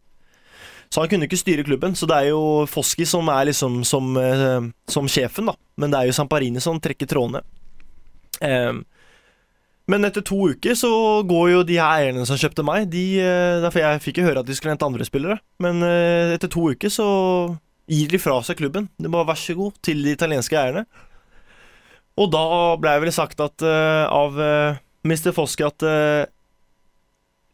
Så 0.89 1.01
han 1.01 1.09
kunne 1.11 1.27
ikke 1.27 1.39
styre 1.39 1.65
klubben, 1.67 1.95
så 1.99 2.07
det 2.07 2.15
er 2.15 2.29
jo 2.31 2.65
Foski 2.69 3.05
som 3.07 3.27
er 3.31 3.49
liksom 3.49 3.81
som, 3.87 4.13
eh, 4.17 4.69
som 4.87 5.09
sjefen, 5.11 5.49
da. 5.51 5.55
Men 5.77 5.91
det 5.91 5.99
er 5.99 6.09
jo 6.09 6.15
Samparini 6.15 6.63
som 6.63 6.79
trekker 6.79 7.09
trådene. 7.09 7.43
Um, 8.37 8.83
men 9.89 10.05
etter 10.05 10.21
to 10.21 10.37
uker 10.51 10.75
så 10.77 10.89
går 11.25 11.45
jo 11.49 11.61
de 11.65 11.79
her 11.79 12.03
eierne 12.03 12.25
som 12.27 12.37
kjøpte 12.37 12.61
meg 12.67 12.89
de, 12.91 13.17
eh, 13.23 13.61
Derfor 13.63 13.81
jeg 13.81 14.03
fikk 14.03 14.19
jo 14.19 14.27
høre 14.27 14.43
at 14.43 14.49
de 14.49 14.53
skulle 14.53 14.75
hente 14.75 14.85
andre 14.85 15.07
spillere. 15.07 15.39
Men 15.63 15.81
etter 16.35 16.51
to 16.51 16.69
uker 16.75 16.91
så 16.91 17.07
gir 17.87 18.11
de 18.11 18.19
fra 18.19 18.37
seg 18.43 18.59
klubben. 18.59 18.89
Det 18.99 19.11
bare 19.11 19.29
vær 19.29 19.39
så 19.39 19.55
god 19.57 19.77
til 19.85 20.03
de 20.03 20.13
italienske 20.15 20.57
eierne. 20.59 20.85
Og 22.17 22.31
da 22.33 22.43
ble 22.81 22.95
det 22.95 23.03
vel 23.05 23.13
sagt 23.13 23.41
at, 23.43 23.63
uh, 23.63 24.05
av 24.09 24.37
uh, 24.37 24.45
eh, 24.73 24.79
Mr. 25.07 25.31
Foske 25.37 25.67
at 25.67 25.85
uh, 25.85 26.25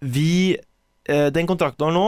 vi 0.04 0.58
Den 1.04 1.48
kontrakten 1.48 1.82
du 1.82 1.84
har 1.84 1.92
nå, 1.92 2.08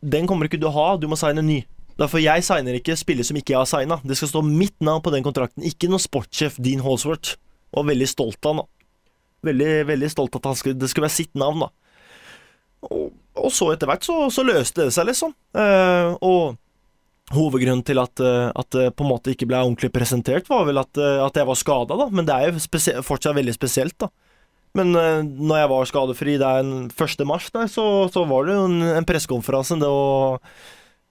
den 0.00 0.24
kommer 0.24 0.48
ikke 0.48 0.56
du 0.56 0.64
å 0.64 0.72
ha, 0.72 0.84
du 0.96 1.04
må 1.08 1.18
signe 1.20 1.42
ny. 1.44 1.58
Derfor 2.00 2.22
jeg 2.22 2.44
signer 2.46 2.78
ikke 2.78 2.96
spillere 2.96 3.28
som 3.28 3.36
ikke 3.36 3.52
jeg 3.52 3.58
har 3.60 3.68
signa. 3.68 3.98
Det 4.08 4.16
skal 4.16 4.30
stå 4.30 4.40
mitt 4.46 4.78
navn 4.80 5.02
på 5.04 5.12
den 5.12 5.24
kontrakten, 5.26 5.64
ikke 5.68 5.90
noen 5.92 6.00
sportssjef 6.00 6.56
Dean 6.64 6.80
Halsworth. 6.80 7.36
Og 7.76 7.84
veldig 7.90 8.08
stolt 8.08 8.40
av 8.48 8.54
han, 8.54 8.62
da. 8.62 9.12
Veldig, 9.50 9.68
veldig 9.90 10.10
stolt 10.14 10.38
at 10.38 10.48
skulle, 10.56 10.80
det 10.80 10.88
skulle 10.88 11.10
være 11.10 11.18
sitt 11.18 11.36
navn, 11.36 11.66
da. 11.66 11.68
Og, 12.88 13.12
og 13.36 13.52
så 13.52 13.68
etter 13.74 13.92
hvert 13.92 14.08
så, 14.08 14.16
så, 14.32 14.46
løste 14.48 14.88
det 14.88 14.96
seg, 14.96 15.10
liksom. 15.12 15.36
Og 16.24 16.56
Hovedgrunnen 17.30 17.84
til 17.86 18.00
at, 18.02 18.18
eh, 18.20 18.50
at, 18.50 18.68
det 18.74 18.90
på 18.98 19.06
en 19.06 19.12
måte 19.12 19.32
ikke 19.32 19.46
ble 19.48 19.60
ordentlig 19.62 19.92
presentert, 19.94 20.48
var 20.50 20.66
vel 20.66 20.82
at, 20.82 20.98
eh, 20.98 21.22
at 21.22 21.38
jeg 21.38 21.48
var 21.48 21.58
skada, 21.58 21.96
da. 22.00 22.08
Men 22.10 22.26
det 22.28 22.34
er 22.34 22.50
jo 22.50 23.02
fortsatt 23.06 23.38
veldig 23.38 23.54
spesielt, 23.54 23.96
da. 24.02 24.10
Men 24.76 24.94
uh, 24.96 25.20
når 25.20 25.58
jeg 25.60 25.68
var 25.68 25.88
skadefri 25.90 26.34
den 26.40 26.68
1. 26.88 27.26
mars, 27.28 27.50
der, 27.52 27.66
så, 27.68 28.08
så 28.08 28.22
var 28.24 28.46
det 28.48 28.54
jo 28.56 28.62
en, 28.70 28.78
en 28.96 29.08
pressekonferanse. 29.08 29.76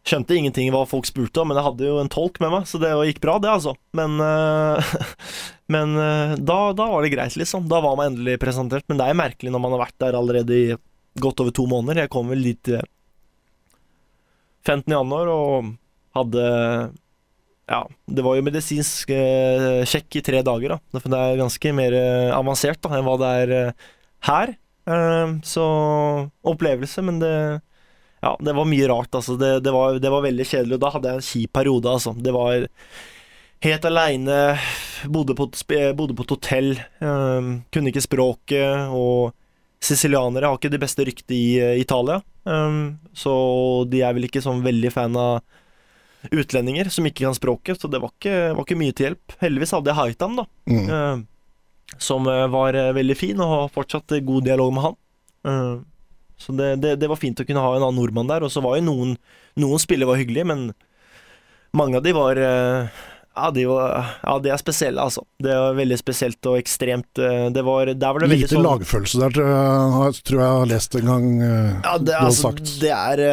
Skjønte 0.02 0.34
ingenting 0.34 0.72
hva 0.74 0.82
folk 0.90 1.06
spurte 1.06 1.44
om, 1.44 1.52
men 1.52 1.60
jeg 1.60 1.68
hadde 1.68 1.86
jo 1.92 2.00
en 2.02 2.10
tolk 2.10 2.40
med 2.42 2.50
meg, 2.56 2.66
så 2.66 2.82
det 2.82 2.90
gikk 3.12 3.22
bra, 3.22 3.36
det, 3.38 3.52
altså. 3.54 3.76
Men, 3.98 4.18
uh, 4.18 4.82
men 5.76 5.94
uh, 5.94 6.34
da, 6.42 6.58
da, 6.74 6.90
var 6.90 7.06
det 7.06 7.14
greit, 7.14 7.38
liksom. 7.38 7.70
Da 7.70 7.84
var 7.86 8.00
man 8.00 8.16
endelig 8.16 8.40
presentert. 8.42 8.88
Men 8.90 8.98
det 9.02 9.10
er 9.10 9.22
merkelig 9.22 9.54
når 9.54 9.62
man 9.62 9.78
har 9.78 9.86
vært 9.86 10.00
der 10.02 10.18
allerede 10.18 10.58
i 10.58 10.66
godt 11.22 11.46
over 11.46 11.54
to 11.54 11.68
måneder. 11.70 12.06
Jeg 12.06 12.14
kom 12.14 12.34
vel 12.34 12.42
dit 12.50 12.74
15. 14.66 14.90
januar 14.90 15.30
og 15.30 15.76
hadde 16.18 16.46
ja, 17.72 17.82
det 18.06 18.24
var 18.26 18.36
jo 18.36 18.44
medisinsk 18.44 19.12
eh, 19.16 19.82
sjekk 19.88 20.20
i 20.20 20.24
tre 20.26 20.42
dager, 20.44 20.76
da. 20.76 21.02
Det 21.06 21.18
er 21.18 21.40
ganske 21.40 21.74
mer 21.76 21.96
eh, 21.96 22.32
avansert 22.36 22.82
da, 22.84 22.92
enn 22.98 23.06
hva 23.06 23.16
det 23.22 23.30
er 23.44 23.54
eh, 23.56 23.86
her. 24.28 24.54
Eh, 24.92 25.36
så 25.48 25.68
opplevelse, 26.52 27.04
men 27.08 27.22
det 27.24 27.36
Ja, 28.22 28.36
det 28.38 28.54
var 28.54 28.68
mye 28.70 28.90
rart, 28.92 29.16
altså. 29.18 29.38
Det, 29.40 29.62
det, 29.66 29.72
var, 29.74 29.96
det 29.98 30.12
var, 30.14 30.22
veldig 30.22 30.46
kjedelig. 30.46 30.78
Og 30.78 30.84
da 30.84 30.92
hadde 30.94 31.10
jeg 31.14 31.22
en 31.22 31.30
kjip 31.30 31.54
periode, 31.58 31.90
altså. 31.96 32.14
Det 32.14 32.34
var 32.36 32.68
helt 33.66 33.88
aleine. 33.88 34.42
Bodde, 35.10 35.34
bodde, 35.38 36.18
på 36.18 36.26
et 36.28 36.36
hotell. 36.36 36.74
Eh, 36.76 37.48
kunne 37.72 37.94
ikke 37.94 38.04
språket. 38.04 38.92
Og 38.94 39.32
sicilianere 39.82 40.52
har 40.52 40.60
ikke 40.60 40.76
det 40.76 40.84
beste 40.84 41.08
ryktet 41.08 41.34
i 41.38 41.46
eh, 41.62 41.80
Italia. 41.82 42.22
så 43.14 43.34
de 43.86 44.00
er 44.02 44.14
vel 44.18 44.26
ikke 44.26 44.42
sånn 44.42 44.64
veldig 44.66 44.90
fan 44.92 45.18
av 45.18 45.44
utlendinger 46.30 46.90
som 46.94 47.08
ikke 47.08 47.26
kan 47.26 47.36
språket, 47.36 47.82
så 47.82 47.90
det 47.90 48.02
var 48.02 48.14
ikke, 48.14 48.36
var 48.56 48.66
ikke 48.66 48.80
mye 48.80 48.96
til 48.96 49.10
hjelp. 49.10 49.38
Heldigvis 49.42 49.74
hadde 49.76 49.92
jeg 49.92 50.00
Haitam, 50.00 50.36
da, 50.38 50.46
mm. 50.70 50.90
uh, 50.92 51.96
som 51.98 52.28
uh, 52.30 52.46
var 52.54 52.78
uh, 52.78 52.92
veldig 52.98 53.18
fin, 53.18 53.42
og 53.42 53.54
har 53.56 53.72
fortsatt 53.74 54.20
god 54.28 54.46
dialog 54.50 54.74
med 54.76 54.90
han. 54.90 55.00
så 56.38 56.54
det, 56.54 56.76
det, 56.84 56.96
det, 57.02 57.08
var 57.10 57.18
fint 57.18 57.40
å 57.42 57.46
kunne 57.48 57.62
ha 57.64 57.72
en 57.74 57.82
annen 57.82 57.98
nordmann 57.98 58.30
der. 58.30 58.44
Og 58.46 58.52
så 58.54 58.62
var 58.62 58.78
jo 58.78 58.86
noen 58.92 59.16
Noen 59.60 59.82
spillere 59.82 60.08
var 60.08 60.16
hyggelige, 60.16 60.48
men 60.48 60.70
mange 61.76 61.98
av 61.98 62.06
de 62.06 62.12
var 62.16 62.38
ja, 62.40 63.50
de 63.52 63.66
var, 63.68 64.14
ja, 64.24 64.36
de 64.40 64.52
er 64.54 64.62
spesielle, 64.62 65.04
altså. 65.04 65.26
Det 65.44 65.52
var 65.52 65.76
veldig 65.76 65.98
spesielt 66.00 66.48
og 66.48 66.56
ekstremt 66.56 67.20
det 67.52 67.64
var, 67.68 67.92
der 67.92 68.16
var 68.16 68.24
det 68.24 68.30
Lite 68.32 68.54
sånn, 68.54 68.64
lagfølelse 68.64 69.20
der, 69.26 69.36
tror 69.36 69.52
jeg 69.52 70.38
jeg 70.38 70.40
har 70.40 70.72
lest 70.72 70.96
en 71.02 71.12
gang. 71.12 71.28
Ja, 71.44 71.98
det, 72.00 72.16
altså, 72.16 72.54
det 72.80 72.94
er 72.96 73.26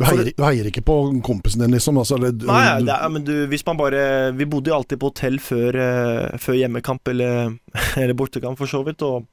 du 0.00 0.06
heier, 0.08 0.30
du 0.32 0.44
heier, 0.46 0.68
ikke 0.70 0.82
på 0.86 0.96
kompisen 1.26 1.62
din, 1.64 1.74
liksom? 1.76 1.98
Altså, 2.00 2.16
eller, 2.16 2.32
Nei, 2.48 2.62
er, 2.80 3.08
men 3.12 3.24
du, 3.26 3.34
hvis 3.50 3.64
man 3.66 3.78
bare 3.80 4.02
Vi 4.36 4.48
bodde 4.48 4.72
jo 4.72 4.78
alltid 4.78 5.00
på 5.00 5.10
hotell 5.10 5.36
før, 5.44 5.76
uh, 5.76 6.38
før 6.40 6.56
hjemmekamp 6.56 7.12
eller, 7.12 7.56
eller, 8.00 8.16
bortekamp, 8.18 8.58
for 8.60 8.70
så 8.70 8.82
vidt. 8.86 9.04
Og 9.06 9.28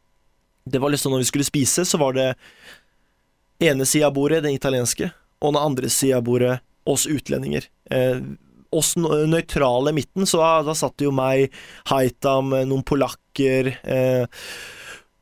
det 0.67 0.81
var 0.83 0.93
liksom 0.93 1.15
når 1.15 1.23
vi 1.23 1.29
skulle 1.31 1.47
spise, 1.47 1.87
så 1.87 1.99
var 2.01 2.17
det 2.17 2.31
ene 3.63 3.87
sida 3.89 4.11
av 4.11 4.17
bordet, 4.17 4.43
den 4.45 4.57
italienske, 4.57 5.09
og 5.41 5.55
den 5.55 5.63
andre 5.63 5.89
sida 5.89 6.19
av 6.19 6.27
bordet, 6.27 6.59
oss 6.87 7.07
utlendinger. 7.09 7.65
Eh, 7.91 8.19
oss 8.75 8.93
nøytrale 8.99 9.95
midten, 9.95 10.27
så 10.27 10.43
da, 10.43 10.51
da 10.67 10.75
satt 10.77 11.01
jo 11.01 11.13
meg, 11.15 11.55
Haitam, 11.89 12.51
noen 12.67 12.83
polakker 12.85 13.17
Eh, 13.37 14.25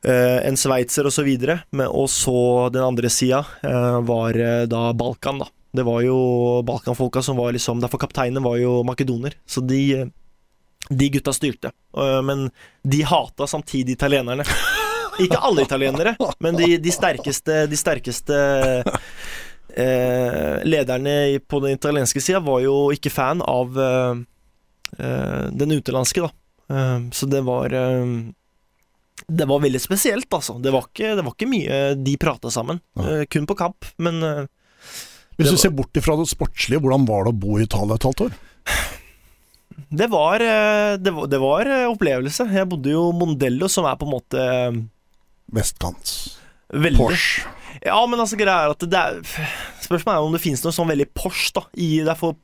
en 0.04 0.58
sveitser 0.58 1.06
osv. 1.08 1.28
Og, 1.28 1.80
og 1.86 2.10
så 2.10 2.40
den 2.74 2.84
andre 2.84 3.10
sida 3.10 3.44
eh, 3.62 3.98
var 4.06 4.38
eh, 4.38 4.64
da 4.70 4.90
Balkan, 4.92 5.42
da. 5.42 5.48
Det 5.76 5.84
var 5.84 6.00
jo 6.06 6.18
Balkanfolka 6.64 7.20
som 7.22 7.36
var 7.36 7.52
liksom 7.52 7.82
Derfor 7.82 8.00
kapteinen 8.00 8.42
var 8.42 8.56
jo 8.56 8.80
makedoner. 8.86 9.34
Så 9.46 9.60
de, 9.60 10.06
de 10.88 11.08
gutta 11.12 11.34
styrte. 11.36 11.72
Men 12.24 12.48
de 12.82 13.02
hata 13.02 13.46
samtidig 13.46 13.98
italienerne. 13.98 14.44
Ikke 15.24 15.40
alle 15.40 15.64
italienere, 15.64 16.12
men 16.44 16.56
de, 16.58 16.74
de 16.76 16.92
sterkeste, 16.92 17.62
de 17.70 17.76
sterkeste 17.80 18.36
eh, 19.76 20.64
lederne 20.64 21.40
på 21.48 21.60
den 21.60 21.76
italienske 21.76 22.20
sida 22.20 22.40
var 22.44 22.60
jo 22.64 22.74
ikke 22.92 23.12
fan 23.12 23.40
av 23.40 23.78
eh, 23.80 24.18
den 25.52 25.72
utenlandske, 25.72 26.26
da. 26.26 26.30
Eh, 26.76 26.98
så 27.12 27.28
det 27.32 27.40
var 27.46 27.72
det 29.26 29.46
var 29.48 29.62
veldig 29.64 29.80
spesielt, 29.80 30.28
altså. 30.34 30.58
Det 30.62 30.72
var 30.74 30.86
ikke, 30.88 31.14
det 31.18 31.24
var 31.24 31.34
ikke 31.34 31.50
mye 31.50 31.80
de 31.98 32.16
prata 32.20 32.52
sammen. 32.52 32.80
Uh, 32.98 33.24
kun 33.30 33.48
på 33.48 33.56
kamp, 33.58 33.88
men 34.02 34.20
uh, 34.22 34.44
Hvis 35.38 35.50
du 35.54 35.60
ser 35.60 35.74
bort 35.74 35.96
ifra 35.98 36.18
det 36.20 36.28
sportslige, 36.30 36.82
hvordan 36.84 37.08
var 37.08 37.26
det 37.26 37.34
å 37.34 37.40
bo 37.40 37.58
i 37.58 37.66
Italia 37.66 37.98
et 37.98 38.06
halvt 38.06 38.26
år? 38.28 38.36
Det 39.86 40.06
var, 40.08 40.40
eh, 40.40 40.94
det 40.98 41.12
var, 41.12 41.26
det 41.30 41.38
var 41.38 41.68
opplevelse. 41.90 42.46
Jeg 42.48 42.68
bodde 42.70 42.90
jo 42.90 43.10
Mondello, 43.14 43.68
som 43.70 43.84
er 43.86 43.98
på 44.00 44.06
en 44.08 44.14
måte 44.14 44.46
Vestkant. 45.52 46.14
Veldig. 46.72 46.98
Porsche. 46.98 47.44
Ja, 47.84 47.98
men 48.08 48.18
altså 48.18 48.38
greia 48.40 48.64
er 48.64 48.72
at 48.72 48.82
det 48.88 48.98
er 48.98 49.18
Spørsmålet 49.84 50.16
er 50.16 50.24
om 50.24 50.32
det 50.34 50.40
finnes 50.42 50.64
noe 50.64 50.74
sånn 50.74 50.88
veldig 50.90 51.06
Porsche 51.14 51.52
da 51.58 51.62
i, 51.76 51.90
Det 52.00 52.10
er 52.10 52.18
for 52.18 52.38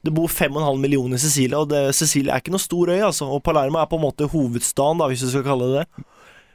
det 0.00 0.14
bor 0.16 0.30
5,5 0.32 0.78
millioner 0.80 1.18
i 1.18 1.20
Sicilia, 1.20 1.58
og 1.60 1.68
det, 1.68 1.82
Sicilia 1.92 2.32
er 2.32 2.40
ikke 2.40 2.54
noe 2.54 2.62
stor 2.62 2.88
øy, 2.88 3.02
altså. 3.04 3.26
Og 3.28 3.42
Palermo 3.44 3.82
er 3.82 3.88
på 3.90 3.98
en 3.98 4.06
måte 4.06 4.28
hovedstaden, 4.32 4.96
da, 5.02 5.08
hvis 5.10 5.26
du 5.26 5.28
skal 5.28 5.44
kalle 5.44 5.68
det 5.68 5.82
det. 5.82 6.04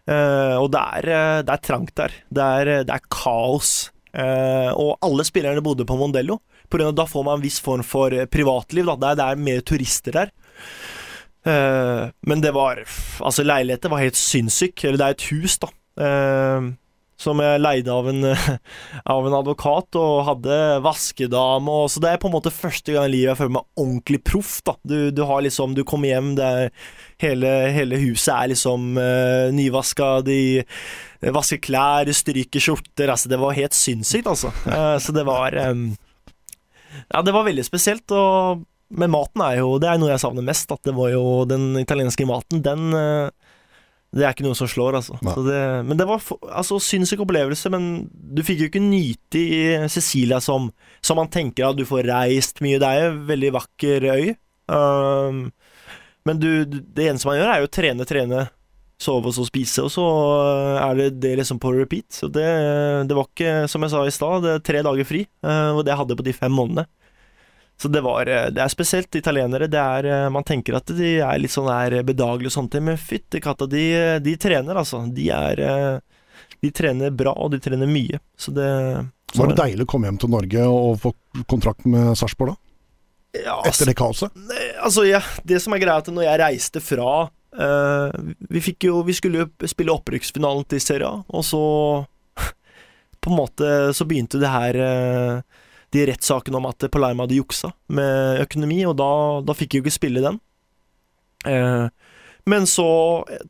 Uh, 0.06 0.61
og 0.61 0.69
det 0.73 0.82
er, 0.99 1.07
eh, 1.10 1.40
det 1.41 1.53
er, 1.56 1.61
trangt 1.65 1.95
der. 1.98 2.14
Det 2.30 2.49
er, 2.60 2.72
det 2.86 2.94
er 2.94 3.07
kaos. 3.11 3.91
Og 4.15 4.94
alle 5.03 5.26
spillerne 5.27 5.64
bodde 5.64 5.84
på 5.88 5.98
Mondello. 5.99 6.38
På 6.69 6.77
grunn 6.77 6.94
av 6.94 6.95
Da 6.95 7.03
får 7.10 7.23
man 7.27 7.36
en 7.36 7.44
viss 7.44 7.57
form 7.60 7.82
for 7.84 8.14
privatliv. 8.32 8.88
Da. 8.88 8.95
Det, 8.95 9.10
er, 9.10 9.18
det 9.19 9.26
er 9.26 9.41
mer 9.44 9.65
turister 9.68 10.15
der. 10.15 10.32
Men 12.23 12.40
det 12.41 12.53
var 12.56 12.80
Altså, 13.19 13.44
leiligheten 13.44 13.91
var 13.91 14.06
helt 14.06 14.15
sinnssyk. 14.15 14.86
Eller 14.86 15.02
det 15.02 15.10
er 15.10 15.18
et 15.18 15.27
hus, 15.34 15.57
da. 15.60 15.68
Som 17.20 17.40
jeg 17.40 17.62
leide 17.62 17.92
av 17.94 18.10
en, 18.12 18.28
av 19.16 19.28
en 19.28 19.38
advokat, 19.38 19.96
og 20.00 20.26
hadde 20.28 20.60
vaskedame. 20.84 21.72
Og, 21.72 21.90
så 21.92 22.04
det 22.04 22.12
er 22.12 22.22
på 22.22 22.30
en 22.30 22.36
måte 22.36 22.54
første 22.54 22.96
gang 22.96 23.08
i 23.08 23.14
livet 23.14 23.32
jeg 23.32 23.42
føler 23.42 23.56
meg 23.58 23.82
ordentlig 23.82 24.22
proff. 24.28 24.58
da 24.68 24.76
Du, 24.84 24.98
du 25.16 25.24
har 25.28 25.44
liksom 25.46 25.76
Du 25.78 25.84
kommer 25.88 26.12
hjem, 26.12 26.36
det 26.40 26.46
er 26.46 26.70
Hele, 27.24 27.50
hele 27.72 27.96
huset 28.02 28.34
er 28.34 28.50
liksom 28.52 28.98
uh, 29.00 29.48
nyvaska, 29.56 30.20
de 30.28 30.66
vasker 31.32 31.62
klær, 31.64 32.10
stryker 32.12 32.60
skjorter 32.60 33.14
Altså, 33.14 33.32
det 33.32 33.40
var 33.40 33.56
helt 33.56 33.78
sinnssykt, 33.78 34.28
altså. 34.28 34.52
Uh, 34.68 34.98
så 35.00 35.16
det 35.16 35.24
var 35.28 35.56
um, 35.72 35.94
Ja, 37.08 37.22
det 37.24 37.32
var 37.32 37.48
veldig 37.48 37.64
spesielt. 37.64 38.12
Og, 38.12 38.66
men 38.92 39.14
maten 39.14 39.46
er 39.48 39.62
jo 39.62 39.78
Det 39.80 39.90
er 39.90 40.02
noe 40.02 40.12
jeg 40.12 40.24
savner 40.26 40.46
mest. 40.46 40.76
At 40.76 40.84
det 40.84 40.96
var 40.98 41.14
jo 41.14 41.24
den 41.48 41.72
italienske 41.80 42.28
maten. 42.28 42.60
Den 42.66 42.92
uh, 42.92 43.32
det 44.16 44.24
er 44.24 44.32
ikke 44.32 44.46
noe 44.46 44.56
som 44.56 44.70
slår, 44.72 44.96
altså. 45.02 45.18
Det, 45.44 45.62
men 45.84 46.00
det 46.00 46.06
var 46.08 46.24
altså, 46.48 46.78
sinnssyk 46.80 47.26
opplevelse. 47.26 47.72
Men 47.74 48.06
du 48.10 48.40
fikk 48.48 48.64
jo 48.64 48.70
ikke 48.70 48.84
nyte 48.84 49.42
i 49.42 49.62
Cecilia 49.92 50.40
som, 50.44 50.70
som 51.04 51.20
man 51.20 51.32
tenker 51.32 51.68
at 51.68 51.80
du 51.80 51.84
får 51.88 52.08
reist 52.08 52.64
mye. 52.64 52.80
Det 52.80 52.88
er 52.88 53.02
jo 53.02 53.10
en 53.12 53.26
veldig 53.28 53.52
vakker 53.58 54.08
øy. 54.14 54.30
Um, 54.72 55.42
men 56.26 56.40
du, 56.40 56.50
det 56.66 57.10
eneste 57.10 57.28
man 57.28 57.42
gjør, 57.42 57.52
er 57.52 57.66
jo 57.66 57.74
trene, 57.76 58.08
trene, 58.08 58.46
sove 59.02 59.30
og 59.30 59.36
så 59.36 59.44
spise, 59.46 59.84
og 59.84 59.92
så 59.92 60.06
er 60.80 60.96
det 60.98 61.10
det 61.20 61.34
liksom 61.42 61.60
på 61.62 61.74
repeat. 61.76 62.08
Så 62.16 62.32
det, 62.32 62.48
det 63.10 63.18
var 63.18 63.28
ikke, 63.28 63.54
som 63.72 63.84
jeg 63.84 63.94
sa 63.94 64.06
i 64.08 64.14
stad, 64.16 64.48
tre 64.66 64.82
dager 64.86 65.08
fri, 65.08 65.26
eh, 65.28 65.72
og 65.76 65.84
det 65.84 65.92
jeg 65.92 66.02
hadde 66.02 66.18
på 66.18 66.26
de 66.26 66.34
fem 66.38 66.56
månedene. 66.56 66.88
Så 67.81 67.89
det 67.91 68.02
var 68.06 68.30
eh, 68.31 68.49
Det 68.56 68.61
er 68.64 68.72
spesielt 68.72 69.15
italienere. 69.15 69.68
Det 69.72 69.81
er 69.81 70.30
Man 70.34 70.47
tenker 70.47 70.77
at 70.80 70.91
de 70.95 71.18
er 71.19 71.41
litt 71.41 71.53
sånn 71.53 71.69
der 71.69 72.02
bedagelige 72.07 72.53
og 72.53 72.57
sånne 72.60 72.76
ting, 72.76 72.85
men 72.88 73.02
fytti 73.02 73.41
katta, 73.43 73.68
de, 73.69 73.85
de, 74.23 74.38
trener, 74.39 74.80
altså. 74.80 75.03
De 75.11 75.30
er 75.34 75.65
De 76.61 76.72
trener 76.72 77.11
bra, 77.11 77.35
og 77.35 77.52
de 77.52 77.60
trener 77.61 77.89
mye. 77.89 78.22
Så 78.39 78.56
det 78.56 78.69
så 79.35 79.41
Var 79.41 79.52
det 79.52 79.60
deilig 79.60 79.84
å 79.84 79.89
komme 79.91 80.07
hjem 80.07 80.19
til 80.22 80.31
Norge 80.31 80.68
og 80.69 80.99
få 81.02 81.11
kontrakt 81.52 81.88
med 81.89 82.14
Sarpsborg, 82.15 82.53
da? 82.53 82.61
Ja, 83.43 83.57
Etter 83.68 83.89
det 83.89 83.97
kaoset? 83.99 84.31
Altså, 84.80 85.03
ja, 85.10 85.19
det 85.43 85.60
som 85.64 85.76
er 85.76 85.81
greia, 85.84 85.99
at 85.99 86.07
når 86.14 86.23
jeg 86.23 86.39
reiste 86.39 86.81
fra 86.84 87.10
uh, 87.27 88.15
Vi 88.47 88.76
jo 88.85 89.02
Vi 89.03 89.15
skulle 89.18 89.43
jo 89.43 89.68
spille 89.68 89.91
opprykksfinalen 89.95 90.64
til 90.72 90.84
Serie 90.84 91.10
A, 91.10 91.19
og 91.27 91.43
så 91.43 91.61
På 93.22 93.34
en 93.34 93.39
måte 93.41 93.72
så 93.97 94.07
begynte 94.07 94.39
det 94.39 94.53
her 94.53 94.80
uh, 94.80 95.61
De 95.96 96.04
rettssakene 96.10 96.60
om 96.60 96.68
at 96.68 96.88
Palermo 96.92 97.24
hadde 97.26 97.40
juksa 97.40 97.72
med 97.96 98.44
økonomi, 98.44 98.82
og 98.90 98.98
da, 99.00 99.10
da 99.48 99.56
fikk 99.56 99.78
jeg 99.78 99.82
jo 99.82 99.86
ikke 99.86 99.96
spille 99.96 100.24
den. 100.26 100.42
Eh, 101.48 101.88
men 102.52 102.68
så, 102.70 102.88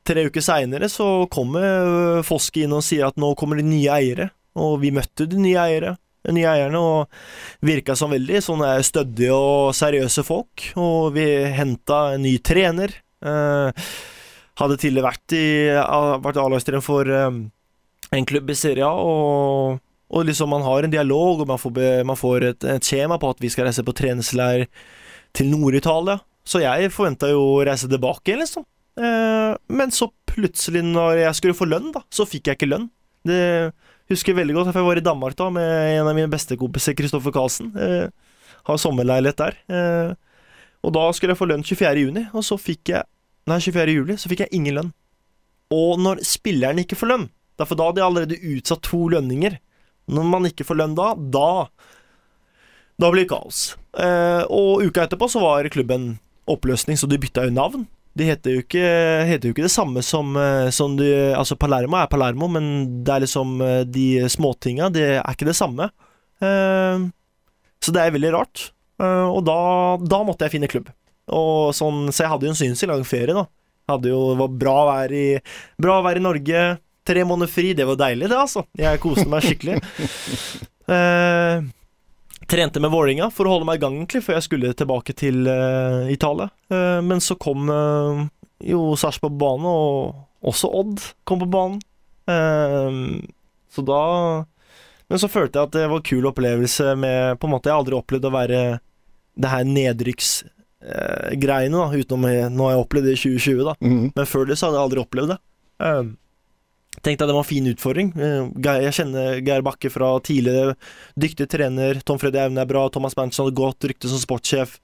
tre 0.08 0.28
uker 0.30 0.44
seinere, 0.46 0.88
så 0.92 1.26
kommer 1.34 2.22
Foske 2.24 2.64
inn 2.64 2.76
og 2.78 2.86
sier 2.86 3.10
at 3.10 3.18
nå 3.20 3.34
kommer 3.40 3.60
det 3.60 3.68
nye 3.68 3.92
eiere, 3.98 4.30
og 4.56 4.78
vi 4.86 4.94
møtte 4.96 5.28
de 5.28 5.42
nye 5.42 5.60
eiere 5.60 5.98
de 6.26 6.34
nye 6.36 6.50
eierne, 6.50 6.82
og 6.82 7.66
virka 7.66 7.96
som 7.98 8.14
veldig 8.14 8.42
sånne 8.44 8.72
stødige 8.86 9.36
og 9.36 9.76
seriøse 9.78 10.26
folk. 10.26 10.70
Og 10.82 11.14
vi 11.16 11.28
henta 11.56 12.16
en 12.16 12.26
ny 12.26 12.38
trener. 12.46 12.96
Eh, 13.26 13.86
hadde 14.62 14.80
tidligere 14.80 15.10
vært, 15.10 15.36
i, 15.36 15.48
A-lagstrener 15.76 16.84
for 16.86 17.10
eh, 17.12 17.42
en 18.16 18.30
klubb 18.30 18.52
i 18.52 18.58
Serie 18.58 18.88
A, 18.88 18.94
og, 18.96 19.82
og, 20.10 20.26
liksom 20.27 20.52
man 20.53 20.65
har 20.65 20.86
en 20.86 20.94
dialog, 20.94 21.41
og 21.41 21.49
man 21.49 21.60
får, 21.61 21.73
be, 21.76 21.90
man 22.06 22.19
får 22.19 22.49
et, 22.52 22.68
et, 22.76 22.86
skjema 22.86 23.18
på 23.22 23.32
at 23.34 23.41
vi 23.41 23.49
skal 23.52 23.68
reise 23.68 23.84
på 23.86 23.95
treningsleir 23.98 24.68
til 25.36 25.49
Nord-Italia. 25.52 26.19
Så 26.45 26.61
jeg 26.61 26.91
forventa 26.94 27.32
jo 27.32 27.41
å 27.56 27.64
reise 27.65 27.90
tilbake, 27.90 28.38
liksom. 28.38 28.68
Eh, 29.02 29.56
men 29.73 29.91
så 29.91 30.11
plutselig, 30.30 30.84
når 30.86 31.23
jeg 31.23 31.40
skulle 31.40 31.57
få 31.57 31.68
lønn, 31.68 31.90
da, 31.95 32.03
så 32.14 32.27
fikk 32.30 32.52
jeg 32.52 32.60
ikke 32.60 32.69
lønn. 32.69 32.86
Det 33.26 33.41
husker 34.11 34.32
jeg 34.32 34.44
veldig 34.44 34.60
godt, 34.60 34.69
for 34.69 34.84
jeg 34.84 34.90
var 34.91 35.02
i 35.02 35.07
Danmark 35.07 35.40
da 35.40 35.49
med 35.53 35.72
en 35.95 36.11
av 36.11 36.14
mine 36.14 36.30
bestekompiser, 36.32 36.95
Kristoffer 36.98 37.34
Karlsen. 37.34 37.73
Eh, 37.73 38.38
har 38.65 38.82
sommerleilighet 38.82 39.41
der. 39.41 39.57
Eh, 39.69 40.14
og 40.86 40.94
da 40.94 41.07
skulle 41.14 41.34
jeg 41.34 41.41
få 41.41 41.49
lønn 41.49 41.65
24. 41.65 42.06
juni, 42.06 42.26
og 42.34 42.45
så 42.45 42.57
fikk 42.61 42.94
jeg 42.94 43.10
Nei, 43.45 43.60
24. 43.61 43.94
juli, 43.94 44.14
så 44.18 44.26
fikk 44.26 44.40
jeg 44.41 44.57
ingen 44.57 44.73
lønn. 44.73 44.88
Og 45.69 45.99
når 46.02 46.23
spilleren 46.26 46.80
ikke 46.82 46.98
får 46.98 47.11
lønn, 47.11 47.26
derfor 47.61 47.77
da 47.77 47.90
hadde 47.91 48.02
jeg 48.02 48.07
allerede 48.07 48.53
utsatt 48.56 48.82
to 48.88 49.03
lønninger. 49.14 49.60
Når 50.11 50.30
man 50.30 50.48
ikke 50.49 50.65
får 50.68 50.80
lønn 50.82 50.95
da, 50.98 51.14
da 51.15 51.49
Da 53.02 53.10
blir 53.11 53.26
det 53.26 53.32
kaos. 53.32 53.73
Eh, 53.98 54.44
og 54.53 54.86
uka 54.86 55.03
etterpå 55.03 55.27
så 55.32 55.41
var 55.44 55.68
klubben 55.73 56.15
oppløsning, 56.48 56.95
så 56.99 57.10
de 57.10 57.19
bytta 57.19 57.48
jo 57.48 57.56
navn. 57.56 57.88
De 58.15 58.23
heter 58.30 58.53
jo 58.56 58.61
ikke, 58.64 58.84
heter 59.27 59.49
jo 59.49 59.56
ikke 59.56 59.65
det 59.65 59.73
samme 59.73 59.99
som, 60.06 60.30
eh, 60.40 60.69
som 60.72 60.95
de, 60.95 61.10
Altså, 61.36 61.57
Palermo 61.60 61.98
er 61.99 62.07
Palermo, 62.07 62.48
men 62.48 63.03
det 63.03 63.11
er 63.11 63.26
liksom 63.26 63.60
eh, 63.61 63.82
de 63.84 64.23
småtinga, 64.32 64.88
det 64.94 65.07
er 65.18 65.34
ikke 65.34 65.49
det 65.49 65.57
samme. 65.57 65.90
Eh, 66.40 67.10
så 67.84 67.91
det 67.91 68.06
er 68.06 68.15
veldig 68.15 68.32
rart. 68.38 68.69
Eh, 69.02 69.27
og 69.27 69.44
da, 69.48 69.57
da 69.99 70.22
måtte 70.23 70.48
jeg 70.48 70.56
finne 70.56 70.72
klubb. 70.72 70.88
Og 71.36 71.73
sånn, 71.76 72.07
så 72.14 72.23
jeg 72.23 72.32
hadde 72.32 72.48
jo 72.48 72.53
en 72.53 72.61
synsing 72.61 72.94
lang 72.94 73.03
ferie, 73.07 73.36
da. 73.36 73.48
Hadde 73.91 74.10
jo, 74.10 74.22
det 74.32 74.40
var 74.40 74.56
bra 74.64 74.76
å 74.80 74.88
være 74.90 75.19
i, 75.19 75.27
bra 75.82 75.99
å 75.99 76.06
være 76.06 76.22
i 76.22 76.26
Norge. 76.26 76.64
Tre 77.06 77.22
måneder 77.27 77.52
fri, 77.52 77.73
det 77.77 77.86
var 77.86 77.98
deilig, 77.99 78.30
det, 78.32 78.38
altså. 78.38 78.64
Jeg 78.80 79.02
koste 79.03 79.27
meg 79.30 79.45
skikkelig. 79.45 79.82
Eh, 80.86 81.64
trente 82.45 82.77
med 82.77 82.91
Vålinga 82.94 83.32
for 83.34 83.48
å 83.48 83.56
holde 83.56 83.65
meg 83.65 83.80
i 83.80 83.82
gang, 83.82 83.95
egentlig, 83.98 84.19
før 84.22 84.36
jeg 84.38 84.45
skulle 84.45 84.69
tilbake 84.77 85.15
til 85.18 85.49
eh, 85.49 86.11
Italia. 86.14 86.45
Eh, 86.69 87.02
men 87.02 87.18
så 87.26 87.34
kom 87.41 87.65
eh, 87.73 88.22
jo 88.69 88.94
Sarpsborg 88.94 89.34
på 89.34 89.41
banen, 89.41 89.65
og 89.65 90.45
også 90.45 90.69
Odd 90.77 91.02
kom 91.26 91.41
på 91.41 91.49
banen. 91.49 91.82
Eh, 92.30 92.91
så 93.73 93.82
da 93.86 94.02
Men 95.10 95.19
så 95.22 95.27
følte 95.30 95.60
jeg 95.60 95.68
at 95.68 95.76
det 95.76 95.90
var 95.90 95.98
en 95.99 96.07
kul 96.07 96.26
opplevelse 96.26 96.95
med 96.98 97.38
På 97.38 97.45
en 97.45 97.52
måte, 97.53 97.69
jeg 97.69 97.76
har 97.76 97.84
aldri 97.84 97.95
opplevd 97.98 98.26
å 98.26 98.34
være 98.34 98.80
det 99.36 99.49
her 99.52 99.65
nedrykksgreiene, 99.68 101.76
da, 101.76 101.91
utenom 101.91 102.23
nå 102.56 102.65
har 102.65 102.72
jeg 102.72 102.84
opplevd 102.86 103.06
det 103.10 103.15
i 103.18 103.23
2020, 103.26 103.68
da. 103.68 103.73
Mm. 103.84 104.06
Men 104.15 104.26
før 104.30 104.44
det 104.48 104.56
så 104.56 104.69
hadde 104.69 104.80
jeg 104.80 104.88
aldri 104.88 105.02
opplevd 105.02 105.30
det. 105.34 105.40
Uh, 105.84 106.06
tenkte 107.02 107.24
jeg 107.24 107.30
det 107.30 107.36
var 107.36 107.44
en 107.44 107.50
fin 107.50 107.68
utfordring. 107.72 108.14
Eh, 108.16 108.48
jeg 108.86 108.96
kjenner 109.00 109.42
Geir 109.44 109.66
Bakke 109.66 109.92
fra 109.94 110.14
tidligere. 110.24 110.76
Dyktig 111.20 111.50
trener. 111.52 112.00
Tom 112.06 112.22
Freddy 112.22 112.42
Aune 112.44 112.64
er 112.64 112.70
bra. 112.70 112.86
Thomas 112.94 113.18
Manchin 113.18 113.44
hadde 113.44 113.58
godt 113.58 113.88
rykte 113.90 114.12
som 114.12 114.22
sportssjef. 114.22 114.80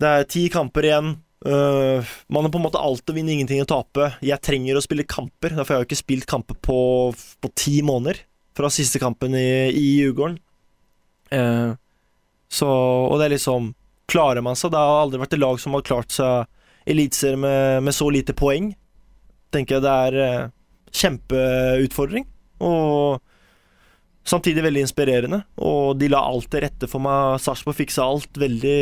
Det 0.00 0.08
er 0.08 0.28
ti 0.28 0.46
kamper 0.52 0.88
igjen. 0.88 1.12
Eh, 1.46 2.12
man 2.28 2.44
har 2.44 2.52
på 2.52 2.60
en 2.60 2.66
måte 2.66 2.80
alt 2.80 3.08
å 3.08 3.16
vinne, 3.16 3.32
ingenting 3.32 3.62
å 3.64 3.68
tape. 3.68 4.12
Jeg 4.24 4.44
trenger 4.44 4.76
å 4.76 4.84
spille 4.84 5.08
kamper, 5.08 5.54
derfor 5.56 5.76
har 5.76 5.84
jeg 5.84 5.90
ikke 5.90 6.02
spilt 6.02 6.28
kamper 6.28 6.58
på, 6.60 6.78
på 7.14 7.52
ti 7.56 7.80
måneder. 7.86 8.22
Fra 8.56 8.68
siste 8.72 9.00
kampen 9.00 9.36
i, 9.38 9.70
i 9.72 9.84
Djurgården. 10.00 10.38
Eh, 11.30 11.70
så 12.50 12.66
Og 12.66 13.20
det 13.20 13.28
er 13.28 13.36
liksom 13.36 13.68
Klarer 14.10 14.42
man 14.42 14.56
seg? 14.58 14.72
Det 14.72 14.80
har 14.82 15.04
aldri 15.04 15.20
vært 15.22 15.36
et 15.36 15.38
lag 15.38 15.60
som 15.62 15.76
har 15.76 15.84
klart 15.86 16.10
seg 16.10 16.48
eliteserie 16.90 17.38
med, 17.38 17.84
med 17.86 17.94
så 17.94 18.08
lite 18.10 18.34
poeng. 18.34 18.72
Tenker 19.54 19.76
jeg 19.76 19.84
det 19.84 19.92
er 19.92 20.48
kjempeutfordring. 20.96 22.26
Og 22.66 23.20
samtidig 24.26 24.64
veldig 24.66 24.84
inspirerende. 24.86 25.42
Og 25.62 25.96
de 26.00 26.10
la 26.12 26.22
alt 26.26 26.50
til 26.52 26.64
rette 26.66 26.90
for 26.90 27.02
meg. 27.04 27.40
Sarpsborg 27.42 27.78
fiksa 27.80 28.06
alt 28.06 28.40
veldig 28.40 28.78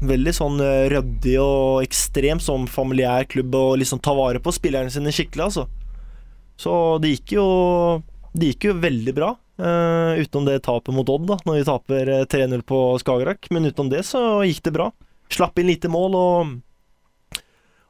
Veldig 0.00 0.32
sånn 0.32 0.54
eh, 0.64 0.86
ryddig 0.88 1.34
og 1.42 1.82
ekstremt 1.84 2.40
sånn 2.40 2.62
familiær 2.72 3.26
klubb 3.28 3.52
og 3.52 3.74
liksom 3.82 4.00
ta 4.00 4.14
vare 4.16 4.40
på 4.40 4.54
spillerne 4.56 4.88
sine 4.88 5.12
skikkelig, 5.12 5.50
altså. 5.50 5.66
Så 6.56 6.72
det 7.04 7.10
gikk 7.12 7.34
jo 7.34 7.44
Det 8.32 8.54
gikk 8.54 8.70
jo 8.70 8.78
veldig 8.80 9.14
bra. 9.16 9.34
Uh, 9.60 10.16
utenom 10.16 10.46
det 10.46 10.62
tapet 10.64 10.94
mot 10.96 11.08
Odd, 11.12 11.26
da, 11.28 11.36
når 11.44 11.58
vi 11.58 11.64
taper 11.68 12.10
eh, 12.14 12.24
3-0 12.32 12.62
på 12.64 12.78
Skagerrak. 13.02 13.50
Men 13.52 13.68
utenom 13.68 13.90
det 13.92 14.06
så 14.08 14.40
gikk 14.46 14.62
det 14.64 14.72
bra. 14.78 14.88
Slapp 15.28 15.60
inn 15.60 15.68
lite 15.68 15.92
mål 15.92 16.16
og 16.16 16.58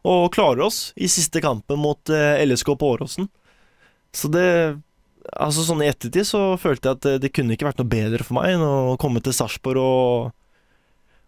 og 0.01 0.31
klarer 0.33 0.65
oss 0.65 0.95
i 0.97 1.11
siste 1.13 1.43
kampen 1.45 1.77
mot 1.77 2.09
uh, 2.09 2.41
LSK 2.41 2.73
på 2.73 2.89
Åråsen. 2.97 3.27
Så 4.17 4.31
det 4.33 4.47
Altså 5.37 5.63
sånn 5.63 5.83
i 5.85 5.89
ettertid 5.91 6.27
så 6.27 6.41
følte 6.59 6.89
jeg 6.89 6.97
at 6.97 7.03
det, 7.05 7.13
det 7.23 7.31
kunne 7.37 7.55
ikke 7.55 7.69
vært 7.69 7.79
noe 7.79 7.91
bedre 7.91 8.25
for 8.25 8.39
meg 8.39 8.55
enn 8.55 8.63
å 8.65 8.97
komme 8.99 9.21
til 9.23 9.35
Sarpsborg 9.37 9.79
og, 9.79 10.31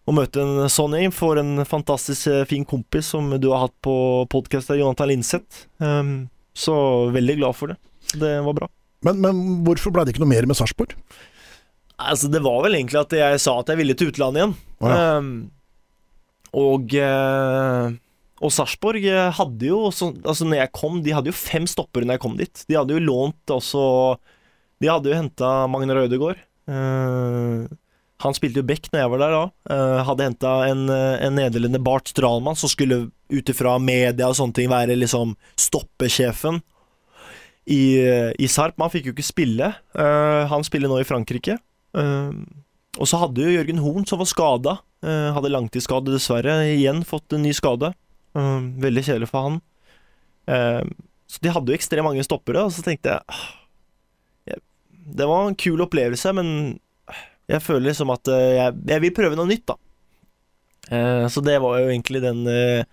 og 0.09 0.17
møte 0.17 0.41
en 0.41 0.71
sånn 0.71 0.95
gjeng. 0.97 1.13
Får 1.15 1.39
en 1.39 1.63
fantastisk 1.69 2.27
eh, 2.31 2.41
fin 2.49 2.65
kompis 2.67 3.13
som 3.13 3.29
du 3.37 3.47
har 3.53 3.67
hatt 3.67 3.75
på 3.85 3.95
podkasten, 4.33 4.81
Jonathan 4.81 5.11
Linseth. 5.13 5.67
Um, 5.77 6.25
så 6.57 6.75
veldig 7.13 7.37
glad 7.39 7.55
for 7.55 7.71
det. 7.71 7.77
Det 8.17 8.33
var 8.49 8.57
bra. 8.57 8.69
Men, 9.07 9.21
men 9.23 9.43
hvorfor 9.67 9.93
ble 9.93 10.03
det 10.03 10.15
ikke 10.15 10.25
noe 10.25 10.33
mer 10.33 10.49
med 10.49 10.59
Sarpsborg? 10.59 10.97
Altså, 12.01 12.27
det 12.33 12.41
var 12.43 12.63
vel 12.65 12.79
egentlig 12.81 13.03
at 13.05 13.15
jeg 13.15 13.41
sa 13.45 13.59
at 13.61 13.71
jeg 13.71 13.79
ville 13.79 13.95
til 13.95 14.11
utlandet 14.11 14.41
igjen. 14.41 14.55
Oh, 14.81 14.89
ja. 14.89 15.03
um, 15.21 15.33
og 16.53 16.93
eh, 16.97 17.93
og 18.43 18.51
Sarpsborg 18.51 19.05
eh, 19.07 19.29
hadde 19.37 19.69
jo 19.69 19.87
så, 19.95 20.11
Altså, 20.23 20.47
når 20.47 20.63
jeg 20.63 20.73
kom 20.75 20.99
De 21.05 21.13
hadde 21.15 21.31
jo 21.31 21.37
fem 21.37 21.67
stoppere 21.69 22.07
når 22.07 22.17
jeg 22.17 22.25
kom 22.25 22.35
dit. 22.39 22.65
De 22.67 22.79
hadde 22.79 22.95
jo 22.95 23.03
lånt 23.03 23.53
også 23.53 23.85
De 24.83 24.91
hadde 24.91 25.11
jo 25.11 25.17
henta 25.17 25.53
Magnar 25.71 26.03
Ødegaard. 26.03 26.41
Uh, 26.63 27.67
han 28.23 28.35
spilte 28.35 28.61
jo 28.61 28.67
back 28.67 28.85
når 28.91 29.01
jeg 29.01 29.11
var 29.11 29.19
der 29.19 29.33
da. 29.35 29.43
Uh, 29.67 30.01
hadde 30.07 30.27
henta 30.29 30.51
en, 30.69 30.83
en 30.87 31.35
nederlender, 31.35 31.81
Bart 31.83 32.07
Stralman, 32.07 32.55
som 32.55 32.71
skulle 32.71 32.99
ut 33.31 33.51
ifra 33.51 33.73
media 33.83 34.29
og 34.29 34.37
sånne 34.37 34.55
ting 34.55 34.69
være 34.71 34.95
liksom 34.95 35.33
stoppesjefen 35.59 36.61
i, 37.67 37.99
i 37.99 38.47
Sarp. 38.51 38.77
Men 38.77 38.87
han 38.87 38.93
fikk 38.95 39.09
jo 39.09 39.15
ikke 39.15 39.27
spille. 39.27 39.73
Uh, 39.95 40.43
han 40.51 40.63
spiller 40.67 40.91
nå 40.91 41.01
i 41.01 41.07
Frankrike. 41.07 41.57
Og 41.99 43.09
så 43.09 43.19
hadde 43.19 43.43
jo 43.43 43.55
Jørgen 43.57 43.83
Horn, 43.83 44.07
som 44.07 44.23
var 44.23 44.31
skada. 44.31 44.77
hadde 45.03 45.51
langtidsskade, 45.51 46.11
dessverre. 46.15 46.61
Igjen 46.71 47.03
fått 47.07 47.35
en 47.35 47.43
ny 47.43 47.51
skade. 47.55 47.91
Eh, 48.33 48.59
veldig 48.83 49.03
kjedelig 49.05 49.29
for 49.31 49.49
han. 49.49 49.59
Eh, 50.49 50.83
så 51.29 51.41
de 51.41 51.53
hadde 51.55 51.73
jo 51.73 51.77
ekstremt 51.77 52.07
mange 52.07 52.25
stoppere, 52.25 52.65
og 52.65 52.73
så 52.75 52.83
tenkte 52.85 53.17
jeg 54.45 54.59
Det 55.03 55.25
var 55.27 55.47
en 55.49 55.57
kul 55.59 55.81
opplevelse, 55.83 56.31
men 56.35 56.47
jeg 57.51 57.63
føler 57.63 57.89
liksom 57.89 58.13
at 58.13 58.29
eh, 58.31 58.53
jeg, 58.59 58.77
jeg 58.93 59.03
vil 59.03 59.15
prøve 59.15 59.39
noe 59.39 59.49
nytt, 59.49 59.65
da. 59.67 59.75
Eh, 60.91 61.25
så 61.31 61.43
det 61.43 61.59
var 61.63 61.79
jo 61.79 61.91
egentlig 61.91 62.21
den 62.23 62.45
eh, 62.47 62.83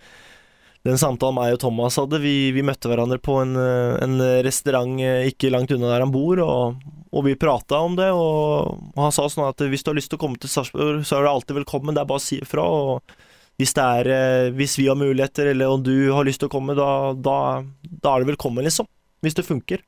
den 0.87 0.97
samtalen 0.97 1.37
meg 1.37 1.55
og 1.55 1.61
Thomas 1.61 1.99
hadde. 2.01 2.23
Vi, 2.23 2.51
vi 2.57 2.65
møtte 2.65 2.89
hverandre 2.89 3.19
på 3.21 3.37
en, 3.43 3.53
eh, 3.61 3.99
en 4.01 4.17
restaurant 4.47 4.97
ikke 5.29 5.53
langt 5.53 5.75
unna 5.75 5.91
der 5.93 6.07
han 6.07 6.15
bor, 6.15 6.41
og, 6.41 6.81
og 7.13 7.27
vi 7.27 7.37
prata 7.39 7.83
om 7.85 7.99
det. 7.99 8.09
Og, 8.17 8.79
og 8.95 9.03
han 9.05 9.15
sa 9.15 9.29
sånn 9.29 9.49
at 9.51 9.61
hvis 9.61 9.85
du 9.85 9.93
har 9.93 9.99
lyst 10.01 10.13
til 10.13 10.21
å 10.21 10.25
komme 10.25 10.41
til 10.41 10.53
Sarpsborg, 10.53 11.05
så 11.05 11.19
er 11.19 11.27
du 11.27 11.33
alltid 11.35 11.61
velkommen. 11.61 11.95
Det 11.97 12.03
er 12.03 12.09
bare 12.11 12.23
å 12.23 12.25
si 12.25 12.41
ifra. 12.41 12.65
Og 12.65 13.19
hvis, 13.61 13.75
er, 13.77 14.09
eh, 14.09 14.51
hvis 14.57 14.79
vi 14.81 14.89
har 14.89 14.99
muligheter, 14.99 15.53
eller 15.53 15.75
om 15.75 15.83
du 15.85 16.11
har 16.15 16.25
lyst 16.27 16.41
til 16.43 16.49
å 16.49 16.53
komme, 16.53 16.77
da, 16.79 17.13
da, 17.13 17.63
da 17.83 18.15
er 18.15 18.23
du 18.23 18.31
velkommen, 18.33 18.65
liksom. 18.65 18.89
Hvis 19.21 19.37
det 19.37 19.45
funker. 19.45 19.83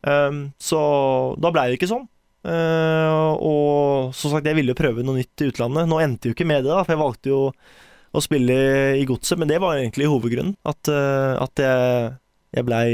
Um, 0.00 0.46
så 0.62 0.78
da 1.42 1.50
blei 1.52 1.68
det 1.68 1.78
ikke 1.78 1.90
sånn. 1.90 2.06
Uh, 2.48 3.34
og 3.44 4.14
som 4.16 4.32
sagt, 4.32 4.46
jeg 4.48 4.56
ville 4.56 4.72
jo 4.72 4.78
prøve 4.78 5.04
noe 5.04 5.18
nytt 5.18 5.44
i 5.44 5.50
utlandet. 5.50 5.90
Nå 5.90 6.00
endte 6.00 6.30
jo 6.30 6.36
ikke 6.36 6.48
med 6.48 6.64
det, 6.64 6.72
da, 6.72 6.80
for 6.80 6.94
jeg 6.94 7.02
valgte 7.02 7.32
jo 7.34 7.42
å 8.16 8.24
spille 8.24 8.56
i 8.96 9.04
godset, 9.08 9.36
men 9.36 9.50
det 9.50 9.60
var 9.60 9.76
egentlig 9.76 10.08
hovedgrunnen. 10.08 10.56
At, 10.64 10.88
uh, 10.88 11.36
at 11.44 11.60
jeg, 11.60 12.10
jeg 12.56 12.68
blei 12.70 12.86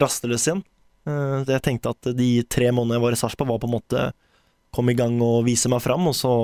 rastløs 0.00 0.48
igjen. 0.48 0.64
Uh, 1.04 1.42
jeg 1.44 1.66
tenkte 1.66 1.92
at 1.92 2.12
de 2.16 2.32
tre 2.48 2.72
månedene 2.72 3.00
jeg 3.00 3.06
var 3.06 3.18
i 3.18 3.22
Sarpsborg, 3.26 3.52
var 3.52 3.64
på 3.66 3.68
en 3.68 3.76
måte 3.76 4.10
komme 4.72 4.94
i 4.94 4.98
gang 4.98 5.18
og 5.20 5.42
vise 5.44 5.68
meg 5.68 5.84
fram, 5.84 6.08
og 6.08 6.16
så, 6.16 6.36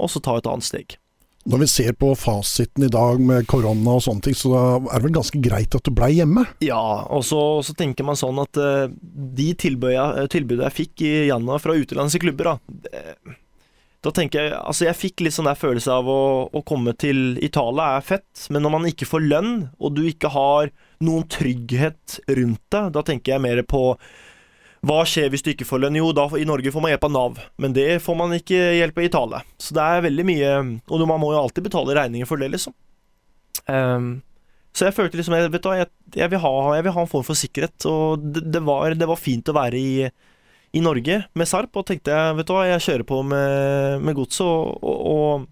og 0.00 0.08
så 0.08 0.22
ta 0.24 0.38
et 0.40 0.48
annet 0.48 0.72
steg. 0.72 0.96
Når 1.44 1.60
vi 1.60 1.66
ser 1.68 1.92
på 2.00 2.14
fasiten 2.16 2.86
i 2.86 2.92
dag 2.92 3.20
med 3.20 3.44
korona 3.50 3.98
og 3.98 4.04
sånne 4.06 4.24
ting, 4.24 4.36
så 4.38 4.54
er 4.56 4.94
det 4.94 5.04
vel 5.04 5.16
ganske 5.18 5.40
greit 5.44 5.76
at 5.76 5.84
du 5.84 5.92
blei 5.92 6.14
hjemme? 6.16 6.46
Ja, 6.64 7.04
og 7.12 7.24
så, 7.28 7.40
så 7.66 7.76
tenker 7.76 8.06
man 8.08 8.16
sånn 8.16 8.40
at 8.40 8.56
uh, 8.56 8.88
de 9.12 9.50
tilbudene 9.60 10.24
tilbudet 10.32 10.70
jeg 10.70 10.78
fikk 10.78 11.04
i 11.04 11.12
januar 11.28 11.60
fra 11.60 11.76
utenlandske 11.76 12.22
klubber, 12.24 12.54
da 12.54 12.78
det, 12.86 13.04
Da 14.04 14.12
tenker 14.12 14.40
jeg 14.40 14.56
Altså, 14.56 14.86
jeg 14.88 15.00
fikk 15.00 15.24
litt 15.24 15.36
sånn 15.36 15.48
der 15.48 15.60
følelse 15.60 15.92
av 15.92 16.08
å, 16.08 16.20
å 16.48 16.64
komme 16.64 16.96
til 16.96 17.36
Italia 17.44 17.98
er 17.98 18.08
fett, 18.08 18.48
men 18.48 18.64
når 18.64 18.76
man 18.78 18.88
ikke 18.88 19.08
får 19.08 19.28
lønn, 19.28 19.54
og 19.76 19.96
du 19.98 20.04
ikke 20.08 20.32
har 20.32 20.72
noen 21.04 21.28
trygghet 21.28 22.20
rundt 22.38 22.64
det, 22.72 22.84
da 22.96 23.04
tenker 23.04 23.34
jeg 23.34 23.44
mer 23.44 23.60
på 23.68 23.90
hva 24.84 25.00
skjer 25.08 25.30
hvis 25.32 25.44
du 25.44 25.50
ikke 25.52 25.66
får 25.68 25.84
lønn? 25.84 25.98
Jo, 26.00 26.10
da 26.16 26.26
i 26.36 26.46
Norge 26.48 26.72
får 26.74 26.82
man 26.84 26.92
hjelp 26.92 27.06
av 27.08 27.14
Nav, 27.14 27.40
men 27.62 27.74
det 27.76 27.88
får 28.04 28.16
man 28.18 28.34
ikke 28.36 28.60
hjelp 28.78 28.98
av 28.98 29.04
i 29.04 29.08
Italia. 29.08 29.40
Så 29.60 29.76
det 29.76 29.84
er 29.84 30.04
veldig 30.04 30.26
mye 30.28 30.52
Og 30.92 31.04
man 31.08 31.22
må 31.22 31.32
jo 31.32 31.40
alltid 31.40 31.66
betale 31.68 31.96
regninger 31.96 32.28
for 32.28 32.42
det, 32.42 32.50
liksom. 32.52 32.74
Um, 33.64 34.18
så 34.74 34.88
jeg 34.88 34.96
følte 34.96 35.16
liksom 35.16 35.36
Vet 35.38 35.62
du 35.62 35.68
hva, 35.70 35.78
jeg, 35.78 35.90
jeg, 36.18 36.30
vil 36.32 36.42
ha, 36.42 36.52
jeg 36.76 36.84
vil 36.84 36.94
ha 36.96 37.04
en 37.04 37.10
form 37.10 37.26
for 37.26 37.38
sikkerhet. 37.38 37.86
Og 37.88 38.24
det, 38.34 38.44
det, 38.52 38.62
var, 38.66 38.96
det 38.98 39.08
var 39.08 39.20
fint 39.20 39.48
å 39.48 39.56
være 39.56 39.80
i, 39.80 39.94
i 40.74 40.82
Norge 40.84 41.20
med 41.38 41.48
Sarp, 41.48 41.76
og 41.78 41.86
tenkte 41.88 42.14
jeg 42.14 42.38
vet 42.40 42.50
du 42.50 42.54
hva, 42.56 42.66
jeg 42.68 42.84
kjører 42.88 43.06
på 43.08 43.22
med, 43.30 44.04
med 44.04 44.18
godset. 44.18 44.44
Og, 44.44 44.98
og, 45.14 45.46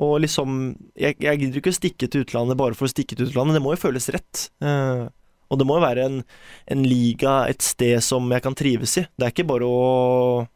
Og 0.00 0.14
liksom 0.24 0.74
Jeg, 0.96 1.18
jeg 1.20 1.38
gidder 1.38 1.60
ikke 1.60 1.72
å 1.72 1.78
stikke 1.78 2.10
til 2.10 2.26
utlandet 2.26 2.58
bare 2.58 2.76
for 2.76 2.88
å 2.88 2.92
stikke 2.92 3.16
til 3.16 3.30
utlandet, 3.30 3.58
det 3.58 3.64
må 3.64 3.76
jo 3.76 3.84
føles 3.86 4.10
rett. 4.12 4.48
Eh, 4.64 5.06
og 5.50 5.58
det 5.58 5.66
må 5.66 5.76
jo 5.78 5.84
være 5.84 6.06
en, 6.06 6.22
en 6.70 6.86
liga, 6.86 7.42
et 7.50 7.62
sted 7.64 7.98
som 8.06 8.30
jeg 8.30 8.44
kan 8.44 8.56
trives 8.58 8.96
i. 9.00 9.06
Det 9.18 9.26
er 9.26 9.34
ikke 9.34 9.48
bare 9.50 9.66
å 9.66 10.46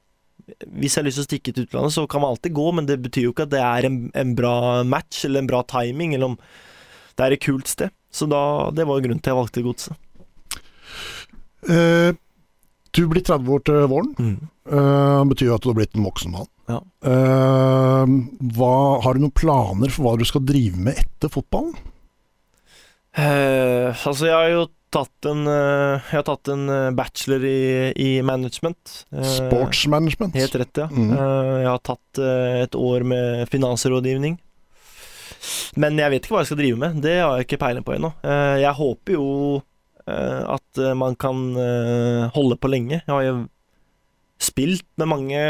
Hvis 0.77 0.95
jeg 0.95 1.01
har 1.01 1.09
lyst 1.09 1.19
til 1.19 1.25
å 1.25 1.31
stikke 1.31 1.53
til 1.55 1.67
utlandet, 1.67 1.95
så 1.97 2.07
kan 2.11 2.23
man 2.23 2.35
alltid 2.35 2.55
gå, 2.55 2.67
men 2.79 2.87
det 2.89 3.01
betyr 3.03 3.29
jo 3.29 3.35
ikke 3.35 3.49
at 3.49 3.55
det 3.55 3.63
er 3.65 3.89
en, 3.89 3.99
en 4.15 4.35
bra 4.39 4.57
match 4.85 5.25
eller 5.25 5.43
en 5.43 5.51
bra 5.51 5.63
timing, 5.67 6.15
eller 6.15 6.35
om 6.35 6.39
det 7.15 7.27
er 7.27 7.37
et 7.37 7.45
kult 7.45 7.71
sted. 7.71 7.95
Så 8.15 8.29
da, 8.31 8.71
det 8.75 8.87
var 8.87 9.03
grunnen 9.03 9.23
til 9.23 9.33
jeg 9.33 9.41
valgte 9.41 9.65
Godset. 9.65 9.97
Eh, 11.65 12.11
du 12.95 13.07
blir 13.11 13.25
30 13.25 13.55
år 13.57 13.63
til 13.67 13.87
våren. 13.91 14.13
Mm. 14.19 14.37
Eh, 14.65 15.23
betyr 15.31 15.51
jo 15.51 15.57
at 15.57 15.65
du 15.65 15.71
har 15.73 15.79
blitt 15.81 15.97
en 15.97 16.07
voksen 16.07 16.35
mann. 16.35 16.51
Ja. 16.71 16.79
Eh, 17.11 18.13
hva, 18.57 18.77
har 19.05 19.17
du 19.17 19.25
noen 19.25 19.35
planer 19.35 19.93
for 19.93 20.07
hva 20.07 20.15
du 20.21 20.25
skal 20.29 20.45
drive 20.47 20.79
med 20.81 21.01
etter 21.03 21.33
fotballen? 21.33 21.75
Eh, 23.15 23.91
altså, 23.91 24.27
jeg 24.27 24.35
har 24.35 24.49
jo 24.53 24.65
tatt 24.95 25.29
en, 25.29 25.43
eh, 25.51 26.07
jeg 26.11 26.19
har 26.21 26.25
tatt 26.29 26.51
en 26.53 26.65
eh, 26.71 26.91
bachelor 26.97 27.45
i, 27.49 27.93
i 28.01 28.11
management. 28.27 28.95
Eh, 29.13 29.27
Sportsmanagement? 29.37 30.37
Helt 30.39 30.57
rett, 30.61 30.81
ja. 30.85 30.89
Eh, 30.89 31.53
jeg 31.65 31.71
har 31.71 31.83
tatt 31.85 32.21
et 32.23 32.79
år 32.79 33.07
med 33.11 33.45
finansrådgivning. 33.53 34.39
Men 35.81 35.99
jeg 36.01 36.13
vet 36.13 36.25
ikke 36.25 36.37
hva 36.37 36.43
jeg 36.45 36.53
skal 36.53 36.61
drive 36.63 36.81
med. 36.81 37.01
Det 37.05 37.17
har 37.21 37.37
jeg 37.37 37.49
ikke 37.49 37.61
peiling 37.65 37.85
på 37.85 37.97
ennå. 37.97 38.13
Jeg 38.25 38.79
håper 38.79 39.17
jo 39.17 39.27
at 40.07 40.81
man 40.97 41.17
kan 41.21 41.41
holde 42.33 42.57
på 42.61 42.71
lenge. 42.71 43.01
Jeg 43.03 43.11
har 43.13 43.25
jo 43.27 43.35
spilt 44.41 44.87
med 45.01 45.11
mange 45.11 45.43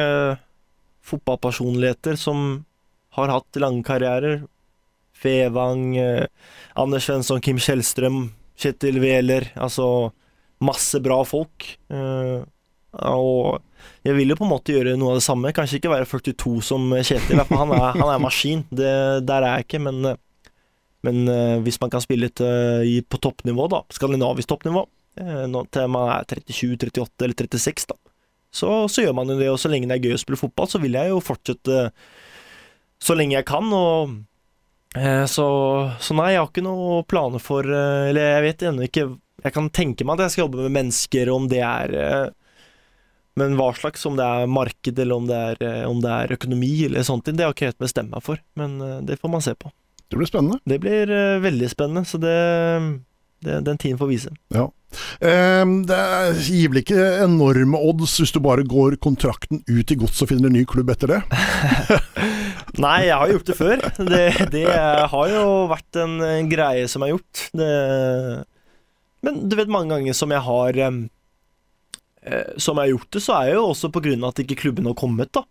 fotballpersonligheter 1.07 2.19
som 2.19 2.65
har 3.19 3.31
hatt 3.35 3.61
lange 3.63 3.85
karrierer. 3.87 4.47
Fevang, 5.15 5.95
Anders 6.75 7.07
Svensson, 7.07 7.43
Kim 7.45 7.61
Kjellstrøm, 7.63 8.33
Kjetil 8.61 9.01
Wæler. 9.03 9.51
Altså 9.55 9.87
masse 10.65 11.01
bra 11.05 11.21
folk. 11.27 11.67
Eh, 11.93 12.43
og 13.05 13.61
jeg 14.07 14.17
vil 14.17 14.31
jo 14.31 14.39
på 14.39 14.47
en 14.47 14.53
måte 14.53 14.75
gjøre 14.75 14.95
noe 14.99 15.15
av 15.15 15.21
det 15.21 15.27
samme. 15.27 15.53
Kanskje 15.57 15.81
ikke 15.81 15.93
være 15.93 16.09
42 16.09 16.55
som 16.65 16.87
Kjetil, 16.95 17.43
for 17.49 17.65
han 17.65 17.75
er, 17.77 17.89
han 17.99 18.13
er 18.13 18.23
maskin. 18.23 18.65
Det, 18.71 18.95
der 19.27 19.47
er 19.47 19.59
jeg 19.59 19.69
ikke, 19.69 19.83
men, 19.89 20.15
men 21.07 21.23
eh, 21.31 21.59
hvis 21.65 21.81
man 21.83 21.93
kan 21.93 22.05
spille 22.05 22.29
litt 22.29 22.45
eh, 22.45 23.01
på 23.03 23.21
toppnivå, 23.23 23.69
da, 23.73 23.85
skandinavisk 23.95 24.53
toppnivå, 24.55 24.87
til 25.15 25.91
man 25.95 26.09
er 26.11 26.25
37, 26.27 26.73
38 26.91 27.23
eller 27.23 27.37
36, 27.39 27.85
da, 27.93 27.95
så, 28.55 28.71
så 28.91 29.05
gjør 29.05 29.15
man 29.15 29.31
jo 29.31 29.37
det. 29.39 29.51
Og 29.53 29.61
så 29.63 29.71
lenge 29.71 29.87
det 29.91 29.99
er 29.99 30.09
gøy 30.09 30.17
å 30.17 30.23
spille 30.23 30.39
fotball, 30.41 30.71
så 30.71 30.81
vil 30.83 30.97
jeg 30.99 31.13
jo 31.13 31.21
fortsette 31.23 31.85
så 33.05 33.17
lenge 33.19 33.37
jeg 33.37 33.47
kan. 33.47 33.69
og 33.75 34.17
så, 35.27 35.47
så 35.99 36.15
nei, 36.15 36.33
jeg 36.35 36.43
har 36.43 36.51
ikke 36.51 36.63
noe 36.63 37.03
planer 37.11 37.43
for 37.43 37.67
eh, 37.67 38.09
Eller 38.13 38.29
jeg 38.37 38.45
vet 38.45 38.65
ennå 38.69 38.85
ikke 38.87 39.07
Jeg 39.43 39.55
kan 39.57 39.71
tenke 39.75 40.07
meg 40.07 40.21
at 40.21 40.29
jeg 40.29 40.35
skal 40.37 40.45
jobbe 40.45 40.67
med 40.67 40.77
mennesker, 40.77 41.31
om 41.35 41.49
det 41.51 41.63
er 41.67 41.95
eh, 41.99 42.29
Men 43.41 43.57
hva 43.59 43.73
slags, 43.75 44.05
om 44.07 44.15
det 44.21 44.27
er 44.27 44.47
marked, 44.47 44.99
eller 45.03 45.19
om 45.19 45.27
det 45.27 45.41
er, 45.49 45.65
eh, 45.67 45.81
om 45.91 45.99
det 46.05 46.13
er 46.15 46.37
økonomi, 46.37 46.71
eller 46.87 47.03
sånt, 47.03 47.27
det 47.27 47.43
har 47.43 47.51
jeg 47.51 47.59
ikke 47.59 47.73
helt 47.73 47.83
bestemt 47.83 48.13
meg 48.15 48.23
for. 48.23 48.39
Men 48.55 48.79
eh, 48.79 49.01
det 49.09 49.19
får 49.19 49.33
man 49.35 49.43
se 49.43 49.57
på. 49.59 49.73
Det 50.07 50.21
blir 50.21 50.31
spennende. 50.31 50.61
Det 50.65 50.79
blir 50.85 51.11
eh, 51.11 51.41
veldig 51.43 51.71
spennende, 51.73 52.05
så 52.07 52.21
det, 52.23 52.37
det 53.43 53.59
Den 53.67 53.81
tiden 53.83 53.99
får 53.99 54.13
vise. 54.13 54.35
Eh, 54.55 54.69
det 55.21 56.01
gir 56.45 56.71
vel 56.71 56.81
ikke 56.81 57.09
enorme 57.25 57.79
odds 57.79 58.17
hvis 58.21 58.35
du 58.35 58.41
bare 58.45 58.65
går 58.69 58.99
kontrakten 59.03 59.63
ut 59.69 59.93
i 59.93 59.99
gods 59.99 60.23
og 60.25 60.31
finner 60.31 60.51
en 60.51 60.57
ny 60.59 60.65
klubb 60.69 60.93
etter 60.95 61.15
det. 61.17 61.21
Nei, 62.85 63.07
jeg 63.07 63.19
har 63.19 63.31
gjort 63.31 63.51
det 63.51 63.57
før. 63.59 63.85
Det, 64.11 64.25
det 64.55 64.65
har 65.13 65.31
jo 65.31 65.45
vært 65.71 66.01
en, 66.03 66.17
greie 66.51 66.89
som 66.91 67.05
har 67.05 67.15
gjort. 67.15 67.47
Det, 67.55 67.71
men 69.25 69.43
du 69.49 69.57
vet, 69.59 69.73
mange 69.73 69.95
ganger 69.95 70.17
som 70.17 70.33
jeg 70.35 70.45
har 70.45 70.79
eh, 70.85 71.01
Som 72.61 72.79
jeg 72.79 72.85
har 72.85 72.93
gjort 72.93 73.11
det, 73.17 73.23
så 73.25 73.37
er 73.39 73.51
jeg 73.51 73.59
jo 73.61 73.67
også 73.71 73.93
på 73.95 74.03
grunn 74.05 74.25
av 74.25 74.35
at 74.35 74.43
ikke 74.45 74.61
klubben 74.67 74.89
har 74.91 74.97
kommet, 74.99 75.33
da. 75.35 75.45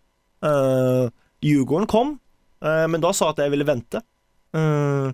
Eh, 0.44 1.06
Djurgården 1.44 1.88
kom, 1.90 2.18
eh, 2.64 2.84
men 2.90 3.02
da 3.04 3.12
sa 3.12 3.30
jeg 3.30 3.36
at 3.36 3.44
jeg 3.44 3.54
ville 3.56 3.68
vente. 3.68 4.02
Eh, 4.54 5.08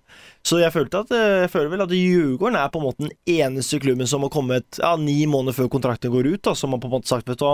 så 0.44 0.58
jeg 0.60 0.72
følte 0.74 1.00
at 1.00 1.12
eh, 1.16 1.42
Jeg 1.46 1.50
føler 1.54 1.70
vel 1.72 1.84
at 1.86 1.92
Djurgården 1.94 2.58
er 2.60 2.72
på 2.72 2.80
en 2.80 2.84
måte 2.84 3.06
den 3.06 3.14
eneste 3.28 3.78
klubben 3.80 4.08
som 4.08 4.24
har 4.26 4.32
kommet 4.32 4.80
ja, 4.82 4.92
ni 5.00 5.22
måneder 5.30 5.56
før 5.56 5.70
kontrakten 5.72 6.12
går 6.12 6.28
ut, 6.34 6.42
da, 6.44 6.52
som 6.58 6.74
har 6.74 6.80
på 6.82 6.90
en 6.90 6.96
måte 6.98 7.08
sagt, 7.08 7.28
vet 7.30 7.40
du 7.40 7.48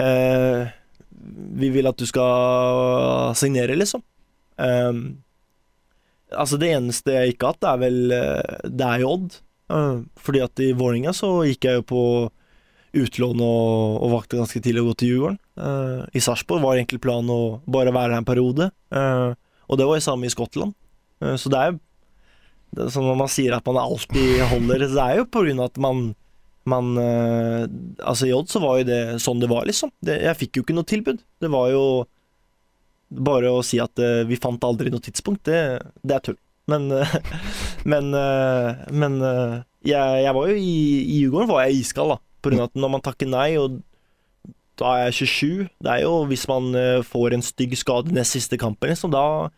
eh, 0.00 0.72
Vi 1.60 1.68
vil 1.74 1.90
at 1.90 2.00
du 2.00 2.06
skal 2.08 3.34
signere, 3.36 3.76
liksom. 3.76 4.04
Eh, 4.56 4.92
altså, 6.32 6.60
det 6.60 6.72
eneste 6.72 7.18
jeg 7.18 7.34
ikke 7.34 7.50
har 7.50 7.58
hatt, 7.58 7.68
er 7.74 7.82
vel 7.82 8.14
eh, 8.16 8.70
Det 8.70 8.86
er 8.88 9.04
jo 9.04 9.10
Odd. 9.18 9.36
Eh, 9.74 9.98
fordi 10.24 10.40
at 10.44 10.64
i 10.64 10.70
Vålerenga 10.76 11.12
så 11.16 11.34
gikk 11.48 11.68
jeg 11.68 11.82
jo 11.82 11.84
på 11.92 12.04
utlån 12.94 13.40
og, 13.42 14.00
og 14.06 14.12
valgte 14.12 14.38
ganske 14.38 14.60
tidlig 14.62 14.84
å 14.84 14.88
gå 14.88 14.96
til 15.00 15.12
Djurgården. 15.12 15.38
Eh, 15.58 16.00
I 16.16 16.24
Sarpsborg 16.24 16.64
var 16.64 16.78
egentlig 16.78 17.02
planen 17.04 17.32
å 17.34 17.42
bare 17.66 17.92
være 17.92 18.14
her 18.14 18.22
en 18.22 18.28
periode, 18.28 18.70
og 19.64 19.78
det 19.80 19.86
var 19.88 19.98
jo 19.98 20.04
samme 20.04 20.28
i 20.28 20.32
Skottland. 20.32 20.76
Eh, 21.24 21.36
så 21.40 21.52
det 21.52 21.60
er 21.60 21.72
jo 21.72 21.80
det 22.74 22.82
er 22.82 22.90
sånn 22.90 23.06
Når 23.06 23.18
man 23.20 23.30
sier 23.30 23.54
at 23.54 23.66
man 23.68 23.78
alltid 23.78 24.40
holder, 24.50 24.82
det 24.82 25.02
er 25.04 25.20
jo 25.20 25.28
på 25.30 25.44
grunn 25.44 25.62
av 25.62 25.70
at 25.70 25.80
man 25.82 26.04
man 26.64 26.94
eh, 26.96 27.66
Altså, 28.00 28.26
i 28.26 28.32
Odd 28.34 28.48
så 28.50 28.62
var 28.62 28.80
jo 28.80 28.88
det 28.88 29.00
sånn 29.22 29.42
det 29.42 29.50
var, 29.50 29.66
liksom. 29.68 29.92
Det, 30.00 30.16
jeg 30.24 30.40
fikk 30.40 30.56
jo 30.56 30.64
ikke 30.64 30.76
noe 30.78 30.88
tilbud. 30.88 31.18
Det 31.44 31.50
var 31.52 31.68
jo 31.74 31.82
bare 33.14 33.50
å 33.52 33.60
si 33.62 33.76
at 33.84 34.00
eh, 34.00 34.24
vi 34.26 34.40
fant 34.40 34.64
aldri 34.64 34.90
noe 34.90 35.04
tidspunkt, 35.04 35.44
det, 35.44 35.60
det 36.02 36.16
er 36.16 36.24
tull. 36.24 36.38
Men 36.72 36.88
Men, 37.92 38.06
men 38.96 39.16
jeg, 39.84 40.20
jeg 40.24 40.32
var 40.32 40.46
jo 40.48 40.54
i, 40.56 40.76
i 41.04 41.18
Djurgården 41.18 41.50
var 41.50 41.66
jeg 41.66 41.82
iskald, 41.82 42.14
da. 42.14 42.16
På 42.40 42.48
grunn 42.48 42.62
av 42.62 42.70
at 42.70 42.78
når 42.80 42.92
man 42.94 43.02
takker 43.04 43.28
nei, 43.28 43.50
og 43.60 43.74
da 44.80 44.94
er 44.94 45.10
jeg 45.10 45.28
27 45.28 45.66
Det 45.84 45.90
er 45.92 46.00
jo 46.06 46.14
hvis 46.30 46.46
man 46.48 46.70
får 47.04 47.36
en 47.36 47.44
stygg 47.44 47.76
skade 47.76 48.16
nest 48.16 48.38
siste 48.38 48.56
kampen, 48.56 48.88
liksom, 48.94 49.12
da, 49.12 49.52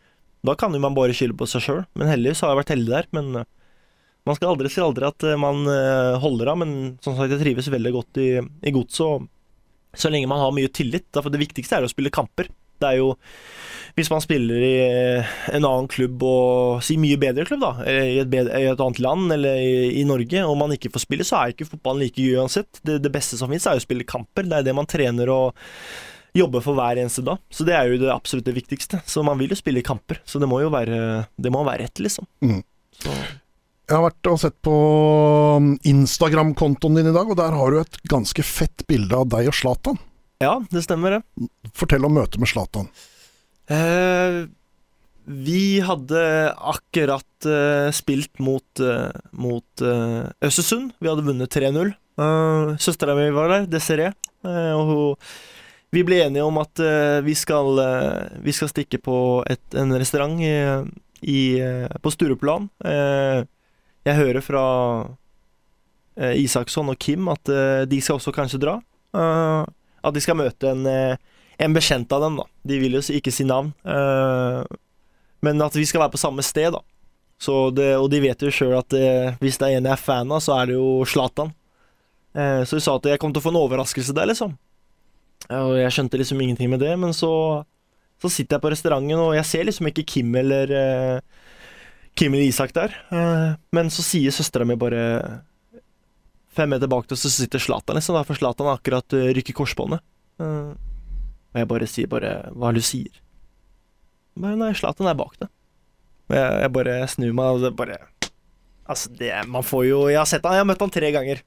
da 0.47 0.57
kan 0.59 0.75
jo 0.75 0.83
man 0.83 0.97
bare 0.97 1.15
skylde 1.17 1.37
på 1.39 1.49
seg 1.51 1.65
sjøl. 1.65 1.85
Men 1.99 2.11
heldigvis 2.13 2.43
har 2.45 2.53
jeg 2.53 2.63
vært 2.63 2.75
heldig 2.75 2.93
der. 2.93 3.09
Men 3.17 3.41
eh, 3.41 3.49
man 4.27 4.39
skal 4.39 4.53
aldri 4.53 4.73
si 4.73 4.83
aldri 4.83 5.09
at 5.09 5.27
eh, 5.27 5.41
man 5.41 5.65
eh, 5.71 6.19
holder 6.23 6.53
av. 6.53 6.61
Men 6.63 6.77
som 7.05 7.17
sagt, 7.17 7.35
jeg 7.35 7.43
trives 7.43 7.73
veldig 7.73 7.95
godt 7.97 8.23
i, 8.23 8.31
i 8.43 8.75
godset, 8.75 9.27
så 9.97 10.13
lenge 10.13 10.31
man 10.31 10.43
har 10.43 10.55
mye 10.55 10.73
tillit. 10.73 11.09
For 11.15 11.33
det 11.33 11.43
viktigste 11.43 11.81
er 11.81 11.87
å 11.87 11.93
spille 11.93 12.15
kamper. 12.15 12.51
Det 12.77 12.89
er 12.91 12.99
jo 13.01 13.15
hvis 13.97 14.11
man 14.13 14.21
spiller 14.21 14.61
i 14.61 14.75
en 15.57 15.65
annen 15.65 15.87
klubb, 15.89 16.21
og 16.21 16.83
si 16.85 16.99
mye 17.01 17.17
bedre 17.17 17.47
klubb, 17.49 17.63
da, 17.63 17.71
i 17.89 18.19
et, 18.21 18.29
bedre, 18.29 18.59
i 18.61 18.67
et 18.69 18.83
annet 18.85 18.99
land 19.01 19.33
eller 19.33 19.57
i, 19.57 20.03
i 20.03 20.05
Norge, 20.05 20.43
og 20.45 20.59
man 20.61 20.75
ikke 20.75 20.91
får 20.93 21.07
spille, 21.07 21.25
så 21.25 21.39
er 21.39 21.55
ikke 21.55 21.69
fotballen 21.71 22.05
like 22.05 22.21
gøy 22.21 22.43
uansett. 22.43 22.83
Det, 22.85 22.99
det 23.01 23.13
beste 23.15 23.41
som 23.41 23.49
finnes, 23.49 23.65
er 23.65 23.81
å 23.81 23.87
spille 23.87 24.05
kamper. 24.05 24.45
Det 24.45 24.59
er 24.59 24.69
det 24.69 24.77
man 24.77 24.91
trener 24.91 25.33
og 25.33 25.65
jobber 26.37 26.63
for 26.65 26.79
hver 26.79 27.01
eneste 27.01 27.25
dag. 27.27 27.41
Så 27.53 27.67
det 27.67 27.75
er 27.77 27.91
jo 27.91 27.99
det 28.01 28.13
absolutt 28.13 28.47
det 28.49 28.57
viktigste. 28.57 29.01
Så 29.09 29.25
man 29.27 29.39
vil 29.41 29.53
jo 29.55 29.59
spille 29.59 29.85
kamper, 29.87 30.21
så 30.29 30.41
det 30.43 30.49
må 30.51 30.61
jo 30.63 30.71
være, 30.75 31.27
det 31.37 31.53
må 31.53 31.65
være 31.67 31.87
rett, 31.87 32.03
liksom. 32.05 32.29
Mm. 32.45 32.61
Så, 32.97 33.15
Jeg 33.87 33.95
har 33.95 34.05
vært 34.09 34.31
og 34.33 34.39
sett 34.43 34.57
på 34.67 34.77
um, 35.57 35.73
Instagram-kontoen 35.87 37.01
din 37.01 37.11
i 37.13 37.17
dag, 37.17 37.29
og 37.31 37.39
der 37.39 37.57
har 37.57 37.73
du 37.73 37.81
et 37.81 37.99
ganske 38.11 38.45
fett 38.47 38.87
bilde 38.91 39.17
av 39.17 39.29
deg 39.33 39.51
og 39.53 39.57
Zlatan. 39.57 40.01
ja, 40.43 40.57
det 40.73 40.85
stemmer, 40.85 41.19
det. 41.19 41.51
Fortell 41.77 42.05
om 42.09 42.17
møtet 42.17 42.41
med 42.43 42.51
Zlatan. 42.51 42.91
Eh, 43.73 44.45
vi 45.27 45.81
hadde 45.83 46.23
akkurat 46.55 47.47
eh, 47.51 47.89
spilt 47.95 48.39
mot, 48.39 48.83
eh, 48.83 49.15
mot 49.35 49.83
eh, 49.83 50.27
Østersund. 50.47 50.93
Vi 51.03 51.11
hadde 51.11 51.25
vunnet 51.27 51.51
3-0. 51.51 51.95
Uh, 52.17 52.73
Søstera 52.81 53.13
mi 53.19 53.27
var 53.35 53.51
der, 53.53 53.67
Desiree. 53.69 54.13
Eh, 54.47 54.73
og 54.73 54.87
hun, 54.89 55.33
vi 55.95 56.03
ble 56.05 56.19
enige 56.25 56.47
om 56.47 56.59
at 56.61 56.81
eh, 56.83 57.21
vi, 57.25 57.35
skal, 57.39 57.79
eh, 57.83 58.41
vi 58.43 58.55
skal 58.55 58.71
stikke 58.73 58.99
på 59.03 59.19
et, 59.49 59.63
en 59.79 59.95
restaurant 59.97 60.41
i, 60.43 60.55
i, 61.23 61.41
eh, 61.63 61.87
på 62.03 62.13
Stureplan. 62.13 62.69
Jeg 64.07 64.21
hører 64.21 64.43
fra 64.45 64.65
Isaksson 66.17 66.93
og 66.93 66.99
Kim 67.03 67.27
at 67.29 67.51
de 67.91 67.97
skal 68.01 68.21
også 68.21 68.33
kanskje 68.33 68.61
dra. 68.63 68.77
At 69.13 70.15
de 70.15 70.23
skal 70.23 70.39
møte 70.39 70.71
en 70.71 71.17
en 71.57 71.73
bekjent 71.73 72.11
av 72.13 72.21
dem, 72.21 72.35
da. 72.37 72.45
De 72.69 72.77
vil 72.79 72.99
jo 72.99 73.01
ikke 73.17 73.33
si 73.33 73.45
navn. 73.49 73.73
men 75.41 75.63
at 75.65 75.77
vi 75.77 75.87
skal 75.89 76.03
være 76.03 76.13
på 76.13 76.21
samme 76.21 76.45
sted, 76.45 76.77
da. 76.77 76.83
Det, 77.73 77.89
og 77.97 78.11
de 78.13 78.21
vet 78.21 78.45
jo 78.45 78.53
sjøl 78.53 78.77
at 78.77 78.93
hvis 79.41 79.59
det 79.59 79.71
er 79.71 79.79
en 79.81 79.89
jeg 79.89 79.97
er 79.97 80.03
fan 80.05 80.31
av, 80.31 80.45
så 80.45 80.61
er 80.61 80.69
det 80.69 80.77
jo 80.77 81.03
Zlatan. 81.09 81.51
Så 82.37 82.77
de 82.77 82.85
sa 82.85 82.95
at 83.01 83.09
jeg 83.09 83.19
kom 83.19 83.33
til 83.33 83.41
å 83.41 83.47
få 83.49 83.55
en 83.55 83.63
overraskelse 83.65 84.15
der, 84.17 84.29
liksom. 84.31 84.55
Eh, 85.51 85.63
Og 85.63 85.77
jeg 85.79 85.95
skjønte 85.95 86.21
liksom 86.21 86.41
ingenting 86.43 86.71
med 86.73 86.83
det, 86.85 86.93
men 87.01 87.15
så, 87.17 87.65
så 88.23 88.31
sitter 88.33 88.57
jeg 88.57 88.65
på 88.65 88.73
restauranten, 88.75 89.19
og 89.21 89.35
jeg 89.39 89.49
ser 89.49 89.69
liksom 89.69 89.91
ikke 89.91 90.07
Kim 90.07 90.35
eller 90.39 90.73
eh, 90.73 91.21
Kim 92.17 92.35
eller 92.35 92.49
Isak 92.49 92.73
der. 92.77 92.97
Eh, 93.13 93.53
men 93.77 93.93
så 93.93 94.05
sier 94.07 94.35
søstera 94.35 94.67
mi 94.69 94.79
bare 94.81 95.05
fem 96.57 96.71
meter 96.73 96.89
bak 96.89 97.05
til 97.09 97.19
så 97.21 97.31
sitter 97.33 97.61
Zlatan, 97.61 97.99
liksom. 97.99 98.17
For 98.25 98.39
Zlatan 98.39 98.69
har 98.71 98.79
akkurat 98.79 99.13
uh, 99.13 99.29
rykket 99.37 99.57
korsbåndet. 99.59 100.01
Eh, 100.41 100.73
og 101.53 101.61
jeg 101.61 101.69
bare 101.69 101.89
sier 101.91 102.09
bare 102.09 102.31
hva 102.53 102.71
er 102.71 102.77
det 102.79 102.85
du 102.85 102.89
sier? 102.89 103.21
Bare, 104.37 104.57
nei, 104.61 104.73
Zlatan 104.77 105.09
er 105.11 105.19
bak 105.19 105.37
det. 105.41 105.51
Jeg, 106.33 106.47
jeg 106.65 106.73
bare 106.75 106.97
snur 107.13 107.37
meg, 107.37 107.59
og 107.59 107.63
det 107.63 107.77
bare 107.79 108.01
Altså, 108.87 109.13
det 109.15 109.29
Man 109.47 109.63
får 109.63 109.85
jo 109.87 109.99
Jeg 110.11 110.19
har 110.19 110.27
sett 110.27 110.43
han, 110.43 110.57
jeg 110.57 110.65
har 110.65 110.67
møtt 110.67 110.83
han 110.83 110.93
tre 110.95 111.11
ganger. 111.15 111.43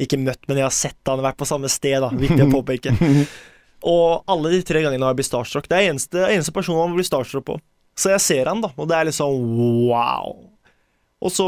Ikke 0.00 0.18
møtt, 0.20 0.42
men 0.48 0.60
jeg 0.60 0.66
har 0.66 0.74
sett 0.74 1.10
han 1.10 1.22
vært 1.24 1.38
på 1.40 1.48
samme 1.48 1.68
sted, 1.72 1.98
da. 2.02 2.10
Viktig 2.16 2.46
å 2.46 2.52
påpeke. 2.52 2.94
Og 3.90 4.28
alle 4.28 4.54
de 4.54 4.62
tre 4.66 4.82
gangene 4.84 5.06
har 5.06 5.14
jeg 5.14 5.20
blitt 5.22 5.30
starstruck. 5.30 5.68
Det 5.68 5.76
er 5.76 5.90
eneste, 5.90 6.24
eneste 6.28 6.52
personen 6.56 6.82
man 6.82 6.96
blir 6.98 7.06
starstruck 7.06 7.46
på. 7.48 7.56
Så 8.00 8.12
jeg 8.12 8.24
ser 8.24 8.48
han, 8.48 8.60
da, 8.64 8.70
og 8.80 8.88
det 8.88 8.96
er 8.96 9.08
liksom 9.08 9.40
wow. 9.88 10.34
Og 11.20 11.32
så 11.32 11.46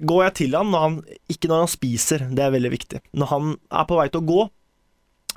går 0.00 0.24
jeg 0.24 0.34
til 0.40 0.56
han, 0.56 0.72
når 0.72 0.82
han 0.84 0.96
ikke 1.32 1.48
når 1.48 1.62
han 1.62 1.70
spiser, 1.72 2.24
det 2.36 2.44
er 2.44 2.54
veldig 2.54 2.72
viktig. 2.72 3.00
Når 3.16 3.30
han 3.30 3.54
er 3.68 3.86
på 3.88 3.98
vei 4.00 4.08
til 4.10 4.20
å 4.20 4.28
gå, 4.30 4.46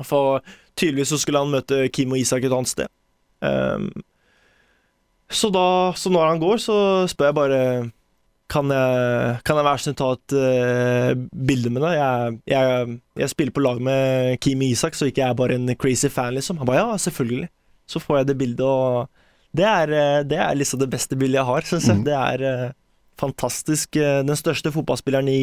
for 0.04 0.56
tydeligvis 0.80 1.14
så 1.14 1.20
skulle 1.22 1.44
han 1.44 1.54
møte 1.54 1.86
Kim 1.94 2.16
og 2.16 2.20
Isak 2.20 2.48
et 2.48 2.56
annet 2.56 2.72
sted. 2.72 2.92
Um, 3.44 3.92
så 5.34 5.50
da, 5.54 5.66
så 6.00 6.12
når 6.14 6.32
han 6.32 6.42
går, 6.42 6.64
så 6.64 6.78
spør 7.12 7.30
jeg 7.30 7.38
bare 7.38 7.62
kan 8.52 8.70
jeg, 8.70 9.40
kan 9.48 9.58
jeg 9.58 9.66
være 9.66 9.82
snill 9.82 9.96
ta 9.98 10.10
et 10.14 10.36
uh, 10.36 11.24
bilde 11.48 11.72
med 11.74 11.84
deg? 11.86 11.96
Jeg, 11.98 12.38
jeg, 12.52 12.98
jeg, 13.24 13.32
spiller 13.32 13.56
på 13.56 13.64
lag 13.64 13.82
med 13.84 14.38
Kimi 14.44 14.72
Isak, 14.74 14.98
så 14.98 15.08
ikke 15.10 15.24
jeg 15.24 15.30
er 15.32 15.40
bare 15.40 15.58
en 15.58 15.74
crazy 15.80 16.12
fan, 16.12 16.36
liksom. 16.36 16.60
Han 16.62 16.70
bare 16.70 16.84
ja, 16.84 17.00
selvfølgelig. 17.00 17.50
Så 17.90 18.02
får 18.04 18.22
jeg 18.22 18.30
det 18.30 18.38
bildet, 18.40 18.68
og 18.68 19.10
det 19.58 19.66
er, 19.68 19.96
eh, 19.96 20.22
det 20.28 20.40
er 20.40 20.56
liksom 20.58 20.82
det 20.82 20.90
beste 20.92 21.18
bildet 21.20 21.40
jeg 21.42 21.50
har, 21.50 21.68
syns 21.68 21.90
jeg. 21.90 22.00
Mm. 22.02 22.06
Det 22.08 22.16
er 22.20 22.46
uh, 22.46 22.70
fantastisk. 23.20 24.00
Den 24.28 24.40
største 24.40 24.74
fotballspilleren 24.76 25.30
i, 25.32 25.42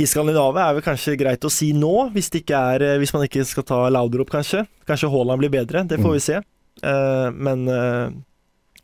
i 0.00 0.08
Skandinavia 0.08 0.68
er 0.68 0.78
vel 0.78 0.86
kanskje 0.86 1.18
greit 1.20 1.44
å 1.44 1.52
si 1.52 1.72
nå, 1.76 1.94
hvis, 2.14 2.32
er, 2.42 2.86
hvis 3.00 3.14
man 3.14 3.26
ikke 3.28 3.46
skal 3.48 3.68
ta 3.68 3.82
Lauder 3.92 4.24
opp, 4.24 4.32
kanskje. 4.34 4.66
Kanskje 4.88 5.10
Haaland 5.12 5.44
blir 5.44 5.54
bedre, 5.54 5.86
det 5.88 6.00
får 6.02 6.10
mm. 6.10 6.16
vi 6.18 6.24
se. 6.28 6.40
Uh, 6.82 7.28
men 7.36 7.68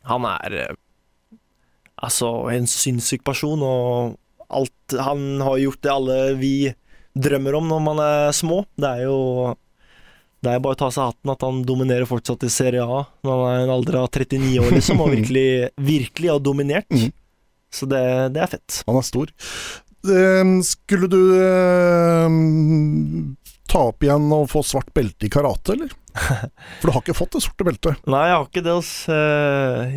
han 0.09 0.27
er 0.28 0.78
Altså, 1.99 2.31
en 2.55 2.69
sinnssyk 2.70 3.25
person, 3.27 3.62
og 3.62 4.19
alt 4.49 4.95
Han 5.05 5.43
har 5.45 5.59
gjort 5.61 5.83
det 5.85 5.91
alle 5.93 6.19
vi 6.39 6.53
drømmer 7.19 7.59
om 7.59 7.66
når 7.69 7.81
man 7.85 7.99
er 8.01 8.37
små. 8.37 8.62
Det 8.79 8.89
er 8.89 9.09
jo 9.09 9.57
det 10.39 10.53
er 10.55 10.61
bare 10.62 10.77
å 10.77 10.79
ta 10.79 10.89
seg 10.95 11.11
hatten 11.11 11.33
at 11.33 11.43
han 11.43 11.65
dominerer 11.66 12.07
fortsatt 12.07 12.45
i 12.47 12.53
Serie 12.53 12.85
A 12.85 13.01
når 13.27 13.41
han 13.41 13.49
er 13.51 13.65
en 13.65 13.73
alder 13.75 13.97
av 14.05 14.07
39 14.07 14.53
år, 14.62 14.70
liksom, 14.77 15.01
og 15.03 15.11
virkelig, 15.16 15.49
virkelig 15.83 16.31
har 16.31 16.43
dominert. 16.45 16.87
Mm. 16.95 17.11
Så 17.75 17.89
det, 17.91 18.03
det, 18.37 18.45
er 18.45 18.53
fett. 18.55 18.81
Han 18.87 19.01
er 19.01 19.07
stor. 19.07 19.33
Ehm, 20.09 20.55
skulle 20.65 21.09
du 21.11 21.20
eh, 21.35 22.37
ta 23.69 23.83
opp 23.91 24.07
igjen 24.07 24.31
og 24.37 24.47
få 24.53 24.62
svart 24.65 24.93
belte 24.97 25.27
i 25.27 25.33
karate, 25.33 25.75
eller? 25.75 25.91
For 26.79 26.87
du 26.87 26.95
har 26.95 27.03
ikke 27.03 27.19
fått 27.19 27.35
det 27.35 27.43
sorte 27.45 27.66
beltet? 27.66 28.07
Nei, 28.07 28.23
jeg 28.31 28.39
har 28.39 28.47
ikke 28.47 28.65
det. 28.65 28.77
Altså. 28.79 29.19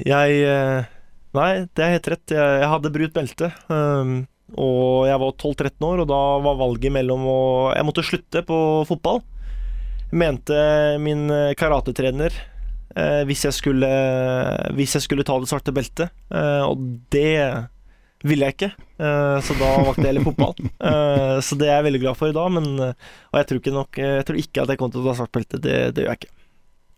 Jeg 0.10 0.42
eh, 0.50 0.90
Nei, 1.38 1.52
det 1.72 1.84
er 1.86 1.96
helt 1.96 2.12
rett. 2.12 2.36
Jeg, 2.36 2.62
jeg 2.62 2.72
hadde 2.74 2.94
brutt 2.94 3.16
belte. 3.16 3.52
Um, 3.72 4.16
og 4.60 5.08
jeg 5.08 5.20
var 5.22 5.36
12-13 5.38 5.88
år, 5.88 6.02
og 6.04 6.10
da 6.12 6.22
var 6.44 6.58
valget 6.60 6.92
mellom 6.92 7.24
å 7.24 7.42
Jeg 7.72 7.88
måtte 7.88 8.04
slutte 8.04 8.44
på 8.44 8.58
fotball. 8.90 9.22
Mente 10.12 10.58
min 11.00 11.30
eh, 11.32 11.54
karatetrener 11.56 12.36
Uh, 12.92 13.22
hvis, 13.28 13.46
jeg 13.48 13.56
skulle, 13.56 13.88
hvis 14.76 14.98
jeg 14.98 15.06
skulle 15.06 15.24
ta 15.28 15.38
det 15.40 15.48
svarte 15.48 15.74
beltet. 15.76 16.12
Uh, 16.28 16.68
og 16.68 16.82
det 17.14 17.40
ville 18.28 18.50
jeg 18.50 18.58
ikke, 18.58 18.70
uh, 19.02 19.38
så 19.42 19.56
da 19.58 19.70
valgte 19.82 20.04
jeg 20.04 20.12
heller 20.12 20.28
fotball. 20.28 20.58
Så 21.48 21.56
det 21.58 21.70
er 21.70 21.80
jeg 21.80 21.88
veldig 21.88 22.02
glad 22.04 22.18
for 22.20 22.30
i 22.30 22.36
dag, 22.36 22.52
men, 22.54 22.68
og 22.78 23.38
jeg 23.40 23.48
tror, 23.50 23.62
ikke 23.62 23.74
nok, 23.74 23.98
jeg 23.98 24.26
tror 24.28 24.38
ikke 24.38 24.62
at 24.62 24.74
jeg 24.74 24.80
kommer 24.82 24.94
til 24.94 25.02
å 25.02 25.08
ta 25.08 25.16
svart 25.18 25.32
belte. 25.34 25.62
Det, 25.64 25.78
det 25.96 26.04
gjør 26.04 26.12
jeg 26.12 26.20
ikke. 26.20 26.36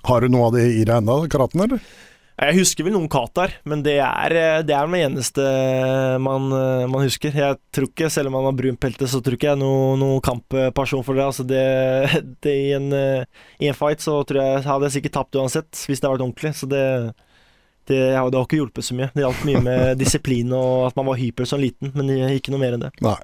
Har 0.09 0.25
du 0.25 0.33
noe 0.33 0.49
av 0.49 0.57
det 0.57 0.65
i 0.73 0.81
deg 0.81 0.97
ennå, 0.97 1.15
karaten, 1.31 1.63
eller? 1.63 1.85
Jeg 2.43 2.57
husker 2.57 2.83
vel 2.83 2.95
noen 2.95 3.07
Qatar, 3.11 3.53
men 3.69 3.83
det 3.85 3.95
er, 4.03 4.33
eh, 4.35 4.61
det 4.67 4.73
er 4.75 4.87
den 4.89 4.97
eneste 4.99 5.43
man, 6.19 6.49
eh, 6.51 6.85
man, 6.91 7.05
husker. 7.05 7.31
Jeg 7.31 7.59
tror 7.71 7.87
ikke, 7.87 8.09
Selv 8.11 8.27
om 8.27 8.33
man 8.35 8.45
har 8.49 8.57
brunt 8.57 8.79
belte, 8.79 9.07
så 9.07 9.21
tror 9.23 9.37
ikke 9.37 9.53
jeg 9.53 9.61
noen 9.61 9.99
noe 10.01 10.19
kampperson 10.19 11.05
for 11.07 11.15
det. 11.15 11.23
Altså 11.23 11.45
det, 11.47 11.63
det 12.43 12.51
i, 12.51 12.71
en, 12.75 12.91
eh, 12.91 13.23
i, 13.61 13.69
en, 13.69 13.77
fight 13.77 14.03
så 14.03 14.19
tror 14.27 14.41
jeg 14.41 14.65
hadde 14.67 14.89
jeg 14.89 14.97
sikkert 14.97 15.15
tapt 15.19 15.39
uansett, 15.39 15.71
hvis 15.87 16.01
det 16.01 16.09
hadde 16.09 16.17
vært 16.17 16.25
ordentlig. 16.27 16.53
Så 16.59 16.67
det, 16.67 16.83
det, 17.87 17.99
det 18.01 18.17
har 18.17 18.41
ikke 18.43 18.59
hjulpet 18.59 18.89
så 18.89 18.97
mye. 18.97 19.11
Det 19.13 19.23
hjalp 19.23 19.45
mye 19.47 19.63
med 19.63 19.83
disiplin 20.03 20.51
og 20.57 20.89
at 20.89 20.99
man 20.99 21.07
var 21.13 21.21
hyper 21.21 21.47
som 21.47 21.63
liten, 21.63 21.93
men 21.95 22.11
ikke 22.33 22.51
noe 22.51 22.65
mer 22.65 22.75
enn 22.75 22.89
det. 22.89 22.91
Nei. 23.05 23.19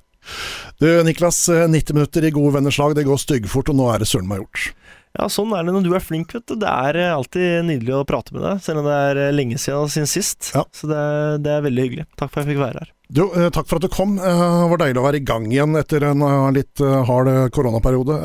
Du 0.79 0.87
Niklas, 1.03 1.45
90 1.47 1.95
minutter 1.95 2.23
i 2.27 2.31
gode 2.35 2.55
venners 2.55 2.77
lag, 2.79 2.95
det 2.95 3.07
går 3.07 3.19
styggfort, 3.19 3.71
og 3.71 3.79
nå 3.79 3.91
er 3.91 4.03
det 4.03 4.07
søren 4.07 4.27
meg 4.29 4.43
gjort. 4.43 4.71
Ja, 5.18 5.26
sånn 5.31 5.52
er 5.57 5.65
det 5.65 5.73
når 5.73 5.88
du 5.88 5.90
er 5.98 6.03
flink, 6.06 6.36
vet 6.36 6.45
du. 6.48 6.56
Det 6.61 6.69
er 6.69 6.99
eh, 6.99 7.15
alltid 7.15 7.65
nydelig 7.65 7.95
å 7.98 8.06
prate 8.07 8.36
med 8.36 8.45
deg, 8.45 8.61
selv 8.64 8.84
om 8.84 8.90
det 8.90 8.99
er 9.10 9.22
eh, 9.23 9.34
lenge 9.34 9.57
siden 9.61 9.90
sin 9.90 10.07
sist. 10.10 10.52
Ja. 10.53 10.64
Så 10.76 10.90
det, 10.91 11.02
det, 11.45 11.56
er 11.56 11.65
veldig 11.65 11.86
hyggelig. 11.88 12.06
Takk 12.14 12.30
for 12.30 12.41
at 12.41 12.45
jeg 12.45 12.53
fikk 12.53 12.61
være 12.61 12.84
her. 12.84 12.94
Du, 13.10 13.23
eh, 13.26 13.49
takk 13.56 13.65
for 13.65 13.80
at 13.80 13.88
du 13.88 13.90
kom. 13.90 14.19
Det 14.22 14.69
var 14.69 14.84
deilig 14.84 15.02
å 15.02 15.07
være 15.07 15.22
i 15.22 15.26
gang 15.26 15.49
igjen 15.49 15.80
etter 15.80 16.06
en 16.11 16.22
litt 16.53 16.84
hard 17.10 17.31
koronaperiode 17.56 18.19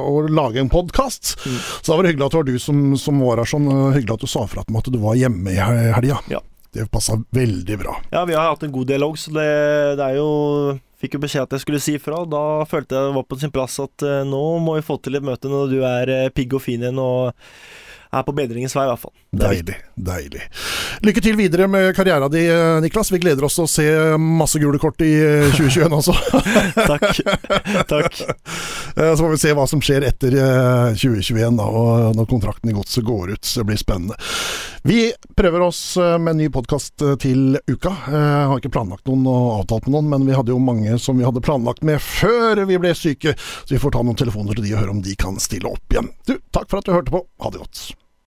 og 0.00 0.30
lage 0.32 0.62
en 0.62 0.72
podkast. 0.72 1.34
Mm. 1.44 1.60
Så 1.60 1.90
det 1.90 1.98
var 2.00 2.08
hyggelig 2.08 2.28
at 2.30 2.36
det 2.36 2.40
var 2.40 2.48
du 2.48 2.58
som, 2.64 2.82
som 3.00 3.20
var 3.20 3.44
her 3.44 3.52
sånn. 3.52 3.68
Hyggelig 3.92 4.16
at 4.16 4.24
du 4.24 4.32
sa 4.32 4.46
fra 4.48 4.64
til 4.64 4.72
meg 4.72 4.86
at 4.86 4.92
du 4.96 5.00
var 5.04 5.20
hjemme 5.20 5.52
i 5.52 5.60
helga. 5.60 6.22
Ja. 6.32 6.40
Det 6.72 6.88
passa 6.92 7.20
veldig 7.36 7.76
bra. 7.80 8.00
Ja, 8.12 8.24
vi 8.28 8.34
har 8.36 8.50
hatt 8.50 8.64
en 8.64 8.72
god 8.72 8.88
dialog, 8.88 9.20
så 9.20 9.30
det, 9.36 9.46
det 10.00 10.08
er 10.10 10.18
jo 10.18 10.32
Fikk 10.96 11.16
jo 11.16 11.22
beskjed 11.26 11.44
at 11.44 11.56
jeg 11.56 11.64
skulle 11.64 11.82
si 11.82 11.96
ifra. 11.98 12.22
Da 12.28 12.64
følte 12.68 12.96
jeg 12.96 13.10
det 13.10 13.16
var 13.18 13.26
på 13.28 13.40
sin 13.40 13.52
plass 13.52 13.76
at 13.82 14.06
uh, 14.06 14.22
nå 14.28 14.42
må 14.64 14.78
vi 14.78 14.86
få 14.86 14.96
til 15.02 15.18
et 15.18 15.26
møte 15.26 15.50
når 15.52 15.72
du 15.72 15.78
er 15.84 16.12
uh, 16.12 16.32
pigg 16.32 16.56
og 16.56 16.64
fin 16.64 16.82
igjen 16.82 17.00
og 17.02 17.34
er 18.16 18.24
på 18.24 18.34
bedringens 18.36 18.76
vei, 18.76 18.86
i 18.86 18.90
hvert 18.92 19.02
fall. 19.02 19.14
Deilig. 19.40 19.76
Deilig. 19.96 20.42
Lykke 21.06 21.22
til 21.24 21.38
videre 21.38 21.68
med 21.70 21.90
karrieren 21.96 22.32
din, 22.32 22.50
eh, 22.50 22.80
Niklas. 22.84 23.12
Vi 23.12 23.20
gleder 23.22 23.46
oss 23.46 23.58
til 23.58 23.66
å 23.66 23.70
se 23.70 23.86
masse 24.20 24.60
gule 24.62 24.80
kort 24.82 25.00
i 25.04 25.12
2021 25.56 25.96
også. 26.00 26.16
Takk. 26.92 27.20
Takk. 27.88 28.22
Så 28.96 29.20
får 29.20 29.34
vi 29.34 29.42
se 29.42 29.52
hva 29.56 29.66
som 29.68 29.82
skjer 29.84 30.06
etter 30.08 30.32
2021, 30.96 31.58
da, 31.58 31.66
og 31.68 32.16
når 32.16 32.28
kontrakten 32.30 32.72
i 32.72 32.76
Godset 32.76 33.04
går 33.04 33.34
ut. 33.36 33.44
Så 33.44 33.60
det 33.60 33.70
blir 33.70 33.80
spennende. 33.80 34.16
Vi 34.86 35.12
prøver 35.36 35.60
oss 35.60 35.96
eh, 35.96 36.18
med 36.18 36.30
en 36.30 36.36
ny 36.36 36.48
podkast 36.48 37.02
eh, 37.02 37.16
til 37.18 37.58
uka. 37.66 37.90
Jeg 38.06 38.14
eh, 38.14 38.46
har 38.46 38.60
ikke 38.60 38.70
planlagt 38.76 39.08
noen 39.10 39.26
og 39.26 39.48
avtalt 39.56 39.88
med 39.88 39.96
noen, 39.96 40.12
men 40.12 40.28
vi 40.28 40.36
hadde 40.36 40.54
jo 40.54 40.62
mange 40.62 40.94
som 41.02 41.18
vi 41.18 41.26
hadde 41.26 41.42
planlagt 41.42 41.82
med 41.82 41.98
før 42.02 42.62
vi 42.70 42.78
ble 42.78 42.94
syke, 42.94 43.34
så 43.36 43.74
vi 43.74 43.82
får 43.82 43.96
ta 43.96 44.06
noen 44.06 44.18
telefoner 44.20 44.54
til 44.54 44.68
de 44.68 44.76
og 44.76 44.84
høre 44.84 44.94
om 44.94 45.02
de 45.02 45.18
kan 45.18 45.42
stille 45.42 45.74
opp 45.74 45.90
igjen. 45.90 46.12
Du, 46.30 46.36
takk 46.54 46.70
for 46.70 46.78
at 46.78 46.86
du 46.86 46.94
hørte 46.94 47.18
på. 47.18 47.26
Ha 47.42 47.50
det 47.50 47.64
godt. 47.64 47.86